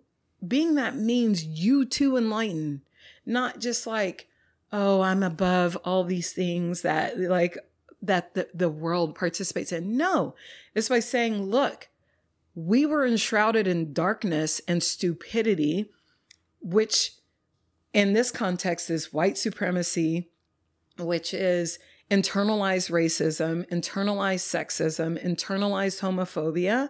being 0.49 0.77
that 0.77 0.97
means 0.97 1.45
you 1.45 1.85
too 1.85 2.17
enlighten, 2.17 2.81
not 3.27 3.61
just 3.61 3.87
like, 3.87 4.29
oh, 4.73 5.03
I'm 5.03 5.23
above 5.23 5.77
all 5.85 6.05
these 6.05 6.33
things 6.33 6.81
that 6.81 7.21
like 7.21 7.59
that 8.01 8.33
the, 8.33 8.49
the 8.55 8.71
world 8.71 9.15
participates 9.15 9.73
in. 9.73 9.99
No, 9.99 10.35
it's 10.75 10.89
by 10.89 11.01
saying, 11.01 11.51
look, 11.51 11.89
we 12.57 12.87
were 12.87 13.07
enshrouded 13.07 13.67
in 13.67 13.93
darkness 13.93 14.63
and 14.67 14.83
stupidity, 14.83 15.91
which 16.61 17.13
in 17.93 18.15
this 18.15 18.31
context 18.31 18.89
is 18.89 19.13
white 19.13 19.37
supremacy, 19.37 20.31
which 20.99 21.35
is 21.35 21.79
internalized 22.11 22.91
racism, 22.91 23.69
internalized 23.69 24.47
sexism, 24.47 25.23
internalized 25.23 26.01
homophobia. 26.01 26.89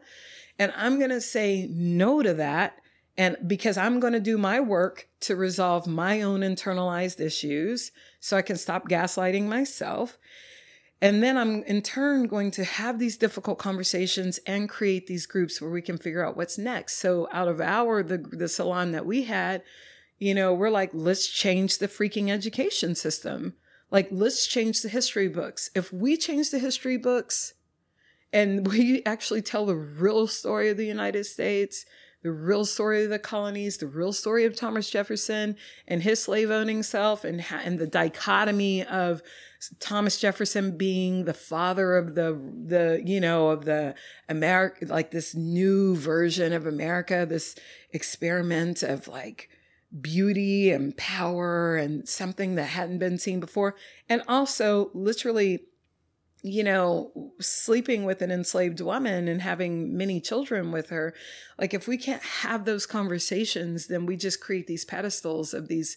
And 0.57 0.73
I'm 0.77 0.99
going 0.99 1.11
to 1.11 1.21
say 1.21 1.69
no 1.69 2.23
to 2.23 2.35
that. 2.35 2.77
And 3.19 3.37
because 3.47 3.77
I'm 3.77 3.99
going 3.99 4.12
to 4.12 4.21
do 4.21 4.39
my 4.39 4.61
work 4.61 5.09
to 5.21 5.35
resolve 5.35 5.89
my 5.89 6.23
own 6.23 6.41
internalized 6.41 7.19
issues 7.19 7.91
so 8.21 8.37
I 8.37 8.43
can 8.43 8.57
stop 8.57 8.89
gaslighting 8.89 9.45
myself. 9.45 10.17
And 11.03 11.23
then 11.23 11.37
I'm 11.37 11.63
in 11.65 11.83
turn 11.83 12.27
going 12.27 12.51
to 12.53 12.65
have 12.65 12.99
these 12.99 13.19
difficult 13.19 13.59
conversations 13.59 14.39
and 14.47 14.69
create 14.69 15.07
these 15.07 15.27
groups 15.27 15.61
where 15.61 15.71
we 15.71 15.83
can 15.83 15.99
figure 15.99 16.25
out 16.25 16.37
what's 16.37 16.57
next. 16.57 16.97
So 16.97 17.29
out 17.33 17.49
of 17.49 17.61
our 17.61 18.03
the 18.03 18.19
the 18.19 18.49
salon 18.49 18.93
that 18.93 19.05
we 19.05 19.25
had, 19.25 19.63
you 20.19 20.35
know, 20.35 20.55
we're 20.55 20.71
like, 20.71 20.91
let's 20.95 21.29
change 21.29 21.79
the 21.79 21.89
freaking 21.89 22.31
education 22.31 22.95
system. 22.95 23.55
Like, 23.91 24.09
let's 24.11 24.47
change 24.47 24.81
the 24.81 24.89
history 24.89 25.29
books. 25.29 25.71
If 25.75 25.93
we 25.93 26.17
change 26.17 26.51
the 26.51 26.59
history 26.59 26.97
books 26.97 27.55
and 28.33 28.67
we 28.73 29.05
actually 29.05 29.43
tell 29.43 29.67
the 29.67 29.77
real 29.77 30.27
story 30.27 30.71
of 30.71 30.79
the 30.79 30.87
United 30.87 31.25
States, 31.25 31.85
the 32.23 32.33
real 32.33 32.64
story 32.64 33.05
of 33.05 33.11
the 33.11 33.19
colonies, 33.19 33.77
the 33.77 33.87
real 33.87 34.12
story 34.12 34.45
of 34.45 34.57
Thomas 34.57 34.91
Jefferson 34.91 35.57
and 35.87 36.03
his 36.03 36.23
slave 36.23 36.51
owning 36.51 36.83
self, 36.83 37.25
and, 37.25 37.45
and 37.51 37.79
the 37.79 37.87
dichotomy 37.87 38.85
of 38.85 39.23
Thomas 39.81 40.19
Jefferson 40.21 40.77
being 40.77 41.25
the 41.25 41.35
father 41.35 41.97
of 41.97 42.14
the 42.14 42.39
the 42.67 43.03
you 43.05 43.21
know 43.21 43.49
of 43.49 43.64
the 43.64 43.95
America 44.29 44.85
like 44.87 45.11
this 45.11 45.35
new 45.35 45.97
version 45.97 46.53
of 46.53 46.67
America, 46.67 47.27
this 47.29 47.55
experiment 47.93 48.83
of 48.83 49.09
like 49.09 49.49
beauty 50.01 50.71
and 50.71 50.97
power 50.97 51.77
and 51.77 52.09
something 52.09 52.57
that 52.57 52.64
hadn't 52.64 52.99
been 52.99 53.19
seen 53.19 53.41
before. 53.41 53.75
And 54.09 54.23
also, 54.29 54.91
literally, 54.95 55.64
you 56.47 56.63
know, 56.63 57.33
sleeping 57.41 58.05
with 58.05 58.23
an 58.23 58.31
enslaved 58.31 58.81
woman 58.81 59.27
and 59.27 59.43
having 59.43 59.97
many 59.97 60.21
children 60.21 60.71
with 60.71 60.91
her. 60.91 61.13
Like, 61.59 61.75
if 61.75 61.89
we 61.89 61.99
can't 61.99 62.23
have 62.23 62.65
those 62.65 62.87
conversations, 62.87 63.89
then 63.89 64.07
we 64.07 64.17
just 64.17 64.41
create 64.41 64.67
these 64.67 64.85
pedestals 64.85 65.53
of 65.53 65.69
these 65.69 65.97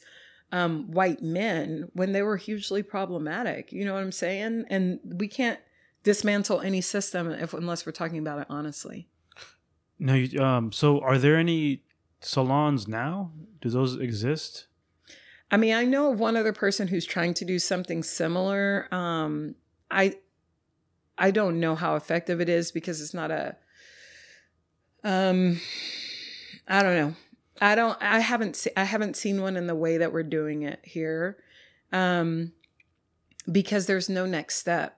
um, 0.52 0.90
white 0.92 1.22
men 1.22 1.90
when 1.94 2.12
they 2.12 2.24
were 2.24 2.38
hugely 2.38 2.82
problematic. 2.82 3.72
You 3.72 3.86
know 3.86 3.94
what 3.94 4.02
I'm 4.02 4.12
saying? 4.12 4.66
And 4.70 5.00
we 5.04 5.28
can't 5.28 5.60
dismantle 6.04 6.62
any 6.62 6.82
system 6.82 7.30
if, 7.32 7.54
unless 7.54 7.86
we're 7.86 7.92
talking 7.92 8.18
about 8.20 8.40
it 8.40 8.48
honestly. 8.50 9.08
No, 10.00 10.14
you, 10.16 10.40
um, 10.40 10.72
so 10.72 11.00
are 11.02 11.18
there 11.18 11.36
any 11.36 11.84
salons 12.22 12.88
now? 12.88 13.32
Do 13.62 13.70
those 13.70 14.00
exist? 14.00 14.68
I 15.52 15.58
mean, 15.58 15.74
I 15.74 15.84
know 15.84 16.12
of 16.12 16.20
one 16.20 16.38
other 16.38 16.54
person 16.54 16.88
who's 16.88 17.06
trying 17.06 17.34
to 17.36 17.46
do 17.46 17.60
something 17.60 18.02
similar. 18.02 18.88
Um, 18.92 19.56
I 19.92 20.16
I 21.20 21.32
don't 21.32 21.60
know 21.60 21.76
how 21.76 21.96
effective 21.96 22.42
it 22.42 22.50
is 22.50 22.72
because 22.72 23.02
it's 23.02 23.14
not 23.14 23.30
a 23.30 23.58
um 25.04 25.60
I 26.68 26.82
don't 26.82 26.96
know. 26.96 27.16
I 27.62 27.76
don't 27.76 27.98
I 28.02 28.20
haven't 28.20 28.56
se- 28.56 28.74
I 28.78 28.86
haven't 28.86 29.18
seen 29.18 29.42
one 29.42 29.58
in 29.58 29.68
the 29.68 29.76
way 29.76 29.98
that 29.98 30.14
we're 30.14 30.24
doing 30.24 30.64
it 30.64 30.80
here. 30.84 31.38
Um 31.92 32.54
because 33.52 33.86
there's 33.86 34.10
no 34.10 34.26
next 34.26 34.56
step. 34.56 34.98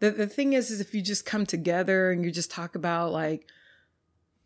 The 0.00 0.10
the 0.10 0.26
thing 0.26 0.52
is 0.52 0.70
is 0.70 0.80
if 0.80 0.94
you 0.94 1.00
just 1.00 1.24
come 1.24 1.46
together 1.46 2.10
and 2.10 2.24
you 2.24 2.30
just 2.30 2.50
talk 2.50 2.74
about 2.74 3.12
like 3.12 3.46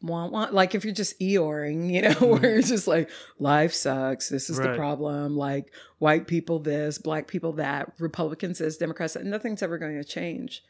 want 0.01 0.33
want 0.33 0.55
like 0.55 0.75
if 0.75 0.85
you're 0.85 0.95
just 0.95 1.21
eoring 1.21 1.91
you 1.91 2.03
know 2.03 2.09
mm-hmm. 2.15 2.27
where 2.27 2.53
you're 2.53 2.63
just 2.63 2.87
like 2.87 3.11
life 3.39 3.73
sucks 3.73 4.29
this 4.29 4.49
is 4.49 4.57
right. 4.57 4.71
the 4.71 4.77
problem 4.77 5.37
like 5.37 5.73
white 5.99 6.29
people 6.29 6.61
this 6.61 6.99
black 6.99 7.27
people 7.27 7.55
that 7.55 7.93
republicans 7.99 8.59
this 8.59 8.77
democrats 8.77 9.15
that 9.15 9.25
nothing's 9.25 9.63
ever 9.63 9.77
going 9.77 9.97
to 9.97 10.05
change 10.05 10.63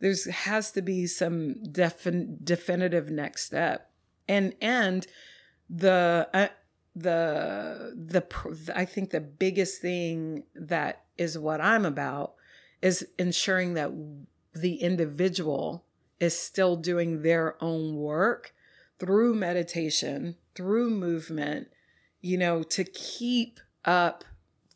there's 0.00 0.26
has 0.26 0.70
to 0.72 0.82
be 0.82 1.06
some 1.06 1.54
defin- 1.62 2.44
definitive 2.44 3.10
next 3.10 3.44
step. 3.44 3.90
And 4.28 4.54
and 4.60 5.06
the 5.68 6.28
uh, 6.32 6.48
the 6.96 7.92
the 7.96 8.72
i 8.76 8.84
think 8.84 9.10
the 9.10 9.20
biggest 9.20 9.80
thing 9.80 10.44
that 10.54 11.02
is 11.18 11.36
what 11.36 11.60
i'm 11.60 11.84
about 11.84 12.34
is 12.80 13.08
ensuring 13.18 13.74
that 13.74 13.90
the 14.54 14.76
individual 14.76 15.84
is 16.20 16.38
still 16.38 16.76
doing 16.76 17.22
their 17.22 17.62
own 17.62 17.96
work 17.96 18.54
through 18.98 19.34
meditation, 19.34 20.36
through 20.54 20.90
movement, 20.90 21.68
you 22.20 22.38
know, 22.38 22.62
to 22.62 22.84
keep 22.84 23.60
up, 23.84 24.24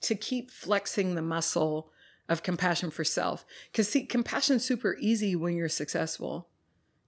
to 0.00 0.14
keep 0.14 0.50
flexing 0.50 1.14
the 1.14 1.22
muscle 1.22 1.90
of 2.28 2.42
compassion 2.42 2.90
for 2.90 3.04
self. 3.04 3.44
Because 3.70 3.88
see, 3.88 4.04
compassion's 4.04 4.64
super 4.64 4.96
easy 5.00 5.34
when 5.36 5.56
you're 5.56 5.68
successful. 5.68 6.48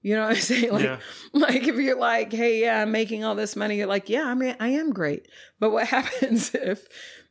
You 0.02 0.16
know 0.16 0.22
what 0.22 0.36
I'm 0.36 0.36
saying? 0.42 0.72
Like, 0.72 0.84
yeah. 0.84 0.98
like 1.32 1.66
if 1.66 1.76
you're 1.76 1.98
like, 1.98 2.32
hey, 2.32 2.60
yeah, 2.62 2.82
I'm 2.82 2.92
making 2.92 3.24
all 3.24 3.34
this 3.34 3.56
money, 3.56 3.76
you're 3.76 3.86
like, 3.86 4.08
yeah, 4.08 4.26
I 4.26 4.34
mean, 4.34 4.56
I 4.60 4.68
am 4.68 4.92
great. 4.92 5.28
But 5.58 5.70
what 5.70 5.86
happens 5.88 6.54
if 6.54 6.86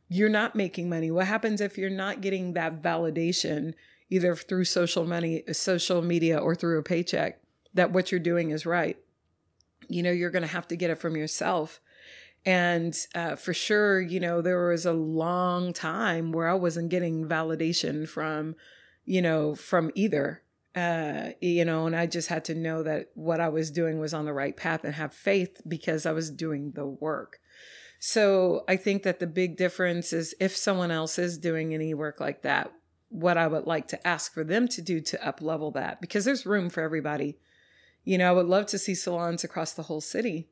you're 0.08 0.28
not 0.28 0.54
making 0.56 0.88
money? 0.88 1.10
What 1.10 1.26
happens 1.26 1.60
if 1.60 1.78
you're 1.78 1.90
not 1.90 2.20
getting 2.20 2.54
that 2.54 2.82
validation 2.82 3.74
either 4.08 4.34
through 4.34 4.64
social 4.64 5.06
money, 5.06 5.44
social 5.52 6.02
media, 6.02 6.38
or 6.38 6.54
through 6.54 6.78
a 6.78 6.82
paycheck 6.82 7.40
that 7.74 7.92
what 7.92 8.10
you're 8.10 8.18
doing 8.18 8.50
is 8.50 8.66
right? 8.66 8.96
you 9.90 10.02
know, 10.02 10.10
you're 10.10 10.30
going 10.30 10.42
to 10.42 10.48
have 10.48 10.68
to 10.68 10.76
get 10.76 10.90
it 10.90 10.98
from 10.98 11.16
yourself. 11.16 11.80
And 12.46 12.96
uh, 13.14 13.36
for 13.36 13.52
sure, 13.52 14.00
you 14.00 14.20
know, 14.20 14.40
there 14.40 14.68
was 14.68 14.86
a 14.86 14.92
long 14.92 15.72
time 15.72 16.32
where 16.32 16.48
I 16.48 16.54
wasn't 16.54 16.88
getting 16.88 17.26
validation 17.26 18.08
from, 18.08 18.56
you 19.04 19.20
know, 19.20 19.54
from 19.54 19.90
either. 19.94 20.42
Uh, 20.74 21.30
you 21.40 21.64
know, 21.64 21.86
and 21.86 21.96
I 21.96 22.06
just 22.06 22.28
had 22.28 22.44
to 22.46 22.54
know 22.54 22.84
that 22.84 23.08
what 23.14 23.40
I 23.40 23.48
was 23.48 23.72
doing 23.72 23.98
was 23.98 24.14
on 24.14 24.24
the 24.24 24.32
right 24.32 24.56
path 24.56 24.84
and 24.84 24.94
have 24.94 25.12
faith 25.12 25.60
because 25.66 26.06
I 26.06 26.12
was 26.12 26.30
doing 26.30 26.72
the 26.74 26.86
work. 26.86 27.40
So 27.98 28.64
I 28.68 28.76
think 28.76 29.02
that 29.02 29.18
the 29.18 29.26
big 29.26 29.56
difference 29.56 30.12
is 30.12 30.34
if 30.40 30.56
someone 30.56 30.92
else 30.92 31.18
is 31.18 31.38
doing 31.38 31.74
any 31.74 31.92
work 31.92 32.20
like 32.20 32.42
that, 32.42 32.72
what 33.08 33.36
I 33.36 33.48
would 33.48 33.66
like 33.66 33.88
to 33.88 34.06
ask 34.06 34.32
for 34.32 34.44
them 34.44 34.68
to 34.68 34.80
do 34.80 35.00
to 35.00 35.26
up 35.26 35.42
level 35.42 35.72
that 35.72 36.00
because 36.00 36.24
there's 36.24 36.46
room 36.46 36.70
for 36.70 36.82
everybody 36.82 37.36
you 38.04 38.18
know, 38.18 38.28
I 38.28 38.32
would 38.32 38.46
love 38.46 38.66
to 38.66 38.78
see 38.78 38.94
salons 38.94 39.44
across 39.44 39.72
the 39.72 39.82
whole 39.82 40.00
city, 40.00 40.48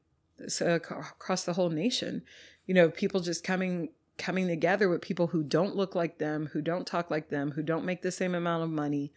so 0.47 0.75
across 0.75 1.45
the 1.45 1.55
whole 1.55 1.71
nation. 1.71 2.23
You 2.67 2.75
know, 2.75 2.91
people 2.91 3.21
just 3.21 3.45
coming 3.45 3.91
coming 4.19 4.49
together 4.49 4.89
with 4.89 5.01
people 5.01 5.29
who 5.29 5.43
don't 5.43 5.77
look 5.77 5.95
like 5.95 6.19
them, 6.19 6.51
who 6.53 6.61
don't 6.61 6.87
talk 6.87 7.11
like 7.11 7.29
them, 7.29 7.53
who 7.53 7.63
don't 7.63 7.85
make 7.85 8.03
the 8.03 8.11
same 8.11 8.35
amount 8.35 8.65
of 8.65 8.71
money. 8.71 9.13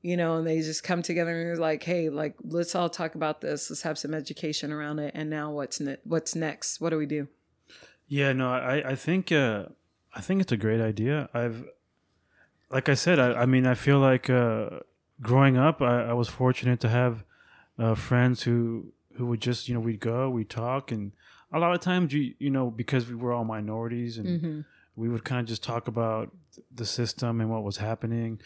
You 0.00 0.16
know, 0.16 0.36
and 0.36 0.46
they 0.46 0.60
just 0.60 0.84
come 0.84 1.02
together 1.02 1.30
and 1.30 1.48
they're 1.48 1.56
like, 1.56 1.82
"Hey, 1.82 2.08
like 2.08 2.34
let's 2.42 2.74
all 2.74 2.88
talk 2.88 3.14
about 3.14 3.40
this. 3.40 3.70
Let's 3.70 3.82
have 3.82 3.98
some 3.98 4.14
education 4.14 4.72
around 4.72 5.00
it. 5.00 5.12
And 5.14 5.28
now 5.28 5.50
what's 5.50 5.80
ne- 5.80 5.96
what's 6.04 6.34
next? 6.34 6.80
What 6.80 6.90
do 6.90 6.98
we 6.98 7.06
do?" 7.06 7.28
Yeah, 8.06 8.32
no, 8.32 8.50
I 8.50 8.90
I 8.90 8.94
think 8.94 9.32
uh, 9.32 9.66
I 10.14 10.20
think 10.20 10.40
it's 10.40 10.52
a 10.52 10.56
great 10.56 10.80
idea. 10.80 11.28
I've 11.34 11.64
like 12.70 12.88
I 12.88 12.94
said, 12.94 13.18
I, 13.18 13.42
I 13.42 13.46
mean, 13.46 13.66
I 13.66 13.74
feel 13.74 13.98
like 13.98 14.28
uh, 14.28 14.80
growing 15.20 15.56
up, 15.56 15.80
I, 15.80 16.10
I 16.10 16.12
was 16.12 16.28
fortunate 16.28 16.80
to 16.80 16.88
have 16.88 17.24
uh, 17.78 17.94
friends 17.94 18.42
who 18.42 18.92
who 19.18 19.26
would 19.26 19.40
just 19.40 19.68
you 19.68 19.74
know 19.74 19.80
we'd 19.80 20.00
go 20.00 20.30
we'd 20.30 20.48
talk 20.48 20.90
and 20.90 21.12
a 21.52 21.58
lot 21.58 21.74
of 21.74 21.80
times 21.80 22.12
you 22.12 22.34
you 22.38 22.50
know 22.50 22.70
because 22.70 23.08
we 23.08 23.14
were 23.14 23.32
all 23.32 23.44
minorities 23.44 24.18
and 24.18 24.26
mm-hmm. 24.26 24.60
we 24.96 25.08
would 25.08 25.24
kind 25.24 25.40
of 25.40 25.46
just 25.46 25.62
talk 25.62 25.88
about 25.88 26.30
the 26.74 26.86
system 26.86 27.40
and 27.40 27.50
what 27.50 27.62
was 27.62 27.76
happening 27.76 28.40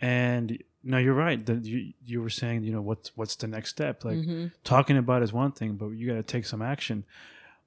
and 0.00 0.62
no 0.82 0.98
you're 0.98 1.14
right 1.14 1.46
that 1.46 1.64
you 1.64 1.92
you 2.04 2.20
were 2.20 2.30
saying 2.30 2.62
you 2.62 2.72
know 2.72 2.82
what's 2.82 3.16
what's 3.16 3.36
the 3.36 3.46
next 3.46 3.70
step 3.70 4.04
like 4.04 4.16
mm-hmm. 4.16 4.46
talking 4.64 4.96
about 4.96 5.22
is 5.22 5.32
one 5.32 5.52
thing 5.52 5.74
but 5.74 5.88
you 5.90 6.06
got 6.06 6.14
to 6.14 6.22
take 6.22 6.44
some 6.44 6.60
action 6.60 7.04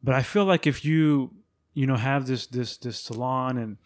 but 0.04 0.14
i 0.14 0.22
feel 0.22 0.46
like 0.46 0.68
if 0.68 0.86
you 0.86 1.32
you 1.74 1.88
know 1.88 1.96
have 1.96 2.28
this 2.28 2.46
this 2.48 2.78
this 2.78 3.00
salon 3.00 3.58
and 3.58 3.78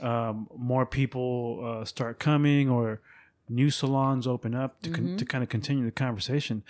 um, 0.00 0.46
more 0.56 0.84
people 0.84 1.80
uh, 1.80 1.84
start 1.84 2.18
coming 2.18 2.68
or 2.68 3.00
new 3.48 3.70
salons 3.70 4.26
open 4.26 4.54
up 4.54 4.80
to 4.82 4.90
mm-hmm. 4.90 5.08
con- 5.08 5.16
to 5.16 5.24
kind 5.24 5.42
of 5.42 5.48
continue 5.48 5.84
the 5.84 5.90
conversation. 5.90 6.62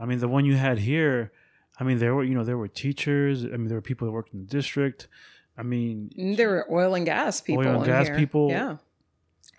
I 0.00 0.06
mean, 0.06 0.18
the 0.18 0.28
one 0.28 0.44
you 0.44 0.56
had 0.56 0.78
here, 0.78 1.30
I 1.78 1.84
mean, 1.84 1.98
there 1.98 2.14
were 2.14 2.24
you 2.24 2.34
know 2.34 2.44
there 2.44 2.58
were 2.58 2.68
teachers. 2.68 3.44
I 3.44 3.48
mean, 3.48 3.68
there 3.68 3.76
were 3.76 3.82
people 3.82 4.06
that 4.06 4.12
worked 4.12 4.32
in 4.32 4.40
the 4.40 4.46
district. 4.46 5.08
I 5.56 5.62
mean, 5.62 6.10
there 6.36 6.48
were 6.48 6.66
oil 6.70 6.94
and 6.94 7.04
gas 7.04 7.40
people. 7.40 7.66
Oil 7.66 7.76
and 7.76 7.84
gas 7.84 8.06
here. 8.06 8.16
people. 8.16 8.48
Yeah. 8.50 8.76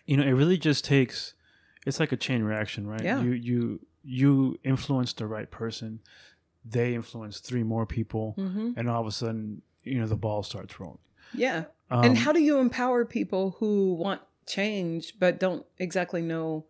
you 0.05 0.17
know, 0.17 0.23
it 0.23 0.31
really 0.31 0.57
just 0.57 0.83
takes. 0.83 1.33
It's 1.85 1.99
like 1.99 2.11
a 2.11 2.17
chain 2.17 2.43
reaction, 2.43 2.87
right? 2.87 3.03
Yeah. 3.03 3.21
You 3.21 3.31
you 3.31 3.79
you 4.03 4.59
influence 4.63 5.13
the 5.13 5.27
right 5.27 5.49
person, 5.49 5.99
they 6.65 6.95
influence 6.95 7.39
three 7.39 7.63
more 7.63 7.85
people, 7.85 8.33
hmm 8.37 8.71
and 8.75 8.89
all 8.89 9.01
of 9.01 9.07
a 9.07 9.11
sudden, 9.11 9.61
you 9.83 9.99
know, 9.99 10.07
the 10.07 10.15
ball 10.15 10.43
starts 10.43 10.79
rolling. 10.79 10.97
Yeah. 11.33 11.65
Um, 11.89 12.05
and 12.05 12.17
how 12.17 12.31
do 12.31 12.41
you 12.41 12.57
empower 12.59 13.05
people 13.05 13.55
who 13.59 13.93
want 13.93 14.21
change 14.47 15.19
but 15.19 15.39
don't 15.39 15.65
exactly 15.77 16.21
know 16.21 16.65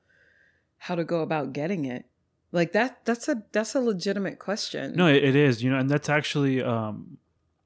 how 0.78 0.96
to 0.96 1.04
go 1.04 1.22
about 1.22 1.54
getting 1.54 1.86
it? 1.86 2.06
Like 2.52 2.74
that 2.74 3.06
that's 3.06 3.28
a 3.30 3.44
that's 3.52 3.76
a 3.76 3.80
legitimate 3.80 4.38
question. 4.40 4.96
No, 4.96 5.08
it, 5.08 5.24
it 5.24 5.36
is. 5.36 5.64
You 5.64 5.70
know, 5.72 5.78
and 5.78 5.90
that's 5.90 6.10
actually 6.10 6.62
um, 6.62 7.18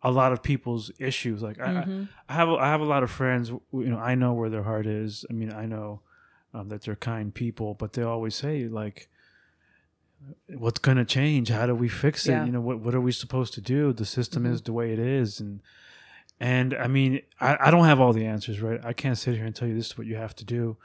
a 0.03 0.11
lot 0.11 0.31
of 0.31 0.43
people's 0.43 0.91
issues. 0.99 1.41
Like 1.41 1.59
I, 1.59 1.85
Mhm. 1.85 2.07
I 2.29 2.33
have 2.33 2.49
I 2.49 2.67
have 2.67 2.81
a 2.81 2.85
lot 2.85 3.01
of 3.03 3.09
friends. 3.09 3.49
You 3.49 3.61
know, 3.73 3.97
I 3.97 4.13
know 4.15 4.33
where 4.33 4.49
their 4.49 4.63
heart 4.63 4.85
is. 4.85 5.25
I 5.29 5.33
mean, 5.33 5.51
I 5.51 5.65
know 5.65 6.01
um, 6.53 6.69
that 6.69 6.83
they're 6.83 6.95
kind 6.95 7.33
people, 7.33 7.73
but 7.73 7.93
they 7.93 8.03
always 8.03 8.35
say 8.35 8.67
like, 8.67 9.09
"What's 10.47 10.79
going 10.79 10.97
to 10.97 11.05
change? 11.05 11.49
How 11.49 11.65
do 11.65 11.75
we 11.75 11.89
fix 11.89 12.27
it? 12.27 12.31
Yeah. 12.33 12.45
You 12.45 12.51
know, 12.51 12.61
what 12.61 12.79
what 12.79 12.93
are 12.95 13.01
we 13.01 13.11
supposed 13.11 13.53
to 13.55 13.61
do? 13.61 13.93
The 13.93 14.05
system 14.05 14.43
Mhm. 14.43 14.51
is 14.53 14.61
the 14.61 14.73
way 14.73 14.93
it 14.93 14.99
is." 14.99 15.39
And 15.39 15.61
and 16.39 16.73
I 16.75 16.87
mean, 16.87 17.21
I, 17.39 17.57
I 17.59 17.71
don't 17.71 17.85
have 17.85 17.99
all 17.99 18.13
the 18.13 18.25
answers, 18.25 18.61
right? 18.61 18.79
I 18.83 18.93
can't 18.93 19.17
sit 19.17 19.35
here 19.35 19.45
and 19.45 19.55
tell 19.55 19.67
you 19.67 19.73
this 19.75 19.87
is 19.87 19.97
what 19.97 20.05
you 20.07 20.15
have 20.15 20.35
to 20.37 20.45
do. 20.45 20.77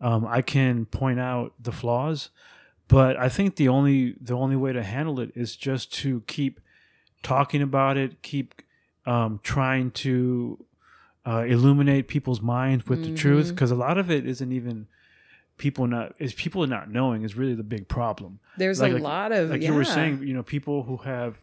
Um, 0.00 0.26
I 0.26 0.42
can 0.42 0.86
point 0.86 1.18
out 1.18 1.54
the 1.60 1.72
flaws, 1.72 2.30
but 2.88 3.16
I 3.16 3.28
think 3.28 3.56
the 3.56 3.68
only 3.68 4.14
the 4.20 4.34
only 4.34 4.56
way 4.56 4.72
to 4.72 4.82
handle 4.82 5.20
it 5.20 5.30
is 5.34 5.54
just 5.56 5.92
to 5.96 6.22
keep 6.26 6.60
talking 7.22 7.62
about 7.62 7.96
it, 7.96 8.22
keep 8.22 8.54
um, 9.06 9.40
trying 9.42 9.90
to 9.92 10.64
uh, 11.26 11.44
illuminate 11.46 12.08
people's 12.08 12.40
minds 12.40 12.86
with 12.86 13.04
the 13.04 13.14
truth, 13.14 13.50
because 13.50 13.70
a 13.70 13.74
lot 13.74 13.98
of 13.98 14.10
it 14.10 14.26
isn't 14.26 14.52
even 14.52 14.86
people 15.58 15.86
not 15.86 16.14
is 16.18 16.32
people 16.34 16.66
not 16.66 16.90
knowing 16.90 17.22
is 17.24 17.36
really 17.36 17.54
the 17.54 17.62
big 17.64 17.88
problem. 17.88 18.38
There's 18.56 18.80
Like- 18.80 18.92
a 18.92 18.94
like- 18.94 19.02
lot 19.02 19.32
of 19.32 19.50
Like 19.50 19.62
yeah. 19.62 19.68
you 19.70 19.74
were 19.74 19.84
saying, 19.84 20.22
you 20.22 20.32
know, 20.34 20.42
people 20.42 20.84
who 20.84 20.98
have 20.98 21.38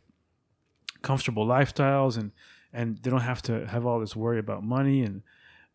comfortable 1.02 1.46
lifestyles 1.46 2.18
and 2.18 2.32
and 2.74 2.98
they 3.04 3.10
don't 3.10 3.22
have 3.22 3.42
to 3.44 3.66
have 3.68 3.86
all 3.86 4.00
this 4.00 4.16
worry 4.16 4.40
about 4.40 4.64
money 4.64 5.02
and 5.04 5.22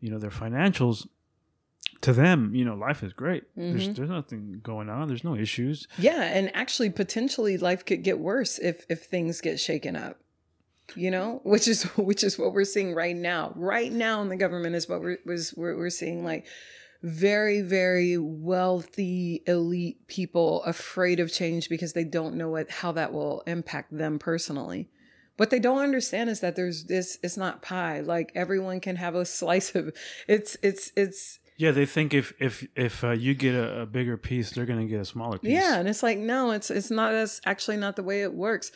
you 0.01 0.11
know 0.11 0.19
their 0.19 0.31
financials. 0.31 1.07
To 2.03 2.13
them, 2.15 2.55
you 2.55 2.65
know, 2.65 2.75
life 2.75 3.03
is 3.03 3.13
great. 3.13 3.45
There's 3.57 3.89
Mhm. 3.91 3.95
there's 3.97 4.09
nothing 4.09 4.61
going 4.63 4.89
on. 4.89 5.09
There's 5.09 5.25
no 5.25 5.37
issues. 5.37 5.87
Yeah, 5.99 6.23
and 6.23 6.51
actually 6.57 6.91
potentially 6.91 7.59
life 7.59 7.85
could 7.85 8.03
get 8.03 8.19
worse 8.19 8.59
if 8.59 8.87
if 8.89 9.05
things 9.05 9.41
get 9.41 9.61
shaken 9.61 9.97
up. 9.97 10.19
You 10.97 11.11
know, 11.11 11.41
which 11.45 11.69
is 11.69 11.83
which 11.97 12.25
is 12.25 12.39
what 12.39 12.53
we're 12.55 12.65
seeing 12.65 12.95
right 12.95 13.15
now. 13.17 13.53
Right 13.55 13.93
now 13.93 14.23
in 14.23 14.29
the 14.31 14.37
government 14.37 14.75
is 14.77 14.89
what 14.89 15.03
we're 15.03 15.19
was 15.27 15.53
we're, 15.55 15.77
we're 15.77 15.91
seeing 15.91 16.25
like 16.25 16.47
very 17.03 17.61
very 17.63 18.17
wealthy 18.19 19.43
elite 19.47 20.07
people 20.07 20.63
afraid 20.65 21.21
of 21.21 21.33
change 21.33 21.69
because 21.69 21.93
they 21.93 22.05
don't 22.05 22.35
know 22.35 22.49
what 22.51 22.71
how 22.71 22.93
that 22.93 23.13
will 23.13 23.43
impact 23.47 23.97
them 23.97 24.19
personally. 24.19 24.89
What 25.37 25.51
they 25.51 25.59
don't 25.59 25.79
understand 25.83 26.29
is 26.31 26.41
that 26.41 26.57
there's 26.57 26.85
this 26.85 27.19
it's 27.23 27.37
not 27.37 27.63
pie. 27.63 28.01
Like 28.01 28.33
everyone 28.35 28.81
can 28.81 28.97
have 28.97 29.15
a 29.15 29.25
slice 29.41 29.75
of 29.75 29.93
it's 30.29 30.57
it's 30.63 30.93
it's 30.97 31.39
Yeah, 31.61 31.73
they 31.73 31.85
think 31.85 32.15
if 32.15 32.33
if 32.39 32.67
if 32.75 33.05
uh, 33.05 33.11
you 33.11 33.35
get 33.35 33.55
a, 33.55 33.83
a 33.83 33.87
bigger 33.87 34.17
piece, 34.17 34.51
they're 34.51 34.65
gonna 34.65 34.87
get 34.87 34.99
a 34.99 35.05
smaller 35.05 35.37
piece. 35.37 35.51
Yeah, 35.51 35.79
and 35.79 35.87
it's 35.87 36.03
like 36.03 36.17
no, 36.17 36.53
it's 36.53 36.71
it's 36.71 36.91
not 36.91 37.13
that's 37.13 37.39
actually 37.45 37.77
not 37.77 37.97
the 37.97 38.03
way 38.03 38.23
it 38.23 38.33
works. 38.33 38.73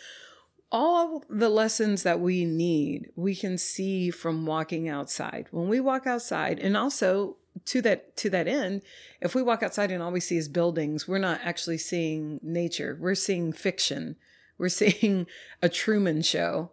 All 0.71 1.25
the 1.31 1.49
lessons 1.49 2.03
that 2.03 2.21
we 2.21 2.45
need, 2.45 3.09
we 3.17 3.35
can 3.35 3.57
see 3.57 4.11
from 4.11 4.45
walking 4.45 4.87
outside. 4.87 5.47
When 5.51 5.69
we 5.69 5.81
walk 5.81 6.07
outside, 6.07 6.59
and 6.59 6.77
also 6.77 7.39
to 7.65 7.81
that 7.81 8.19
to 8.19 8.29
that 8.29 8.47
end, 8.47 8.83
if 9.23 9.35
we 9.35 9.41
walk 9.41 9.63
outside 9.63 9.91
and 9.91 10.03
all 10.03 10.13
we 10.13 10.21
see 10.21 10.37
is 10.37 10.51
buildings, 10.51 11.09
we're 11.09 11.17
not 11.17 11.41
actually 11.43 11.79
seeing 11.79 12.39
nature. 12.43 12.99
We're 13.01 13.15
seeing 13.15 13.55
fiction. 13.55 14.17
We're 14.59 14.69
seeing 14.83 15.27
a 15.63 15.71
Truman 15.71 16.21
show 16.21 16.73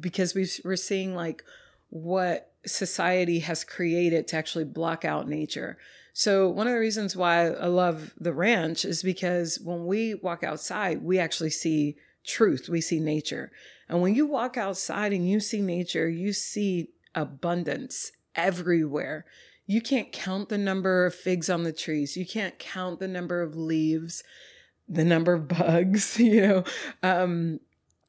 because 0.00 0.34
we 0.34 0.48
we're 0.64 0.74
seeing 0.74 1.14
like 1.14 1.44
what 1.90 2.51
society 2.66 3.40
has 3.40 3.64
created 3.64 4.28
to 4.28 4.36
actually 4.36 4.64
block 4.64 5.04
out 5.04 5.28
nature. 5.28 5.78
So 6.12 6.48
one 6.48 6.66
of 6.66 6.74
the 6.74 6.78
reasons 6.78 7.16
why 7.16 7.48
I 7.48 7.66
love 7.66 8.12
the 8.18 8.34
ranch 8.34 8.84
is 8.84 9.02
because 9.02 9.58
when 9.62 9.86
we 9.86 10.14
walk 10.14 10.44
outside, 10.44 11.02
we 11.02 11.18
actually 11.18 11.50
see 11.50 11.96
truth. 12.24 12.68
We 12.68 12.80
see 12.80 13.00
nature. 13.00 13.50
And 13.88 14.00
when 14.00 14.14
you 14.14 14.26
walk 14.26 14.56
outside 14.56 15.12
and 15.12 15.28
you 15.28 15.40
see 15.40 15.60
nature, 15.60 16.08
you 16.08 16.32
see 16.32 16.90
abundance 17.14 18.12
everywhere. 18.34 19.24
You 19.66 19.80
can't 19.80 20.12
count 20.12 20.48
the 20.48 20.58
number 20.58 21.06
of 21.06 21.14
figs 21.14 21.48
on 21.48 21.62
the 21.62 21.72
trees. 21.72 22.16
You 22.16 22.26
can't 22.26 22.58
count 22.58 23.00
the 23.00 23.08
number 23.08 23.40
of 23.42 23.56
leaves, 23.56 24.22
the 24.88 25.04
number 25.04 25.32
of 25.32 25.48
bugs, 25.48 26.18
you 26.18 26.42
know. 26.42 26.64
Um, 27.02 27.60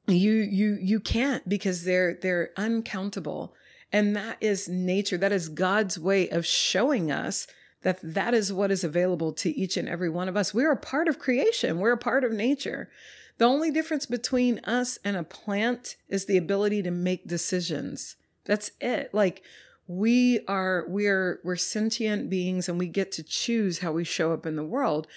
you 0.07 0.33
you 0.33 0.77
you 0.81 0.99
can't 0.99 1.47
because 1.47 1.85
they're 1.85 2.17
they're 2.21 2.51
uncountable. 2.57 3.53
And 3.93 4.15
that 4.15 4.37
is 4.41 4.67
nature. 4.67 5.17
That 5.17 5.31
is 5.31 5.47
God's 5.47 5.99
way 5.99 6.27
of 6.29 6.47
showing 6.47 7.11
us 7.11 7.45
that 7.83 7.99
that 8.01 8.33
is 8.33 8.51
what 8.51 8.71
is 8.71 8.83
available 8.83 9.31
to 9.33 9.51
each 9.51 9.77
and 9.77 9.87
every 9.87 10.09
one 10.09 10.27
of 10.27 10.35
us. 10.35 10.53
We're 10.53 10.71
a 10.71 10.77
part 10.77 11.07
of 11.07 11.19
creation. 11.19 11.79
We're 11.79 11.91
a 11.91 11.97
part 11.97 12.23
of 12.23 12.31
nature. 12.31 12.89
The 13.37 13.45
only 13.45 13.71
difference 13.71 14.07
between 14.07 14.59
us 14.59 14.97
and 15.03 15.15
a 15.15 15.23
plant 15.23 15.95
is 16.09 16.25
the 16.25 16.37
ability 16.37 16.81
to 16.83 16.91
make 16.91 17.27
decisions. 17.27 18.15
That's 18.45 18.71
it. 18.81 19.13
Like 19.13 19.43
we 19.87 20.39
are 20.47 20.85
we're 20.87 21.39
we're 21.43 21.55
sentient 21.55 22.29
beings 22.29 22.69
and 22.69 22.79
we 22.79 22.87
get 22.87 23.11
to 23.13 23.23
choose 23.23 23.79
how 23.79 23.91
we 23.91 24.03
show 24.03 24.33
up 24.33 24.45
in 24.45 24.55
the 24.55 24.63
world. 24.63 25.07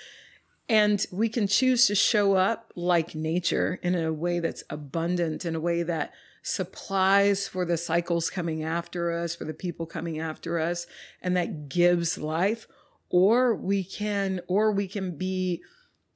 And 0.69 1.07
we 1.13 1.29
can 1.29 1.47
choose 1.47 1.87
to 1.87 1.95
show 1.95 2.35
up 2.35 2.73
like 2.75 3.15
nature 3.15 3.79
in 3.83 3.95
a 3.95 4.13
way 4.13 4.41
that's 4.41 4.65
abundant, 4.69 5.45
in 5.45 5.55
a 5.55 5.61
way 5.61 5.85
that 5.85 6.13
supplies 6.47 7.49
for 7.49 7.65
the 7.65 7.77
cycles 7.77 8.31
coming 8.31 8.63
after 8.63 9.11
us, 9.11 9.35
for 9.35 9.45
the 9.45 9.53
people 9.53 9.85
coming 9.85 10.21
after 10.21 10.61
us, 10.61 10.87
and 11.21 11.37
that 11.37 11.69
gives 11.69 12.19
life. 12.19 12.69
Or 13.11 13.55
we 13.57 13.83
can, 13.83 14.41
or 14.47 14.71
we 14.71 14.87
can 14.87 15.17
be 15.17 15.63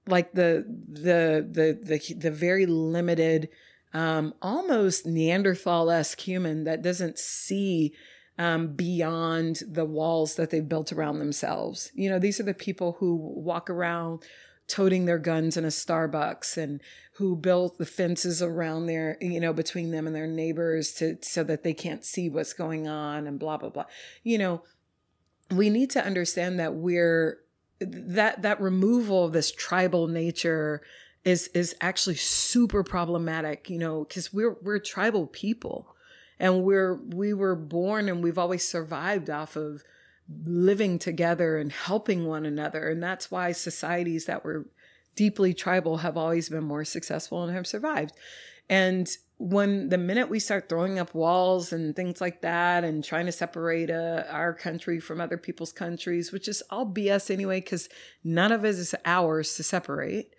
like 0.07 0.33
the 0.33 0.65
the 0.89 1.47
the 1.51 1.79
the, 1.83 2.15
the 2.15 2.31
very 2.31 2.67
limited, 2.67 3.49
um, 3.93 4.35
almost 4.41 5.05
Neanderthal-esque 5.05 6.21
human 6.21 6.65
that 6.65 6.83
doesn't 6.83 7.19
see 7.19 7.93
um, 8.39 8.69
beyond 8.69 9.63
the 9.69 9.85
walls 9.85 10.37
that 10.37 10.51
they've 10.51 10.69
built 10.69 10.93
around 10.93 11.19
themselves. 11.19 11.91
You 11.95 12.09
know, 12.09 12.21
these 12.21 12.39
are 12.39 12.45
the 12.45 12.55
people 12.55 12.97
who 13.01 13.17
walk 13.17 13.69
around 13.69 14.23
toting 14.71 15.05
their 15.05 15.19
guns 15.19 15.57
in 15.57 15.65
a 15.65 15.69
Starbucks 15.69 16.57
and 16.57 16.81
who 17.15 17.37
built 17.37 17.77
the 17.77 17.85
fences 17.85 18.41
around 18.41 18.87
their, 18.87 19.19
you 19.21 19.41
know, 19.41 19.53
between 19.53 19.91
them 19.91 20.07
and 20.07 20.17
their 20.17 20.27
neighbors 20.27 20.93
to 20.93 21.19
so 21.21 21.43
that 21.45 21.63
they 21.63 21.75
can't 21.75 22.05
see 22.05 22.31
what's 22.31 22.53
going 22.53 22.89
on 22.89 23.27
and 23.27 23.39
blah 23.39 23.57
blah 23.57 23.69
blah. 23.69 23.85
You 24.23 24.39
know, 24.39 24.63
we 25.51 25.69
need 25.69 25.91
to 25.91 26.05
understand 26.05 26.61
that 26.61 26.75
we're 26.75 27.41
that 27.81 28.43
that 28.43 28.61
removal 28.61 29.25
of 29.25 29.33
this 29.33 29.51
tribal 29.51 30.07
nature 30.07 30.83
is 31.25 31.49
is 31.49 31.75
actually 31.81 32.17
super 32.17 32.83
problematic, 32.83 33.69
you 33.69 33.79
know, 33.79 34.05
because 34.05 34.33
we're 34.33 34.57
we're 34.63 34.79
tribal 34.79 35.27
people 35.27 35.95
and 36.39 36.63
we're 36.63 36.95
we 36.95 37.35
were 37.35 37.57
born 37.57 38.09
and 38.09 38.23
we've 38.23 38.39
always 38.39 38.67
survived 38.67 39.29
off 39.29 39.57
of 39.57 39.83
living 40.45 40.99
together 40.99 41.59
and 41.59 41.73
helping 41.73 42.27
one 42.27 42.47
another. 42.47 42.89
And 42.89 43.03
that's 43.03 43.31
why 43.31 43.53
societies 43.53 44.27
that 44.27 44.45
were 44.45 44.67
deeply 45.17 45.55
tribal 45.55 45.99
have 45.99 46.17
always 46.17 46.49
been 46.49 46.65
more 46.65 46.85
successful 46.85 47.43
and 47.43 47.55
have 47.55 47.67
survived. 47.67 48.15
And 48.69 49.09
when 49.41 49.89
the 49.89 49.97
minute 49.97 50.29
we 50.29 50.39
start 50.39 50.69
throwing 50.69 50.99
up 50.99 51.15
walls 51.15 51.73
and 51.73 51.97
things 51.97 52.21
like 52.21 52.43
that 52.43 52.85
and 52.85 53.03
trying 53.03 53.25
to 53.25 53.33
separate 53.33 53.91
uh, 53.91 54.25
our 54.29 54.53
country 54.53 55.01
from 55.01 55.19
other 55.19 55.39
people's 55.39 55.73
countries 55.73 56.31
which 56.31 56.47
is 56.47 56.63
all 56.69 56.85
bs 56.85 57.31
anyway 57.31 57.59
because 57.59 57.89
none 58.23 58.53
of 58.53 58.67
it 58.67 58.69
is 58.69 58.95
ours 59.07 59.55
to 59.55 59.63
separate 59.63 60.35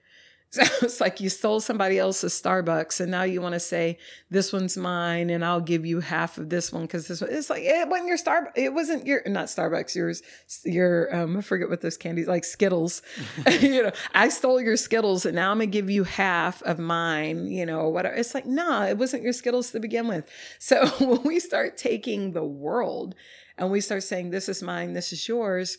so 0.53 0.63
it's 0.81 0.99
like 0.99 1.21
you 1.21 1.29
stole 1.29 1.61
somebody 1.61 1.97
else's 1.97 2.33
Starbucks 2.33 2.99
and 2.99 3.09
now 3.09 3.23
you 3.23 3.39
want 3.41 3.53
to 3.53 3.59
say 3.59 3.97
this 4.29 4.51
one's 4.51 4.75
mine 4.75 5.29
and 5.29 5.45
I'll 5.45 5.61
give 5.61 5.85
you 5.85 6.01
half 6.01 6.37
of 6.37 6.49
this 6.49 6.73
one 6.73 6.81
because 6.81 7.07
this 7.07 7.21
one 7.21 7.29
it's 7.31 7.49
like 7.49 7.63
it 7.63 7.87
wasn't 7.87 8.09
your 8.09 8.17
Star 8.17 8.51
it 8.57 8.73
wasn't 8.73 9.07
your 9.07 9.21
not 9.27 9.45
Starbucks 9.45 9.95
yours 9.95 10.21
your 10.65 11.15
um 11.15 11.37
I 11.37 11.41
forget 11.41 11.69
what 11.69 11.79
those 11.79 11.95
candies 11.95 12.27
like 12.27 12.43
Skittles. 12.43 13.01
You 13.61 13.83
know 13.83 13.91
I 14.13 14.27
stole 14.27 14.59
your 14.59 14.75
Skittles 14.75 15.25
and 15.25 15.35
now 15.35 15.51
I'm 15.51 15.59
gonna 15.59 15.67
give 15.67 15.89
you 15.89 16.03
half 16.03 16.61
of 16.63 16.79
mine 16.79 17.47
you 17.47 17.65
know 17.65 17.87
whatever 17.87 18.15
it's 18.15 18.33
like 18.35 18.45
nah 18.45 18.85
it 18.87 18.97
wasn't 18.97 19.23
your 19.23 19.33
Skittles 19.33 19.71
to 19.71 19.79
begin 19.79 20.09
with. 20.09 20.29
So 20.59 20.85
when 20.99 21.23
we 21.23 21.39
start 21.39 21.77
taking 21.77 22.33
the 22.33 22.43
world 22.43 23.15
and 23.57 23.71
we 23.71 23.79
start 23.79 24.03
saying 24.03 24.31
this 24.31 24.49
is 24.49 24.61
mine 24.61 24.91
this 24.91 25.13
is 25.13 25.29
yours 25.29 25.77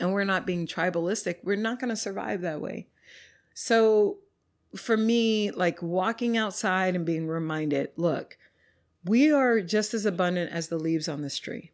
and 0.00 0.14
we're 0.14 0.24
not 0.24 0.46
being 0.46 0.66
tribalistic 0.66 1.36
we're 1.42 1.56
not 1.56 1.78
going 1.78 1.90
to 1.90 1.96
survive 1.96 2.40
that 2.42 2.62
way 2.62 2.86
so 3.60 4.18
for 4.76 4.96
me, 4.96 5.50
like 5.50 5.82
walking 5.82 6.36
outside 6.36 6.94
and 6.94 7.04
being 7.04 7.26
reminded, 7.26 7.90
look, 7.96 8.38
we 9.04 9.32
are 9.32 9.60
just 9.60 9.94
as 9.94 10.06
abundant 10.06 10.52
as 10.52 10.68
the 10.68 10.78
leaves 10.78 11.08
on 11.08 11.22
this 11.22 11.36
tree. 11.36 11.72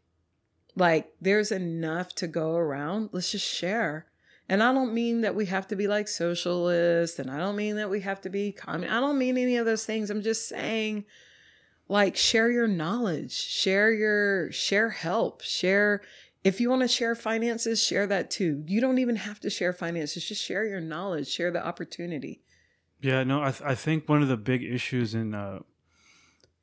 Like 0.74 1.12
there's 1.20 1.52
enough 1.52 2.15
to 2.15 2.27
go 2.27 2.56
around. 2.56 3.11
Let's 3.12 3.32
just 3.32 3.47
share. 3.47 4.06
And 4.48 4.62
I 4.62 4.73
don't 4.73 4.94
mean 4.94 5.20
that 5.20 5.35
we 5.35 5.44
have 5.44 5.69
to 5.69 5.77
be 5.77 5.86
like 5.86 6.09
socialists 6.09 7.19
and 7.19 7.31
I 7.31 7.36
don't 7.36 7.55
mean 7.55 7.77
that 7.77 7.90
we 7.90 8.01
have 8.01 8.23
to 8.23 8.31
be 8.31 8.51
common. 8.51 8.89
I 8.89 8.98
don't 8.98 9.19
mean 9.19 9.36
any 9.36 9.59
of 9.59 9.66
those 9.66 9.85
things. 9.85 10.09
I'm 10.09 10.23
just 10.23 10.48
saying 10.48 11.05
like 11.86 12.16
share 12.16 12.51
your 12.51 12.66
knowledge, 12.66 13.32
share 13.35 13.93
your 13.93 14.51
share 14.52 14.89
help, 14.89 15.43
share 15.43 16.01
if 16.44 16.60
you 16.60 16.68
want 16.70 16.82
to 16.82 16.88
share 16.88 17.14
finances, 17.14 17.82
share 17.82 18.06
that 18.06 18.30
too. 18.30 18.62
You 18.66 18.80
don't 18.80 18.98
even 18.98 19.16
have 19.16 19.40
to 19.40 19.50
share 19.50 19.72
finances, 19.72 20.24
just 20.26 20.42
share 20.42 20.64
your 20.66 20.80
knowledge, 20.80 21.26
share 21.28 21.50
the 21.50 21.64
opportunity. 21.66 22.42
Yeah, 23.00 23.24
no, 23.24 23.42
I 23.42 23.50
th- 23.50 23.62
I 23.62 23.74
think 23.74 24.08
one 24.08 24.22
of 24.22 24.28
the 24.28 24.36
big 24.36 24.62
issues 24.62 25.14
in 25.14 25.34
uh, 25.34 25.60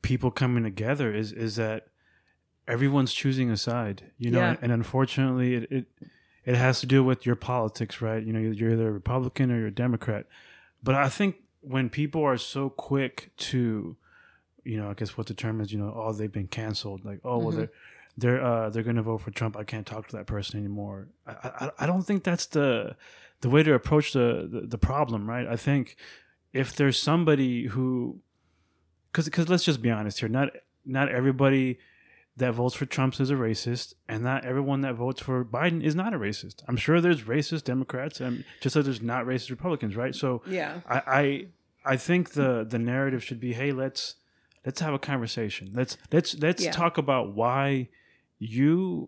people 0.01 0.31
coming 0.31 0.63
together 0.63 1.13
is 1.13 1.31
is 1.31 1.55
that 1.57 1.87
everyone's 2.67 3.13
choosing 3.13 3.49
a 3.51 3.57
side, 3.57 4.11
you 4.17 4.31
know, 4.31 4.39
Yeah. 4.39 4.55
and, 4.61 4.71
unfortunately, 4.71 5.55
it, 5.55 5.71
it 5.71 5.85
it 6.45 6.55
has 6.55 6.79
to 6.79 6.85
do 6.87 7.03
with 7.03 7.25
your 7.25 7.35
politics, 7.35 8.01
right? 8.01 8.23
You 8.23 8.33
know, 8.33 8.39
you're 8.39 8.71
either 8.71 8.87
a 8.87 8.91
Republican 8.91 9.51
or 9.51 9.57
you're 9.59 9.67
a 9.67 9.71
Democrat. 9.73 10.25
But 10.81 10.95
I 10.95 11.07
think 11.09 11.35
when 11.59 11.89
people 11.89 12.23
are 12.23 12.37
so 12.37 12.69
quick 12.69 13.31
to, 13.37 13.95
you 14.63 14.77
know, 14.77 14.89
I 14.89 14.95
guess 14.95 15.15
what 15.17 15.27
the 15.27 15.35
term 15.35 15.61
is, 15.61 15.71
you 15.71 15.77
know, 15.77 15.93
oh, 15.95 16.13
they've 16.13 16.31
been 16.31 16.47
canceled, 16.47 17.05
like, 17.05 17.19
oh, 17.23 17.37
well, 17.37 17.51
Mhm. 17.51 17.55
they're 17.57 17.69
they're 18.17 18.43
uh, 18.43 18.69
they're 18.69 18.83
going 18.83 18.95
to 18.97 19.01
vote 19.01 19.19
for 19.21 19.31
Trump. 19.31 19.55
I 19.57 19.63
can't 19.63 19.85
talk 19.87 20.07
to 20.09 20.17
that 20.17 20.27
person 20.27 20.59
anymore. 20.59 21.07
I, 21.25 21.31
I 21.31 21.71
I 21.79 21.85
don't 21.85 22.03
think 22.03 22.23
that's 22.23 22.45
the 22.47 22.95
the 23.41 23.49
way 23.49 23.63
to 23.63 23.73
approach 23.73 24.13
the, 24.13 24.47
the 24.51 24.61
the 24.67 24.77
problem, 24.77 25.27
right? 25.29 25.47
I 25.47 25.55
think 25.55 25.95
if 26.53 26.75
there's 26.75 26.99
somebody 26.99 27.67
who 27.67 28.19
because 29.11 29.25
because 29.25 29.49
let's 29.49 29.63
just 29.63 29.81
be 29.81 29.89
honest 29.89 30.19
here 30.19 30.29
not 30.29 30.49
not 30.85 31.09
everybody 31.09 31.79
that 32.37 32.53
votes 32.53 32.75
for 32.75 32.85
Trump 32.85 33.19
is 33.19 33.29
a 33.29 33.35
racist 33.35 33.93
and 34.07 34.23
not 34.23 34.45
everyone 34.45 34.81
that 34.81 34.95
votes 34.95 35.21
for 35.21 35.43
Biden 35.45 35.83
is 35.83 35.95
not 35.95 36.13
a 36.13 36.17
racist 36.17 36.63
I'm 36.67 36.77
sure 36.77 37.01
there's 37.01 37.21
racist 37.23 37.63
Democrats 37.65 38.19
and 38.21 38.43
just 38.61 38.75
like 38.75 38.85
there's 38.85 39.01
not 39.01 39.25
racist 39.25 39.49
Republicans 39.49 39.95
right 39.95 40.15
so 40.15 40.41
Yeah. 40.47 40.79
I 40.89 41.01
I, 41.05 41.45
I 41.93 41.97
think 41.97 42.31
the 42.31 42.65
the 42.67 42.79
narrative 42.79 43.23
should 43.23 43.39
be 43.39 43.53
hey 43.53 43.71
let's 43.73 44.15
let's 44.65 44.79
have 44.81 44.93
a 44.93 44.99
conversation 44.99 45.71
let's 45.73 45.97
let's 46.11 46.37
let's 46.39 46.63
Yeah. 46.63 46.71
talk 46.71 46.97
about 46.97 47.33
why 47.33 47.89
you 48.41 49.07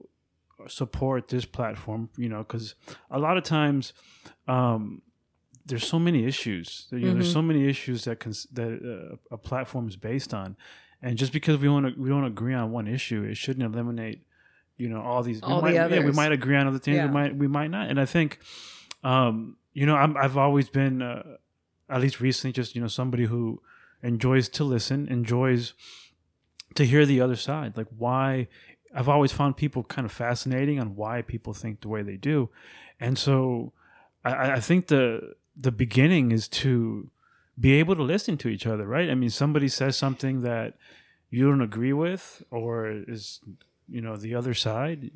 support 0.67 1.27
this 1.27 1.43
platform 1.45 2.09
you 2.17 2.29
know 2.29 2.37
because 2.39 2.75
a 3.09 3.17
lot 3.19 3.35
of 3.35 3.43
times 3.43 3.91
um 4.47 5.01
there's 5.65 5.85
so 5.85 5.97
many 5.99 6.23
issues 6.25 6.87
you 6.91 6.99
know 6.99 7.13
there's 7.15 7.29
Mhm. 7.29 7.33
so 7.33 7.41
many 7.41 7.67
issues 7.67 8.03
that 8.05 8.19
cons- 8.19 8.47
that 8.53 8.71
uh, 8.93 9.15
a 9.31 9.37
platform 9.37 9.87
is 9.87 9.95
based 9.97 10.33
on 10.33 10.55
and 11.01 11.17
just 11.17 11.33
because 11.33 11.57
we 11.59 11.67
want 11.67 11.83
to 11.87 12.01
we 12.01 12.07
don't 12.09 12.23
agree 12.25 12.53
on 12.53 12.71
one 12.71 12.87
issue 12.87 13.23
it 13.23 13.35
shouldn't 13.35 13.65
eliminate 13.65 14.19
you 14.77 14.87
know 14.87 15.01
all 15.01 15.23
these 15.23 15.41
we 15.41 15.47
All 15.47 15.61
the 15.61 15.67
might, 15.71 15.73
yeah, 15.73 16.05
we 16.05 16.11
might 16.11 16.31
agree 16.31 16.55
on 16.55 16.67
other 16.67 16.79
things 16.79 16.97
Yeah. 16.97 17.07
we 17.07 17.11
might 17.11 17.35
we 17.35 17.47
might 17.47 17.71
not 17.71 17.89
and 17.89 17.99
i 17.99 18.05
think 18.05 18.39
um 19.03 19.57
you 19.73 19.85
know 19.87 19.95
I'm, 19.95 20.15
i've 20.17 20.37
always 20.37 20.69
been 20.69 21.01
uh, 21.01 21.23
at 21.89 21.99
least 21.99 22.21
recently 22.21 22.53
just 22.53 22.75
you 22.75 22.81
know 22.81 22.87
somebody 22.87 23.25
who 23.25 23.61
enjoys 24.03 24.47
to 24.49 24.63
listen 24.63 25.07
enjoys 25.07 25.73
to 26.75 26.85
hear 26.85 27.05
the 27.05 27.19
other 27.21 27.35
side 27.35 27.75
like 27.75 27.87
why 27.97 28.47
i've 28.93 29.09
always 29.09 29.31
found 29.31 29.57
people 29.57 29.83
kind 29.83 30.05
of 30.05 30.11
fascinating 30.11 30.79
on 30.79 30.95
why 30.95 31.21
people 31.21 31.53
think 31.53 31.81
the 31.81 31.87
way 31.87 32.01
they 32.03 32.17
do. 32.17 32.49
And 32.99 33.17
so 33.17 33.73
i 34.23 34.51
I- 34.53 34.59
think 34.59 34.87
the 34.87 35.33
the 35.67 35.71
beginning 35.71 36.31
is 36.31 36.47
to 36.63 37.09
be 37.59 37.73
able 37.81 37.95
to 37.95 38.03
listen 38.03 38.37
to 38.37 38.47
each 38.49 38.65
other 38.65 38.85
right? 38.87 39.09
I 39.09 39.15
mean 39.15 39.29
somebody 39.29 39.67
says 39.67 39.95
something 39.97 40.41
that 40.41 40.69
you 41.29 41.47
don't 41.49 41.61
agree 41.61 41.93
with 41.93 42.43
or 42.51 42.71
is 43.13 43.39
you 43.95 44.01
know 44.01 44.15
the 44.17 44.33
other 44.35 44.53
side 44.53 45.11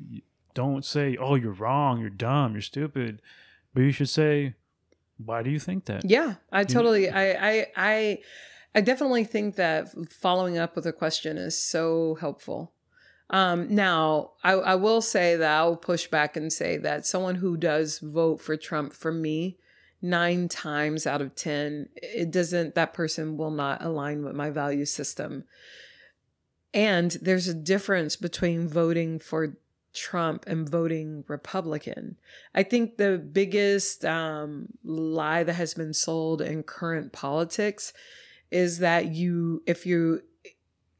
don't 0.54 0.84
say 0.84 1.16
oh 1.24 1.34
you're 1.42 1.52
wrong 1.64 2.00
you're 2.00 2.10
dumb 2.28 2.52
you're 2.52 2.62
stupid. 2.74 3.20
But 3.74 3.82
you 3.82 3.92
should 3.92 4.08
say 4.08 4.54
why 5.28 5.42
do 5.42 5.50
you 5.50 5.58
think 5.58 5.84
that? 5.86 6.04
Yeah, 6.04 6.34
I 6.52 6.60
You- 6.60 6.66
totally 6.76 7.04
I 7.10 7.24
I 7.50 7.66
I 7.76 8.18
I 8.76 8.80
definitely 8.80 9.24
think 9.24 9.56
that 9.56 9.88
following 10.12 10.56
up 10.58 10.76
with 10.76 10.86
a 10.86 10.92
question 10.92 11.36
is 11.38 11.56
so 11.58 12.16
helpful. 12.20 12.72
Um, 13.30 13.74
now, 13.74 14.32
I, 14.42 14.52
I 14.52 14.74
will 14.76 15.02
say 15.02 15.36
that 15.36 15.58
I'll 15.58 15.76
push 15.76 16.06
back 16.08 16.36
and 16.36 16.52
say 16.52 16.78
that 16.78 17.06
someone 17.06 17.34
who 17.36 17.56
does 17.56 17.98
vote 17.98 18.40
for 18.40 18.56
Trump, 18.56 18.92
for 18.92 19.12
me, 19.12 19.58
nine 20.00 20.48
times 20.48 21.06
out 21.06 21.20
of 21.20 21.34
10, 21.34 21.88
it 21.96 22.30
doesn't, 22.30 22.74
that 22.74 22.94
person 22.94 23.36
will 23.36 23.50
not 23.50 23.82
align 23.82 24.24
with 24.24 24.34
my 24.34 24.50
value 24.50 24.86
system. 24.86 25.44
And 26.72 27.12
there's 27.22 27.48
a 27.48 27.54
difference 27.54 28.16
between 28.16 28.68
voting 28.68 29.18
for 29.18 29.56
Trump 29.94 30.44
and 30.46 30.68
voting 30.68 31.24
Republican. 31.26 32.16
I 32.54 32.62
think 32.62 32.96
the 32.96 33.18
biggest 33.18 34.04
um, 34.04 34.68
lie 34.84 35.42
that 35.42 35.54
has 35.54 35.74
been 35.74 35.94
sold 35.94 36.40
in 36.40 36.62
current 36.62 37.12
politics 37.12 37.92
is 38.50 38.78
that 38.78 39.06
you, 39.06 39.62
if 39.66 39.86
you, 39.86 40.22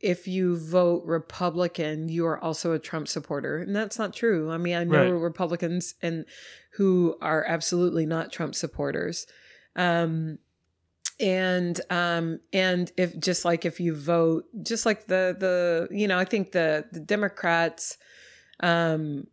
if 0.01 0.29
you 0.29 0.57
vote 0.57 1.05
Republican, 1.05 2.09
you 2.09 2.27
are 2.27 2.39
also 2.39 2.73
a 2.73 2.79
Trump 2.79 3.09
supporter, 3.09 3.59
and 3.59 3.75
that's 3.75 3.99
not 3.99 4.15
true. 4.15 4.51
I 4.51 4.59
mean, 4.59 4.77
I 4.77 4.85
know 4.85 5.11
Right. 5.11 5.23
Republicans 5.23 5.95
and 6.03 6.25
who 6.73 7.17
are 7.21 7.45
absolutely 7.45 8.07
not 8.07 8.33
Trump 8.33 8.55
supporters. 8.55 9.27
Um, 9.75 10.39
and 11.21 11.81
um 11.91 12.39
and 12.53 12.93
if 12.97 13.19
just 13.19 13.45
like 13.45 13.65
if 13.65 13.81
you 13.81 13.95
vote 13.95 14.45
just 14.63 14.87
like 14.87 15.07
the 15.09 15.35
the 15.39 15.89
you 15.91 16.07
know 16.07 16.17
i 16.17 16.25
think 16.25 16.53
the 16.53 16.87
the 16.93 17.01
democrats 17.01 17.99
um 18.61 19.27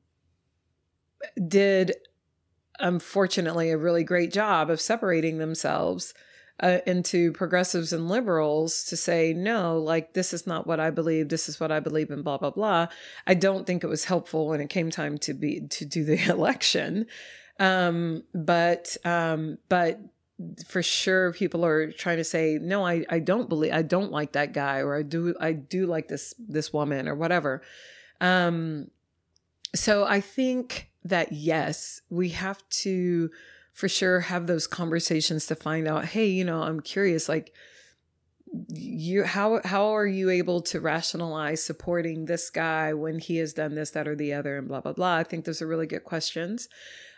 did 1.47 1.95
unfortunately 2.79 3.69
a 3.69 3.77
really 3.77 4.03
great 4.03 4.33
job 4.33 4.69
of 4.69 4.81
separating 4.81 5.37
themselves 5.37 6.13
uh, 6.61 6.77
into 6.85 7.31
progressives 7.33 7.91
and 7.91 8.07
liberals 8.07 8.85
to 8.85 8.95
say 8.95 9.33
no 9.33 9.77
like 9.77 10.13
this 10.13 10.33
is 10.33 10.47
not 10.47 10.65
what 10.65 10.79
i 10.79 10.89
believe 10.89 11.27
this 11.27 11.49
is 11.49 11.59
what 11.59 11.71
i 11.71 11.79
believe 11.79 12.09
in 12.09 12.21
blah 12.21 12.37
blah 12.37 12.49
blah. 12.49 12.87
I 13.27 13.33
don't 13.33 13.67
think 13.67 13.83
it 13.83 13.87
was 13.87 14.05
helpful 14.05 14.47
when 14.47 14.61
it 14.61 14.69
came 14.69 14.89
time 14.89 15.17
to 15.19 15.33
be 15.33 15.61
to 15.67 15.85
do 15.85 16.03
the 16.05 16.17
election. 16.29 17.07
Um 17.59 18.23
but 18.33 18.95
um 19.03 19.57
but 19.69 19.99
for 20.67 20.83
sure 20.83 21.31
people 21.33 21.65
are 21.65 21.91
trying 21.93 22.17
to 22.17 22.23
say 22.23 22.59
no 22.61 22.85
i 22.85 23.05
i 23.09 23.19
don't 23.19 23.47
believe 23.47 23.71
i 23.71 23.81
don't 23.81 24.11
like 24.11 24.33
that 24.33 24.51
guy 24.51 24.79
or 24.79 24.93
i 24.93 25.01
do 25.01 25.33
i 25.39 25.53
do 25.53 25.85
like 25.85 26.09
this 26.09 26.33
this 26.37 26.71
woman 26.71 27.07
or 27.07 27.15
whatever. 27.15 27.61
Um 28.21 28.89
so 29.73 30.05
i 30.05 30.21
think 30.21 30.89
that 31.03 31.31
yes 31.31 32.01
we 32.09 32.29
have 32.29 32.67
to 32.69 33.29
for 33.75 33.87
sure 33.87 34.21
have 34.21 34.47
those 34.47 34.65
conversations 34.65 35.45
to 35.45 35.53
find 35.53 35.87
out 35.87 36.05
hey 36.05 36.25
you 36.25 36.43
know 36.43 36.63
i'm 36.63 36.79
curious 36.79 37.29
like 37.29 37.53
you 38.69 39.23
how 39.23 39.59
how 39.65 39.93
are 39.93 40.07
you 40.07 40.29
able 40.29 40.61
to 40.61 40.79
rationalize 40.79 41.61
supporting 41.61 42.25
this 42.25 42.49
guy 42.49 42.93
when 42.93 43.19
he 43.19 43.35
has 43.35 43.53
done 43.53 43.75
this 43.75 43.91
that 43.91 44.07
or 44.07 44.15
the 44.15 44.33
other 44.33 44.57
and 44.57 44.67
blah 44.69 44.79
blah 44.79 44.93
blah 44.93 45.15
i 45.15 45.23
think 45.23 45.43
those 45.43 45.61
are 45.61 45.67
really 45.67 45.85
good 45.85 46.05
questions 46.05 46.69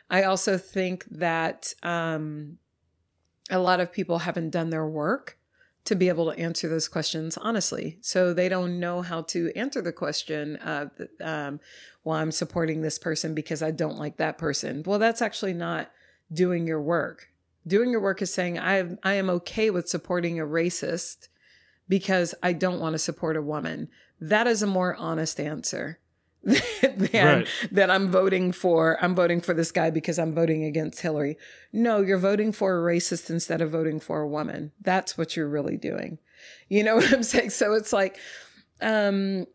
i 0.09 0.23
also 0.23 0.57
think 0.57 1.05
that 1.11 1.73
um 1.83 2.57
a 3.51 3.59
lot 3.59 3.79
of 3.79 3.93
people 3.93 4.17
haven't 4.17 4.49
done 4.49 4.71
their 4.71 4.87
work 4.87 5.37
to 5.85 5.95
be 5.95 6.09
able 6.09 6.29
to 6.29 6.37
answer 6.37 6.67
those 6.67 6.89
questions 6.89 7.37
honestly. 7.37 7.97
So 8.01 8.33
they 8.33 8.49
don't 8.49 8.77
know 8.77 9.01
how 9.01 9.21
to 9.21 9.53
answer 9.55 9.81
the 9.81 9.93
question 9.93 10.57
of, 10.57 10.91
um, 11.21 11.61
well, 12.03 12.17
I'm 12.17 12.33
supporting 12.33 12.81
this 12.81 12.99
person 12.99 13.33
because 13.33 13.63
I 13.63 13.71
don't 13.71 13.97
like 13.97 14.17
that 14.17 14.37
person. 14.37 14.83
Well, 14.85 14.99
that's 14.99 15.21
actually 15.21 15.53
not 15.53 15.89
doing 16.31 16.67
your 16.67 16.81
work. 16.81 17.29
Doing 17.65 17.89
your 17.91 17.99
work 18.01 18.21
is 18.21 18.33
saying, 18.33 18.57
I, 18.59 18.77
am- 18.77 18.99
I 19.03 19.13
am 19.15 19.29
okay 19.29 19.69
with 19.69 19.89
supporting 19.89 20.39
a 20.39 20.45
racist 20.45 21.27
because 21.89 22.33
I 22.41 22.53
don't 22.53 22.79
want 22.79 22.93
to 22.93 22.99
support 22.99 23.35
a 23.37 23.41
woman. 23.41 23.89
That 24.21 24.47
is 24.47 24.61
a 24.63 24.67
more 24.67 24.95
honest 24.95 25.39
answer 25.39 25.99
than 26.43 26.57
Right. 27.13 27.47
that 27.71 27.89
I'm 27.91 28.09
voting 28.09 28.51
for. 28.51 28.97
I'm 29.03 29.15
voting 29.15 29.41
for 29.41 29.53
this 29.53 29.71
guy 29.71 29.89
because 29.89 30.17
I'm 30.17 30.33
voting 30.33 30.63
against 30.63 31.01
Hillary. 31.01 31.37
No, 31.73 32.01
you're 32.01 32.17
voting 32.17 32.51
for 32.53 32.77
a 32.77 32.93
racist 32.95 33.29
instead 33.29 33.61
of 33.61 33.71
voting 33.71 33.99
for 33.99 34.21
a 34.21 34.27
woman. 34.27 34.71
That's 34.81 35.17
what 35.17 35.35
you're 35.35 35.49
really 35.49 35.77
doing. 35.77 36.19
You 36.69 36.83
know 36.83 36.95
what 36.97 37.11
I'm 37.11 37.23
saying? 37.23 37.49
So 37.49 37.73
it's 37.73 37.91
like, 37.91 38.17
um, 38.81 39.45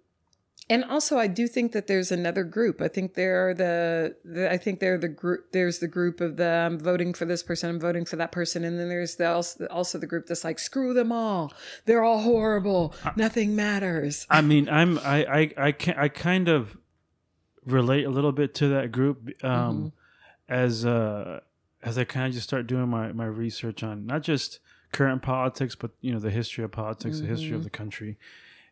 and 0.70 0.84
also 0.84 1.18
I 1.18 1.26
do 1.26 1.46
think 1.48 1.72
that 1.72 1.86
there's 1.86 2.12
another 2.12 2.44
group. 2.44 2.80
I 2.80 2.88
think 2.88 3.14
there 3.14 3.48
are 3.48 3.54
the, 3.54 4.16
the 4.24 4.50
I 4.50 4.56
think 4.56 4.80
they're 4.80 4.98
the 4.98 5.08
group. 5.08 5.52
There's 5.52 5.78
the 5.80 5.88
group 5.88 6.20
of 6.20 6.36
the 6.36 6.46
I'm 6.48 6.78
voting 6.78 7.14
for 7.14 7.24
this 7.24 7.42
person, 7.42 7.70
I'm 7.70 7.80
voting 7.80 8.04
for 8.04 8.16
that 8.16 8.32
person, 8.32 8.64
and 8.64 8.78
then 8.78 8.88
there's 8.88 9.16
the 9.16 9.30
also, 9.32 9.66
also 9.66 9.98
the 9.98 10.06
group 10.06 10.26
that's 10.26 10.44
like 10.44 10.58
screw 10.58 10.94
them 10.94 11.12
all. 11.12 11.52
They're 11.84 12.04
all 12.04 12.20
horrible. 12.20 12.94
Nothing 13.16 13.54
matters. 13.56 14.26
I 14.30 14.40
mean, 14.40 14.68
I'm 14.68 14.98
I 14.98 15.24
I 15.24 15.50
I 15.68 15.72
can 15.72 15.94
I 15.98 16.08
kind 16.08 16.48
of 16.48 16.76
relate 17.64 18.04
a 18.04 18.10
little 18.10 18.32
bit 18.32 18.54
to 18.56 18.68
that 18.68 18.90
group 18.92 19.28
um, 19.44 19.92
as 20.48 20.84
uh 20.84 21.40
as 21.82 21.98
I 21.98 22.04
kind 22.04 22.26
of 22.28 22.32
just 22.32 22.46
start 22.48 22.66
doing 22.66 22.88
my 22.88 23.12
my 23.12 23.26
research 23.26 23.82
on 23.82 24.06
not 24.06 24.22
just 24.22 24.60
current 24.92 25.22
politics, 25.22 25.74
but 25.74 25.90
you 26.00 26.12
know 26.12 26.18
the 26.18 26.30
history 26.30 26.64
of 26.64 26.70
politics, 26.72 27.20
the 27.20 27.26
history 27.26 27.54
of 27.54 27.60
Mhm. 27.60 27.64
the 27.64 27.70
country, 27.70 28.18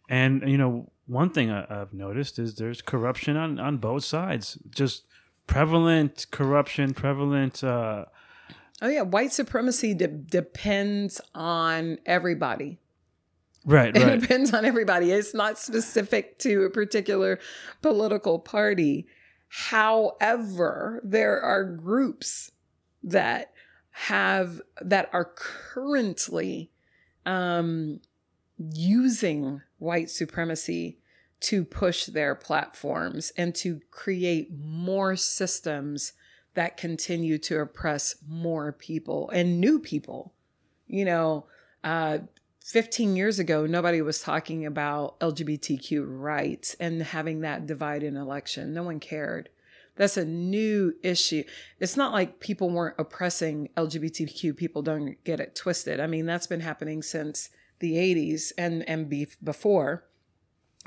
and 0.08 0.42
you 0.48 0.58
know 0.58 0.90
one 1.10 1.30
thing 1.30 1.50
I, 1.50 1.66
I've 1.68 1.92
noticed 1.92 2.38
is 2.38 2.54
there's 2.54 2.80
corruption 2.82 3.36
on 3.36 3.58
on 3.58 3.78
both 3.78 4.04
sides. 4.04 4.58
Just 4.70 5.04
prevalent 5.46 6.26
corruption, 6.30 6.94
prevalent. 6.94 7.62
Uh, 7.64 8.04
Oh 8.82 8.88
yeah, 8.88 9.02
white 9.02 9.30
supremacy 9.30 9.92
de- 9.92 10.08
depends 10.08 11.20
on 11.34 11.98
everybody. 12.06 12.78
right, 13.66 13.94
It 13.94 14.20
depends 14.22 14.54
on 14.54 14.64
everybody. 14.64 15.10
It's 15.12 15.34
not 15.34 15.58
specific 15.58 16.38
to 16.38 16.64
a 16.64 16.70
particular 16.70 17.38
political 17.82 18.38
party. 18.38 19.06
However, 19.48 21.00
there 21.04 21.40
are 21.42 21.64
groups 21.64 22.52
that 23.02 23.52
have 23.90 24.62
that 24.80 25.10
are 25.12 25.30
currently 25.34 26.70
um, 27.26 28.00
using 28.58 29.60
white 29.78 30.08
supremacy 30.08 30.99
to 31.40 31.64
push 31.64 32.06
their 32.06 32.34
platforms 32.34 33.32
and 33.36 33.54
to 33.56 33.80
create 33.90 34.50
more 34.52 35.16
systems 35.16 36.12
that 36.54 36.76
continue 36.76 37.38
to 37.38 37.60
oppress 37.60 38.16
more 38.28 38.72
people 38.72 39.30
and 39.30 39.60
new 39.60 39.78
people. 39.78 40.34
You 40.86 41.04
know, 41.04 41.46
uh, 41.84 42.18
15 42.64 43.16
years 43.16 43.38
ago, 43.38 43.66
nobody 43.66 44.02
was 44.02 44.20
talking 44.20 44.66
about 44.66 45.18
LGBTQ 45.20 46.04
rights 46.06 46.76
and 46.78 47.02
having 47.02 47.40
that 47.40 47.66
divide 47.66 48.02
in 48.02 48.16
election. 48.16 48.74
No 48.74 48.82
one 48.82 49.00
cared. 49.00 49.48
That's 49.96 50.16
a 50.16 50.24
new 50.24 50.94
issue. 51.02 51.44
It's 51.78 51.96
not 51.96 52.12
like 52.12 52.40
people 52.40 52.70
weren't 52.70 52.96
oppressing 52.98 53.70
LGBTQ 53.76 54.56
people. 54.56 54.82
Don't 54.82 55.22
get 55.24 55.40
it 55.40 55.54
twisted. 55.54 56.00
I 56.00 56.06
mean, 56.06 56.26
that's 56.26 56.46
been 56.46 56.60
happening 56.60 57.02
since 57.02 57.50
the 57.80 57.94
80s 57.94 58.52
and 58.56 58.88
and 58.88 59.08
before. 59.42 60.04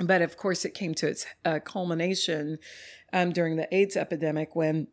But 0.00 0.22
of 0.22 0.36
course, 0.36 0.64
it 0.64 0.74
came 0.74 0.94
to 0.94 1.08
its 1.08 1.26
uh, 1.44 1.60
culmination 1.64 2.58
um, 3.12 3.32
during 3.32 3.56
the 3.56 3.72
AIDS 3.74 3.96
epidemic 3.96 4.56
when 4.56 4.88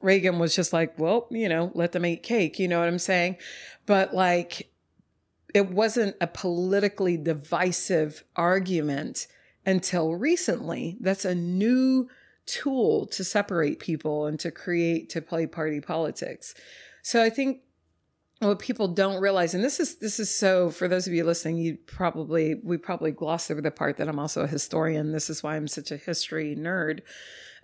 Reagan 0.00 0.38
was 0.38 0.54
just 0.54 0.72
like, 0.72 0.98
well, 0.98 1.26
you 1.30 1.48
know, 1.48 1.70
let 1.74 1.92
them 1.92 2.06
eat 2.06 2.22
cake. 2.22 2.58
You 2.58 2.68
know 2.68 2.78
what 2.78 2.88
I'm 2.88 2.98
saying? 2.98 3.36
But 3.86 4.14
like, 4.14 4.70
it 5.54 5.70
wasn't 5.70 6.16
a 6.20 6.26
politically 6.26 7.16
divisive 7.16 8.24
argument 8.36 9.26
until 9.66 10.14
recently. 10.14 10.96
That's 11.00 11.24
a 11.24 11.34
new 11.34 12.08
tool 12.46 13.06
to 13.06 13.22
separate 13.24 13.78
people 13.78 14.26
and 14.26 14.38
to 14.40 14.50
create, 14.50 15.10
to 15.10 15.20
play 15.20 15.46
party 15.46 15.80
politics. 15.80 16.54
So 17.02 17.22
I 17.22 17.30
think 17.30 17.60
what 18.48 18.58
people 18.58 18.88
don't 18.88 19.20
realize 19.20 19.54
and 19.54 19.62
this 19.62 19.80
is 19.80 19.96
this 19.96 20.18
is 20.18 20.34
so 20.34 20.70
for 20.70 20.88
those 20.88 21.06
of 21.06 21.12
you 21.12 21.24
listening 21.24 21.56
you 21.56 21.76
probably 21.86 22.56
we 22.62 22.76
probably 22.76 23.10
glossed 23.10 23.50
over 23.50 23.60
the 23.60 23.70
part 23.70 23.96
that 23.96 24.08
i'm 24.08 24.18
also 24.18 24.42
a 24.42 24.46
historian. 24.46 25.12
This 25.12 25.30
is 25.30 25.42
why 25.42 25.56
i'm 25.56 25.68
such 25.68 25.90
a 25.90 25.96
history 25.96 26.56
nerd. 26.56 27.00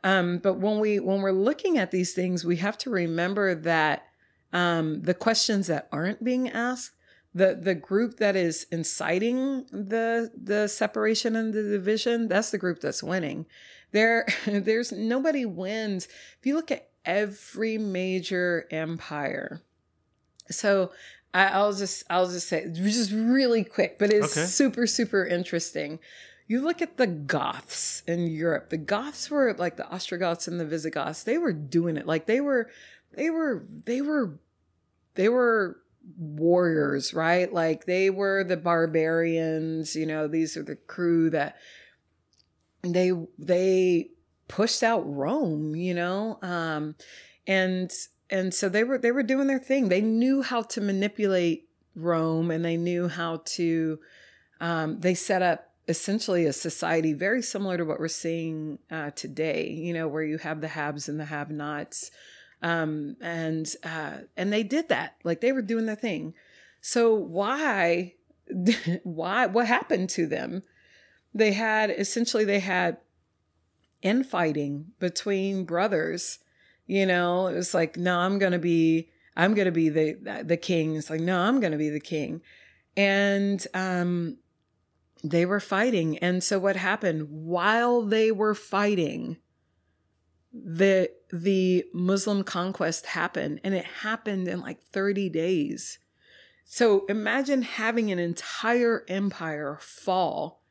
Um, 0.04 0.38
but 0.38 0.54
when 0.54 0.78
we 0.78 1.00
when 1.00 1.22
we're 1.22 1.32
looking 1.32 1.78
at 1.78 1.90
these 1.90 2.14
things 2.14 2.44
we 2.44 2.56
have 2.56 2.78
to 2.78 2.90
remember 2.90 3.54
that 3.54 4.04
um, 4.52 5.02
the 5.02 5.14
questions 5.14 5.66
that 5.66 5.88
aren't 5.92 6.24
being 6.24 6.48
asked 6.48 6.92
the 7.34 7.58
the 7.60 7.74
group 7.74 8.18
that 8.18 8.36
is 8.36 8.66
inciting 8.70 9.66
the 9.70 10.30
the 10.34 10.68
separation 10.68 11.36
and 11.36 11.52
the 11.52 11.62
division 11.62 12.28
that's 12.28 12.50
the 12.50 12.58
group 12.58 12.80
that's 12.80 13.02
winning. 13.02 13.46
There 13.92 14.26
there's 14.46 14.92
nobody 14.92 15.44
wins. 15.44 16.06
If 16.38 16.46
you 16.46 16.54
look 16.54 16.70
at 16.70 16.90
every 17.04 17.78
major 17.78 18.66
empire 18.70 19.62
so 20.50 20.90
I, 21.34 21.48
I'll 21.48 21.72
just 21.72 22.04
I'll 22.10 22.28
just 22.28 22.48
say 22.48 22.66
just 22.72 23.12
really 23.12 23.64
quick, 23.64 23.98
but 23.98 24.12
it's 24.12 24.32
Okay. 24.32 24.46
super 24.46 24.86
super 24.86 25.24
interesting. 25.24 25.98
You 26.46 26.62
look 26.62 26.80
at 26.80 26.96
the 26.96 27.06
Goths 27.06 28.02
in 28.06 28.26
Europe. 28.26 28.70
The 28.70 28.78
Goths 28.78 29.30
were 29.30 29.54
like 29.58 29.76
the 29.76 29.86
Ostrogoths 29.86 30.48
and 30.48 30.58
the 30.58 30.64
Visigoths. 30.64 31.22
They 31.24 31.36
were 31.36 31.52
doing 31.52 31.96
it 31.98 32.06
like 32.06 32.26
they 32.26 32.40
were 32.40 32.70
they 33.12 33.28
were 33.30 33.66
they 33.84 34.00
were 34.00 34.38
they 35.14 35.28
were 35.28 35.78
warriors, 36.16 37.12
right? 37.12 37.52
Like 37.52 37.84
they 37.84 38.08
were 38.08 38.44
the 38.44 38.56
barbarians. 38.56 39.94
You 39.94 40.06
know, 40.06 40.26
these 40.26 40.56
are 40.56 40.62
the 40.62 40.76
crew 40.76 41.28
that 41.30 41.56
they 42.82 43.12
they 43.38 44.10
pushed 44.48 44.82
out 44.82 45.00
Rome. 45.06 45.76
You 45.76 45.94
know, 45.94 46.38
um, 46.40 46.94
and 47.46 47.92
and 48.30 48.52
so 48.52 48.68
they 48.68 48.84
were 48.84 48.98
they 48.98 49.12
were 49.12 49.22
doing 49.22 49.46
their 49.46 49.58
thing. 49.58 49.88
They 49.88 50.00
knew 50.00 50.42
how 50.42 50.62
to 50.62 50.80
manipulate 50.80 51.68
Rome, 51.94 52.50
and 52.50 52.64
they 52.64 52.76
knew 52.76 53.08
how 53.08 53.42
to. 53.44 53.98
Um, 54.60 55.00
they 55.00 55.14
set 55.14 55.42
up 55.42 55.72
essentially 55.86 56.44
a 56.44 56.52
society 56.52 57.14
very 57.14 57.40
similar 57.40 57.78
to 57.78 57.84
what 57.84 57.98
we're 57.98 58.08
seeing 58.08 58.78
uh, 58.90 59.10
today. 59.10 59.70
You 59.70 59.94
know, 59.94 60.08
where 60.08 60.22
you 60.22 60.38
have 60.38 60.60
the 60.60 60.68
haves 60.68 61.08
and 61.08 61.18
the 61.18 61.24
have-nots, 61.24 62.10
um, 62.62 63.16
and 63.20 63.72
uh, 63.82 64.18
and 64.36 64.52
they 64.52 64.62
did 64.62 64.88
that. 64.88 65.16
Like 65.24 65.40
they 65.40 65.52
were 65.52 65.62
doing 65.62 65.86
their 65.86 65.96
thing. 65.96 66.34
So 66.80 67.14
why, 67.14 68.14
why, 69.02 69.46
what 69.46 69.66
happened 69.66 70.10
to 70.10 70.26
them? 70.26 70.62
They 71.34 71.52
had 71.52 71.90
essentially 71.90 72.44
they 72.44 72.60
had 72.60 72.98
infighting 74.02 74.92
between 74.98 75.64
brothers 75.64 76.38
you 76.88 77.06
know 77.06 77.46
it 77.46 77.54
was 77.54 77.74
like 77.74 77.96
no 77.96 78.18
i'm 78.18 78.40
gonna 78.40 78.58
be 78.58 79.08
i'm 79.36 79.54
gonna 79.54 79.70
be 79.70 79.88
the 79.88 80.42
the 80.44 80.56
king. 80.56 80.96
It's 80.96 81.10
like 81.10 81.20
no 81.20 81.38
i'm 81.38 81.60
gonna 81.60 81.78
be 81.78 81.90
the 81.90 82.00
king. 82.00 82.42
And 82.96 83.64
um 83.74 84.38
they 85.22 85.46
were 85.46 85.60
fighting. 85.60 86.18
And 86.18 86.42
so 86.42 86.58
what 86.58 86.76
happened? 86.76 87.28
While 87.30 88.02
they 88.02 88.32
were 88.32 88.54
fighting 88.54 89.36
the 90.52 91.10
the 91.30 91.84
muslim 91.92 92.42
conquest 92.42 93.04
happened 93.04 93.60
and 93.62 93.74
it 93.74 93.84
happened 93.84 94.48
in 94.48 94.60
like 94.60 94.80
30 94.80 95.28
days. 95.28 95.98
So 96.64 97.04
imagine 97.06 97.62
having 97.62 98.10
an 98.10 98.18
entire 98.18 99.04
empire 99.08 99.78
fall 99.80 100.62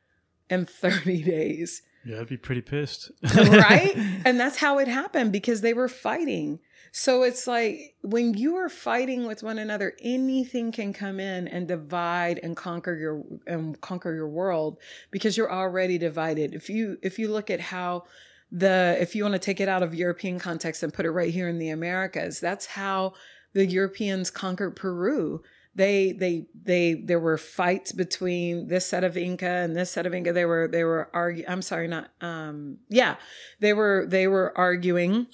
in 0.50 0.66
30 0.66 1.22
days 1.22 1.82
Yeah, 2.08 2.20
I'd 2.20 2.28
be 2.28 2.38
pretty 2.38 2.62
pissed. 2.62 3.10
right? 3.36 3.94
And 4.24 4.38
that's 4.38 4.56
how 4.56 4.78
it 4.78 4.88
happened 4.88 5.32
because 5.32 5.60
they 5.60 5.72
were 5.72 5.88
fighting. 5.88 6.58
So 6.90 7.22
it's 7.22 7.46
like 7.46 7.94
when 8.02 8.34
you 8.34 8.56
are 8.56 8.68
fighting 8.68 9.26
with 9.26 9.42
one 9.42 9.58
another, 9.58 9.94
anything 10.02 10.72
can 10.72 10.92
come 10.92 11.20
in 11.20 11.48
and 11.48 11.68
divide 11.68 12.40
and 12.42 12.56
conquer 12.56 12.94
your 12.94 13.22
and 13.46 13.80
conquer 13.80 14.12
your 14.12 14.28
world 14.28 14.78
because 15.10 15.36
you're 15.36 15.52
already 15.52 15.98
divided. 15.98 16.54
If 16.54 16.68
you 16.68 16.98
if 17.02 17.18
you 17.18 17.28
look 17.28 17.48
at 17.48 17.60
how 17.60 18.04
the 18.50 18.96
if 19.00 19.14
you 19.14 19.22
want 19.22 19.34
to 19.34 19.38
take 19.38 19.60
it 19.60 19.68
out 19.68 19.82
of 19.82 19.94
European 19.94 20.38
context 20.38 20.82
and 20.82 20.92
put 20.92 21.06
it 21.06 21.10
right 21.10 21.32
here 21.32 21.48
in 21.48 21.58
the 21.58 21.70
Americas, 21.70 22.40
that's 22.40 22.66
how 22.66 23.14
the 23.52 23.64
Europeans 23.64 24.30
conquered 24.30 24.76
Peru 24.76 25.42
they 25.78 26.10
they 26.10 26.46
they 26.64 26.94
there 26.94 27.20
were 27.20 27.38
fights 27.38 27.92
between 27.92 28.66
this 28.66 28.84
set 28.84 29.04
of 29.04 29.16
Inca 29.16 29.46
and 29.46 29.76
this 29.76 29.92
set 29.92 30.06
of 30.06 30.12
Inca. 30.12 30.32
They 30.32 30.44
were 30.44 30.66
they 30.66 30.82
were 30.82 31.08
argue. 31.14 31.44
I'm 31.46 31.62
sorry, 31.62 31.86
not 31.86 32.10
um 32.20 32.78
yeah. 32.88 33.14
They 33.60 33.72
were 33.72 34.04
they 34.06 34.26
were 34.26 34.52
arguing, 34.58 35.28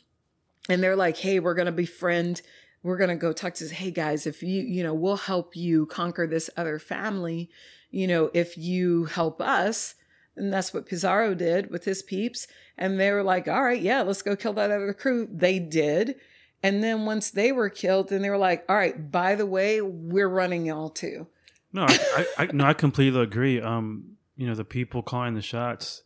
and 0.69 0.83
they're 0.83 0.97
like, 0.97 1.17
hey, 1.17 1.41
we're 1.41 1.55
gonna 1.55 1.73
befriend. 1.73 2.43
We're 2.83 2.99
gonna 2.99 3.17
go 3.17 3.33
talk 3.33 3.55
to. 3.55 3.69
Hey 3.69 3.91
guys, 3.91 4.27
if 4.27 4.43
you 4.43 4.63
you 4.63 4.83
know 4.83 4.93
we'll 4.93 5.17
help 5.17 5.57
you 5.57 5.87
conquer 5.87 6.27
this 6.27 6.51
other 6.59 6.79
family. 6.79 7.49
You 7.91 8.07
know 8.07 8.31
if 8.35 8.59
you 8.59 9.07
help 9.07 9.41
us. 9.41 9.95
And 10.37 10.53
that's 10.53 10.75
what 10.75 10.87
Pizarro 10.87 11.33
did 11.35 11.71
with 11.71 11.85
his 11.85 12.03
peeps. 12.03 12.49
And 12.77 12.99
they 12.99 13.13
were 13.13 13.23
like, 13.23 13.47
all 13.47 13.63
right, 13.63 13.81
yeah, 13.81 14.03
let's 14.03 14.21
go 14.21 14.35
kill 14.35 14.53
that 14.55 14.73
other 14.73 14.93
crew. 14.93 15.29
They 15.31 15.61
did. 15.61 16.17
And 16.65 16.83
then 16.83 17.05
once 17.05 17.31
they 17.31 17.53
were 17.53 17.69
killed, 17.69 18.09
then 18.09 18.23
they 18.23 18.31
were 18.31 18.39
like, 18.39 18.65
all 18.69 18.75
right, 18.77 19.11
by 19.13 19.35
the 19.37 19.45
way, 19.47 19.81
we're 19.83 20.29
running 20.29 20.65
y'all 20.67 20.89
too. 20.89 21.27
No, 21.73 21.83
I, 21.87 21.99
I, 22.17 22.27
I 22.45 22.49
no, 22.53 22.65
I 22.65 22.73
completely 22.73 23.21
agree. 23.21 23.61
Um, 23.61 24.17
you 24.37 24.47
know, 24.47 24.55
the 24.55 24.65
people 24.65 25.03
calling 25.03 25.35
the 25.35 25.43
shots, 25.43 26.03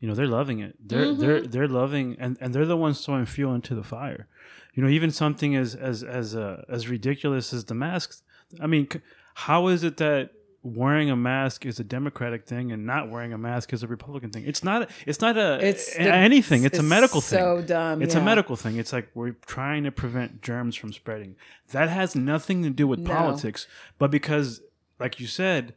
you 0.00 0.08
know, 0.08 0.14
they're 0.14 0.26
loving 0.26 0.60
it. 0.60 0.76
They're 0.80 1.06
Mhm. 1.06 1.18
they're 1.20 1.40
they're 1.42 1.68
loving, 1.68 2.16
and 2.18 2.38
and 2.40 2.54
they're 2.54 2.64
the 2.66 2.76
ones 2.76 3.04
throwing 3.04 3.26
fuel 3.26 3.54
into 3.54 3.74
the 3.74 3.82
fire. 3.84 4.26
You 4.74 4.82
know, 4.82 4.88
even 4.88 5.10
something 5.10 5.54
as 5.56 5.74
as 5.74 6.02
as 6.02 6.34
uh, 6.34 6.62
as 6.68 6.88
ridiculous 6.88 7.52
as 7.52 7.64
the 7.66 7.74
masks. 7.74 8.22
I 8.60 8.66
mean, 8.66 8.88
how 9.34 9.66
is 9.68 9.84
it 9.84 9.96
that 9.98 10.30
wearing 10.68 11.10
a 11.10 11.16
mask 11.16 11.66
is 11.66 11.80
a 11.80 11.84
Democratic 11.84 12.46
thing 12.46 12.72
and 12.72 12.86
not 12.86 13.10
wearing 13.10 13.32
a 13.32 13.38
mask 13.38 13.72
is 13.72 13.82
a 13.82 13.86
Republican 13.86 14.30
thing? 14.30 14.44
It's 14.46 14.62
not. 14.62 14.90
It's 15.06 15.20
not 15.20 15.36
a. 15.36 15.58
It's 15.66 15.94
a- 15.96 16.04
the- 16.04 16.14
anything. 16.14 16.64
It's, 16.64 16.78
a 16.78 16.82
medical 16.82 17.20
thing. 17.20 17.38
So 17.38 17.62
dumb. 17.62 18.02
It's 18.02 18.14
yeah. 18.14 18.20
a 18.20 18.24
medical 18.24 18.56
thing. 18.56 18.76
It's 18.76 18.92
like 18.92 19.08
we're 19.14 19.36
trying 19.46 19.84
to 19.84 19.90
prevent 19.92 20.42
germs 20.42 20.76
from 20.76 20.92
spreading. 20.92 21.36
That 21.72 21.88
has 21.88 22.14
nothing 22.14 22.62
to 22.62 22.70
do 22.70 22.86
with 22.86 23.00
No. 23.00 23.12
politics, 23.14 23.66
but 23.98 24.10
because, 24.10 24.60
like 24.98 25.18
you 25.20 25.26
said, 25.26 25.74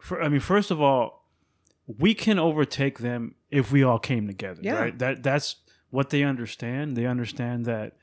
for 0.00 0.22
I 0.22 0.28
mean, 0.28 0.40
first 0.40 0.70
of 0.70 0.80
all, 0.80 1.26
we 1.98 2.14
can 2.14 2.38
overtake 2.38 2.98
them 2.98 3.34
if 3.50 3.70
we 3.70 3.82
all 3.82 3.98
came 3.98 4.26
together. 4.26 4.60
Yeah. 4.62 4.78
Right. 4.80 4.98
That 4.98 5.22
that's 5.22 5.56
what 5.90 6.10
they 6.10 6.22
understand. 6.22 6.96
They 6.96 7.06
understand 7.06 7.64
that 7.66 7.96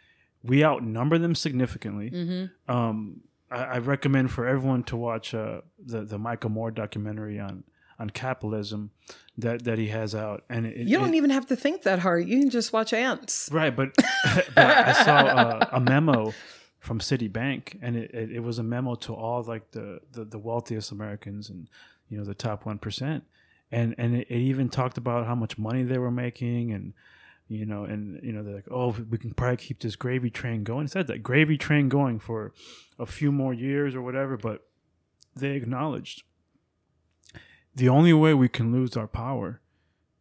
we 0.44 0.64
outnumber 0.64 1.18
them 1.18 1.36
significantly. 1.36 2.12
Mm-hmm. 2.12 2.72
Um, 2.72 3.22
I, 3.52 3.64
I 3.64 3.78
recommend 3.80 4.32
for 4.32 4.48
everyone 4.48 4.84
to 4.84 4.98
watch 4.98 5.34
uh, 5.34 5.62
the 5.84 6.04
the 6.04 6.18
Michael 6.18 6.50
Moore 6.50 6.72
documentary 6.72 7.40
on 7.40 7.64
on 8.00 8.10
capitalism 8.10 8.92
that 9.38 9.64
that 9.66 9.78
he 9.78 9.88
has 9.88 10.16
out, 10.16 10.44
and 10.50 10.66
it, 10.66 10.88
You 10.88 10.98
don't 10.98 11.14
it- 11.14 11.18
even 11.18 11.30
have 11.30 11.48
to 11.48 11.56
think 11.56 11.84
that 11.84 12.00
hard. 12.00 12.28
You 12.28 12.40
can 12.40 12.50
just 12.50 12.74
watch 12.74 12.94
ants. 12.94 13.50
right. 13.52 13.76
But, 13.76 13.96
but 14.56 14.58
I 14.58 14.94
saw 15.04 15.16
uh, 15.18 15.70
a 15.72 15.80
memo 15.80 16.34
from 16.80 17.00
Citibank, 17.00 17.78
and 17.82 17.96
it, 17.96 18.12
it, 18.14 18.42
was 18.42 18.60
a 18.60 18.64
memo 18.64 18.96
to 18.96 19.14
all 19.14 19.42
like 19.44 19.72
the, 19.72 20.00
the 20.12 20.26
the 20.26 20.40
wealthiest 20.40 20.92
Americans 20.92 21.50
and 21.50 21.70
you 22.10 22.18
know 22.18 22.26
the 22.26 22.34
top 22.34 22.66
one 22.66 22.78
percent, 22.78 23.24
and 23.72 23.96
and 23.98 24.16
it 24.18 24.28
even 24.30 24.70
talked 24.70 24.98
about 24.98 25.26
how 25.26 25.36
much 25.36 25.58
money 25.58 25.84
they 25.84 25.98
were 25.98 26.12
making 26.12 26.72
and. 26.72 26.94
You 27.48 27.66
know, 27.66 27.84
and 27.84 28.20
you 28.24 28.32
know 28.32 28.42
they're 28.42 28.56
like, 28.56 28.72
oh, 28.72 28.96
we 29.10 29.18
can 29.18 29.34
probably 29.34 29.58
keep 29.58 29.80
this 29.82 29.96
gravy 29.96 30.30
train 30.30 30.64
going. 30.64 30.88
Said 30.88 31.08
that 31.08 31.22
gravy 31.22 31.58
train 31.58 31.90
going 31.90 32.20
for 32.20 32.54
a 32.98 33.06
few 33.06 33.32
more 33.32 33.54
years 33.54 33.96
or 33.96 34.02
whatever, 34.02 34.38
but 34.38 34.66
they 35.36 35.52
acknowledged 35.52 36.24
the 37.76 37.90
only 37.90 38.14
way 38.14 38.34
we 38.34 38.48
can 38.48 38.72
lose 38.72 38.96
our 38.96 39.08
power 39.08 39.62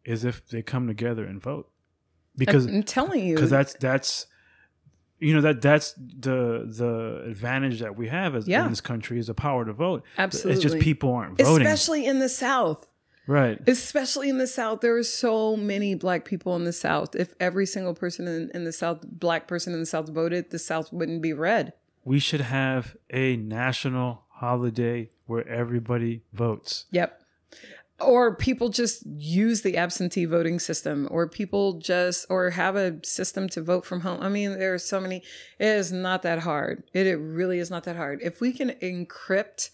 is 0.05 0.25
if 0.25 0.47
they 0.47 0.61
come 0.61 0.87
together 0.87 1.23
and 1.23 1.41
vote 1.41 1.69
because 2.35 2.65
I'm 2.65 2.83
telling 2.83 3.25
you, 3.25 3.35
because 3.35 3.49
that's 3.49 3.73
that's 3.75 4.25
you 5.19 5.33
know 5.33 5.41
that 5.41 5.61
that's 5.61 5.93
the 5.93 6.65
the 6.67 7.23
advantage 7.29 7.79
that 7.79 7.95
we 7.95 8.07
have 8.09 8.35
as 8.35 8.47
Yeah. 8.47 8.63
in 8.65 8.69
this 8.69 8.81
country 8.81 9.19
is 9.19 9.27
the 9.27 9.33
power 9.33 9.63
to 9.65 9.71
vote 9.73 10.03
absolutely. 10.17 10.53
it's 10.53 10.63
just 10.63 10.79
people 10.83 11.13
aren't 11.13 11.37
voting 11.37 11.65
especially 11.65 12.05
in 12.05 12.19
the 12.19 12.29
South. 12.29 12.87
Right 13.27 13.59
Especially 13.67 14.29
in 14.29 14.37
the 14.37 14.47
South, 14.47 14.81
there 14.81 14.95
are 14.97 15.03
so 15.03 15.55
many 15.55 15.95
black 15.95 16.25
people 16.25 16.55
in 16.55 16.63
the 16.65 16.73
South. 16.73 17.15
If 17.15 17.33
every 17.39 17.65
single 17.65 17.93
person 17.93 18.27
in, 18.27 18.51
in 18.53 18.63
the 18.63 18.73
South, 18.73 18.99
black 19.03 19.47
person 19.47 19.73
in 19.73 19.79
the 19.79 19.85
South 19.85 20.09
voted, 20.09 20.49
the 20.51 20.59
South 20.59 20.91
wouldn't 20.91 21.21
be 21.21 21.33
red. 21.33 21.73
we 22.05 22.19
should 22.19 22.41
have 22.41 22.95
a 23.09 23.37
national 23.37 24.23
holiday 24.29 25.09
where 25.25 25.47
everybody 25.47 26.21
votes 26.33 26.85
Yep. 26.91 27.21
Or 27.99 28.35
people 28.35 28.67
just 28.69 29.05
use 29.05 29.61
the 29.61 29.77
absentee 29.77 30.25
voting 30.25 30.59
system, 30.59 31.07
or 31.09 31.29
people 31.29 31.79
just, 31.79 32.25
or 32.29 32.49
have 32.49 32.75
a 32.75 32.99
system 33.05 33.47
to 33.49 33.61
vote 33.61 33.85
from 33.85 34.01
home. 34.01 34.19
I 34.19 34.27
mean, 34.27 34.57
there 34.59 34.73
are 34.73 34.79
so 34.79 34.99
many. 34.99 35.17
It 35.59 35.67
is 35.67 35.91
not 35.93 36.23
that 36.23 36.39
hard. 36.39 36.83
It, 36.91 37.07
it 37.07 37.15
really 37.15 37.59
is 37.59 37.69
not 37.69 37.83
that 37.85 37.95
hard. 37.95 38.19
If 38.21 38.41
we 38.41 38.51
can 38.51 38.71
encrypt 38.81 39.69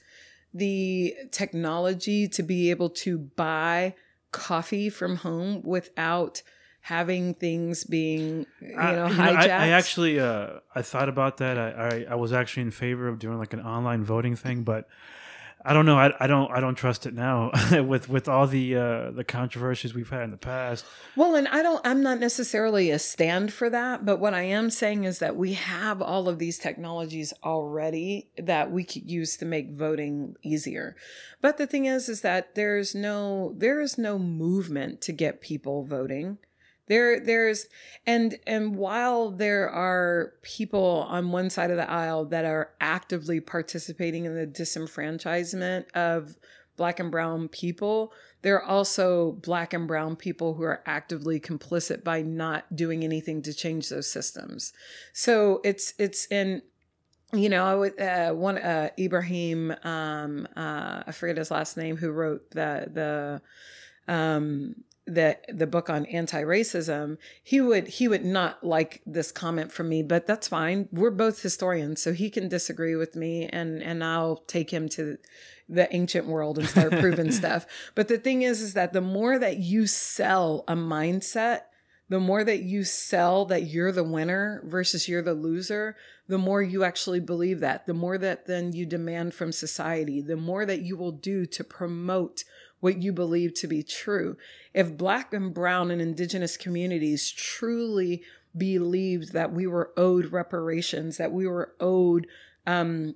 the 0.53 1.15
technology 1.31 2.27
to 2.30 2.43
be 2.43 2.69
able 2.71 2.89
to 2.89 3.17
buy 3.19 3.95
coffee 4.31 4.89
from 4.89 5.17
home 5.17 5.61
without 5.63 6.41
having 6.81 7.34
things 7.34 7.84
being, 7.84 8.45
you 8.61 8.76
I- 8.77 8.93
you 9.09 9.15
hijacked. 9.15 9.49
I, 9.49 9.65
I 9.65 9.67
actually 9.69 10.19
uh, 10.19 10.59
I 10.73 10.81
thought 10.81 11.09
about 11.09 11.38
that. 11.38 11.57
I, 11.57 11.69
I 11.71 12.05
I 12.11 12.15
was 12.15 12.31
actually 12.34 12.63
in 12.63 12.71
favor 12.71 13.07
of 13.07 13.19
doing 13.19 13.38
like 13.38 13.53
an 13.53 13.61
online 13.61 14.03
voting 14.03 14.35
thing, 14.35 14.63
but 14.63 14.88
I 15.65 15.73
don't 15.73 15.86
know. 15.86 15.98
I, 15.98 16.14
I 16.22 16.27
don't 16.27 16.49
I 16.52 16.61
don't 16.61 16.76
trust 16.76 17.06
it 17.06 17.14
now 17.14 17.52
with 17.84 18.07
with 18.07 18.30
all 18.30 18.48
the 18.48 18.76
uh, 18.76 19.11
the 19.11 19.26
controversies 19.26 19.94
we've 19.94 20.10
had 20.10 20.23
in 20.23 20.31
the 20.31 20.38
past. 20.38 20.86
Well, 21.15 21.36
and 21.36 21.49
I 21.49 21.61
don't, 21.61 21.86
I'm 21.86 22.02
not 22.02 22.19
necessarily 22.19 22.91
a 22.91 22.99
stand 22.99 23.52
for 23.52 23.69
that, 23.69 24.06
but 24.06 24.19
what 24.19 24.34
I 24.34 24.44
am 24.44 24.69
saying 24.69 25.03
is 25.03 25.19
that 25.19 25.36
we 25.36 25.53
have 25.53 26.02
all 26.02 26.30
of 26.30 26.40
these 26.40 26.57
technologies 26.57 27.34
already 27.44 28.30
that 28.38 28.72
we 28.72 28.86
could 28.86 29.10
use 29.10 29.36
to 29.38 29.45
make 29.45 29.72
voting 29.72 30.36
easier. 30.41 30.95
But 31.41 31.57
the 31.57 31.68
thing 31.68 31.86
is, 31.86 32.07
is 32.07 32.22
that 32.22 32.56
there's 32.56 32.95
no, 32.95 33.53
there 33.57 33.81
is 33.81 33.98
no 33.98 34.18
movement 34.18 35.02
to 35.02 35.11
get 35.11 35.41
people 35.41 35.84
voting. 35.84 36.38
There, 36.90 37.20
there's, 37.20 37.68
and, 38.06 38.38
and 38.45 38.76
while 38.76 39.32
there 39.32 39.70
are 39.70 40.34
people 40.41 41.06
on 41.07 41.32
one 41.32 41.49
side 41.49 41.72
of 41.72 41.78
the 41.78 41.90
aisle 41.90 42.26
that 42.26 42.44
are 42.44 42.72
actively 42.82 43.40
participating 43.40 44.26
in 44.26 44.36
the 44.36 44.45
disenfranchisement 44.45 45.90
of 45.91 46.36
black 46.76 46.99
and 46.99 47.11
brown 47.11 47.48
people, 47.48 48.11
there 48.41 48.56
are 48.56 48.64
also 48.64 49.34
black 49.34 49.74
and 49.74 49.88
brown 49.88 50.16
people 50.16 50.56
who 50.56 50.64
are 50.64 50.82
actively 50.86 51.40
complicit 51.40 52.03
by 52.03 52.22
not 52.22 52.76
doing 52.76 53.03
anything 53.03 53.41
to 53.44 53.53
change 53.53 53.90
those 53.90 54.10
systems. 54.10 54.74
So 55.14 55.61
it's 55.64 55.94
it's 55.99 56.26
in 56.32 56.61
you 57.34 57.49
know 57.49 57.66
I 57.66 57.76
would 57.76 57.99
uh, 57.99 58.32
one 58.32 58.57
uh, 58.57 58.90
Ibrahim 58.98 59.76
um, 59.84 60.48
uh, 60.56 61.03
I 61.06 61.11
forget 61.11 61.38
his 61.38 61.52
last 61.52 61.78
name 61.78 61.98
who 61.98 62.11
wrote 62.11 62.49
the 62.52 62.90
the 64.07 64.11
um, 64.11 64.76
the 65.10 65.38
the 65.49 65.68
book 65.68 65.90
on 65.90 66.06
anti-racism 66.06 67.18
he 67.44 67.60
would 67.60 67.88
he 67.88 68.07
would 68.07 68.23
not 68.23 68.64
like 68.64 69.02
this 69.06 69.31
comment 69.31 69.72
from 69.72 69.90
me 69.90 70.03
but 70.03 70.27
that's 70.27 70.48
fine. 70.48 70.88
We're 70.91 71.11
both 71.11 71.41
historians 71.41 72.02
so 72.02 72.14
he 72.14 72.30
can 72.30 72.48
disagree 72.48 72.95
with 72.95 73.15
me 73.15 73.48
and 73.48 73.81
and 73.81 74.03
I'll 74.03 74.38
take 74.48 74.69
him 74.69 74.88
to 74.90 75.18
the 75.68 75.94
ancient 75.95 76.26
world 76.26 76.57
and 76.57 76.68
start 76.68 76.91
proving 76.91 77.31
stuff. 77.44 77.65
But 77.95 78.07
the 78.07 78.18
thing 78.18 78.44
is 78.44 78.61
is 78.61 78.73
that 78.73 78.94
the 78.94 79.02
more 79.02 79.40
that 79.40 79.57
you 79.57 79.88
sell 79.88 80.64
a 80.68 80.76
mindset 80.76 81.61
the 82.10 82.19
more 82.19 82.44
that 82.44 82.64
you 82.64 82.84
sell 82.84 83.45
that 83.45 83.68
you're 83.68 83.91
the 83.91 84.03
winner 84.03 84.64
versus 84.65 85.07
you're 85.07 85.22
the 85.22 85.36
loser, 85.36 85.95
the 86.27 86.40
more 86.40 86.61
you 86.61 86.84
actually 86.84 87.19
believe 87.19 87.60
that, 87.60 87.86
the 87.86 87.94
more 87.94 88.18
that 88.18 88.48
then 88.48 88.73
you 88.73 88.88
demand 88.88 89.36
from 89.36 89.52
society, 89.52 90.19
the 90.19 90.36
more 90.36 90.65
that 90.65 90.81
you 90.81 90.98
will 90.98 91.11
do 91.11 91.45
to 91.45 91.64
promote 91.64 92.44
what 92.80 93.01
you 93.01 93.11
believe 93.11 93.53
to 93.56 93.68
be 93.68 93.84
true. 93.84 94.38
If 94.73 94.97
Black 94.97 95.34
and 95.34 95.53
Brown 95.53 95.91
and 95.91 96.01
Indigenous 96.01 96.57
communities 96.57 97.30
truly 97.30 98.23
believed 98.57 99.34
that 99.34 99.53
we 99.53 99.68
were 99.68 99.91
owed 99.97 100.31
reparations, 100.31 101.18
that 101.18 101.31
we 101.31 101.47
were 101.47 101.73
owed 101.80 102.27
um, 102.65 103.15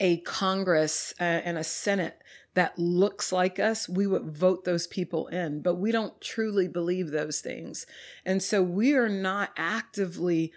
a 0.00 0.18
Congress 0.18 1.14
uh, 1.20 1.24
and 1.24 1.58
a 1.58 1.64
Senate 1.64 2.18
that 2.54 2.78
looks 2.78 3.30
like 3.30 3.58
us, 3.58 3.88
we 3.88 4.06
would 4.06 4.24
vote 4.24 4.64
those 4.64 4.86
people 4.86 5.28
in. 5.28 5.62
But 5.62 5.76
we 5.76 5.92
don't 5.92 6.20
truly 6.20 6.66
believe 6.66 7.10
those 7.10 7.40
things. 7.40 7.86
And 8.24 8.42
so 8.42 8.62
we 8.62 8.94
are 8.94 9.08
not 9.08 9.50
actively, 9.56 10.52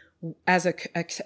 as 0.47 0.65
a 0.65 0.73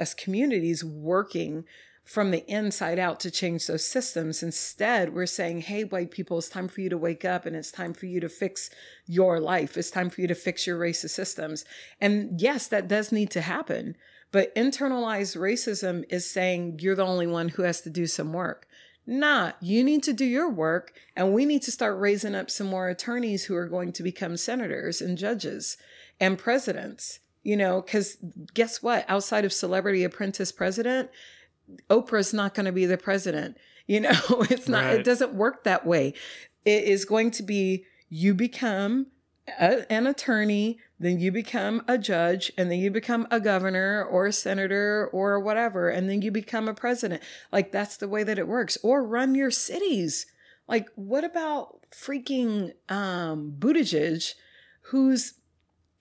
as 0.01 0.13
communities, 0.13 0.83
working 0.83 1.65
from 2.05 2.29
the 2.29 2.45
inside 2.49 2.99
out 2.99 3.19
to 3.19 3.31
change 3.31 3.65
those 3.65 3.85
systems. 3.85 4.43
Instead, 4.43 5.13
we're 5.13 5.25
saying, 5.25 5.61
hey, 5.61 5.83
white 5.83 6.11
people, 6.11 6.37
it's 6.37 6.47
time 6.47 6.67
for 6.67 6.81
you 6.81 6.89
to 6.89 6.97
wake 6.97 7.25
up 7.25 7.47
and 7.47 7.55
it's 7.55 7.71
time 7.71 7.93
for 7.93 8.05
you 8.05 8.19
to 8.19 8.29
fix 8.29 8.69
your 9.07 9.39
life. 9.39 9.75
It's 9.75 9.89
time 9.89 10.11
for 10.11 10.21
you 10.21 10.27
to 10.27 10.35
fix 10.35 10.67
your 10.67 10.79
racist 10.79 11.09
systems. 11.09 11.65
And 11.99 12.39
yes, 12.39 12.67
that 12.67 12.87
does 12.87 13.11
need 13.11 13.31
to 13.31 13.41
happen. 13.41 13.95
But 14.31 14.53
internalized 14.55 15.35
racism 15.35 16.03
is 16.09 16.29
saying 16.29 16.79
you're 16.79 16.95
the 16.95 17.05
only 17.05 17.27
one 17.27 17.49
who 17.49 17.63
has 17.63 17.81
to 17.81 17.89
do 17.89 18.05
some 18.05 18.33
work. 18.33 18.67
Nah, 19.07 19.53
you 19.59 19.83
need 19.83 20.03
to 20.03 20.13
do 20.13 20.25
your 20.25 20.49
work, 20.49 20.93
and 21.15 21.33
we 21.33 21.45
need 21.45 21.61
to 21.63 21.71
start 21.71 21.99
raising 21.99 22.33
up 22.33 22.49
some 22.49 22.67
more 22.67 22.89
attorneys 22.89 23.45
who 23.45 23.55
are 23.55 23.67
going 23.67 23.91
to 23.93 24.03
become 24.03 24.35
senators 24.35 24.99
and 24.99 25.17
judges 25.17 25.77
and 26.19 26.37
presidents. 26.37 27.19
You 27.43 27.55
know, 27.55 27.81
because 27.81 28.17
guess 28.55 28.81
what? 28.81 29.05
Outside 29.07 29.45
of 29.45 29.53
celebrity 29.53 30.03
apprentice 30.03 30.51
president, 30.51 31.11
Oprah's 31.89 32.33
not 32.33 32.53
going 32.53 32.65
to 32.65 32.71
be 32.71 32.85
the 32.85 32.97
president. 32.97 33.57
You 33.87 33.99
know, 33.99 34.17
it's 34.49 34.67
not, 34.67 34.85
Right. 34.85 34.99
it 34.99 35.03
doesn't 35.03 35.35
work 35.35 35.63
that 35.63 35.85
way. 35.85 36.15
It 36.65 36.85
is 36.85 37.05
going 37.05 37.29
to 37.29 37.43
be 37.43 37.85
you 38.09 38.33
become 38.33 39.05
a, 39.59 39.85
an 39.93 40.07
attorney, 40.07 40.79
then 40.99 41.19
you 41.19 41.31
become 41.31 41.83
a 41.87 41.99
judge, 41.99 42.51
and 42.57 42.71
then 42.71 42.79
you 42.79 42.89
become 42.89 43.27
a 43.29 43.39
governor 43.39 44.03
or 44.03 44.25
a 44.25 44.33
senator 44.33 45.07
or 45.13 45.39
whatever, 45.39 45.87
and 45.89 46.09
then 46.09 46.23
you 46.23 46.31
become 46.31 46.67
a 46.67 46.73
president. 46.73 47.21
Like 47.51 47.71
that's 47.71 47.95
the 47.97 48.07
way 48.07 48.23
that 48.23 48.39
it 48.39 48.47
works. 48.47 48.75
Or 48.81 49.03
run 49.05 49.35
your 49.35 49.51
cities. 49.51 50.25
Like, 50.67 50.87
what 50.95 51.23
about 51.23 51.85
freaking 51.91 52.71
um, 52.89 53.53
Buttigieg, 53.59 54.33
who's 54.89 55.35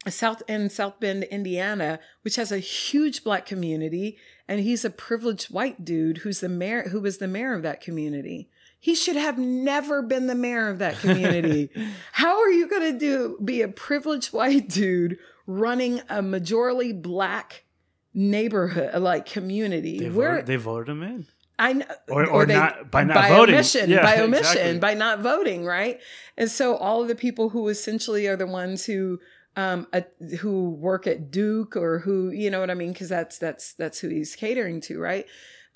South 0.09 0.43
in 0.49 0.71
South 0.71 1.01
Bend, 1.01 1.25
Indiana, 1.25 2.01
which 2.23 2.37
has 2.37 2.51
a 2.51 2.59
huge 2.59 3.25
black 3.25 3.45
community, 3.45 4.17
and 4.49 4.61
he's 4.61 4.85
a 4.85 4.91
privileged 4.91 5.47
white 5.53 5.85
dude 5.85 6.19
who's 6.19 6.41
the 6.41 6.49
mayor, 6.49 6.83
who 6.89 7.01
was 7.01 7.19
the 7.19 7.29
mayor 7.29 7.55
of 7.55 7.63
that 7.63 7.81
community. 7.81 8.49
He 8.79 8.95
should 8.95 9.17
have 9.17 9.39
never 9.39 10.03
been 10.03 10.27
the 10.27 10.35
mayor 10.35 10.69
of 10.69 10.79
that 10.81 10.99
community. 10.99 11.71
How 12.13 12.39
are 12.43 12.51
you 12.51 12.69
going 12.69 12.93
to 12.93 12.99
do 12.99 13.39
be 13.43 13.63
a 13.63 13.69
privileged 13.69 14.33
white 14.35 14.69
dude 14.69 15.17
running 15.47 16.01
a 16.11 16.23
majorly 16.23 17.01
black 17.01 17.65
neighborhood 18.13 19.01
like 19.03 19.27
community? 19.27 19.99
They 19.99 20.11
Where 20.11 20.33
voted, 20.33 20.47
they 20.47 20.57
voted 20.57 20.89
him 20.91 21.03
in. 21.03 21.27
I 21.59 21.73
know, 21.75 21.87
Or- 22.09 22.29
or 22.29 22.47
not- 22.47 22.91
by 22.91 23.05
not 23.05 23.15
by 23.15 23.29
voting. 23.29 23.55
omission, 23.55 23.89
Yeah, 23.89 24.03
by 24.03 24.21
omission, 24.23 24.45
exactly. 24.45 24.79
by 24.81 24.95
not 24.95 25.21
voting, 25.21 25.65
right? 25.65 26.01
And 26.37 26.51
so 26.51 26.77
all 26.77 27.01
of 27.01 27.09
the 27.09 27.15
people 27.15 27.49
who 27.51 27.69
essentially 27.69 28.27
are 28.27 28.37
the 28.37 28.47
ones 28.47 28.85
who 28.85 29.21
um 29.57 29.87
uh, 29.93 30.03
who 30.41 30.71
work 30.71 31.07
at 31.07 31.31
Duke 31.31 31.77
or 31.77 32.01
who 32.01 32.31
you 32.31 32.51
know 32.51 32.61
what 32.61 32.71
I 32.71 32.75
mean 32.75 32.93
because 32.93 33.09
that's 33.09 33.39
that's 33.39 33.75
that's 33.75 33.99
who 34.01 34.09
he's 34.09 34.37
catering 34.37 34.81
to, 34.83 34.99
right? 34.99 35.27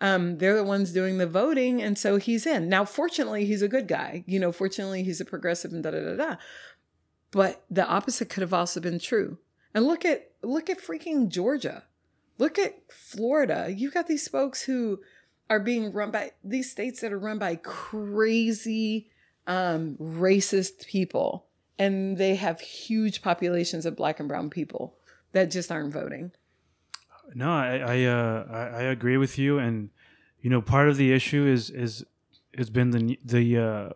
Um, 0.01 0.39
they're 0.39 0.57
the 0.57 0.65
ones 0.65 0.93
doing 0.93 1.19
the 1.19 1.27
voting, 1.27 1.83
and 1.83 1.99
so 1.99 2.19
he's 2.19 2.47
in. 2.47 2.69
Now, 2.69 2.85
fortunately, 2.85 3.45
he's 3.45 3.63
a 3.63 3.69
good 3.69 3.89
guy. 3.89 4.23
You 4.27 4.39
know, 4.39 4.53
fortunately, 4.53 5.03
he's 5.03 5.21
a 5.21 5.25
progressive 5.25 5.73
and 5.73 5.83
da 5.83 5.91
da 5.91 6.01
da 6.01 6.17
da. 6.17 6.37
But 7.31 7.65
the 7.71 7.87
opposite 7.87 8.31
could 8.31 8.43
have 8.43 8.55
also 8.55 8.81
been 8.81 8.99
true. 8.99 9.39
And 9.75 9.87
look 9.87 10.05
at 10.05 10.31
look 10.43 10.71
at 10.71 10.81
freaking 10.81 11.29
Georgia. 11.29 11.85
Look 12.39 12.59
at 12.59 12.93
Florida. 12.93 13.73
You've 13.77 13.95
got 13.95 14.07
these 14.07 14.29
folks 14.29 14.63
who 14.63 15.01
are 15.51 15.61
being 15.61 15.93
run 15.93 16.11
by 16.11 16.33
these 16.45 16.71
states 16.71 17.01
that 17.01 17.13
are 17.13 17.19
run 17.19 17.39
by 17.39 17.57
crazy 17.57 19.11
um, 19.47 19.97
racist 19.97 20.87
people, 20.87 21.47
and 21.79 22.17
they 22.19 22.35
have 22.37 22.61
huge 22.61 23.23
populations 23.23 23.87
of 23.87 23.97
black 23.97 24.19
and 24.21 24.29
brown 24.29 24.51
people 24.51 24.97
that 25.33 25.51
just 25.51 25.71
aren't 25.71 25.93
voting. 25.93 26.33
No, 27.35 27.51
I 27.51 27.77
I, 27.77 28.05
uh, 28.05 28.47
I 28.51 28.59
I 28.59 28.83
agree 28.83 29.17
with 29.17 29.39
you, 29.39 29.59
and 29.59 29.91
you 30.41 30.49
know, 30.51 30.63
part 30.63 30.89
of 30.89 30.97
the 30.97 31.13
issue 31.13 31.45
is 31.47 31.71
is 31.71 32.05
has 32.57 32.71
been 32.71 32.91
the 32.91 33.19
the 33.25 33.59
uh, 33.59 33.89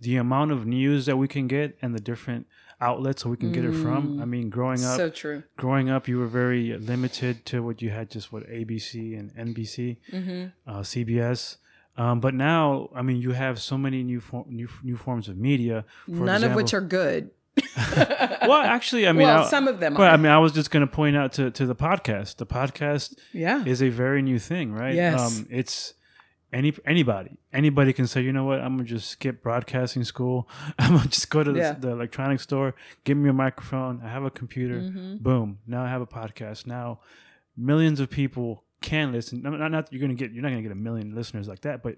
the 0.00 0.16
amount 0.16 0.50
of 0.52 0.66
news 0.66 1.06
that 1.06 1.16
we 1.16 1.28
can 1.28 1.46
get 1.46 1.78
and 1.82 1.94
the 1.94 2.00
different 2.00 2.46
outlets 2.80 3.22
that 3.22 3.28
we 3.28 3.36
can 3.36 3.52
get 3.52 3.64
it 3.64 3.74
from. 3.74 4.20
I 4.22 4.24
mean, 4.24 4.48
growing 4.48 4.82
up, 4.82 4.96
So 4.96 5.10
true. 5.10 5.42
growing 5.58 5.90
up, 5.90 6.08
you 6.08 6.18
were 6.18 6.26
very 6.26 6.76
limited 6.78 7.44
to 7.46 7.62
what 7.62 7.82
you 7.82 7.90
had, 7.90 8.10
just 8.10 8.32
what 8.32 8.48
ABC 8.48 9.18
and 9.18 9.30
NBC, 9.54 9.98
Mm-hmm. 10.10 10.46
uh, 10.70 10.80
CBS. 10.80 11.56
Um, 12.00 12.20
but 12.20 12.32
now, 12.32 12.88
I 12.94 13.02
mean, 13.02 13.18
you 13.18 13.32
have 13.32 13.60
so 13.60 13.76
many 13.76 14.02
new 14.02 14.20
for, 14.20 14.46
new 14.48 14.68
new 14.82 14.96
forms 14.96 15.28
of 15.28 15.36
media. 15.36 15.84
For 16.06 16.12
None 16.12 16.44
of 16.44 16.54
which 16.54 16.72
are 16.72 16.80
good. 16.80 17.30
well, 17.98 18.62
actually, 18.62 19.06
I 19.06 19.12
mean, 19.12 19.26
well, 19.26 19.44
I, 19.44 19.50
some 19.50 19.68
of 19.68 19.80
them 19.80 19.92
but 19.92 20.08
are. 20.08 20.14
I 20.14 20.16
mean, 20.16 20.32
I 20.32 20.38
was 20.38 20.52
just 20.52 20.70
going 20.70 20.86
to 20.86 20.90
point 20.90 21.14
out 21.14 21.34
to 21.34 21.50
to 21.50 21.66
the 21.66 21.74
podcast. 21.74 22.36
The 22.36 22.46
podcast 22.46 23.18
yeah. 23.34 23.62
is 23.66 23.82
a 23.82 23.90
very 23.90 24.22
new 24.22 24.38
thing, 24.38 24.72
right? 24.72 24.94
Yes. 24.94 25.20
Um, 25.20 25.46
it's 25.50 25.92
any 26.54 26.72
anybody 26.86 27.36
anybody 27.52 27.92
can 27.92 28.06
say, 28.06 28.22
you 28.22 28.32
know 28.32 28.44
what, 28.44 28.60
I'm 28.60 28.76
gonna 28.76 28.88
just 28.88 29.10
skip 29.10 29.42
broadcasting 29.42 30.04
school. 30.04 30.48
I'm 30.78 30.96
gonna 30.96 31.08
just 31.08 31.28
go 31.28 31.44
to 31.44 31.52
the, 31.52 31.58
Yeah. 31.58 31.72
the 31.72 31.90
electronic 31.90 32.40
store, 32.40 32.74
give 33.04 33.18
me 33.18 33.28
a 33.28 33.34
microphone. 33.34 34.00
I 34.02 34.08
have 34.08 34.24
a 34.24 34.30
computer. 34.30 34.80
Mm-hmm. 34.80 35.16
Boom. 35.16 35.58
Now 35.66 35.84
I 35.84 35.88
have 35.88 36.00
a 36.00 36.06
podcast. 36.06 36.66
Now 36.66 37.00
millions 37.58 38.00
of 38.00 38.08
people 38.08 38.64
can 38.80 39.12
listen. 39.12 39.42
Not, 39.42 39.58
not, 39.58 39.70
not 39.70 39.92
you're 39.92 40.00
gonna 40.00 40.14
get 40.14 40.32
you're 40.32 40.42
not 40.42 40.50
gonna 40.50 40.62
get 40.62 40.72
a 40.72 40.76
million 40.76 41.14
listeners 41.14 41.46
like 41.48 41.60
that, 41.62 41.82
but 41.82 41.96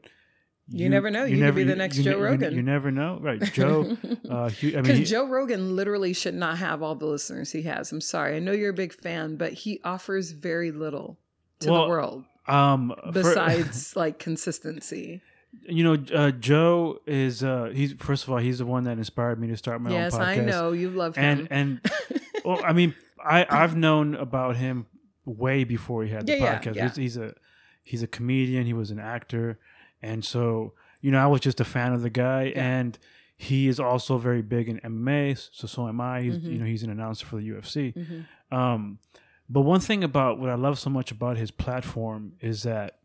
You 0.68 0.88
never 0.88 1.10
know. 1.10 1.24
You 1.24 1.38
could 1.44 1.54
be 1.54 1.64
the 1.64 1.76
next 1.76 1.96
you 1.98 2.04
Joe 2.04 2.16
you- 2.18 2.24
Rogan. 2.24 2.54
You, 2.54 2.62
never 2.62 2.90
know, 2.90 3.18
right? 3.20 3.42
Joe. 3.52 3.96
uh, 4.30 4.44
I 4.44 4.48
mean, 4.62 4.82
Because 4.82 4.98
he- 4.98 5.04
Joe 5.04 5.26
Rogan 5.26 5.76
literally 5.76 6.12
should 6.12 6.34
not 6.34 6.58
have 6.58 6.82
all 6.82 6.94
the 6.94 7.06
listeners 7.06 7.50
he 7.52 7.62
has. 7.62 7.92
I'm 7.92 8.00
sorry. 8.00 8.36
I 8.36 8.38
know 8.38 8.52
you're 8.52 8.70
a 8.70 8.74
big 8.74 8.92
fan, 8.92 9.36
but 9.36 9.52
he 9.52 9.80
offers 9.84 10.30
very 10.32 10.70
little 10.70 11.18
to 11.60 11.70
Well, 11.70 11.82
the 11.82 11.88
world 11.88 12.24
um, 12.48 12.94
for- 13.04 13.12
besides 13.12 13.94
like 14.02 14.18
consistency. 14.18 15.20
you 15.68 15.84
know, 15.84 16.02
uh, 16.14 16.30
Joe 16.30 17.00
is 17.06 17.44
uh, 17.44 17.70
he's 17.74 17.92
first 17.94 18.24
of 18.24 18.30
all 18.30 18.38
he's 18.38 18.58
the 18.58 18.66
one 18.66 18.84
that 18.84 18.98
inspired 18.98 19.38
me 19.40 19.48
to 19.48 19.56
start 19.56 19.80
my 19.80 19.90
yes, 19.90 20.14
own 20.14 20.20
podcast. 20.20 20.24
I 20.26 20.36
know 20.44 20.72
you 20.72 20.90
love 20.90 21.18
and 21.18 21.40
him. 21.40 21.48
and 21.50 21.80
well, 22.44 22.60
I 22.64 22.72
mean, 22.78 22.94
I 23.22 23.46
I've 23.48 23.76
known 23.76 24.14
about 24.14 24.56
him 24.56 24.86
way 25.24 25.64
before 25.64 26.04
he 26.04 26.10
had 26.10 26.26
the 26.26 26.32
Yeah, 26.36 26.44
yeah, 26.44 26.58
podcast. 26.60 26.74
yeah. 26.76 26.82
He's, 26.88 26.96
he's 26.96 27.16
a 27.16 27.34
he's 27.82 28.02
a 28.02 28.06
comedian. 28.06 28.66
He 28.66 28.72
was 28.72 28.90
an 28.90 28.98
actor, 28.98 29.58
and 30.02 30.24
so 30.24 30.74
you 31.00 31.10
know, 31.10 31.18
I 31.22 31.26
was 31.26 31.40
just 31.40 31.60
a 31.60 31.64
fan 31.64 31.92
of 31.92 32.02
the 32.02 32.10
guy, 32.10 32.44
Yeah. 32.54 32.62
and 32.78 32.98
he 33.36 33.66
is 33.66 33.80
also 33.80 34.18
very 34.18 34.40
big 34.42 34.68
in 34.68 34.78
MMA. 34.80 35.34
So 35.52 35.66
so 35.66 35.88
am 35.88 36.00
I. 36.00 36.22
He's 36.22 36.38
Mhm. 36.38 36.52
you 36.52 36.58
know 36.58 36.66
he's 36.66 36.82
an 36.84 36.90
announcer 36.90 37.26
for 37.26 37.36
the 37.36 37.48
UFC. 37.48 37.92
Mhm. 37.94 38.56
Um, 38.56 38.98
but 39.48 39.62
one 39.62 39.80
thing 39.80 40.04
about 40.04 40.38
what 40.38 40.48
I 40.50 40.54
love 40.54 40.78
so 40.78 40.90
much 40.90 41.10
about 41.10 41.36
his 41.36 41.50
platform 41.50 42.34
is 42.40 42.62
that 42.62 42.98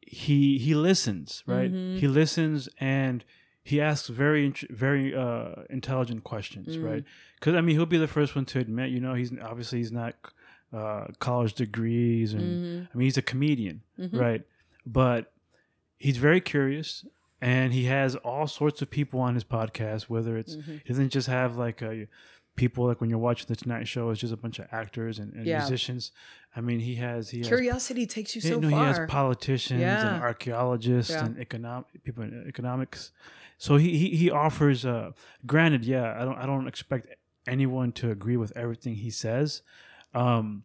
he 0.00 0.58
he 0.58 0.74
listens, 0.74 1.42
right? 1.46 1.72
Mhm. 1.72 1.98
He 1.98 2.06
listens 2.08 2.68
and 2.78 3.24
he 3.64 3.80
asks 3.80 4.08
very 4.08 4.52
very 4.70 5.14
uh, 5.14 5.62
intelligent 5.70 6.22
questions, 6.24 6.76
Mm. 6.76 6.84
right? 6.84 7.04
Because 7.40 7.54
I 7.54 7.60
mean, 7.60 7.74
he'll 7.76 7.86
be 7.86 7.98
the 7.98 8.06
first 8.08 8.36
one 8.36 8.44
to 8.46 8.58
admit, 8.60 8.90
you 8.90 9.00
know, 9.00 9.14
he's 9.14 9.32
obviously 9.40 9.78
he's 9.78 9.92
not 9.92 10.14
uh, 10.72 11.06
college 11.20 11.54
degrees, 11.54 12.32
and 12.34 12.42
Mhm. 12.42 12.88
I 12.92 12.96
mean, 12.98 13.04
he's 13.06 13.16
a 13.16 13.22
comedian, 13.22 13.82
Mhm. 13.98 14.18
right? 14.18 14.42
But 14.84 15.32
he's 15.96 16.16
very 16.18 16.40
curious. 16.40 17.04
And 17.40 17.72
he 17.74 17.84
has 17.84 18.16
all 18.16 18.46
sorts 18.46 18.80
of 18.82 18.90
people 18.90 19.20
on 19.20 19.34
his 19.34 19.44
podcast. 19.44 20.04
Whether 20.04 20.36
it's 20.38 20.56
Mhm. 20.56 20.80
he 20.82 20.88
doesn't 20.88 21.10
just 21.10 21.28
have 21.28 21.56
like 21.56 21.82
a 21.82 22.08
people 22.56 22.86
like 22.86 23.00
when 23.02 23.10
you're 23.10 23.18
watching 23.18 23.46
the 23.48 23.54
Tonight 23.56 23.86
Show, 23.86 24.08
it's 24.10 24.20
just 24.20 24.32
a 24.32 24.36
bunch 24.38 24.58
of 24.58 24.66
actors 24.72 25.18
and, 25.18 25.34
and 25.34 25.44
Yeah. 25.46 25.58
musicians. 25.58 26.10
I 26.56 26.62
mean, 26.62 26.80
he 26.80 26.94
has 26.96 27.28
he 27.30 27.38
has 27.38 27.46
Curiosity 27.48 28.06
takes 28.06 28.34
you 28.34 28.40
so 28.40 28.58
no, 28.58 28.70
far. 28.70 28.80
he 28.80 28.84
has 28.86 29.00
politicians 29.10 29.80
Yeah. 29.82 30.14
and 30.14 30.22
archaeologists 30.22 31.12
Yeah. 31.12 31.26
and 31.26 31.38
economic 31.38 32.02
people 32.02 32.24
in 32.24 32.44
economics. 32.48 33.12
So 33.58 33.76
he 33.76 33.98
he, 33.98 34.16
he 34.16 34.30
offers. 34.30 34.86
Uh, 34.86 35.12
granted, 35.46 35.84
yeah, 35.84 36.16
I 36.20 36.24
don't 36.24 36.38
I 36.38 36.46
don't 36.46 36.66
expect 36.66 37.08
anyone 37.46 37.92
to 37.92 38.10
agree 38.10 38.38
with 38.38 38.56
everything 38.56 38.94
he 38.96 39.10
says, 39.10 39.60
um, 40.16 40.62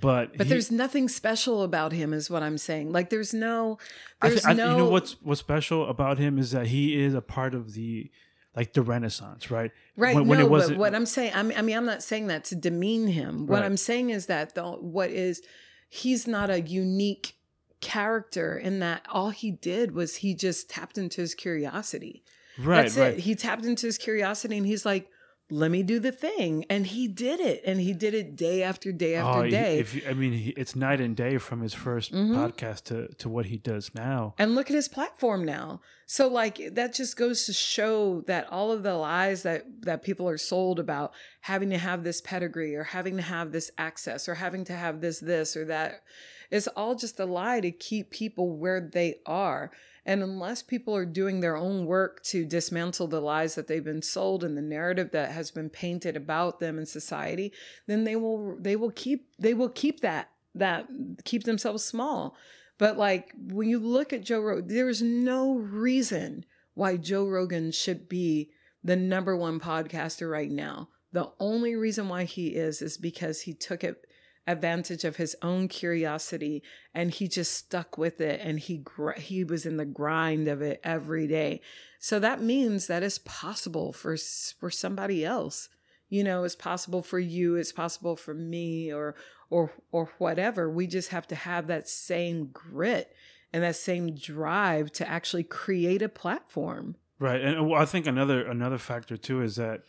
but 0.00 0.36
but 0.38 0.46
he- 0.46 0.50
there's 0.52 0.70
nothing 0.70 1.08
special 1.08 1.62
about 1.62 1.92
him, 1.92 2.12
is 2.14 2.30
what 2.30 2.42
I'm 2.42 2.56
saying. 2.58 2.92
Like 2.92 3.10
there's 3.10 3.34
no, 3.34 3.78
I 4.22 4.28
there's 4.30 4.46
I- 4.46 4.52
no. 4.54 4.70
you 4.72 4.76
know 4.78 4.88
what's 4.88 5.16
what's 5.22 5.40
special 5.40 5.88
about 5.88 6.18
him 6.18 6.38
is 6.38 6.52
that 6.52 6.68
he 6.68 7.02
is 7.02 7.14
a 7.14 7.20
part 7.20 7.54
of 7.54 7.74
the 7.74 8.10
like 8.56 8.72
the 8.74 8.82
Renaissance, 8.82 9.50
right? 9.50 9.70
Right. 9.96 10.14
When, 10.14 10.28
when 10.28 10.38
no, 10.38 10.44
it 10.46 10.50
wasn't, 10.50 10.76
but 10.76 10.80
what 10.80 10.94
I'm 10.94 11.06
saying, 11.06 11.32
I 11.34 11.42
mean, 11.42 11.56
I 11.58 11.62
mean, 11.62 11.76
I'm 11.76 11.86
not 11.86 12.02
saying 12.02 12.26
that 12.28 12.44
to 12.46 12.54
demean 12.54 13.06
him. 13.06 13.46
What 13.46 13.60
Right. 13.60 13.64
I'm 13.64 13.76
saying 13.78 14.10
is 14.10 14.26
that 14.26 14.54
the 14.54 14.62
what 14.72 15.10
is, 15.10 15.42
he's 15.88 16.26
not 16.26 16.50
a 16.50 16.60
unique 16.60 17.34
character 17.80 18.56
in 18.56 18.78
that 18.80 19.04
all 19.10 19.30
he 19.30 19.50
did 19.50 19.92
was 19.92 20.16
he 20.16 20.34
just 20.34 20.70
tapped 20.70 20.96
into 20.98 21.20
his 21.20 21.34
curiosity. 21.34 22.22
right, 22.58 22.82
That's 22.82 22.96
right. 22.96 23.14
it. 23.14 23.20
He 23.20 23.34
tapped 23.34 23.64
into 23.64 23.86
his 23.86 23.98
curiosity 23.98 24.56
and 24.56 24.66
he's 24.66 24.86
like, 24.86 25.08
let 25.54 25.70
me 25.70 25.82
do 25.82 25.98
the 26.00 26.12
thing. 26.12 26.64
And 26.70 26.86
he 26.86 27.06
did 27.08 27.38
it. 27.38 27.62
And 27.66 27.78
he 27.78 27.92
did 27.92 28.14
it 28.14 28.36
day 28.36 28.62
after 28.62 28.90
day 28.90 29.16
after 29.16 29.40
Oh, 29.40 29.50
day. 29.50 29.78
If 29.78 29.94
you, 29.94 30.02
I 30.08 30.14
mean, 30.14 30.32
he, 30.32 30.50
it's 30.50 30.74
night 30.74 31.00
and 31.00 31.14
day 31.14 31.36
from 31.38 31.60
his 31.60 31.74
1st 31.74 32.12
Mhm. 32.12 32.34
podcast 32.34 32.84
to 32.84 33.08
to 33.18 33.28
what 33.28 33.46
he 33.46 33.58
does 33.58 33.90
now. 33.94 34.34
and 34.38 34.54
look 34.54 34.70
at 34.70 34.74
his 34.74 34.88
platform 34.88 35.44
now 35.44 35.80
so 36.06 36.26
like 36.28 36.74
that 36.74 36.94
just 36.94 37.16
goes 37.16 37.44
to 37.46 37.52
show 37.52 38.22
that 38.26 38.46
all 38.50 38.72
of 38.72 38.82
the 38.82 38.94
lies 38.94 39.42
that 39.42 39.64
that 39.82 40.02
people 40.02 40.26
are 40.28 40.38
sold 40.38 40.78
about 40.80 41.12
having 41.42 41.70
to 41.70 41.78
have 41.78 42.02
this 42.04 42.20
pedigree 42.20 42.74
or 42.74 42.84
having 42.84 43.16
to 43.16 43.22
have 43.22 43.52
this 43.52 43.70
access 43.78 44.28
or 44.28 44.34
having 44.34 44.64
to 44.64 44.72
have 44.72 45.00
this 45.00 45.20
this 45.20 45.56
or 45.56 45.64
that 45.66 46.02
is 46.50 46.66
all 46.68 46.94
just 46.94 47.18
a 47.20 47.24
lie 47.26 47.60
to 47.60 47.70
keep 47.70 48.10
people 48.10 48.46
where 48.62 48.80
they 48.80 49.16
are 49.26 49.70
and 50.04 50.22
unless 50.22 50.62
people 50.62 50.96
are 50.96 51.04
doing 51.04 51.40
their 51.40 51.56
own 51.56 51.86
work 51.86 52.22
to 52.24 52.44
dismantle 52.44 53.06
the 53.06 53.20
lies 53.20 53.54
that 53.54 53.68
they've 53.68 53.84
been 53.84 54.02
sold 54.02 54.42
and 54.42 54.56
the 54.56 54.62
narrative 54.62 55.10
that 55.12 55.30
has 55.30 55.50
been 55.50 55.70
painted 55.70 56.16
about 56.16 56.60
them 56.60 56.78
in 56.78 56.86
society 56.86 57.52
then 57.86 58.04
they 58.04 58.16
will 58.16 58.56
they 58.60 58.76
will 58.76 58.90
keep 58.90 59.28
they 59.38 59.54
will 59.54 59.68
keep 59.68 60.00
that 60.00 60.30
that 60.54 60.86
keep 61.24 61.44
themselves 61.44 61.84
small 61.84 62.36
but 62.82 62.98
like 62.98 63.32
when 63.38 63.68
you 63.68 63.78
look 63.78 64.12
at 64.12 64.24
Joe 64.24 64.40
Rogan, 64.40 64.66
there 64.66 64.88
is 64.88 65.02
no 65.02 65.54
reason 65.54 66.44
why 66.74 66.96
Joe 66.96 67.28
Rogan 67.28 67.70
should 67.70 68.08
be 68.08 68.50
the 68.82 68.96
number 68.96 69.36
one 69.36 69.60
podcaster 69.60 70.28
right 70.28 70.50
now. 70.50 70.88
The 71.12 71.30
only 71.38 71.76
reason 71.76 72.08
why 72.08 72.24
he 72.24 72.48
is 72.48 72.82
is 72.82 72.96
because 72.96 73.42
he 73.42 73.54
took 73.54 73.84
it 73.84 74.04
advantage 74.46 75.04
of 75.04 75.16
his 75.16 75.36
own 75.42 75.68
curiosity 75.68 76.62
and 76.94 77.10
he 77.12 77.28
just 77.28 77.52
stuck 77.52 77.96
with 77.96 78.20
it 78.20 78.40
and 78.42 78.58
he 78.58 78.78
gr- 78.78 79.12
he 79.12 79.44
was 79.44 79.64
in 79.64 79.76
the 79.76 79.84
grind 79.84 80.48
of 80.48 80.60
it 80.60 80.80
every 80.82 81.26
day. 81.26 81.60
So 81.98 82.18
that 82.18 82.42
means 82.42 82.88
that 82.88 83.02
it's 83.02 83.18
possible 83.18 83.92
for 83.92 84.16
for 84.58 84.70
somebody 84.70 85.24
else. 85.24 85.68
You 86.08 86.24
know, 86.24 86.44
it's 86.44 86.56
possible 86.56 87.02
for 87.02 87.18
you, 87.18 87.56
it's 87.56 87.72
possible 87.72 88.16
for 88.16 88.34
me 88.34 88.92
or 88.92 89.14
or 89.48 89.72
or 89.92 90.10
whatever. 90.18 90.68
We 90.68 90.86
just 90.86 91.10
have 91.10 91.26
to 91.28 91.34
have 91.34 91.68
that 91.68 91.88
same 91.88 92.46
grit 92.52 93.14
and 93.52 93.62
that 93.62 93.76
same 93.76 94.14
drive 94.14 94.90
to 94.92 95.08
actually 95.08 95.44
create 95.44 96.02
a 96.02 96.08
platform. 96.08 96.96
Right, 97.18 97.40
and 97.40 97.72
I 97.74 97.84
think 97.84 98.06
another 98.06 98.44
another 98.44 98.78
factor 98.78 99.16
too 99.16 99.42
is 99.42 99.56
that 99.56 99.82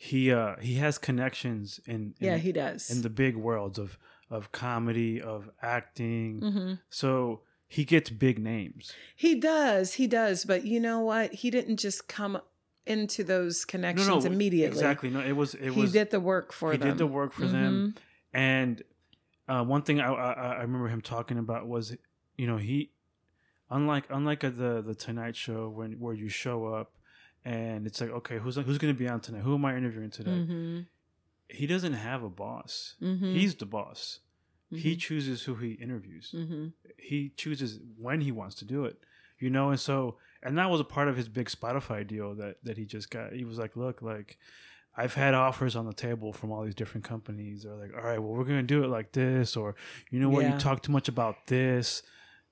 he 0.00 0.32
uh 0.32 0.54
he 0.60 0.74
has 0.76 0.96
connections 0.96 1.80
in, 1.84 2.14
in 2.20 2.26
Yeah, 2.28 2.36
he 2.38 2.52
does. 2.52 2.88
in 2.88 3.02
the 3.02 3.10
big 3.10 3.36
worlds 3.36 3.78
of 3.78 3.98
of 4.30 4.52
comedy 4.52 5.20
of 5.20 5.50
acting. 5.60 6.40
hmm 6.40 6.72
So 6.88 7.40
he 7.66 7.84
gets 7.84 8.08
big 8.08 8.38
names. 8.38 8.92
He 9.16 9.34
does, 9.34 9.94
he 9.94 10.06
does. 10.06 10.44
But 10.44 10.64
you 10.64 10.78
know 10.80 11.00
what? 11.00 11.34
He 11.34 11.50
didn't 11.50 11.78
just 11.78 12.06
come 12.08 12.40
into 12.86 13.24
those 13.24 13.64
connections 13.66 14.24
immediately. 14.24 14.68
Exactly. 14.78 15.10
No, 15.10 15.20
it 15.20 15.32
was 15.32 15.54
it 15.54 15.72
he 15.72 15.80
was 15.80 15.92
did 15.92 16.10
the 16.10 16.20
work 16.20 16.52
for 16.52 16.72
he 16.72 16.78
them. 16.78 16.88
did 16.88 16.98
the 16.98 17.06
work 17.06 17.32
for 17.32 17.46
them. 17.46 17.94
And 18.32 18.82
uh, 19.48 19.64
one 19.64 19.82
thing 19.82 20.00
I, 20.00 20.12
I 20.12 20.32
I 20.32 20.62
remember 20.62 20.88
him 20.88 21.00
talking 21.00 21.38
about 21.38 21.66
was, 21.66 21.96
you 22.36 22.46
know, 22.46 22.56
he 22.58 22.92
unlike 23.68 24.04
unlike 24.10 24.40
the 24.40 24.82
the 24.86 24.94
Tonight 24.94 25.34
Show 25.36 25.68
when 25.68 25.92
where 25.98 26.14
you 26.14 26.28
show 26.28 26.66
up 26.66 26.92
and 27.44 27.86
it's 27.86 28.00
like, 28.00 28.10
okay, 28.10 28.38
who's 28.38 28.56
who's 28.56 28.78
going 28.78 28.92
to 28.94 28.98
be 28.98 29.08
on 29.08 29.20
tonight? 29.20 29.42
Who 29.42 29.54
am 29.54 29.64
I 29.64 29.76
interviewing 29.76 30.10
today? 30.10 30.30
hmm 30.40 30.80
He 31.48 31.66
doesn't 31.66 31.94
have 31.94 32.22
a 32.22 32.28
boss. 32.30 32.94
hmm 33.00 33.32
He's 33.32 33.54
the 33.54 33.66
boss. 33.66 34.20
He 34.70 34.90
Mm-hmm. 34.92 34.98
chooses 34.98 35.42
who 35.44 35.54
he 35.54 35.72
interviews. 35.72 36.30
hmm 36.36 36.68
He 36.98 37.32
chooses 37.36 37.80
when 37.96 38.20
he 38.20 38.30
wants 38.32 38.54
to 38.56 38.64
do 38.66 38.84
it. 38.84 38.98
You 39.38 39.50
know, 39.50 39.70
and 39.70 39.80
so 39.80 40.16
and 40.42 40.58
that 40.58 40.68
was 40.70 40.80
a 40.80 40.84
part 40.84 41.08
of 41.08 41.16
his 41.16 41.28
big 41.28 41.48
Spotify 41.48 42.06
deal 42.06 42.34
that 42.34 42.56
that 42.64 42.76
he 42.76 42.84
just 42.84 43.08
got. 43.10 43.32
He 43.32 43.44
was 43.44 43.56
like, 43.58 43.76
look, 43.76 44.02
like 44.02 44.36
I've 44.96 45.14
had 45.14 45.32
offers 45.32 45.76
on 45.76 45.86
the 45.86 45.92
table 45.92 46.32
from 46.32 46.50
all 46.52 46.64
these 46.64 46.74
different 46.74 47.04
companies. 47.04 47.62
They're 47.62 47.74
like, 47.74 47.92
all 47.96 48.02
right, 48.02 48.18
well, 48.18 48.32
we're 48.32 48.44
gonna 48.44 48.62
do 48.64 48.82
it 48.84 48.88
like 48.88 49.12
this, 49.12 49.56
or 49.56 49.74
you 50.10 50.18
know 50.20 50.28
what, 50.28 50.44
Yeah. 50.44 50.52
you 50.54 50.58
talk 50.58 50.82
too 50.82 50.92
much 50.92 51.08
about 51.08 51.46
this. 51.46 52.02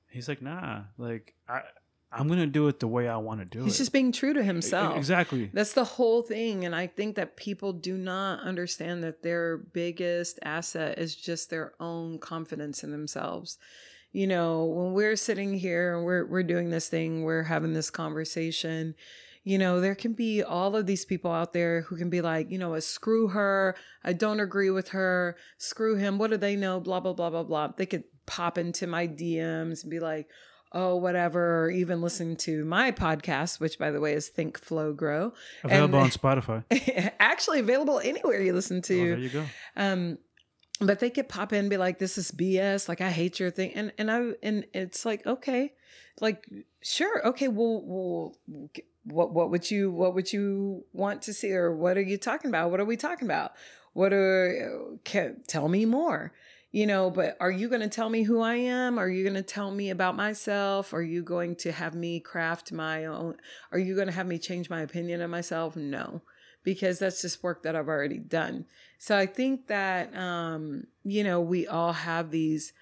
He's 0.09 0.29
like, 0.29 0.41
nah, 0.41 0.85
like 0.97 1.35
I 1.49 1.63
I'm 2.12 2.28
gonna 2.28 2.47
do 2.47 2.69
it 2.69 2.81
the 2.81 2.89
way 2.89 3.09
I 3.09 3.16
want 3.16 3.41
to 3.41 3.47
do 3.47 3.59
He's 3.59 3.65
it. 3.65 3.70
He's 3.70 3.78
just 3.78 3.93
being 3.93 4.12
true 4.12 4.33
to 4.33 4.43
himself. 4.43 4.97
Exactly. 4.97 5.51
That's 5.53 5.73
the 5.73 5.85
whole 5.85 6.23
thing. 6.23 6.65
And 6.65 6.74
I 6.74 6.87
think 6.87 7.16
that 7.16 7.37
people 7.37 7.73
do 7.73 7.97
not 7.97 8.41
understand 8.41 9.03
that 9.05 9.23
their 9.23 9.59
biggest 9.59 10.39
asset 10.43 10.99
is 10.99 11.15
just 11.16 11.51
their 11.51 11.74
own 11.81 12.19
confidence 12.19 12.85
in 12.85 12.91
themselves. 12.91 13.59
You 14.12 14.27
know, 14.27 14.65
when 14.65 14.93
we're 14.93 15.16
sitting 15.16 15.53
here 15.53 15.97
and 15.97 16.05
we're 16.05 16.24
we're 16.27 16.43
doing 16.43 16.70
this 16.70 16.89
thing, 16.89 17.23
we're 17.23 17.43
having 17.43 17.74
this 17.74 17.91
conversation, 17.91 18.95
you 19.47 19.59
know, 19.59 19.81
there 19.81 19.95
can 19.95 20.12
be 20.12 20.43
all 20.43 20.74
of 20.74 20.87
these 20.87 21.05
people 21.05 21.31
out 21.31 21.53
there 21.53 21.83
who 21.83 21.97
can 21.97 22.09
be 22.09 22.20
like, 22.20 22.51
you 22.51 22.59
know, 22.59 22.70
what, 22.70 22.83
screw 22.83 23.28
her, 23.28 23.77
I 24.03 24.12
don't 24.12 24.41
agree 24.41 24.70
with 24.70 24.89
her, 24.89 25.37
screw 25.59 25.97
him, 25.97 26.19
what 26.19 26.31
do 26.31 26.37
they 26.37 26.57
know? 26.57 26.81
Blah 26.81 27.01
blah 27.01 27.12
blah 27.12 27.31
blah 27.31 27.43
blah. 27.43 27.69
They 27.77 27.87
could 27.87 28.05
pop 28.27 28.59
into 28.59 28.87
my 28.87 29.07
DMs 29.07 29.83
and 29.83 29.91
be 29.91 30.01
like, 30.01 30.28
oh, 30.73 30.97
whatever, 30.97 31.65
or 31.65 31.71
even 31.71 32.01
listen 32.01 32.37
to 32.37 32.65
my 32.65 32.93
podcast, 32.93 33.61
which 33.61 33.79
by 33.79 33.91
the 33.91 34.01
way 34.01 34.13
is 34.15 34.29
Think 34.29 34.59
Flow 34.59 34.93
Grow. 34.93 35.33
Available 35.65 36.01
and- 36.01 36.05
on 36.05 36.11
Spotify. 36.11 37.13
actually 37.21 37.61
available 37.61 38.01
anywhere 38.01 38.41
you 38.41 38.53
listen 38.53 38.79
Oh, 38.79 38.81
to. 38.83 39.09
there 39.09 39.19
you 39.19 39.29
go. 39.31 39.45
um, 39.77 40.19
but 40.81 41.01
they 41.01 41.09
could 41.09 41.29
pop 41.29 41.53
in 41.55 41.61
and 41.61 41.71
be 41.71 41.79
like, 41.79 41.99
"This 41.99 42.19
is 42.19 42.31
BS. 42.31 42.87
Like, 42.89 43.01
I 43.01 43.11
hate 43.11 43.41
your 43.41 43.51
thing." 43.51 43.73
And 43.75 43.93
and 43.97 44.11
I 44.11 44.33
and 44.43 44.67
it's 44.75 45.07
like, 45.07 45.27
okay, 45.27 45.73
like 46.21 46.45
sure, 46.83 47.27
okay. 47.29 47.49
Well, 47.49 47.83
well, 47.87 48.37
what 49.05 49.33
what 49.33 49.51
would 49.51 49.71
you 49.71 49.91
what 49.91 50.15
would 50.15 50.31
you 50.33 50.85
want 50.93 51.23
to 51.23 51.33
see, 51.33 51.51
or 51.53 51.75
what 51.75 51.97
are 51.97 52.03
you 52.03 52.19
talking 52.19 52.51
about? 52.51 52.71
What 52.71 52.81
are 52.81 52.85
we 52.85 52.99
talking 52.99 53.27
about? 53.27 53.53
What 53.95 54.13
are 54.13 54.99
can, 55.05 55.41
tell 55.49 55.69
me 55.69 55.87
more? 55.87 56.33
You 56.77 56.86
know, 56.86 57.09
but 57.09 57.39
are 57.40 57.51
you 57.51 57.70
going 57.70 57.81
to 57.81 57.89
tell 57.89 58.11
me 58.11 58.23
who 58.23 58.43
I 58.43 58.57
am? 58.57 58.98
Are 58.98 59.09
you 59.09 59.23
going 59.23 59.32
to 59.32 59.40
tell 59.40 59.70
me 59.70 59.89
about 59.89 60.15
myself? 60.15 60.93
Are 60.93 61.01
you 61.01 61.23
going 61.23 61.57
to 61.57 61.73
have 61.73 61.94
me 61.94 62.20
craft 62.20 62.70
my 62.70 63.07
own? 63.07 63.36
Are 63.73 63.78
you 63.78 63.94
going 63.94 64.09
to 64.09 64.12
have 64.12 64.27
me 64.27 64.36
change 64.39 64.69
my 64.69 64.82
opinion 64.82 65.23
of 65.23 65.31
myself? 65.31 65.74
No, 65.74 66.20
because 66.65 66.98
that's 66.98 67.23
just 67.23 67.43
work 67.43 67.62
that 67.62 67.74
I've 67.74 67.89
already 67.89 68.19
done. 68.19 68.66
So 68.98 69.16
I 69.16 69.24
think 69.24 69.69
that, 69.69 70.15
um, 70.15 70.86
you 71.03 71.24
know, 71.24 71.40
we 71.40 71.66
all 71.66 71.94
have 71.94 72.31
these 72.31 72.74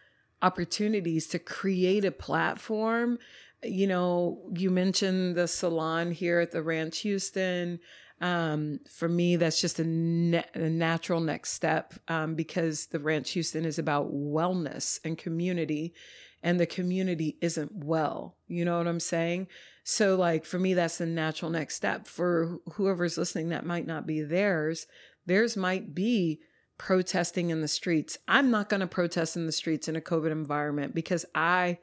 opportunities 0.42 1.28
to 1.28 1.38
create 1.38 2.04
a 2.04 2.10
platform. 2.10 3.20
You 3.62 3.86
know, 3.86 4.40
you 4.56 4.72
mentioned 4.72 5.36
the 5.36 5.46
salon 5.46 6.10
here 6.10 6.40
at 6.40 6.50
the 6.50 6.64
Ranch 6.64 6.98
Houston. 6.98 7.78
Um, 8.20 8.80
for 8.90 9.08
me, 9.08 9.36
that's 9.36 9.60
just 9.60 9.78
a, 9.80 9.84
na- 9.84 10.42
a 10.54 10.70
natural 10.70 11.20
next 11.20 11.52
step 11.52 11.94
um, 12.08 12.34
because 12.34 12.86
the 12.86 13.00
Ranch 13.00 13.32
Houston 13.32 13.64
is 13.64 13.78
about 13.78 14.14
wellness 14.14 14.98
and 15.04 15.18
community, 15.18 15.94
and 16.42 16.60
the 16.60 16.66
community 16.66 17.36
isn't 17.40 17.72
well. 17.74 18.36
You 18.46 18.64
know 18.64 18.78
what 18.78 18.86
I'm 18.86 19.00
saying? 19.00 19.48
So, 19.82 20.14
like, 20.14 20.44
for 20.44 20.58
me, 20.58 20.74
that's 20.74 20.98
the 20.98 21.06
natural 21.06 21.50
next 21.50 21.76
step. 21.76 22.06
For 22.06 22.58
wh- 22.66 22.72
whoever's 22.74 23.18
listening, 23.18 23.50
that 23.50 23.66
might 23.66 23.86
not 23.86 24.06
be 24.06 24.22
theirs. 24.22 24.86
Theirs 25.26 25.56
might 25.56 25.94
be 25.94 26.40
protesting 26.78 27.50
in 27.50 27.60
the 27.60 27.68
streets. 27.68 28.16
I'm 28.26 28.50
not 28.50 28.68
going 28.68 28.80
to 28.80 28.86
protest 28.86 29.36
in 29.36 29.46
the 29.46 29.52
streets 29.52 29.88
in 29.88 29.96
a 29.96 30.00
COVID 30.00 30.32
environment 30.32 30.94
because 30.94 31.24
I 31.34 31.78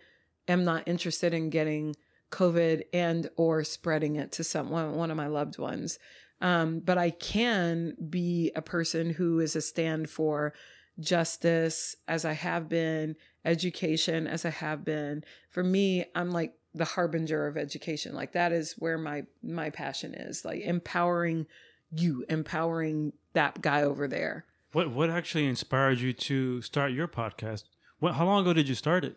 am 0.47 0.63
not 0.63 0.87
interested 0.87 1.33
in 1.33 1.49
getting 1.49 1.95
COVID 2.31 2.83
and 2.93 3.29
or 3.35 3.63
spreading 3.63 4.15
it 4.15 4.31
to 4.33 4.43
someone, 4.43 4.95
one 4.95 5.11
of 5.11 5.17
my 5.17 5.27
loved 5.27 5.57
ones. 5.57 5.99
Um, 6.41 6.80
but 6.80 6.97
I 6.97 7.11
can 7.11 7.95
be 8.09 8.51
a 8.55 8.61
person 8.61 9.11
who 9.11 9.39
is 9.39 9.55
a 9.55 9.61
stand 9.61 10.09
for 10.09 10.53
justice, 10.99 11.95
as 12.07 12.26
I 12.26 12.34
have 12.34 12.68
been, 12.68 13.15
education, 13.45 14.27
as 14.27 14.45
I 14.45 14.49
have 14.49 14.84
been. 14.84 15.23
For 15.49 15.63
me, 15.63 16.05
I'm 16.15 16.31
like 16.31 16.53
the 16.73 16.85
harbinger 16.85 17.47
of 17.47 17.57
education. 17.57 18.15
Like 18.15 18.34
that 18.34 18.51
is 18.51 18.73
where 18.73 18.97
my 18.97 19.23
my 19.43 19.69
passion 19.69 20.13
is. 20.13 20.43
Like 20.43 20.61
empowering 20.61 21.45
you, 21.91 22.26
empowering 22.30 23.13
that 23.34 23.61
guy 23.61 23.84
over 23.84 24.07
there. 24.07 24.45
What 24.73 24.91
what 24.91 25.09
actually 25.09 25.47
inspired 25.47 25.99
you 25.99 26.13
to 26.13 26.61
start 26.61 26.91
your 26.91 27.07
podcast? 27.07 27.63
What, 27.99 28.15
how 28.15 28.26
long 28.26 28.41
ago 28.41 28.53
did 28.53 28.68
you 28.68 28.76
start 28.76 29.05
it? 29.05 29.15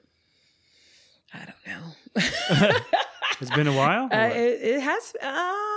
I 1.32 1.46
don't 1.46 1.66
know. 1.66 2.72
It's 3.40 3.54
been 3.54 3.66
a 3.66 3.72
while. 3.72 4.08
Uh, 4.12 4.30
it, 4.32 4.60
it 4.62 4.80
has. 4.80 5.14
Uh, 5.20 5.73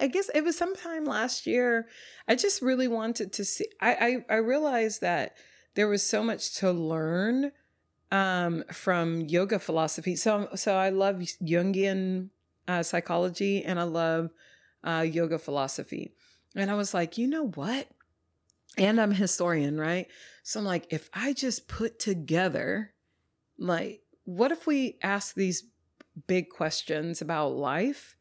I 0.00 0.06
guess 0.06 0.30
it 0.34 0.42
was 0.42 0.56
sometime 0.56 1.04
last 1.04 1.46
year. 1.46 1.86
I 2.26 2.34
just 2.34 2.62
really 2.62 2.88
wanted 2.88 3.32
to 3.34 3.44
see. 3.44 3.66
I 3.80 4.24
I, 4.28 4.34
I 4.34 4.36
realized 4.38 5.02
that 5.02 5.36
there 5.74 5.88
was 5.88 6.02
so 6.02 6.22
much 6.22 6.56
to 6.56 6.72
learn 6.72 7.52
um, 8.10 8.64
from 8.72 9.20
yoga 9.22 9.58
philosophy. 9.58 10.16
So 10.16 10.48
so 10.54 10.74
I 10.76 10.90
love 10.90 11.16
Jungian 11.16 12.30
uh, 12.66 12.82
psychology 12.82 13.64
and 13.64 13.78
I 13.78 13.84
love 13.84 14.30
uh, 14.84 15.06
yoga 15.08 15.38
philosophy. 15.38 16.12
And 16.56 16.70
I 16.70 16.74
was 16.74 16.94
like, 16.94 17.18
you 17.18 17.26
know 17.26 17.48
what? 17.48 17.88
And 18.78 19.00
I'm 19.00 19.12
a 19.12 19.14
historian, 19.14 19.78
right? 19.78 20.06
So 20.42 20.60
I'm 20.60 20.66
like, 20.66 20.86
if 20.90 21.10
I 21.12 21.32
just 21.32 21.68
put 21.68 21.98
together, 21.98 22.92
like, 23.58 24.02
what 24.24 24.52
if 24.52 24.66
we 24.66 24.98
ask 25.02 25.34
these 25.34 25.64
big 26.26 26.48
questions 26.48 27.20
about 27.20 27.50
life 27.50 28.16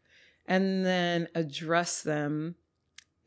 and 0.50 0.84
then 0.86 1.28
address 1.36 2.02
them 2.02 2.56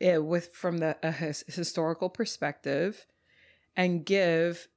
eh, 0.01 0.17
with 0.17 0.53
from 0.53 0.77
the 0.77 0.97
a 1.01 1.11
his, 1.11 1.43
historical 1.47 2.09
perspective 2.09 3.07
and 3.75 4.05
give 4.05 4.67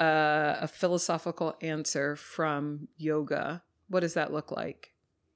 a, 0.00 0.56
a 0.62 0.68
philosophical 0.68 1.54
answer 1.60 2.16
from 2.16 2.88
yoga. 2.96 3.62
What 3.88 4.00
does 4.00 4.14
that 4.14 4.32
look 4.32 4.50
like? 4.50 4.94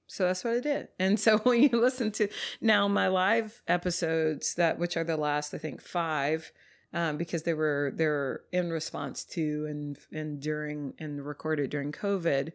So 0.09 0.25
that's 0.25 0.45
what 0.45 0.55
i 0.55 0.61
did. 0.61 0.89
And 0.99 1.21
so 1.21 1.39
when 1.45 1.63
you 1.63 1.69
listen 1.73 2.11
to 2.13 2.29
now 2.61 2.89
my 2.89 3.09
live 3.09 3.63
episodes 3.69 4.55
that 4.55 4.79
which 4.79 4.97
are 4.97 5.05
the 5.05 5.17
last 5.17 5.55
i 5.55 5.59
think 5.59 5.81
five 5.83 6.51
um, 6.93 7.19
because 7.19 7.43
they 7.43 7.55
were 7.55 7.93
they're 7.95 8.41
in 8.53 8.71
response 8.71 9.25
to 9.25 9.67
and 9.69 9.99
and 10.13 10.41
during 10.41 10.95
and 10.99 11.25
recorded 11.25 11.69
during 11.71 11.93
covid 11.93 12.53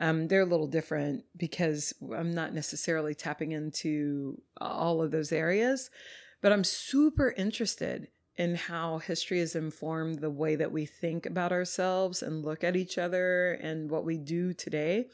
um, 0.00 0.28
they're 0.28 0.40
a 0.40 0.46
little 0.46 0.66
different 0.66 1.24
because 1.36 1.92
I'm 2.14 2.34
not 2.34 2.54
necessarily 2.54 3.14
tapping 3.14 3.52
into 3.52 4.40
all 4.58 5.02
of 5.02 5.10
those 5.10 5.30
areas, 5.30 5.90
but 6.40 6.52
I'm 6.52 6.64
super 6.64 7.34
interested 7.36 8.08
in 8.36 8.54
how 8.54 8.98
history 8.98 9.40
has 9.40 9.54
informed 9.54 10.18
the 10.20 10.30
way 10.30 10.56
that 10.56 10.72
we 10.72 10.86
think 10.86 11.26
about 11.26 11.52
ourselves 11.52 12.22
and 12.22 12.42
look 12.42 12.64
at 12.64 12.76
each 12.76 12.96
other 12.96 13.52
and 13.60 13.90
what 13.90 14.06
we 14.06 14.16
do 14.16 14.54
today 14.54 15.06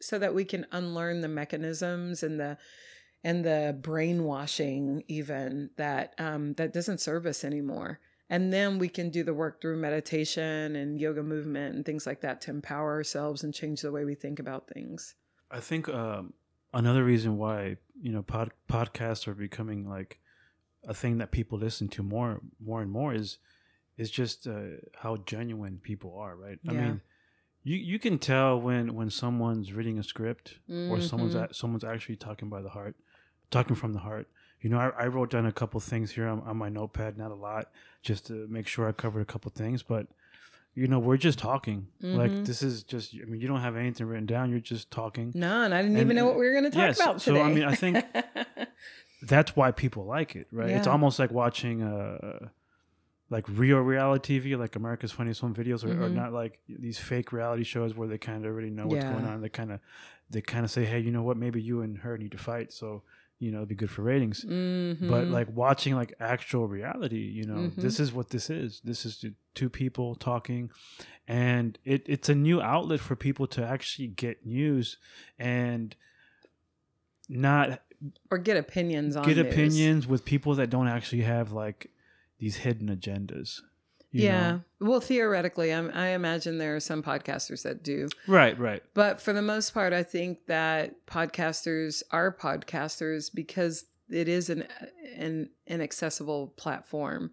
so 0.00 0.18
that 0.18 0.34
we 0.34 0.46
can 0.46 0.66
unlearn 0.72 1.20
the 1.20 1.28
mechanisms 1.28 2.22
and 2.22 2.40
the 2.40 2.56
and 3.22 3.44
the 3.44 3.76
brainwashing 3.82 5.04
even 5.08 5.68
that 5.76 6.14
um, 6.16 6.54
that 6.54 6.72
doesn't 6.72 7.02
serve 7.02 7.26
us 7.26 7.44
anymore 7.44 8.00
and 8.30 8.52
then 8.52 8.78
we 8.78 8.88
can 8.88 9.10
do 9.10 9.22
the 9.24 9.34
work 9.34 9.60
through 9.60 9.76
meditation 9.76 10.76
and 10.76 11.00
yoga 11.00 11.22
movement 11.22 11.74
and 11.74 11.84
things 11.84 12.06
like 12.06 12.20
that 12.22 12.40
to 12.42 12.50
empower 12.50 12.92
ourselves 12.92 13.42
and 13.44 13.52
change 13.52 13.82
the 13.82 13.92
way 13.92 14.04
we 14.04 14.14
think 14.14 14.38
about 14.38 14.68
things 14.68 15.14
I 15.50 15.60
think 15.60 15.88
um, 15.88 16.32
another 16.72 17.04
reason 17.04 17.36
why 17.36 17.76
you 18.00 18.12
know 18.12 18.22
pod, 18.22 18.52
podcasts 18.68 19.26
are 19.28 19.34
becoming 19.34 19.88
like 19.88 20.20
a 20.86 20.94
thing 20.94 21.18
that 21.18 21.30
people 21.30 21.58
listen 21.58 21.88
to 21.88 22.02
more 22.02 22.40
more 22.64 22.80
and 22.82 22.90
more 22.90 23.12
is 23.14 23.38
is 23.98 24.10
just 24.10 24.46
uh, 24.46 24.78
how 25.02 25.18
genuine 25.26 25.78
people 25.82 26.16
are, 26.16 26.34
right? 26.34 26.58
I 26.66 26.72
mean, 26.72 27.02
you 27.64 27.76
you 27.76 27.98
can 27.98 28.18
tell 28.18 28.58
when 28.58 28.94
when 28.94 29.10
someone's 29.10 29.72
reading 29.74 29.98
a 29.98 30.02
script 30.02 30.58
or 30.88 31.00
someone's 31.00 31.34
Mhm. 31.34 31.50
a, 31.50 31.54
someone's 31.54 31.84
actually 31.84 32.16
talking 32.16 32.48
by 32.48 32.62
the 32.62 32.70
heart, 32.70 32.94
talking 33.50 33.76
from 33.76 33.92
the 33.92 33.98
heart. 34.08 34.26
You 34.60 34.70
know, 34.70 34.78
I, 34.78 34.88
I 35.04 35.06
wrote 35.06 35.30
down 35.30 35.46
a 35.46 35.52
couple 35.52 35.80
things 35.80 36.10
here 36.10 36.28
on, 36.28 36.40
on 36.40 36.56
my 36.56 36.68
notepad, 36.68 37.16
not 37.16 37.30
a 37.30 37.34
lot, 37.34 37.70
just 38.02 38.26
to 38.26 38.46
make 38.48 38.66
sure 38.66 38.88
I 38.88 38.92
covered 38.92 39.20
a 39.20 39.24
couple 39.26 39.50
things, 39.54 39.82
but. 39.82 40.06
You 40.72 40.86
know, 40.86 41.00
we're 41.00 41.16
just 41.16 41.40
talking. 41.40 41.88
Like 42.00 42.30
Mhm. 42.30 42.46
this 42.46 42.62
is 42.62 42.84
just. 42.84 43.12
I 43.20 43.24
mean, 43.24 43.40
you 43.40 43.48
don't 43.48 43.60
have 43.60 43.74
anything 43.76 44.06
written 44.06 44.24
down. 44.24 44.50
You're 44.50 44.60
just 44.60 44.88
talking. 44.92 45.32
no 45.34 45.62
and 45.64 45.74
i 45.74 45.82
didn't 45.82 45.96
And- 45.96 46.04
even 46.06 46.14
know 46.16 46.26
what 46.26 46.38
we 46.38 46.46
were 46.46 46.52
going 46.52 46.62
to 46.62 46.70
talk 46.70 46.78
yes, 46.78 47.00
about 47.00 47.20
so, 47.20 47.42
I 47.42 47.52
mean, 47.52 47.64
I 47.64 47.74
think- 47.74 48.04
that's 49.22 49.54
why 49.56 49.72
people 49.72 50.04
like 50.06 50.36
it, 50.36 50.46
right? 50.52 50.70
It's 50.70 50.86
almost 50.86 51.18
like 51.18 51.32
watching 51.32 51.82
uh 51.82 52.48
like 53.30 53.44
real 53.48 53.78
reality 53.78 54.40
TV, 54.40 54.56
like 54.58 54.76
America's 54.76 55.10
Funniest 55.12 55.40
Home 55.40 55.54
Videos, 55.54 55.84
or, 55.84 55.90
or 55.90 56.08
Mhm. 56.08 56.14
not 56.14 56.32
like 56.32 56.60
these 56.68 56.98
fake 56.98 57.32
reality 57.32 57.64
shows 57.64 57.94
where 57.96 58.06
they 58.08 58.18
kind 58.18 58.44
of 58.44 58.50
already 58.50 58.70
know 58.70 58.86
what's 58.86 59.04
Yeah. 59.04 59.12
going 59.12 59.24
on. 59.26 59.40
They 59.40 59.48
kind 59.48 59.72
of 59.72 59.80
they 60.30 60.40
kind 60.40 60.64
of 60.64 60.70
say, 60.70 60.84
hey, 60.84 61.00
you 61.00 61.10
know 61.10 61.22
what? 61.24 61.36
Maybe 61.36 61.60
you 61.60 61.82
and 61.82 61.98
her 61.98 62.16
need 62.16 62.30
to 62.30 62.38
fight, 62.38 62.72
so 62.72 63.02
you 63.40 63.50
know 63.50 63.58
it'd 63.58 63.68
be 63.68 63.74
good 63.74 63.90
for 63.90 64.02
ratings. 64.02 64.44
Mhm. 64.44 65.08
But 65.08 65.26
like 65.28 65.48
watching 65.52 65.94
like 65.96 66.14
actual 66.20 66.68
reality, 66.68 67.24
you 67.38 67.44
know, 67.44 67.70
Mhm. 67.70 67.74
this 67.76 67.98
is 67.98 68.12
what 68.12 68.28
this 68.30 68.48
is. 68.50 68.80
This 68.84 69.04
is 69.04 69.24
two 69.54 69.68
people 69.70 70.14
talking, 70.14 70.70
and 71.26 71.76
it 71.84 72.02
it's 72.06 72.28
a 72.28 72.34
new 72.34 72.60
outlet 72.60 73.00
for 73.00 73.16
people 73.16 73.46
to 73.48 73.64
actually 73.66 74.08
get 74.08 74.46
news 74.46 74.98
and 75.38 75.96
not 77.28 77.82
or 78.30 78.38
get 78.38 78.56
opinions 78.56 79.16
on 79.16 79.24
get 79.24 79.36
news. 79.36 79.46
opinions 79.52 80.06
with 80.06 80.24
people 80.24 80.54
that 80.56 80.70
don't 80.70 80.88
actually 80.88 81.22
have 81.22 81.52
like 81.52 81.90
these 82.38 82.56
hidden 82.58 82.88
agendas. 82.88 83.60
Yeah. 84.12 84.50
know? 84.50 84.60
Well, 84.80 85.00
theoretically, 85.00 85.72
I'm, 85.72 85.90
I 85.94 86.08
imagine 86.08 86.58
there 86.58 86.76
are 86.76 86.80
some 86.80 87.02
podcasters 87.02 87.62
that 87.62 87.82
do. 87.82 88.08
Right, 88.26 88.58
right. 88.58 88.82
But 88.94 89.20
for 89.20 89.32
the 89.32 89.42
most 89.42 89.72
part, 89.72 89.92
I 89.92 90.02
think 90.02 90.46
that 90.46 91.06
podcasters 91.06 92.02
are 92.10 92.34
podcasters 92.34 93.30
because 93.32 93.84
it 94.08 94.28
is 94.28 94.50
an 94.50 94.66
an 95.16 95.50
inaccessible 95.66 96.54
platform, 96.56 97.30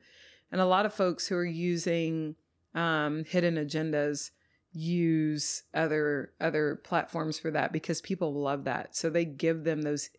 and 0.51 0.61
a 0.61 0.65
lot 0.65 0.85
of 0.85 0.93
folks 0.93 1.27
who 1.27 1.35
are 1.35 1.45
using 1.45 2.35
um, 2.75 3.23
hidden 3.25 3.55
agendas 3.55 4.29
use 4.71 5.63
other 5.73 6.33
other 6.39 6.79
platforms 6.83 7.39
for 7.39 7.49
that 7.51 7.71
because 7.71 8.01
people 8.01 8.33
love 8.33 8.65
that. 8.65 8.95
So 8.95 9.09
they 9.09 9.25
give 9.25 9.63
them 9.63 9.81
those 9.81 10.09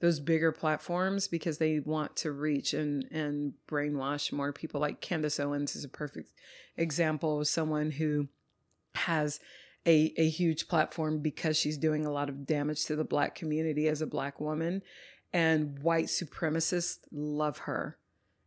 those 0.00 0.20
bigger 0.20 0.52
platforms 0.52 1.26
because 1.26 1.58
they 1.58 1.80
want 1.80 2.16
to 2.16 2.32
reach 2.32 2.72
and 2.74 3.04
and 3.10 3.54
brainwash 3.68 4.32
more 4.32 4.52
people. 4.52 4.80
Like 4.80 5.00
Candace 5.00 5.40
Owens 5.40 5.74
is 5.74 5.84
a 5.84 5.88
perfect 5.88 6.30
example 6.76 7.40
of 7.40 7.48
someone 7.48 7.90
who 7.90 8.28
has 8.94 9.40
a, 9.86 10.12
a 10.16 10.28
huge 10.28 10.68
platform 10.68 11.20
because 11.20 11.56
she's 11.56 11.78
doing 11.78 12.04
a 12.04 12.12
lot 12.12 12.28
of 12.28 12.46
damage 12.46 12.84
to 12.86 12.96
the 12.96 13.04
black 13.04 13.34
community 13.34 13.88
as 13.88 14.02
a 14.02 14.06
black 14.06 14.40
woman. 14.40 14.82
And 15.32 15.78
white 15.80 16.06
supremacists 16.06 16.98
love 17.12 17.58
her. 17.58 17.98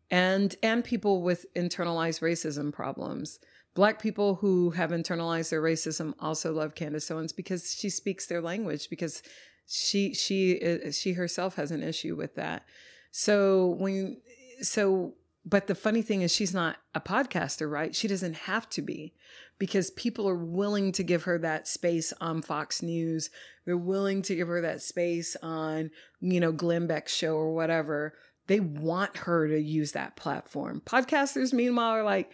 And 0.09 0.55
and 0.63 0.83
people 0.83 1.21
with 1.21 1.45
internalized 1.55 2.21
racism 2.21 2.71
problems. 2.71 3.39
Black 3.73 4.01
people 4.01 4.35
who 4.35 4.71
have 4.71 4.91
internalized 4.91 5.49
their 5.49 5.61
racism 5.61 6.13
also 6.19 6.51
love 6.51 6.75
candace 6.75 7.09
owens 7.09 7.31
because 7.31 7.73
she 7.73 7.89
speaks 7.89 8.25
their 8.25 8.41
language 8.41 8.89
because 8.89 9.23
she 9.71 10.13
she 10.13 10.61
uh, 10.61 10.91
she 10.91 11.13
herself 11.13 11.55
has 11.55 11.71
an 11.71 11.81
issue 11.81 12.15
with 12.15 12.35
that 12.35 12.65
so 13.11 13.75
when 13.79 14.17
so 14.61 15.13
but 15.45 15.67
the 15.67 15.75
funny 15.75 16.01
thing 16.01 16.21
is 16.21 16.33
she's 16.33 16.53
not 16.53 16.77
a 16.93 17.01
podcaster 17.01 17.69
right 17.69 17.95
she 17.95 18.07
doesn't 18.07 18.35
have 18.35 18.69
to 18.69 18.81
be 18.81 19.13
because 19.61 19.91
people 19.91 20.27
are 20.27 20.35
willing 20.35 20.91
to 20.91 21.03
give 21.03 21.21
her 21.21 21.37
that 21.37 21.67
space 21.67 22.11
on 22.19 22.41
Fox 22.41 22.81
News. 22.81 23.29
They're 23.63 23.77
willing 23.77 24.23
to 24.23 24.35
give 24.35 24.47
her 24.47 24.59
that 24.61 24.81
space 24.81 25.37
on, 25.43 25.91
you 26.19 26.39
know, 26.39 26.51
Glenn 26.51 26.87
Beck's 26.87 27.13
show 27.13 27.35
or 27.35 27.53
whatever. 27.53 28.15
They 28.47 28.59
want 28.59 29.17
her 29.17 29.47
to 29.47 29.61
use 29.61 29.91
that 29.91 30.15
platform. 30.15 30.81
Podcasters, 30.83 31.53
meanwhile, 31.53 31.91
are 31.91 32.03
like, 32.03 32.31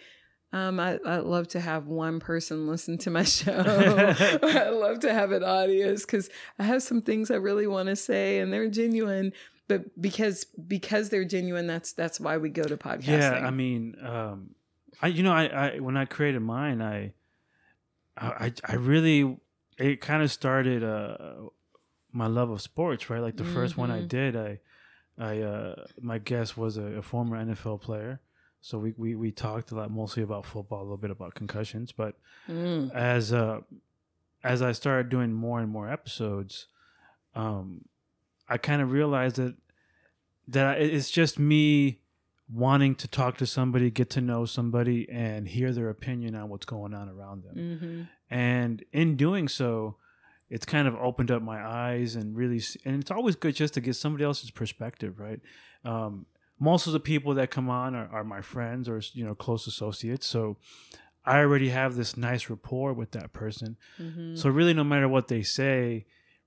um, 0.54 0.80
I, 0.80 0.98
I'd 1.06 1.24
love 1.24 1.48
to 1.50 1.60
have 1.60 1.88
one 1.88 2.20
person 2.20 2.68
listen 2.68 2.98
to 3.00 3.10
my 3.10 3.24
show. 3.38 3.52
I'd 4.44 4.70
love 4.70 5.00
to 5.02 5.14
have 5.14 5.32
an 5.32 5.44
audience 5.44 6.06
because 6.06 6.30
I 6.58 6.64
have 6.64 6.82
some 6.84 7.02
things 7.02 7.30
I 7.32 7.36
really 7.36 7.68
want 7.68 7.90
to 7.90 7.96
say 7.96 8.40
and 8.40 8.52
they're 8.54 8.70
genuine. 8.70 9.34
But 9.68 10.00
because 10.02 10.46
because 10.46 11.10
they're 11.10 11.26
genuine, 11.26 11.68
that's 11.68 11.92
that's 11.92 12.20
why 12.22 12.38
we 12.38 12.50
go 12.50 12.64
to 12.64 12.78
podcasting. 12.78 13.08
Yeah, 13.10 13.32
I 13.46 13.52
mean, 13.52 13.96
um, 14.02 14.56
I 15.02 15.08
you 15.08 15.24
know, 15.24 15.34
I, 15.34 15.46
I 15.48 15.80
when 15.80 15.98
I 15.98 16.06
created 16.06 16.40
mine, 16.42 16.82
I 16.82 17.14
I 18.18 18.54
I 18.66 18.76
really 18.76 19.38
it 19.78 20.02
kind 20.02 20.24
of 20.24 20.32
started 20.32 20.84
uh 20.84 21.18
my 22.12 22.28
love 22.28 22.50
of 22.50 22.62
sports, 22.62 23.10
right? 23.10 23.22
Like 23.22 23.36
the 23.38 23.44
first 23.44 23.78
one 23.78 23.92
I 23.92 24.02
Mhm. 24.02 24.08
did, 24.08 24.36
I 24.38 24.60
I 25.20 25.42
uh 25.42 25.86
my 26.00 26.18
guest 26.18 26.58
was 26.58 26.78
a, 26.78 26.84
a 26.84 27.02
former 27.02 27.38
NFL 27.38 27.82
player. 27.82 28.22
So 28.62 28.78
we, 28.80 28.94
we 28.98 29.16
we 29.16 29.32
talked 29.32 29.72
a 29.72 29.76
lot 29.76 29.92
mostly 29.92 30.24
about 30.24 30.46
football, 30.46 30.80
a 30.82 30.84
little 30.84 30.98
bit 30.98 31.12
about 31.12 31.36
concussions, 31.36 31.92
but 31.92 32.16
Mm. 32.50 32.94
as 32.96 33.34
uh 33.34 33.62
as 34.44 34.62
I 34.62 34.72
started 34.72 35.10
doing 35.10 35.34
more 35.34 35.60
and 35.60 35.70
more 35.70 35.90
episodes, 35.90 36.68
um, 37.36 37.86
I 38.48 38.58
kind 38.58 38.82
of 38.82 38.92
realized 38.92 39.36
that 39.38 39.56
that 40.48 40.80
it- 40.82 40.94
it's 40.94 41.12
just 41.12 41.38
me 41.38 42.02
wanting 42.50 42.96
to 42.96 43.08
talk 43.10 43.36
to 43.38 43.46
somebody, 43.46 43.92
get 43.92 44.10
to 44.12 44.22
know 44.22 44.46
somebody, 44.46 45.10
and 45.10 45.48
hear 45.50 45.74
their 45.74 45.90
opinion 45.90 46.34
on 46.36 46.48
what's 46.48 46.66
going 46.66 46.94
on 46.94 47.10
around 47.10 47.44
them. 47.44 47.56
hmm 47.80 48.02
And 48.34 48.84
in 48.94 49.18
doing 49.18 49.48
so, 49.50 49.98
it's 50.50 50.66
kind 50.66 50.88
of 50.88 50.96
opened 50.96 51.30
up 51.32 51.42
my 51.42 51.62
eyes 51.66 52.16
and 52.16 52.36
really, 52.38 52.62
and 52.86 53.02
it's 53.02 53.12
always 53.12 53.36
good 53.36 53.56
just 53.56 53.74
to 53.74 53.82
get 53.82 53.96
somebody 53.96 54.24
else's 54.24 54.52
perspective, 54.52 55.20
right? 55.20 55.42
Um, 55.84 56.26
most 56.60 56.88
of 56.88 56.94
the 56.94 57.00
people 57.00 57.34
that 57.36 57.52
come 57.52 57.70
on 57.70 57.96
are, 57.96 58.08
are 58.12 58.24
my 58.24 58.42
friends 58.42 58.90
or 58.90 59.02
you 59.14 59.26
know 59.26 59.36
close 59.36 59.68
associates, 59.68 60.26
so 60.26 60.58
I 61.26 61.40
already 61.40 61.70
have 61.70 61.96
this 61.96 62.16
nice 62.16 62.50
rapport 62.50 62.94
with 62.94 63.12
that 63.12 63.34
person. 63.34 63.78
hmm 63.98 64.36
So 64.36 64.50
really, 64.50 64.74
no 64.74 64.84
matter 64.84 65.08
what 65.08 65.28
they 65.28 65.44
say, 65.44 66.06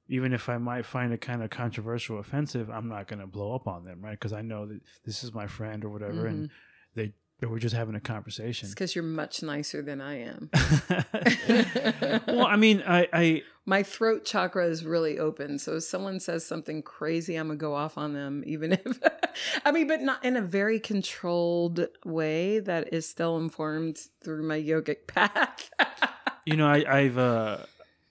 even 0.09 0.32
if 0.32 0.49
I 0.49 0.59
might 0.59 0.87
find 0.87 1.12
it 1.12 1.20
kind 1.20 1.43
of 1.43 1.51
controversial, 1.51 2.19
offensive, 2.19 2.69
I'm 2.70 2.89
not 2.89 3.07
going 3.07 3.20
to 3.20 3.27
blow 3.27 3.55
up 3.55 3.69
on 3.69 3.85
them, 3.85 4.01
right? 4.03 4.19
Because 4.19 4.32
I 4.32 4.43
know 4.43 4.66
that 4.66 4.81
this 5.05 5.23
is 5.23 5.32
my 5.32 5.47
friend 5.47 5.85
or 5.85 5.91
whatever, 5.91 6.27
and 6.27 6.51
they 6.95 7.12
were 7.46 7.58
just 7.58 7.74
having 7.74 7.94
a 7.94 8.00
conversation. 8.00 8.66
It's 8.66 8.74
because 8.74 8.94
you're 8.94 9.04
much 9.04 9.42
nicer 9.42 9.82
than 9.82 10.00
I 10.00 10.22
am. 10.22 10.50
well, 12.26 12.46
I 12.46 12.56
mean, 12.56 12.82
I, 12.86 13.08
I 13.12 13.42
My 13.64 13.82
throat 13.82 14.24
chakra 14.24 14.66
is 14.66 14.84
really 14.84 15.18
open. 15.18 15.58
So 15.58 15.76
if 15.76 15.84
someone 15.84 16.20
says 16.20 16.44
something 16.44 16.82
crazy, 16.82 17.36
I'm 17.36 17.46
going 17.48 17.58
to 17.58 17.62
go 17.62 17.74
off 17.74 17.96
on 17.96 18.12
them, 18.12 18.42
even 18.46 18.72
if, 18.72 19.00
I 19.64 19.72
mean, 19.72 19.86
but 19.86 20.00
not 20.02 20.24
in 20.24 20.36
a 20.36 20.42
very 20.42 20.80
controlled 20.80 21.86
way 22.04 22.58
that 22.60 22.92
is 22.92 23.08
still 23.08 23.36
informed 23.38 23.98
through 24.22 24.42
my 24.42 24.60
yogic 24.60 25.06
path. 25.06 25.70
you 26.44 26.56
know, 26.56 26.66
I, 26.66 26.84
I've 26.86 27.18
uh, 27.18 27.58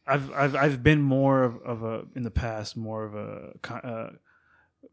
I've 0.08 0.32
I've 0.34 0.56
I've 0.56 0.84
been 0.84 1.02
more 1.02 1.44
of, 1.44 1.62
of 1.62 1.84
a 1.84 2.06
in 2.16 2.24
the 2.24 2.32
past 2.32 2.76
more 2.76 3.04
of 3.06 3.16
a 3.16 3.54
uh, 3.86 4.10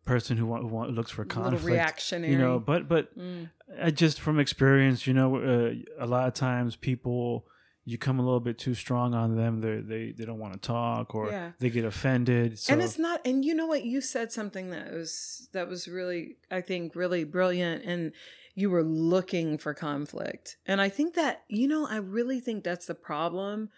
person 0.05 0.37
who, 0.37 0.47
want, 0.47 0.63
who 0.63 0.69
want, 0.69 0.95
looks 0.95 1.11
for 1.11 1.23
a 1.23 1.25
little 1.25 1.43
conflict. 1.43 1.65
reactionary. 1.65 2.33
You 2.33 2.39
know, 2.39 2.59
but 2.59 2.89
but 2.89 3.17
Mm. 3.19 3.51
I 3.83 3.91
just 3.91 4.21
from 4.21 4.39
experience, 4.39 5.07
you 5.07 5.15
know, 5.15 5.37
uh, 5.37 5.73
a 5.99 6.07
lot 6.07 6.29
of 6.29 6.35
times 6.35 6.77
people 6.77 7.47
you 7.89 7.97
come 7.97 8.19
a 8.19 8.23
little 8.23 8.41
bit 8.41 8.59
too 8.59 8.75
strong 8.75 9.15
on 9.15 9.37
them. 9.37 9.61
They 9.61 9.77
they 9.77 10.13
they 10.13 10.25
don't 10.25 10.41
want 10.41 10.55
to 10.55 10.59
talk 10.59 11.15
or 11.15 11.31
Yeah. 11.31 11.53
they 11.61 11.71
get 11.71 11.85
offended. 11.85 12.59
So 12.59 12.73
and 12.73 12.83
it's 12.83 12.99
not 12.99 13.21
and 13.25 13.45
you 13.45 13.55
know 13.55 13.67
what 13.67 13.85
you 13.85 14.01
said 14.01 14.33
something 14.33 14.71
that 14.71 14.93
was 14.93 15.49
that 15.53 15.69
was 15.69 15.87
really 15.87 16.37
i 16.51 16.61
think 16.61 16.97
really 16.97 17.23
brilliant 17.25 17.85
and 17.85 18.13
you 18.55 18.71
were 18.71 18.83
looking 18.83 19.57
for 19.59 19.73
conflict 19.75 20.57
and 20.67 20.81
i 20.81 20.89
think 20.89 21.15
that 21.15 21.43
you 21.49 21.69
know 21.69 21.87
i 21.87 21.97
really 21.97 22.41
think 22.41 22.65
that's 22.65 22.87
the 22.87 22.95
problem 22.95 23.69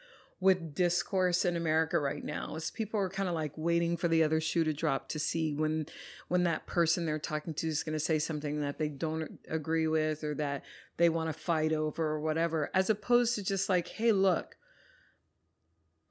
with 0.40 0.74
discourse 0.74 1.44
in 1.44 1.56
america 1.56 1.98
right 1.98 2.24
now 2.24 2.54
is 2.54 2.70
people 2.70 3.00
are 3.00 3.08
kind 3.08 3.28
of 3.28 3.34
like 3.34 3.52
waiting 3.56 3.96
for 3.96 4.08
the 4.08 4.22
other 4.22 4.40
shoe 4.40 4.64
to 4.64 4.72
drop 4.72 5.08
to 5.08 5.18
see 5.18 5.52
when 5.54 5.86
when 6.28 6.44
that 6.44 6.66
person 6.66 7.06
they're 7.06 7.18
talking 7.18 7.54
to 7.54 7.66
is 7.66 7.82
going 7.82 7.92
to 7.92 8.00
say 8.00 8.18
something 8.18 8.60
that 8.60 8.78
they 8.78 8.88
don't 8.88 9.40
agree 9.48 9.88
with 9.88 10.22
or 10.22 10.34
that 10.34 10.62
they 10.96 11.08
want 11.08 11.28
to 11.28 11.32
fight 11.32 11.72
over 11.72 12.04
or 12.04 12.20
whatever 12.20 12.70
as 12.74 12.88
opposed 12.88 13.34
to 13.34 13.42
just 13.42 13.68
like 13.68 13.88
hey 13.88 14.12
look 14.12 14.56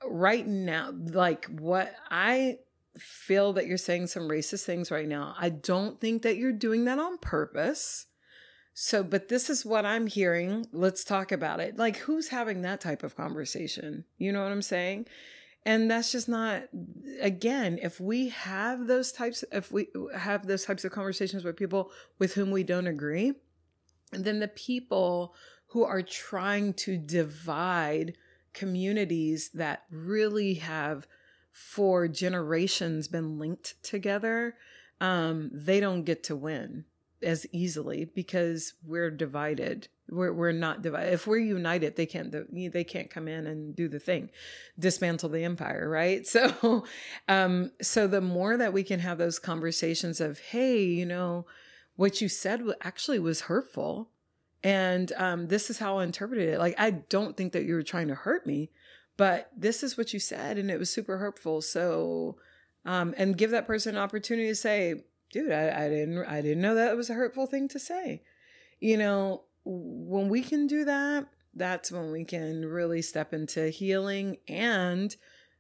right 0.05 0.47
now 0.47 0.91
like 0.93 1.45
what 1.45 1.93
i 2.09 2.57
feel 2.97 3.53
that 3.53 3.67
you're 3.67 3.77
saying 3.77 4.07
some 4.07 4.23
racist 4.23 4.65
things 4.65 4.91
right 4.91 5.07
now 5.07 5.35
i 5.39 5.49
don't 5.49 6.01
think 6.01 6.23
that 6.23 6.37
you're 6.37 6.51
doing 6.51 6.85
that 6.85 6.99
on 6.99 7.17
purpose 7.19 8.06
so 8.79 9.01
but 9.01 9.27
this 9.27 9.49
is 9.49 9.65
what 9.65 9.87
i'm 9.87 10.05
hearing 10.05 10.63
let's 10.71 11.03
talk 11.03 11.31
about 11.31 11.59
it. 11.59 11.77
Like 11.77 11.97
who's 11.97 12.27
having 12.27 12.61
that 12.61 12.79
type 12.79 13.01
of 13.01 13.17
conversation? 13.17 14.05
You 14.19 14.31
know 14.31 14.43
what 14.43 14.51
i'm 14.51 14.61
saying? 14.61 15.07
And 15.65 15.89
that's 15.89 16.11
just 16.11 16.29
not 16.29 16.65
again 17.19 17.79
if 17.81 17.99
we 17.99 18.29
have 18.29 18.85
those 18.85 19.11
types 19.11 19.43
if 19.51 19.71
we 19.71 19.87
have 20.15 20.45
those 20.45 20.63
types 20.63 20.85
of 20.85 20.91
conversations 20.91 21.43
with 21.43 21.57
people 21.57 21.89
with 22.19 22.35
whom 22.35 22.51
we 22.51 22.61
don't 22.61 22.85
agree 22.85 23.33
then 24.11 24.39
the 24.39 24.47
people 24.47 25.33
who 25.69 25.83
are 25.83 26.03
trying 26.03 26.73
to 26.75 26.99
divide 26.99 28.15
communities 28.53 29.49
that 29.55 29.85
really 29.89 30.53
have 30.53 31.07
for 31.51 32.07
generations 32.07 33.07
been 33.07 33.39
linked 33.39 33.73
together 33.81 34.55
um, 35.01 35.49
they 35.51 35.79
don't 35.79 36.03
get 36.03 36.23
to 36.25 36.35
win 36.35 36.85
as 37.23 37.45
easily 37.51 38.05
because 38.05 38.73
we're 38.85 39.11
divided 39.11 39.87
we're, 40.09 40.31
we're 40.31 40.51
not 40.51 40.81
divided 40.81 41.13
if 41.13 41.27
we're 41.27 41.37
united 41.37 41.95
they 41.95 42.05
can't 42.05 42.33
they 42.71 42.83
can't 42.83 43.09
come 43.09 43.27
in 43.27 43.47
and 43.47 43.75
do 43.75 43.87
the 43.87 43.99
thing 43.99 44.29
dismantle 44.79 45.29
the 45.29 45.43
empire 45.43 45.89
right 45.89 46.27
so 46.35 46.83
um 47.27 47.71
so 47.81 48.07
the 48.07 48.21
more 48.21 48.57
that 48.57 48.73
we 48.73 48.83
can 48.83 48.99
have 48.99 49.17
those 49.17 49.39
conversations 49.39 50.21
of 50.21 50.39
hey 50.39 50.83
you 50.83 51.05
know 51.05 51.45
what 51.95 52.21
you 52.21 52.29
said 52.29 52.61
actually 52.81 53.19
was 53.19 53.41
hurtful 53.41 54.09
and 54.63 55.11
um, 55.17 55.47
this 55.47 55.69
is 55.69 55.79
how 55.79 55.99
I 55.99 56.03
interpreted 56.03 56.49
it. 56.49 56.59
Like, 56.59 56.75
I 56.77 56.91
don't 56.91 57.37
think 57.37 57.53
that 57.53 57.65
you 57.65 57.75
were 57.75 57.83
trying 57.83 58.07
to 58.07 58.15
hurt 58.15 58.45
me, 58.45 58.71
but 59.15 59.49
this 59.55 59.83
is 59.83 59.97
what 59.97 60.13
you 60.13 60.19
said, 60.19 60.57
and 60.57 60.71
it 60.71 60.79
was 60.79 60.89
super 60.89 61.17
hurtful. 61.17 61.61
So, 61.61 62.37
um, 62.85 63.13
and 63.17 63.37
give 63.37 63.51
that 63.51 63.67
person 63.67 63.95
an 63.95 64.01
opportunity 64.01 64.47
to 64.47 64.55
say, 64.55 65.05
"Dude, 65.31 65.51
I, 65.51 65.85
I 65.85 65.89
didn't, 65.89 66.25
I 66.25 66.41
didn't 66.41 66.61
know 66.61 66.75
that 66.75 66.95
was 66.97 67.09
a 67.09 67.13
hurtful 67.15 67.45
thing 67.45 67.67
to 67.69 67.79
say." 67.79 68.23
You 68.79 68.97
know, 68.97 69.43
when 69.65 70.29
we 70.29 70.41
can 70.41 70.67
do 70.67 70.85
that, 70.85 71.27
that's 71.53 71.91
when 71.91 72.11
we 72.11 72.23
can 72.23 72.65
really 72.65 73.01
step 73.01 73.33
into 73.33 73.69
healing 73.69 74.37
and 74.47 75.15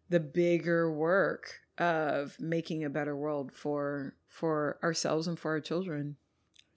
the 0.09 0.19
bigger 0.19 0.91
work 0.91 1.61
of 1.77 2.39
making 2.39 2.83
a 2.83 2.89
better 2.89 3.15
world 3.15 3.51
for 3.51 4.15
for 4.27 4.77
ourselves 4.83 5.27
and 5.27 5.37
for 5.39 5.51
our 5.51 5.59
children. 5.59 6.17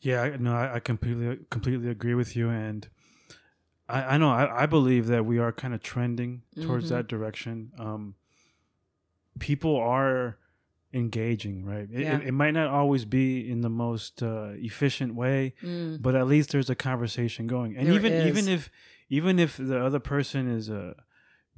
Yeah, 0.01 0.23
I- 0.23 0.37
no, 0.39 0.55
I, 0.55 0.77
I 0.77 0.81
completely 0.81 1.39
completely 1.51 1.89
agree 1.91 2.15
with 2.15 2.35
you, 2.35 2.49
and 2.49 2.89
I, 3.89 4.15
I 4.15 4.19
know 4.19 4.31
I, 4.31 4.63
I 4.63 4.67
believe 4.67 5.07
that 5.09 5.27
we 5.27 5.39
are 5.39 5.53
kind 5.53 5.75
of 5.75 5.83
trending 5.83 6.43
towards 6.63 6.87
Mhm. 6.87 6.89
that 6.91 7.07
direction. 7.09 7.73
Um, 7.79 8.15
people 9.39 9.77
are 9.77 10.39
engaging, 10.93 11.65
right? 11.65 11.89
It, 11.93 12.01
Yeah. 12.01 12.19
it, 12.19 12.29
it 12.29 12.33
might 12.33 12.53
not 12.53 12.69
always 12.69 13.05
be 13.05 13.49
in 13.51 13.61
the 13.61 13.71
most 13.71 14.23
uh, 14.23 14.51
efficient 14.57 15.15
way, 15.15 15.55
Mm. 15.63 16.01
but 16.03 16.15
at 16.15 16.27
least 16.27 16.51
there's 16.53 16.71
a 16.71 16.75
conversation 16.75 17.47
going. 17.47 17.77
And 17.77 17.87
There 17.89 17.95
even 17.95 18.13
is. 18.13 18.27
even 18.27 18.49
if 18.53 18.71
even 19.09 19.39
if 19.39 19.57
the 19.57 19.79
other 19.85 20.01
person 20.01 20.49
is 20.51 20.69
uh, 20.71 20.95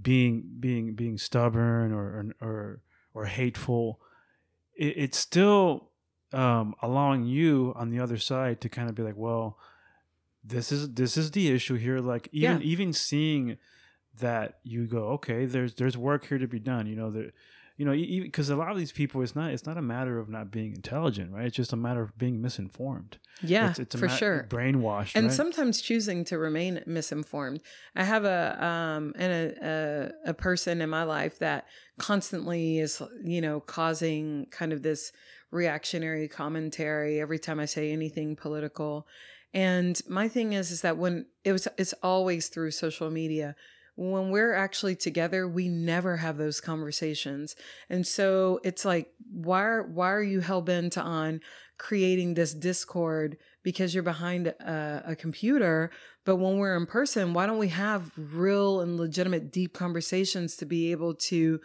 being 0.00 0.44
being 0.60 0.94
being 0.94 1.18
stubborn 1.18 1.92
or 1.92 2.04
or 2.40 2.48
or, 2.48 2.80
or 3.14 3.24
hateful, 3.26 4.00
it, 4.74 4.94
it's 4.96 5.18
still 5.18 5.90
um, 6.32 6.74
allowing 6.82 7.24
you 7.24 7.72
on 7.76 7.90
the 7.90 8.00
other 8.00 8.16
side 8.18 8.60
to 8.62 8.68
kind 8.68 8.88
of 8.88 8.94
be 8.94 9.02
like, 9.02 9.16
well, 9.16 9.58
this 10.44 10.72
is 10.72 10.92
this 10.94 11.16
is 11.16 11.30
the 11.30 11.50
issue 11.50 11.74
here. 11.76 11.98
Like 12.00 12.28
even 12.32 12.60
Yeah. 12.60 12.66
even 12.66 12.92
seeing 12.92 13.56
that 14.20 14.58
you 14.62 14.86
go, 14.86 15.08
okay, 15.16 15.46
there's 15.46 15.74
there's 15.74 15.96
work 15.96 16.26
here 16.26 16.38
to 16.38 16.46
be 16.48 16.58
done. 16.58 16.86
You 16.86 16.96
know 16.96 17.10
that. 17.12 17.32
You 17.76 17.86
know, 17.86 17.94
even 17.94 18.28
because 18.28 18.50
a 18.50 18.56
lot 18.56 18.70
of 18.70 18.78
these 18.78 18.92
people, 18.92 19.22
it's 19.22 19.34
not 19.34 19.50
it's 19.50 19.66
not 19.66 19.76
a 19.76 19.82
matter 19.82 20.18
of 20.18 20.28
not 20.28 20.50
being 20.50 20.74
intelligent, 20.74 21.32
right? 21.32 21.46
It's 21.46 21.56
just 21.56 21.72
a 21.72 21.76
matter 21.76 22.02
of 22.02 22.16
being 22.18 22.40
misinformed. 22.40 23.18
Yeah, 23.42 23.70
it's, 23.70 23.78
it's 23.78 23.94
a 23.94 23.98
for 23.98 24.06
ma- 24.06 24.16
sure. 24.16 24.46
brainwashed, 24.48 25.16
and 25.16 25.26
right? 25.26 25.34
sometimes 25.34 25.80
choosing 25.80 26.24
to 26.26 26.38
remain 26.38 26.82
misinformed. 26.86 27.60
I 27.96 28.04
have 28.04 28.24
a 28.24 28.64
um 28.64 29.14
and 29.16 29.32
a, 29.32 30.12
a 30.26 30.30
a 30.30 30.34
person 30.34 30.80
in 30.80 30.90
my 30.90 31.02
life 31.04 31.38
that 31.38 31.66
constantly 31.98 32.78
is 32.78 33.02
you 33.24 33.40
know 33.40 33.60
causing 33.60 34.46
kind 34.50 34.72
of 34.72 34.82
this 34.82 35.12
reactionary 35.50 36.28
commentary 36.28 37.20
every 37.20 37.38
time 37.38 37.58
I 37.60 37.66
say 37.66 37.90
anything 37.92 38.36
political. 38.36 39.06
And 39.54 40.00
my 40.08 40.28
thing 40.28 40.52
is 40.52 40.70
is 40.70 40.82
that 40.82 40.96
when 40.98 41.26
it 41.44 41.52
was 41.52 41.68
it's 41.78 41.94
always 42.02 42.48
through 42.48 42.70
social 42.72 43.10
media. 43.10 43.56
When 43.96 44.30
we're 44.30 44.54
actually 44.54 44.96
together, 44.96 45.46
we 45.46 45.68
never 45.68 46.16
have 46.16 46.38
those 46.38 46.60
conversations. 46.60 47.56
And 47.90 48.06
so 48.06 48.60
it's 48.64 48.84
like 48.84 49.12
why 49.30 49.62
are, 49.62 49.82
why 49.82 50.12
are 50.12 50.22
you 50.22 50.40
hell 50.40 50.62
bent 50.62 50.96
on 50.96 51.40
creating 51.82 52.34
this 52.34 52.54
discord 52.54 53.36
because 53.64 53.92
you're 53.92 54.04
behind 54.04 54.46
a, 54.46 55.02
a 55.06 55.16
computer. 55.16 55.90
But 56.24 56.36
when 56.36 56.58
we're 56.58 56.76
in 56.76 56.86
person, 56.86 57.34
why 57.34 57.46
don't 57.46 57.58
we 57.58 57.68
have 57.68 58.12
real 58.16 58.80
and 58.80 58.96
legitimate, 58.96 59.50
deep 59.50 59.72
conversations 59.72 60.56
to 60.58 60.64
be 60.64 60.92
able 60.92 61.14
to, 61.14 61.60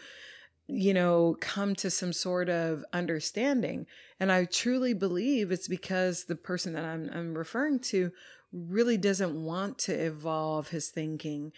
you 0.68 0.94
know, 0.94 1.38
come 1.40 1.76
to 1.76 1.92
some 1.92 2.14
sort 2.14 2.50
of 2.50 2.84
understanding? 2.94 3.86
And 4.20 4.32
I 4.32 4.46
truly 4.46 4.96
believe 4.96 5.52
it's 5.52 5.68
because 5.68 6.24
the 6.24 6.36
person 6.36 6.74
that 6.74 6.84
I'm, 6.84 7.10
I'm 7.14 7.38
referring 7.38 7.80
to 7.92 8.12
really 8.52 8.98
doesn't 8.98 9.44
want 9.44 9.78
to 9.78 9.94
evolve 9.94 10.70
his 10.70 10.90
thinking. 10.90 11.52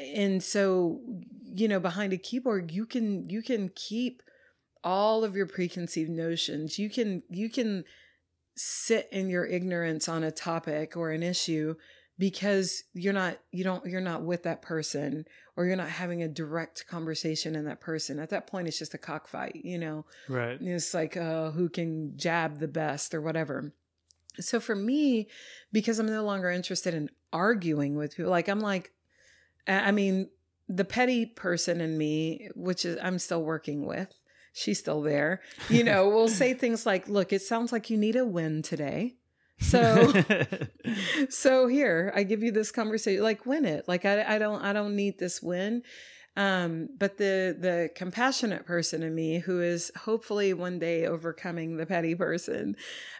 And 0.00 0.42
so, 0.42 1.00
you 1.44 1.68
know, 1.68 1.80
behind 1.80 2.12
a 2.12 2.18
keyboard, 2.18 2.70
you 2.70 2.86
can 2.86 3.28
you 3.28 3.42
can 3.42 3.70
keep 3.74 4.22
all 4.82 5.24
of 5.24 5.36
your 5.36 5.46
preconceived 5.46 6.10
notions. 6.10 6.78
You 6.78 6.88
can 6.88 7.22
you 7.28 7.50
can 7.50 7.84
sit 8.56 9.08
in 9.12 9.28
your 9.28 9.46
ignorance 9.46 10.08
on 10.08 10.24
a 10.24 10.30
topic 10.30 10.96
or 10.96 11.10
an 11.10 11.22
issue 11.22 11.74
because 12.18 12.82
you're 12.92 13.14
not 13.14 13.38
you 13.50 13.64
don't 13.64 13.86
you're 13.86 14.00
not 14.00 14.22
with 14.22 14.42
that 14.42 14.60
person 14.60 15.24
or 15.56 15.64
you're 15.64 15.76
not 15.76 15.88
having 15.88 16.22
a 16.22 16.28
direct 16.28 16.86
conversation 16.86 17.56
in 17.56 17.64
that 17.64 17.80
person 17.80 18.18
at 18.18 18.28
that 18.28 18.46
point 18.46 18.68
it's 18.68 18.78
just 18.78 18.92
a 18.92 18.98
cockfight 18.98 19.56
you 19.64 19.78
know 19.78 20.04
right. 20.28 20.58
it's 20.60 20.92
like 20.92 21.16
uh 21.16 21.50
who 21.52 21.70
can 21.70 22.12
jab 22.16 22.58
the 22.58 22.68
best 22.68 23.14
or 23.14 23.22
whatever 23.22 23.72
so 24.38 24.60
for 24.60 24.76
me 24.76 25.26
because 25.72 25.98
i'm 25.98 26.06
no 26.06 26.22
longer 26.22 26.50
interested 26.50 26.92
in 26.92 27.08
arguing 27.32 27.96
with 27.96 28.14
people 28.14 28.30
like 28.30 28.48
i'm 28.48 28.60
like 28.60 28.92
i 29.66 29.90
mean 29.90 30.28
the 30.68 30.84
petty 30.84 31.26
person 31.26 31.80
in 31.80 31.98
me 31.98 32.48
which 32.54 32.84
is 32.84 32.98
i'm 33.02 33.18
still 33.18 33.42
working 33.42 33.86
with 33.86 34.14
she's 34.52 34.78
still 34.78 35.02
there 35.02 35.40
you 35.68 35.84
know 35.84 36.08
will 36.08 36.28
say 36.40 36.54
things 36.54 36.86
like 36.86 37.08
look 37.08 37.32
it 37.32 37.42
sounds 37.42 37.72
like 37.72 37.90
you 37.90 37.96
need 37.96 38.16
a 38.16 38.24
win 38.24 38.62
today. 38.62 39.16
So 39.62 40.10
so 41.28 41.66
here 41.66 42.14
i 42.16 42.22
give 42.22 42.42
you 42.42 42.50
this 42.50 42.72
conversation 42.72 43.22
like 43.22 43.44
win 43.44 43.66
it. 43.66 43.86
Like 43.86 44.06
i, 44.06 44.36
I 44.36 44.38
don't 44.38 44.62
i 44.62 44.72
don't 44.72 44.96
need 44.96 45.18
this 45.18 45.42
win. 45.42 45.82
Um 46.34 46.88
but 46.98 47.18
the 47.18 47.54
the 47.60 47.90
compassionate 47.94 48.64
person 48.64 49.02
in 49.02 49.14
me 49.14 49.38
who 49.38 49.60
is 49.60 49.92
hopefully 49.94 50.54
one 50.54 50.78
day 50.78 51.04
overcoming 51.04 51.76
the 51.76 51.84
petty 51.84 52.14
person 52.14 52.74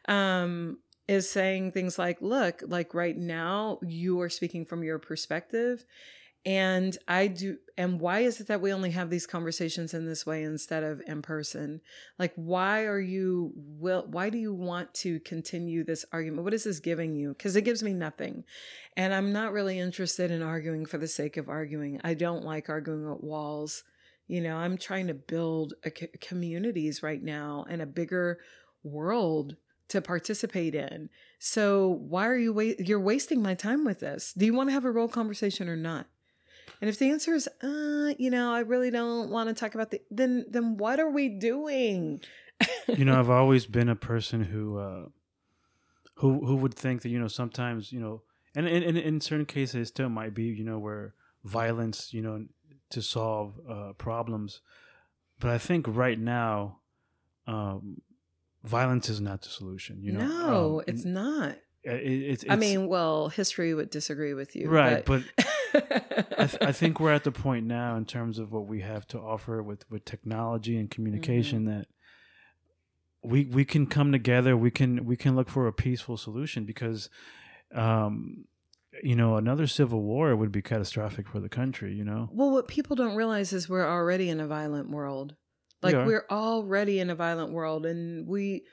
um 0.08 0.78
is 1.08 1.28
saying 1.28 1.72
things 1.72 1.98
like 1.98 2.22
look 2.22 2.62
like 2.66 2.94
right 2.94 3.18
now 3.18 3.78
you 3.82 4.18
are 4.22 4.30
speaking 4.30 4.64
from 4.64 4.82
your 4.82 4.98
perspective 4.98 5.84
and 6.46 6.96
i 7.06 7.26
do 7.26 7.58
and 7.80 7.98
why 7.98 8.20
is 8.20 8.42
it 8.42 8.48
that 8.48 8.60
we 8.60 8.74
only 8.74 8.90
have 8.90 9.08
these 9.08 9.26
conversations 9.26 9.94
in 9.94 10.04
this 10.04 10.26
way 10.26 10.42
instead 10.42 10.84
of 10.84 11.00
in 11.06 11.22
person? 11.22 11.80
Like 12.18 12.34
why 12.36 12.84
are 12.84 13.00
you 13.00 13.54
will 13.56 14.04
why 14.06 14.28
do 14.28 14.36
you 14.36 14.52
want 14.52 14.92
to 14.96 15.18
continue 15.20 15.82
this 15.82 16.04
argument? 16.12 16.44
What 16.44 16.52
is 16.52 16.64
this 16.64 16.78
giving 16.78 17.14
you? 17.14 17.30
Because 17.30 17.56
it 17.56 17.62
gives 17.62 17.82
me 17.82 17.94
nothing. 17.94 18.44
And 18.98 19.14
i'm 19.14 19.32
not 19.32 19.54
really 19.54 19.78
interested 19.78 20.30
in 20.30 20.42
arguing 20.42 20.84
for 20.84 20.98
the 20.98 21.08
sake 21.08 21.38
of 21.38 21.48
arguing. 21.48 22.02
I 22.04 22.12
don't 22.12 22.44
like 22.44 22.68
arguing 22.68 23.10
at 23.10 23.24
walls. 23.24 23.82
You 24.26 24.42
know 24.42 24.58
i'm 24.58 24.76
trying 24.76 25.06
to 25.06 25.14
build 25.14 25.72
a 25.82 25.90
co- 25.90 26.06
communities 26.20 27.02
right 27.02 27.22
now 27.22 27.64
and 27.70 27.80
a 27.80 27.86
bigger 27.86 28.40
world 28.82 29.56
to 29.88 30.02
participate 30.02 30.74
in. 30.74 31.08
So 31.38 31.88
why 31.88 32.26
are 32.26 32.36
you 32.36 32.52
wa- 32.52 32.76
you're 32.78 33.00
wasting 33.00 33.40
my 33.40 33.54
time 33.54 33.86
with 33.86 34.00
this? 34.00 34.34
Do 34.36 34.44
you 34.44 34.52
want 34.52 34.68
to 34.68 34.74
have 34.74 34.84
a 34.84 34.92
real 34.92 35.08
conversation 35.08 35.66
or 35.66 35.76
not 35.76 36.06
and 36.80 36.88
if 36.88 36.98
the 36.98 37.10
answer 37.10 37.34
is, 37.34 37.48
uh, 37.62 38.14
you 38.18 38.30
know, 38.30 38.52
I 38.52 38.60
really 38.60 38.90
don't 38.90 39.30
want 39.30 39.48
to 39.48 39.54
talk 39.54 39.74
about 39.74 39.90
the, 39.90 40.00
then 40.10 40.46
then 40.48 40.76
what 40.76 40.98
are 40.98 41.10
we 41.10 41.28
doing? 41.28 42.20
you 42.88 43.04
know, 43.04 43.18
I've 43.18 43.30
always 43.30 43.66
been 43.66 43.88
a 43.88 43.96
person 43.96 44.44
who, 44.44 44.78
uh, 44.78 45.06
who, 46.14 46.44
who 46.46 46.56
would 46.56 46.74
think 46.74 47.02
that 47.02 47.10
you 47.10 47.18
know 47.18 47.28
sometimes 47.28 47.92
you 47.92 48.00
know, 48.00 48.22
and 48.54 48.66
in 48.66 48.82
in, 48.82 48.96
in 48.96 49.20
certain 49.20 49.46
cases 49.46 49.74
it 49.76 49.86
still 49.86 50.08
might 50.08 50.34
be 50.34 50.44
you 50.44 50.64
know 50.64 50.78
where 50.78 51.14
violence 51.44 52.12
you 52.12 52.22
know 52.22 52.46
to 52.90 53.02
solve 53.02 53.60
uh, 53.68 53.92
problems, 53.98 54.60
but 55.38 55.50
I 55.50 55.58
think 55.58 55.86
right 55.88 56.18
now, 56.18 56.78
um, 57.46 58.00
violence 58.64 59.08
is 59.08 59.20
not 59.20 59.42
the 59.42 59.48
solution. 59.48 60.02
You 60.02 60.12
know, 60.12 60.26
no, 60.26 60.78
Um, 60.78 60.84
it's 60.86 61.04
not. 61.04 61.56
it, 61.84 61.92
it's, 61.92 62.44
I 62.48 62.56
mean, 62.56 62.88
well, 62.88 63.28
history 63.28 63.74
would 63.74 63.90
disagree 63.90 64.34
with 64.34 64.56
you, 64.56 64.68
right, 64.68 65.04
but. 65.04 65.22
but, 65.36 65.46
I, 65.74 66.46
th- 66.46 66.62
I 66.62 66.72
think 66.72 67.00
we're 67.00 67.12
at 67.12 67.24
the 67.24 67.32
point 67.32 67.66
now 67.66 67.96
in 67.96 68.04
terms 68.04 68.38
of 68.38 68.52
what 68.52 68.66
we 68.66 68.80
have 68.80 69.06
to 69.08 69.18
offer 69.18 69.62
with, 69.62 69.88
with 69.90 70.04
technology 70.04 70.76
and 70.76 70.90
communication 70.90 71.64
Mm-hmm. 71.66 71.78
that 71.78 71.86
we 73.22 73.44
we 73.44 73.64
can 73.66 73.86
come 73.86 74.12
together 74.12 74.56
we 74.56 74.70
can 74.70 75.04
we 75.04 75.14
can 75.16 75.36
look 75.36 75.48
for 75.50 75.66
a 75.66 75.72
peaceful 75.72 76.16
solution 76.16 76.64
because 76.64 77.10
um 77.74 78.44
you 79.02 79.14
know 79.14 79.36
another 79.36 79.66
civil 79.66 80.00
war 80.02 80.34
would 80.34 80.50
be 80.50 80.62
catastrophic 80.62 81.28
for 81.28 81.38
the 81.38 81.48
country 81.48 81.92
you 81.94 82.02
know 82.04 82.28
well, 82.32 82.50
what 82.50 82.66
people 82.66 82.96
don't 82.96 83.14
realize 83.16 83.52
is 83.52 83.68
we're 83.68 83.86
already 83.86 84.28
in 84.30 84.40
a 84.40 84.46
violent 84.46 84.90
world. 84.90 85.36
We 85.82 85.86
Like 85.92 85.94
are. 85.96 86.06
we're 86.06 86.26
already 86.30 86.98
in 86.98 87.10
a 87.10 87.14
violent 87.14 87.52
world, 87.52 87.86
and 87.86 88.26
we 88.26 88.64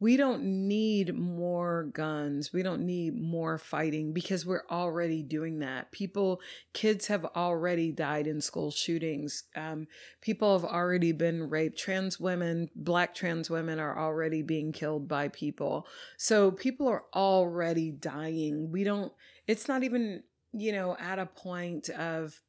we 0.00 0.16
don't 0.16 0.42
need 0.42 1.14
more 1.14 1.90
guns. 1.92 2.54
We 2.54 2.62
don't 2.62 2.86
need 2.86 3.20
more 3.20 3.58
fighting 3.58 4.14
because 4.14 4.46
we're 4.46 4.64
already 4.70 5.22
doing 5.22 5.58
that. 5.58 5.92
People, 5.92 6.40
kids 6.72 7.06
have 7.08 7.26
already 7.36 7.92
died 7.92 8.26
in 8.26 8.40
school 8.40 8.70
shootings. 8.70 9.44
Um, 9.54 9.86
people 10.22 10.58
have 10.58 10.68
already 10.68 11.12
been 11.12 11.50
raped. 11.50 11.78
Trans 11.78 12.18
women, 12.18 12.70
black 12.74 13.14
trans 13.14 13.50
women 13.50 13.78
are 13.78 13.98
already 13.98 14.42
being 14.42 14.72
killed 14.72 15.06
by 15.06 15.28
people. 15.28 15.86
So 16.16 16.50
people 16.50 16.88
are 16.88 17.04
already 17.14 17.90
dying. 17.90 18.72
We 18.72 18.84
don't, 18.84 19.12
it's 19.46 19.68
not 19.68 19.82
even, 19.82 20.22
you 20.52 20.72
know, 20.72 20.96
at 20.98 21.18
a 21.18 21.26
point 21.26 21.90
of, 21.90 22.40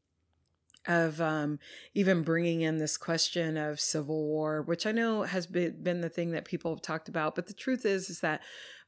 of 0.87 1.21
um, 1.21 1.59
even 1.93 2.23
bringing 2.23 2.61
in 2.61 2.77
this 2.77 2.97
question 2.97 3.57
of 3.57 3.79
civil 3.79 4.25
war, 4.27 4.61
which 4.61 4.85
I 4.85 4.91
know 4.91 5.23
has 5.23 5.47
been, 5.47 5.81
been 5.81 6.01
the 6.01 6.09
thing 6.09 6.31
that 6.31 6.45
people 6.45 6.71
have 6.71 6.81
talked 6.81 7.09
about. 7.09 7.35
But 7.35 7.47
the 7.47 7.53
truth 7.53 7.85
is, 7.85 8.09
is 8.09 8.21
that 8.21 8.41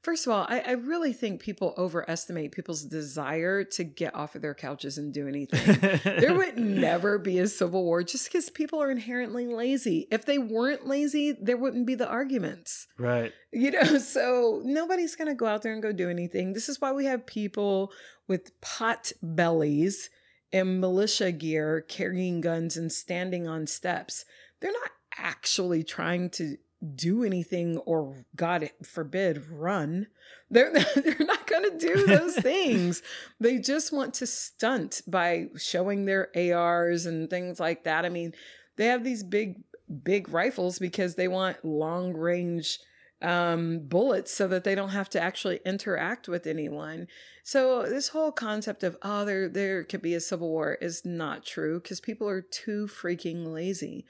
first 0.03 0.27
of 0.27 0.33
all, 0.33 0.45
I, 0.49 0.59
I 0.59 0.71
really 0.71 1.13
think 1.13 1.41
people 1.41 1.73
overestimate 1.77 2.51
people's 2.51 2.83
desire 2.83 3.63
to 3.63 3.83
get 3.83 4.13
off 4.13 4.35
of 4.35 4.41
their 4.41 4.53
couches 4.53 4.97
and 4.97 5.13
do 5.13 5.27
anything. 5.27 6.01
there 6.03 6.33
would 6.37 6.57
never 6.57 7.17
be 7.17 7.39
a 7.39 7.47
civil 7.47 7.83
war 7.83 8.03
just 8.03 8.25
because 8.25 8.49
people 8.49 8.81
are 8.81 8.91
inherently 8.91 9.47
lazy. 9.47 10.07
If 10.11 10.25
they 10.25 10.37
weren't 10.37 10.85
lazy, 10.85 11.31
there 11.39 11.57
wouldn't 11.57 11.87
be 11.87 11.95
the 11.95 12.07
arguments. 12.07 12.87
right 12.97 13.31
You 13.51 13.71
know, 13.71 13.83
so 13.99 14.61
nobody's 14.63 15.15
going 15.15 15.29
to 15.29 15.35
go 15.35 15.45
out 15.45 15.61
there 15.61 15.73
and 15.73 15.81
go 15.81 15.91
do 15.91 16.09
anything. 16.09 16.53
This 16.53 16.69
is 16.69 16.81
why 16.81 16.91
we 16.91 17.05
have 17.05 17.25
people 17.25 17.91
with 18.27 18.59
pot 18.61 19.11
bellies 19.21 20.09
and 20.53 20.79
militia 20.79 21.31
gear 21.31 21.81
carrying 21.81 22.39
guns 22.39 22.77
and 22.77 22.91
standing 22.91 23.47
on 23.47 23.65
steps. 23.65 24.23
They're 24.61 24.71
not 24.71 24.91
actually 25.17 25.83
trying 25.83 26.29
to 26.29 26.57
do 26.95 27.23
anything 27.23 27.77
or 27.79 28.25
god 28.35 28.69
forbid 28.83 29.49
run. 29.49 30.07
They're 30.49 30.71
they're 30.95 31.15
not 31.19 31.47
going 31.47 31.71
to 31.71 31.77
do 31.77 32.05
those 32.05 32.35
things. 32.39 33.01
They 33.39 33.57
just 33.57 33.91
want 33.91 34.13
to 34.15 34.27
stunt 34.27 35.01
by 35.07 35.47
showing 35.57 36.05
their 36.05 36.29
ARs 36.35 37.05
and 37.05 37.29
things 37.29 37.59
like 37.59 37.85
that. 37.85 38.05
I 38.05 38.09
mean 38.09 38.33
they 38.75 38.85
have 38.87 39.03
these 39.03 39.23
big 39.23 39.63
big 40.03 40.29
rifles 40.29 40.79
because 40.79 41.15
they 41.15 41.27
want 41.27 41.65
long 41.65 42.13
range 42.13 42.79
um, 43.23 43.79
bullets 43.79 44.31
so 44.31 44.47
that 44.49 44.63
they 44.63 44.75
don't 44.75 44.89
have 44.89 45.09
to 45.11 45.21
actually 45.21 45.59
interact 45.65 46.27
with 46.27 46.45
anyone. 46.45 47.07
So 47.43 47.83
this 47.83 48.09
whole 48.09 48.31
concept 48.31 48.83
of 48.83 48.97
oh 49.01 49.25
there 49.25 49.49
there 49.49 49.83
could 49.83 50.01
be 50.01 50.13
a 50.13 50.19
civil 50.19 50.49
war 50.49 50.77
is 50.81 51.05
not 51.05 51.45
true 51.45 51.79
because 51.79 51.99
people 51.99 52.27
are 52.27 52.41
too 52.41 52.87
freaking 52.87 53.47
lazy. 53.47 54.05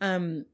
Um, 0.00 0.46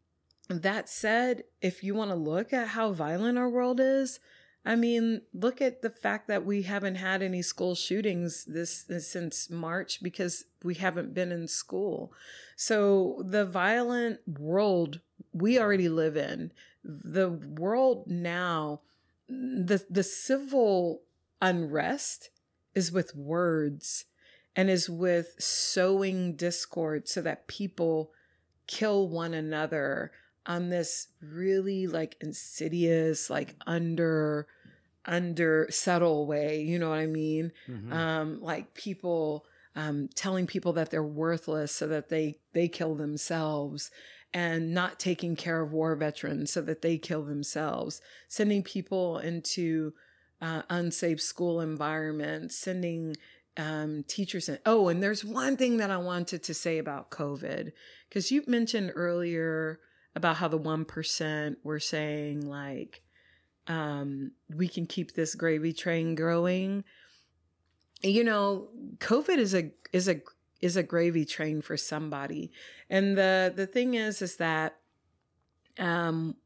that 0.49 0.89
said, 0.89 1.43
if 1.61 1.83
you 1.83 1.95
want 1.95 2.11
to 2.11 2.17
look 2.17 2.53
at 2.53 2.69
how 2.69 2.93
violent 2.93 3.37
our 3.37 3.49
world 3.49 3.81
is, 3.81 4.21
I 4.65 4.75
mean, 4.77 5.23
look 5.33 5.61
at 5.61 5.83
the 5.83 5.91
fact 5.91 6.29
that 6.29 6.45
we 6.45 6.63
haven't 6.63 6.97
had 6.97 7.23
any 7.23 7.43
school 7.43 7.75
shootings 7.75 8.45
this, 8.45 8.83
this, 8.83 9.09
since 9.09 9.51
March 9.51 10.03
because 10.03 10.45
we 10.65 10.75
haven't 10.75 11.15
been 11.15 11.31
in 11.31 11.47
school. 11.47 12.13
So 12.57 13.23
the 13.25 13.45
violent 13.45 14.21
world 14.39 15.01
we 15.33 15.59
already 15.59 15.89
live 15.89 16.17
in, 16.17 16.51
the 16.87 17.31
world 17.31 18.05
now, 18.07 18.81
the 19.29 19.85
the 19.91 20.03
civil 20.03 21.03
unrest 21.43 22.31
is 22.75 22.93
with 22.93 23.15
words 23.15 24.05
and 24.55 24.71
is 24.71 24.89
with 24.89 25.35
sowing 25.39 26.35
discord 26.35 27.09
so 27.09 27.21
that 27.21 27.47
people 27.47 28.11
kill 28.67 29.09
one 29.09 29.35
another 29.35 30.13
on 30.47 30.71
this 30.71 31.09
really 31.21 31.87
like 31.87 32.17
insidious 32.21 33.29
like 33.29 33.55
under 33.67 34.47
under 35.05 35.67
subtle 35.71 36.27
way 36.27 36.63
you 36.63 36.79
know 36.79 36.89
what 36.89 36.99
i 36.99 37.07
mean 37.07 37.53
mm-hmm. 37.69 37.93
um 37.93 38.41
like 38.41 38.73
people 38.75 39.45
um 39.75 40.09
telling 40.15 40.47
people 40.47 40.73
that 40.73 40.91
they're 40.91 41.03
worthless 41.03 41.73
so 41.73 41.87
that 41.87 42.09
they 42.09 42.39
they 42.53 42.67
kill 42.69 42.95
themselves 42.95 43.91
and 44.37 44.75
not 44.75 45.01
taking 45.01 45.35
care 45.35 45.63
of 45.63 45.73
war 45.73 45.97
veterans 45.97 46.53
so 46.53 46.61
that 46.61 46.83
they 46.83 46.99
kill 46.99 47.23
themselves 47.23 48.03
sending 48.29 48.63
people 48.63 49.17
into 49.17 49.95
uh, 50.43 50.61
unsafe 50.69 51.23
school 51.23 51.63
environments 51.63 52.55
sending 52.55 53.17
um, 53.57 54.05
teachers 54.07 54.51
in. 54.51 54.59
Oh, 54.67 54.89
and 54.89 55.03
there's 55.03 55.25
one 55.25 55.57
thing 55.57 55.79
that 55.79 55.91
I 55.91 55.97
wanted 55.97 56.43
to 56.43 56.53
say 56.53 56.77
about 56.77 57.11
COVID 57.11 57.73
because 58.11 58.31
you 58.31 58.45
mentioned 58.47 58.93
earlier 58.95 59.81
about 60.15 60.37
how 60.37 60.49
the 60.49 60.61
1% 60.61 61.57
were 61.65 61.81
saying 61.81 62.47
like 62.47 63.01
um, 63.69 64.33
we 64.55 64.69
can 64.69 64.87
keep 64.87 65.15
this 65.15 65.35
gravy 65.35 65.73
train 65.73 66.15
growing 66.15 66.85
you 68.03 68.23
know 68.23 68.69
covid 68.99 69.39
is 69.39 69.55
a 69.55 69.71
is 69.91 70.07
a 70.07 70.21
is 70.61 70.77
a 70.77 70.83
gravy 70.83 71.25
train 71.25 71.61
for 71.63 71.77
somebody. 71.77 72.53
And 72.89 73.17
the 73.17 73.53
the 73.55 73.67
thing 73.67 73.95
is 73.95 74.23
is 74.23 74.37
that 74.37 74.77
um 75.79 76.37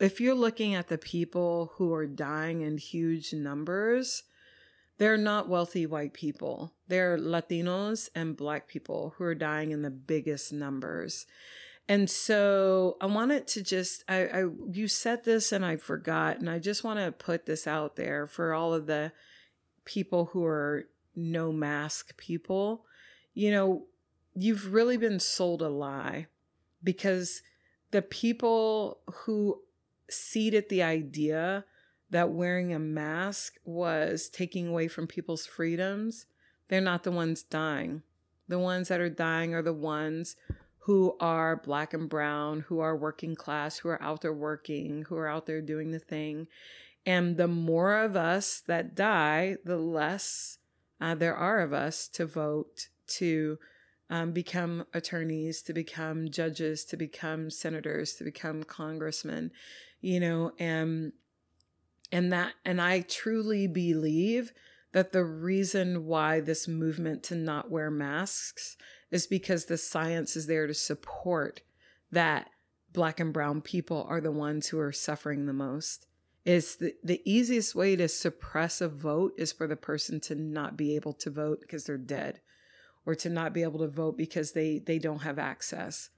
if 0.00 0.20
you're 0.20 0.34
looking 0.34 0.74
at 0.74 0.88
the 0.88 0.98
people 0.98 1.72
who 1.76 1.92
are 1.94 2.06
dying 2.06 2.62
in 2.62 2.78
huge 2.78 3.32
numbers 3.32 4.24
they're 4.98 5.16
not 5.16 5.48
wealthy 5.48 5.84
white 5.84 6.12
people. 6.12 6.74
They're 6.86 7.18
latinos 7.18 8.08
and 8.14 8.36
black 8.36 8.68
people 8.68 9.14
who 9.16 9.24
are 9.24 9.34
dying 9.34 9.72
in 9.72 9.82
the 9.82 9.90
biggest 9.90 10.52
numbers. 10.52 11.26
And 11.88 12.08
so 12.08 12.98
I 13.00 13.06
wanted 13.06 13.48
to 13.48 13.62
just 13.62 14.04
I, 14.08 14.26
I 14.26 14.44
you 14.70 14.86
said 14.86 15.24
this 15.24 15.50
and 15.50 15.64
I 15.64 15.76
forgot 15.76 16.38
and 16.38 16.48
I 16.48 16.60
just 16.60 16.84
want 16.84 17.00
to 17.00 17.10
put 17.10 17.46
this 17.46 17.66
out 17.66 17.96
there 17.96 18.28
for 18.28 18.54
all 18.54 18.72
of 18.72 18.86
the 18.86 19.10
people 19.84 20.26
who 20.26 20.44
are 20.44 20.84
no 21.16 21.52
mask 21.52 22.16
people. 22.16 22.84
You 23.34 23.50
know, 23.50 23.86
you've 24.34 24.72
really 24.72 24.96
been 24.96 25.20
sold 25.20 25.62
a 25.62 25.68
lie 25.68 26.26
because 26.82 27.42
the 27.90 28.02
people 28.02 28.98
who 29.12 29.60
seeded 30.08 30.68
the 30.68 30.82
idea 30.82 31.64
that 32.10 32.30
wearing 32.30 32.74
a 32.74 32.78
mask 32.78 33.54
was 33.64 34.28
taking 34.28 34.68
away 34.68 34.88
from 34.88 35.06
people's 35.06 35.46
freedoms, 35.46 36.26
they're 36.68 36.80
not 36.80 37.04
the 37.04 37.10
ones 37.10 37.42
dying. 37.42 38.02
The 38.48 38.58
ones 38.58 38.88
that 38.88 39.00
are 39.00 39.08
dying 39.08 39.54
are 39.54 39.62
the 39.62 39.72
ones 39.72 40.36
who 40.80 41.16
are 41.20 41.56
black 41.56 41.94
and 41.94 42.08
brown, 42.08 42.60
who 42.60 42.80
are 42.80 42.96
working 42.96 43.34
class, 43.34 43.78
who 43.78 43.88
are 43.88 44.02
out 44.02 44.20
there 44.20 44.32
working, 44.32 45.02
who 45.08 45.16
are 45.16 45.28
out 45.28 45.46
there 45.46 45.62
doing 45.62 45.92
the 45.92 45.98
thing. 45.98 46.48
And 47.06 47.36
the 47.36 47.48
more 47.48 47.98
of 47.98 48.16
us 48.16 48.62
that 48.66 48.94
die, 48.94 49.56
the 49.64 49.76
less 49.76 50.58
uh, 51.00 51.14
there 51.14 51.34
are 51.34 51.60
of 51.60 51.72
us 51.72 52.08
to 52.08 52.26
vote, 52.26 52.88
to 53.08 53.58
um, 54.10 54.32
become 54.32 54.84
attorneys, 54.92 55.62
to 55.62 55.72
become 55.72 56.30
judges, 56.30 56.84
to 56.84 56.96
become 56.96 57.48
senators, 57.48 58.14
to 58.14 58.24
become 58.24 58.62
congressmen, 58.62 59.50
you 60.00 60.20
know, 60.20 60.52
and 60.58 61.12
and 62.12 62.30
that 62.32 62.52
and 62.64 62.80
I 62.80 63.00
truly 63.00 63.66
believe 63.66 64.52
that 64.92 65.12
the 65.12 65.24
reason 65.24 66.04
why 66.04 66.40
this 66.40 66.68
movement 66.68 67.22
to 67.24 67.34
not 67.34 67.70
wear 67.70 67.90
masks 67.90 68.76
is 69.10 69.26
because 69.26 69.64
the 69.64 69.78
science 69.78 70.36
is 70.36 70.46
there 70.46 70.66
to 70.66 70.74
support 70.74 71.62
that 72.10 72.50
black 72.92 73.18
and 73.18 73.32
brown 73.32 73.62
people 73.62 74.06
are 74.10 74.20
the 74.20 74.30
ones 74.30 74.68
who 74.68 74.78
are 74.78 74.92
suffering 74.92 75.46
the 75.46 75.54
most. 75.54 76.06
Is 76.44 76.76
the, 76.76 76.94
the 77.02 77.22
easiest 77.24 77.74
way 77.74 77.96
to 77.96 78.08
suppress 78.08 78.82
a 78.82 78.88
vote 78.88 79.32
is 79.38 79.52
for 79.52 79.66
the 79.66 79.76
person 79.76 80.20
to 80.20 80.34
not 80.34 80.76
be 80.76 80.96
able 80.96 81.14
to 81.14 81.30
vote 81.30 81.60
because 81.62 81.84
they're 81.84 81.96
dead 81.96 82.40
or 83.06 83.14
to 83.14 83.28
not 83.28 83.52
be 83.52 83.62
able 83.62 83.80
to 83.80 83.88
vote 83.88 84.16
because 84.16 84.52
they 84.52 84.78
they 84.78 84.98
don't 84.98 85.22
have 85.22 85.38
access 85.38 86.10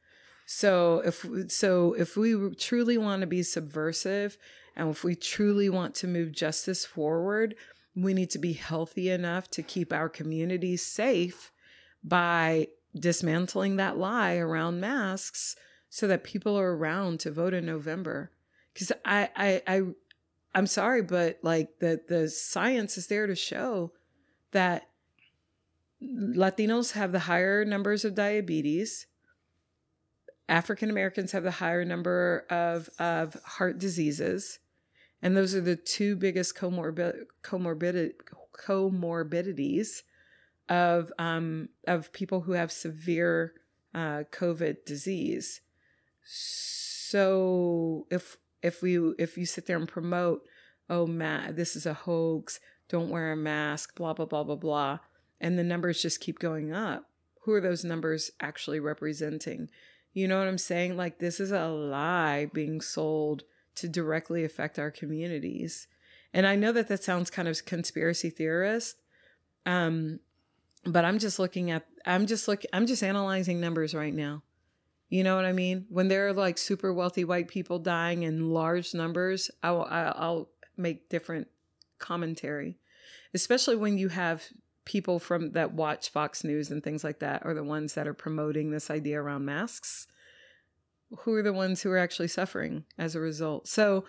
so 0.47 1.03
if 1.05 1.27
so 1.49 1.95
if 1.95 2.17
we 2.17 2.55
truly 2.57 2.99
want 2.99 3.21
to 3.21 3.27
be 3.27 3.43
subversive 3.43 4.37
and 4.77 4.91
if 4.91 5.05
we 5.05 5.15
truly 5.15 5.69
want 5.69 5.95
to 5.95 6.07
move 6.07 6.33
justice 6.33 6.85
forward 6.85 7.55
we 7.97 8.13
need 8.13 8.31
to 8.31 8.39
be 8.39 8.53
healthy 8.53 9.11
enough 9.11 9.49
to 9.51 9.63
keep 9.63 9.93
our 9.93 10.09
communities 10.09 10.85
safe 10.85 11.53
by 12.03 12.69
dismantling 12.99 13.77
that 13.77 13.97
lie 13.97 14.37
around 14.37 14.81
masks 14.81 15.57
so 15.89 16.07
that 16.09 16.25
people 16.25 16.59
are 16.59 16.77
around 16.77 17.21
to 17.21 17.31
vote 17.31 17.55
in 17.55 17.65
November. 17.65 18.31
Because 18.73 18.93
I, 19.05 19.31
I, 19.37 19.63
I, 19.67 19.83
I'm 20.55 20.67
sorry, 20.67 21.03
but 21.03 21.39
like 21.43 21.79
the 21.79 22.01
the 22.09 22.29
science 22.29 22.99
is 22.99 23.07
there 23.07 23.27
to 23.27 23.37
show 23.37 23.93
that 24.53 24.89
Latinos 26.03 26.93
have 26.93 27.13
the 27.13 27.21
higher 27.21 27.65
numbers 27.65 28.05
of 28.05 28.15
diabetes. 28.15 29.07
African 30.49 30.91
Americans 30.91 31.33
have 31.33 31.43
the 31.43 31.51
higher 31.51 31.85
number 31.85 32.45
of, 32.51 32.91
of 32.99 33.35
heart 33.45 33.79
diseases. 33.79 34.59
And 35.23 35.37
those 35.37 35.55
are 35.55 35.61
the 35.61 35.77
two 35.77 36.17
biggest 36.17 36.55
comorbid, 36.55 37.25
comorbid, 37.43 38.13
comorbidities 38.53 40.03
of 40.69 41.13
um, 41.19 41.69
of 41.87 42.13
people 42.13 42.43
who 42.43 42.53
have 42.53 42.73
severe 42.73 43.55
uh, 43.95 44.25
COVID 44.31 44.85
disease. 44.85 45.61
So 46.25 48.07
if 48.11 48.37
if 48.63 48.83
we 48.83 48.99
if 49.19 49.37
you 49.39 49.47
sit 49.47 49.67
there 49.67 49.77
and 49.77 49.89
promote, 49.89 50.43
oh 50.91 51.07
Matt, 51.07 51.57
this 51.57 51.77
is 51.77 51.87
a 51.87 51.95
hoax, 51.95 52.61
don't 52.89 53.11
wear 53.11 53.33
a 53.33 53.37
mask, 53.37 53.95
blah 53.95 54.13
blah 54.13 54.27
blah 54.27 54.45
blah 54.45 54.57
blah, 54.57 54.99
and 55.45 55.59
the 55.59 55.63
numbers 55.63 56.01
just 56.01 56.21
keep 56.21 56.39
going 56.39 56.73
up. 56.73 57.11
Who 57.43 57.53
are 57.53 57.61
those 57.61 57.85
numbers 57.85 58.31
actually 58.41 58.81
representing? 58.81 59.69
You 60.15 60.27
know 60.27 60.39
what 60.39 60.49
I'm 60.49 60.57
saying? 60.57 60.97
Like 60.97 61.19
this 61.19 61.39
is 61.39 61.53
a 61.53 61.69
lie 61.69 62.47
being 62.55 62.81
sold 62.81 63.43
to 63.75 63.87
directly 63.87 64.43
affect 64.43 64.79
our 64.79 64.91
communities. 64.91 65.87
And 66.33 66.47
I 66.47 66.57
know 66.57 66.73
that 66.73 66.89
that 66.89 67.05
sounds 67.05 67.29
kind 67.29 67.47
of 67.47 67.63
conspiracy 67.67 68.31
theorist, 68.31 68.97
um, 69.67 70.21
but 70.87 71.05
I'm 71.05 71.19
just 71.19 71.39
looking 71.39 71.71
at 71.71 71.85
I'm 72.07 72.27
just 72.27 72.49
looking, 72.49 72.71
I'm 72.73 72.87
just 72.87 73.03
analyzing 73.03 73.61
numbers 73.61 73.95
right 73.95 74.15
now. 74.15 74.43
You 75.11 75.25
know 75.25 75.37
what 75.37 75.45
I 75.45 75.53
mean? 75.53 75.85
When 75.91 76.09
there 76.09 76.27
are 76.27 76.33
like 76.33 76.57
super 76.57 76.91
wealthy 76.91 77.25
white 77.25 77.49
people 77.49 77.79
dying 77.79 78.23
in 78.23 78.49
large 78.49 78.95
numbers, 78.95 79.51
I'll 79.63 79.87
I'll 79.91 80.49
make 80.79 81.11
different 81.11 81.49
commentary, 81.99 82.79
especially 83.35 83.77
when 83.77 83.99
you 83.99 84.09
have 84.09 84.43
people 84.85 85.19
from 85.19 85.53
that 85.53 85.73
watch 85.73 86.11
Fox 86.11 86.45
News 86.45 86.71
and 86.71 86.83
things 86.83 87.05
like 87.05 87.21
that 87.21 87.45
are 87.45 87.55
the 87.55 87.65
ones 87.65 87.95
that 87.95 88.07
are 88.07 88.15
promoting 88.15 88.71
this 88.71 88.91
idea 88.91 89.21
around 89.21 89.45
masks. 89.45 90.07
Who 91.21 91.35
are 91.35 91.43
the 91.43 91.53
ones 91.53 91.83
who 91.83 91.91
are 91.91 91.99
actually 91.99 92.29
suffering 92.29 92.85
as 92.99 93.15
a 93.15 93.21
result? 93.21 93.69
So 93.69 94.05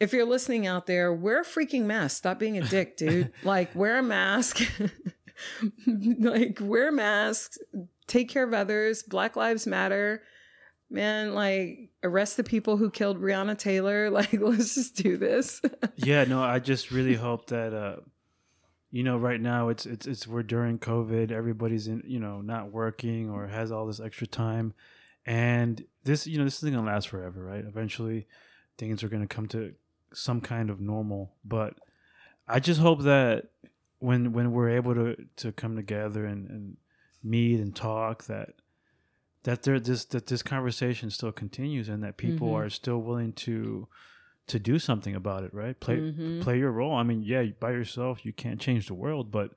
if 0.00 0.12
you're 0.12 0.24
listening 0.24 0.66
out 0.66 0.86
there, 0.86 1.12
wear 1.12 1.40
a 1.40 1.44
freaking 1.44 1.82
mask. 1.82 2.16
Stop 2.18 2.38
being 2.38 2.58
a 2.58 2.62
dick, 2.62 2.96
dude. 2.96 3.32
like 3.42 3.74
wear 3.74 3.98
a 3.98 4.02
mask. 4.02 4.60
like 5.86 6.58
wear 6.60 6.92
masks, 6.92 7.58
take 8.06 8.28
care 8.28 8.44
of 8.44 8.54
others, 8.54 9.02
Black 9.02 9.36
Lives 9.36 9.66
Matter, 9.66 10.22
man, 10.90 11.34
like 11.34 11.90
arrest 12.02 12.36
the 12.36 12.44
people 12.44 12.76
who 12.76 12.90
killed 12.90 13.20
Breonna 13.20 13.58
Taylor. 13.58 14.10
Like, 14.10 14.32
let's 14.34 14.74
just 14.74 14.96
do 14.96 15.16
this. 15.16 15.60
yeah, 15.96 16.24
no, 16.24 16.42
I 16.42 16.58
just 16.58 16.90
really 16.90 17.14
hope 17.14 17.48
that 17.48 17.74
uh 17.74 17.96
you 18.92 19.02
know, 19.02 19.16
right 19.16 19.40
now 19.40 19.68
it's 19.70 19.86
it's 19.86 20.06
it's 20.06 20.26
we're 20.28 20.42
during 20.44 20.78
COVID, 20.78 21.32
everybody's 21.32 21.88
in, 21.88 22.02
you 22.06 22.20
know, 22.20 22.40
not 22.42 22.70
working 22.70 23.28
or 23.30 23.46
has 23.48 23.72
all 23.72 23.86
this 23.86 23.98
extra 24.00 24.26
time. 24.28 24.74
And 25.26 25.84
this, 26.04 26.26
you 26.26 26.36
know, 26.38 26.44
this 26.44 26.58
isn't 26.58 26.74
gonna 26.74 26.86
last 26.86 27.08
forever, 27.08 27.42
right? 27.42 27.64
Eventually 27.64 28.26
things 28.78 29.02
are 29.02 29.08
gonna 29.08 29.26
come 29.26 29.48
to 29.48 29.72
some 30.12 30.40
kind 30.40 30.68
of 30.70 30.78
normal. 30.80 31.32
But 31.44 31.74
I 32.46 32.60
just 32.60 32.80
hope 32.80 33.02
that 33.02 33.46
when 33.98 34.32
when 34.32 34.52
we're 34.52 34.70
able 34.70 34.94
to 34.94 35.16
to 35.36 35.52
come 35.52 35.74
together 35.74 36.26
and, 36.26 36.48
and 36.50 36.76
meet 37.24 37.60
and 37.60 37.74
talk 37.74 38.24
that 38.24 38.50
that 39.44 39.62
there 39.62 39.80
this 39.80 40.04
that 40.06 40.26
this 40.26 40.42
conversation 40.42 41.08
still 41.10 41.32
continues 41.32 41.88
and 41.88 42.02
that 42.02 42.16
people 42.16 42.48
Mhm. 42.50 42.56
are 42.66 42.68
still 42.70 42.98
willing 43.00 43.32
to 43.32 43.88
to 44.48 44.58
do 44.58 44.78
something 44.78 45.14
about 45.14 45.44
it 45.44 45.52
right 45.54 45.78
play 45.80 45.96
Mhm. 45.98 46.42
play 46.42 46.58
your 46.58 46.70
role 46.72 46.94
i 46.94 47.02
mean 47.02 47.22
yeah 47.22 47.44
by 47.60 47.70
yourself 47.70 48.24
you 48.26 48.32
can't 48.32 48.60
change 48.60 48.86
the 48.88 48.94
world 48.94 49.30
but 49.30 49.52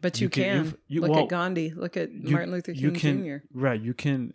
But 0.00 0.18
you, 0.18 0.24
You 0.26 0.30
can- 0.30 0.64
can. 0.64 0.78
you- 0.88 1.00
Look 1.02 1.10
well, 1.10 1.22
at 1.24 1.28
Gandhi. 1.28 1.70
Look 1.76 1.96
at 1.98 2.10
you- 2.10 2.30
Martin 2.30 2.50
Luther 2.52 2.72
you 2.72 2.90
King 2.92 3.00
can 3.24 3.24
Jr. 3.40 3.44
right 3.52 3.80
you 3.80 3.92
can 3.94 4.34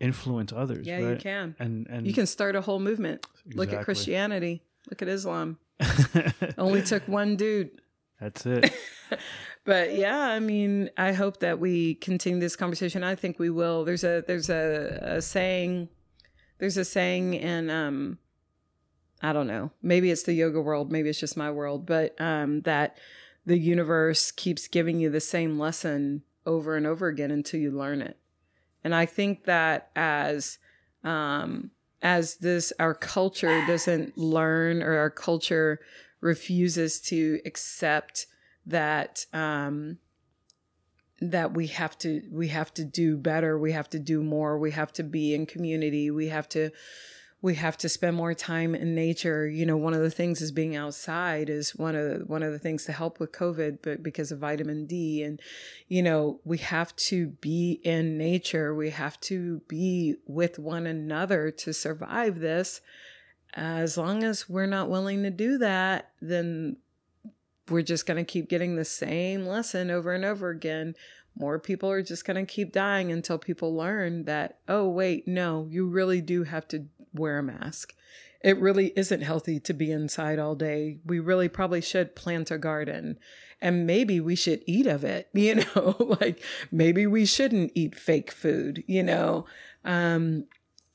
influence 0.00 0.52
others 0.52 0.84
Yeah, 0.86 1.00
right? 1.00 1.10
you 1.10 1.16
can. 1.16 1.54
and 1.60 1.86
and 1.88 2.06
You 2.06 2.12
can 2.12 2.26
start 2.26 2.56
a 2.56 2.60
whole 2.60 2.80
movement. 2.80 3.24
Look 3.54 3.72
at 3.72 3.84
Christianity. 3.84 4.62
Look 4.90 5.00
at 5.02 5.08
Islam. 5.08 5.58
Only 6.58 6.82
took 6.82 7.06
one 7.06 7.36
dude. 7.36 7.70
that's 8.20 8.44
it 8.46 8.72
But 9.64 9.94
yeah, 9.94 10.18
I 10.18 10.40
mean, 10.40 10.90
I 10.96 11.12
hope 11.12 11.40
that 11.40 11.60
we 11.60 11.94
continue 11.96 12.40
this 12.40 12.56
conversation. 12.56 13.04
I 13.04 13.14
think 13.14 13.38
we 13.38 13.50
will. 13.50 13.84
There's 13.84 14.04
a 14.04 14.24
there's 14.26 14.48
a, 14.50 14.98
a 15.18 15.22
saying 15.22 15.88
there's 16.58 16.78
a 16.78 16.84
saying 16.84 17.34
in 17.34 17.68
um 17.70 18.18
I 19.22 19.32
don't 19.32 19.46
know. 19.46 19.70
Maybe 19.82 20.10
it's 20.10 20.22
the 20.22 20.32
yoga 20.32 20.60
world, 20.60 20.90
maybe 20.90 21.08
it's 21.08 21.20
just 21.20 21.36
my 21.36 21.50
world, 21.50 21.86
but 21.86 22.18
um 22.20 22.62
that 22.62 22.98
the 23.46 23.58
universe 23.58 24.30
keeps 24.30 24.68
giving 24.68 25.00
you 25.00 25.10
the 25.10 25.20
same 25.20 25.58
lesson 25.58 26.22
over 26.46 26.76
and 26.76 26.86
over 26.86 27.08
again 27.08 27.30
until 27.30 27.60
you 27.60 27.70
learn 27.70 28.02
it. 28.02 28.16
And 28.84 28.94
I 28.94 29.06
think 29.06 29.44
that 29.44 29.90
as 29.94 30.58
um 31.04 31.70
as 32.02 32.36
this 32.36 32.72
our 32.78 32.94
culture 32.94 33.64
doesn't 33.66 34.16
learn 34.16 34.82
or 34.82 34.96
our 34.96 35.10
culture 35.10 35.80
refuses 36.20 37.00
to 37.00 37.40
accept 37.44 38.26
that 38.66 39.26
um 39.32 39.98
that 41.20 41.52
we 41.52 41.66
have 41.66 41.98
to 41.98 42.22
we 42.30 42.48
have 42.48 42.72
to 42.72 42.84
do 42.84 43.16
better 43.16 43.58
we 43.58 43.72
have 43.72 43.88
to 43.90 43.98
do 43.98 44.22
more 44.22 44.58
we 44.58 44.70
have 44.70 44.92
to 44.92 45.02
be 45.02 45.34
in 45.34 45.44
community 45.44 46.10
we 46.10 46.28
have 46.28 46.48
to 46.48 46.70
we 47.42 47.54
have 47.54 47.78
to 47.78 47.88
spend 47.88 48.16
more 48.16 48.34
time 48.34 48.74
in 48.74 48.94
nature. 48.94 49.48
You 49.48 49.64
know 49.64 49.76
one 49.76 49.94
of 49.94 50.02
the 50.02 50.10
things 50.10 50.40
is 50.40 50.52
being 50.52 50.76
outside 50.76 51.48
is 51.48 51.74
one 51.74 51.94
of 51.94 52.04
the, 52.04 52.24
one 52.26 52.42
of 52.42 52.52
the 52.52 52.58
things 52.58 52.84
to 52.84 52.92
help 52.92 53.18
with 53.18 53.32
covid 53.32 53.78
but 53.82 54.02
because 54.02 54.30
of 54.30 54.38
vitamin 54.38 54.86
d. 54.86 55.22
And 55.22 55.40
you 55.88 56.02
know 56.02 56.40
we 56.44 56.58
have 56.58 56.94
to 56.96 57.28
be 57.28 57.80
in 57.82 58.18
nature. 58.18 58.74
We 58.74 58.90
have 58.90 59.18
to 59.22 59.60
be 59.68 60.16
with 60.26 60.58
one 60.58 60.86
another 60.86 61.50
to 61.50 61.72
survive 61.72 62.40
this. 62.40 62.80
As 63.54 63.96
long 63.98 64.22
as 64.22 64.48
we're 64.48 64.66
not 64.66 64.90
willing 64.90 65.22
to 65.22 65.30
do 65.30 65.58
that 65.58 66.12
then 66.20 66.76
we're 67.70 67.82
just 67.82 68.06
going 68.06 68.16
to 68.16 68.30
keep 68.30 68.48
getting 68.48 68.74
the 68.76 68.84
same 68.84 69.46
lesson 69.46 69.90
over 69.90 70.12
and 70.12 70.24
over 70.24 70.50
again. 70.50 70.94
More 71.38 71.58
people 71.58 71.90
are 71.90 72.02
just 72.02 72.24
going 72.24 72.44
to 72.44 72.52
keep 72.52 72.72
dying 72.72 73.10
until 73.10 73.38
people 73.38 73.74
learn 73.74 74.24
that, 74.24 74.58
oh, 74.68 74.88
wait, 74.88 75.26
no, 75.26 75.66
you 75.70 75.86
really 75.86 76.20
do 76.20 76.44
have 76.44 76.68
to 76.68 76.86
wear 77.14 77.38
a 77.38 77.42
mask. 77.42 77.94
It 78.42 78.58
really 78.58 78.92
isn't 78.96 79.22
healthy 79.22 79.60
to 79.60 79.72
be 79.72 79.90
inside 79.90 80.38
all 80.38 80.54
day. 80.54 80.98
We 81.04 81.18
really 81.18 81.48
probably 81.48 81.80
should 81.80 82.16
plant 82.16 82.50
a 82.50 82.58
garden 82.58 83.18
and 83.60 83.86
maybe 83.86 84.20
we 84.20 84.34
should 84.34 84.62
eat 84.66 84.86
of 84.86 85.04
it, 85.04 85.28
you 85.34 85.56
know, 85.56 85.96
like 86.20 86.42
maybe 86.70 87.06
we 87.06 87.26
shouldn't 87.26 87.72
eat 87.74 87.94
fake 87.94 88.30
food, 88.30 88.84
you 88.86 89.02
know. 89.02 89.46
Um, 89.84 90.46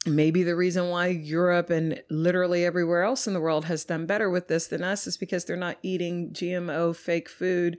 maybe 0.06 0.44
the 0.44 0.56
reason 0.56 0.90
why 0.90 1.08
Europe 1.08 1.70
and 1.70 2.02
literally 2.10 2.66
everywhere 2.66 3.04
else 3.04 3.28
in 3.28 3.34
the 3.34 3.42
world 3.42 3.66
has 3.66 3.86
done 3.86 4.06
better 4.06 4.30
with 4.30 4.48
this 4.48 4.68
than 4.68 4.84
us 4.84 5.08
is 5.08 5.18
because 5.18 5.46
they're 5.46 5.56
not 5.56 5.78
eating 5.82 6.32
GMO 6.32 6.96
fake 6.96 7.30
food 7.30 7.78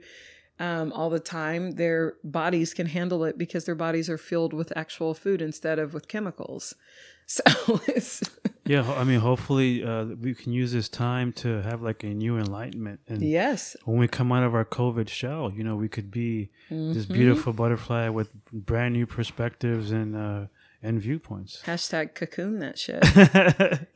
um, 0.59 0.91
all 0.91 1.09
the 1.09 1.19
time. 1.19 1.71
Their 1.71 2.15
bodies 2.23 2.73
can 2.73 2.87
handle 2.87 3.23
it 3.23 3.37
because 3.37 3.65
their 3.65 3.75
bodies 3.75 4.09
are 4.09 4.17
filled 4.17 4.53
with 4.53 4.73
actual 4.75 5.13
food 5.13 5.41
instead 5.41 5.79
of 5.79 5.93
with 5.93 6.07
chemicals. 6.07 6.73
So 7.29 7.43
it's 7.89 8.23
yeah 8.65 8.89
i 8.93 9.03
mean 9.03 9.19
hopefully 9.19 9.83
uh, 9.83 10.05
we 10.05 10.33
can 10.33 10.53
use 10.53 10.71
this 10.71 10.87
time 10.87 11.33
to 11.33 11.61
have 11.61 11.81
like 11.81 12.01
a 12.03 12.13
new 12.13 12.37
enlightenment 12.37 13.01
and 13.09 13.21
yes, 13.21 13.75
when 13.83 13.97
we 13.97 14.07
come 14.07 14.31
out 14.31 14.43
of 14.43 14.55
our 14.55 14.63
covid 14.63 15.09
shell 15.09 15.51
you 15.53 15.61
know 15.61 15.75
we 15.75 15.89
could 15.89 16.09
be 16.09 16.51
this 16.69 17.05
Mhm. 17.05 17.13
beautiful 17.13 17.51
butterfly 17.51 18.07
with 18.07 18.29
brand 18.53 18.93
new 18.93 19.05
perspectives 19.05 19.91
and 19.91 20.15
uh 20.15 20.45
and 20.83 21.01
viewpoints 21.01 21.61
hashtag 21.65 22.13
cocoon 22.13 22.59
that 22.59 22.77
shit. 22.77 23.03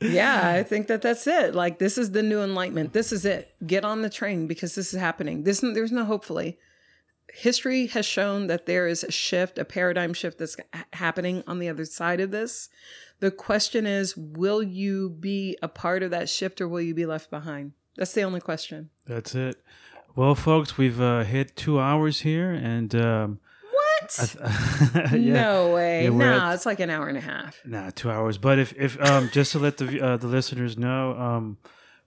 yeah, 0.00 0.48
I 0.48 0.62
think 0.62 0.88
that 0.88 1.02
that's 1.02 1.26
it. 1.26 1.54
Like 1.54 1.78
this 1.78 1.96
is 1.96 2.10
the 2.10 2.22
new 2.22 2.42
enlightenment. 2.42 2.92
This 2.92 3.12
is 3.12 3.24
it. 3.24 3.54
Get 3.66 3.84
on 3.84 4.02
the 4.02 4.10
train 4.10 4.46
because 4.46 4.74
this 4.74 4.92
is 4.92 5.00
happening. 5.00 5.44
This 5.44 5.60
there's 5.60 5.92
no 5.92 6.04
hopefully. 6.04 6.58
History 7.32 7.86
has 7.86 8.04
shown 8.04 8.48
that 8.48 8.66
there 8.66 8.86
is 8.86 9.02
a 9.02 9.10
shift, 9.10 9.58
a 9.58 9.64
paradigm 9.64 10.12
shift 10.12 10.38
that's 10.38 10.56
happening 10.92 11.42
on 11.46 11.60
the 11.60 11.68
other 11.68 11.86
side 11.86 12.20
of 12.20 12.30
this. 12.30 12.68
The 13.20 13.30
question 13.30 13.86
is, 13.86 14.16
will 14.16 14.62
you 14.62 15.08
be 15.08 15.56
a 15.62 15.68
part 15.68 16.02
of 16.02 16.10
that 16.10 16.28
shift 16.28 16.60
or 16.60 16.68
will 16.68 16.80
you 16.80 16.94
be 16.94 17.06
left 17.06 17.30
behind? 17.30 17.72
That's 17.96 18.12
the 18.12 18.22
only 18.22 18.40
question. 18.40 18.90
That's 19.06 19.34
it. 19.34 19.62
Well, 20.14 20.34
folks, 20.34 20.76
we've 20.76 21.00
uh, 21.00 21.24
hit 21.24 21.56
two 21.56 21.80
hours 21.80 22.20
here, 22.20 22.50
and 22.50 22.94
um, 22.94 23.40
What? 24.02 24.36
Yeah, 25.12 25.32
No 25.34 25.74
way. 25.74 26.08
Yeah, 26.08 26.48
at- 26.48 26.54
it's 26.54 26.66
like 26.66 26.80
an 26.80 26.90
hour 26.90 27.08
and 27.08 27.18
a 27.18 27.20
half. 27.22 27.60
nah, 27.64 27.90
two 27.94 28.10
hours. 28.10 28.38
But 28.38 28.58
if 28.58 28.72
if 28.76 29.00
um, 29.00 29.30
just 29.32 29.52
to 29.52 29.58
let 29.58 29.76
the 29.78 30.00
uh, 30.00 30.16
the 30.16 30.26
listeners 30.26 30.76
know, 30.76 31.12
um, 31.18 31.58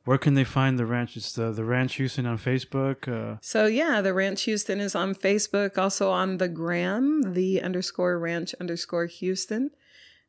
where 0.04 0.18
can 0.18 0.34
they 0.36 0.44
find 0.44 0.78
the 0.78 0.86
ranch? 0.86 1.18
It's 1.18 1.32
the 1.34 1.52
the 1.52 1.64
Ranch 1.64 1.96
Houston 1.96 2.26
on 2.26 2.38
Facebook. 2.38 3.08
Uh, 3.08 3.38
So 3.42 3.66
yeah, 3.66 4.02
the 4.02 4.14
Ranch 4.14 4.44
Houston 4.44 4.80
is 4.80 4.96
on 4.96 5.16
Facebook, 5.16 5.78
also 5.78 6.10
on 6.12 6.38
the 6.38 6.48
gram, 6.48 7.34
the 7.34 7.62
underscore 7.62 8.20
ranch 8.20 8.54
underscore 8.62 9.08
Houston. 9.08 9.72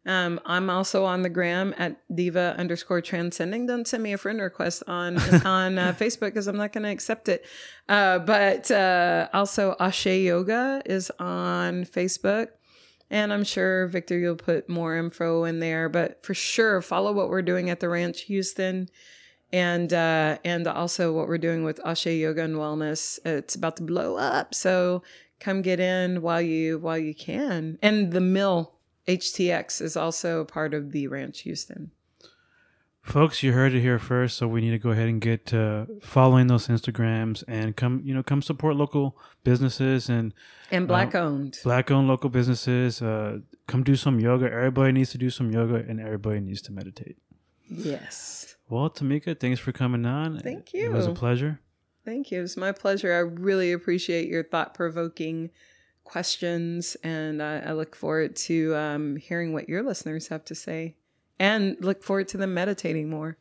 Um, 0.06 0.40
I'm 0.46 0.70
also 0.70 1.04
on 1.04 1.22
the 1.22 1.28
gram 1.28 1.74
at 1.76 2.00
diva 2.14 2.54
underscore 2.56 3.00
transcending. 3.00 3.66
Don't 3.66 3.88
send 3.88 4.04
me 4.04 4.12
a 4.12 4.18
friend 4.18 4.40
request 4.40 4.84
on 4.86 5.18
on 5.44 5.78
uh, 5.78 5.92
Facebook 5.98 6.20
because 6.20 6.46
I'm 6.46 6.56
not 6.56 6.72
going 6.72 6.84
to 6.84 6.90
accept 6.90 7.28
it. 7.28 7.44
Uh, 7.88 8.20
but 8.20 8.70
uh, 8.70 9.28
also 9.34 9.74
Ashe 9.80 10.06
Yoga 10.06 10.80
is 10.86 11.10
on 11.18 11.84
Facebook. 11.84 12.48
And 13.10 13.32
I'm 13.32 13.44
sure 13.44 13.86
Victor, 13.88 14.18
you'll 14.18 14.36
put 14.36 14.68
more 14.68 14.96
info 14.96 15.44
in 15.44 15.60
there. 15.60 15.88
But 15.88 16.24
for 16.24 16.34
sure, 16.34 16.80
follow 16.82 17.12
what 17.12 17.28
we're 17.28 17.42
doing 17.42 17.68
at 17.70 17.80
the 17.80 17.88
Ranch 17.88 18.22
Houston 18.22 18.88
and 19.52 19.92
uh, 19.92 20.38
and 20.44 20.66
also 20.66 21.12
what 21.12 21.28
we're 21.28 21.38
doing 21.38 21.64
with 21.64 21.80
Ashe 21.84 22.06
Yoga 22.06 22.42
and 22.42 22.56
Wellness. 22.56 23.18
It's 23.24 23.54
about 23.54 23.76
to 23.76 23.82
blow 23.82 24.16
up, 24.16 24.54
so 24.54 25.02
come 25.40 25.62
get 25.62 25.80
in 25.80 26.22
while 26.22 26.42
you 26.42 26.78
while 26.78 26.98
you 26.98 27.14
can. 27.14 27.78
And 27.82 28.12
the 28.12 28.20
Mill 28.20 28.75
HTX 29.08 29.80
is 29.80 29.96
also 29.96 30.44
part 30.44 30.74
of 30.74 30.92
the 30.92 31.06
Ranch 31.08 31.40
Houston. 31.40 31.90
folks, 33.02 33.42
you 33.42 33.52
heard 33.52 33.72
it 33.72 33.80
here 33.80 33.98
first, 34.00 34.36
so 34.36 34.48
we 34.48 34.60
need 34.60 34.72
to 34.72 34.78
go 34.78 34.90
ahead 34.90 35.08
and 35.08 35.20
get 35.20 35.54
uh, 35.54 35.86
following 36.02 36.48
those 36.48 36.66
Instagrams 36.68 37.44
and 37.46 37.76
come 37.76 38.00
you 38.04 38.12
know 38.12 38.22
come 38.22 38.42
support 38.42 38.74
local 38.76 39.16
businesses 39.44 40.08
and 40.08 40.34
And 40.72 40.88
black 40.88 41.14
owned. 41.14 41.58
black 41.62 41.90
owned 41.90 42.08
local 42.08 42.30
businesses. 42.30 43.00
Uh, 43.00 43.38
come 43.68 43.84
do 43.84 43.94
some 43.96 44.18
yoga. 44.18 44.46
Everybody 44.46 44.92
needs 44.92 45.10
to 45.10 45.18
do 45.18 45.30
some 45.30 45.52
yoga, 45.52 45.76
and 45.76 46.00
everybody 46.00 46.40
needs 46.40 46.62
to 46.62 46.72
meditate. 46.72 47.16
Yes. 47.68 48.56
Well, 48.68 48.90
Tamika, 48.90 49.38
thanks 49.38 49.60
for 49.60 49.70
coming 49.70 50.04
on. 50.06 50.40
Thank 50.40 50.72
you. 50.74 50.86
It 50.86 50.92
was 50.92 51.06
a 51.06 51.12
pleasure. 51.12 51.60
Thank 52.04 52.30
you. 52.32 52.38
It 52.38 52.42
was 52.42 52.56
my 52.56 52.72
pleasure. 52.72 53.12
I 53.14 53.18
really 53.18 53.72
appreciate 53.72 54.28
your 54.28 54.42
thought 54.44 54.74
provoking 54.74 55.50
questions, 56.06 56.96
and 57.02 57.42
I, 57.42 57.58
I 57.58 57.72
look 57.72 57.94
forward 57.94 58.36
to 58.36 58.74
um, 58.74 59.16
hearing 59.16 59.52
what 59.52 59.68
your 59.68 59.82
listeners 59.82 60.28
have 60.28 60.44
to 60.46 60.54
say, 60.54 60.96
and 61.38 61.76
look 61.80 62.02
forward 62.02 62.28
to 62.28 62.38
them 62.38 62.54
meditating 62.54 63.10
more. 63.10 63.36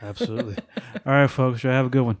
Absolutely. 0.00 0.56
All 1.06 1.12
right, 1.12 1.26
folks. 1.26 1.64
Y'all 1.64 1.72
have 1.72 1.86
a 1.86 1.90
good 1.90 2.02
one. 2.02 2.18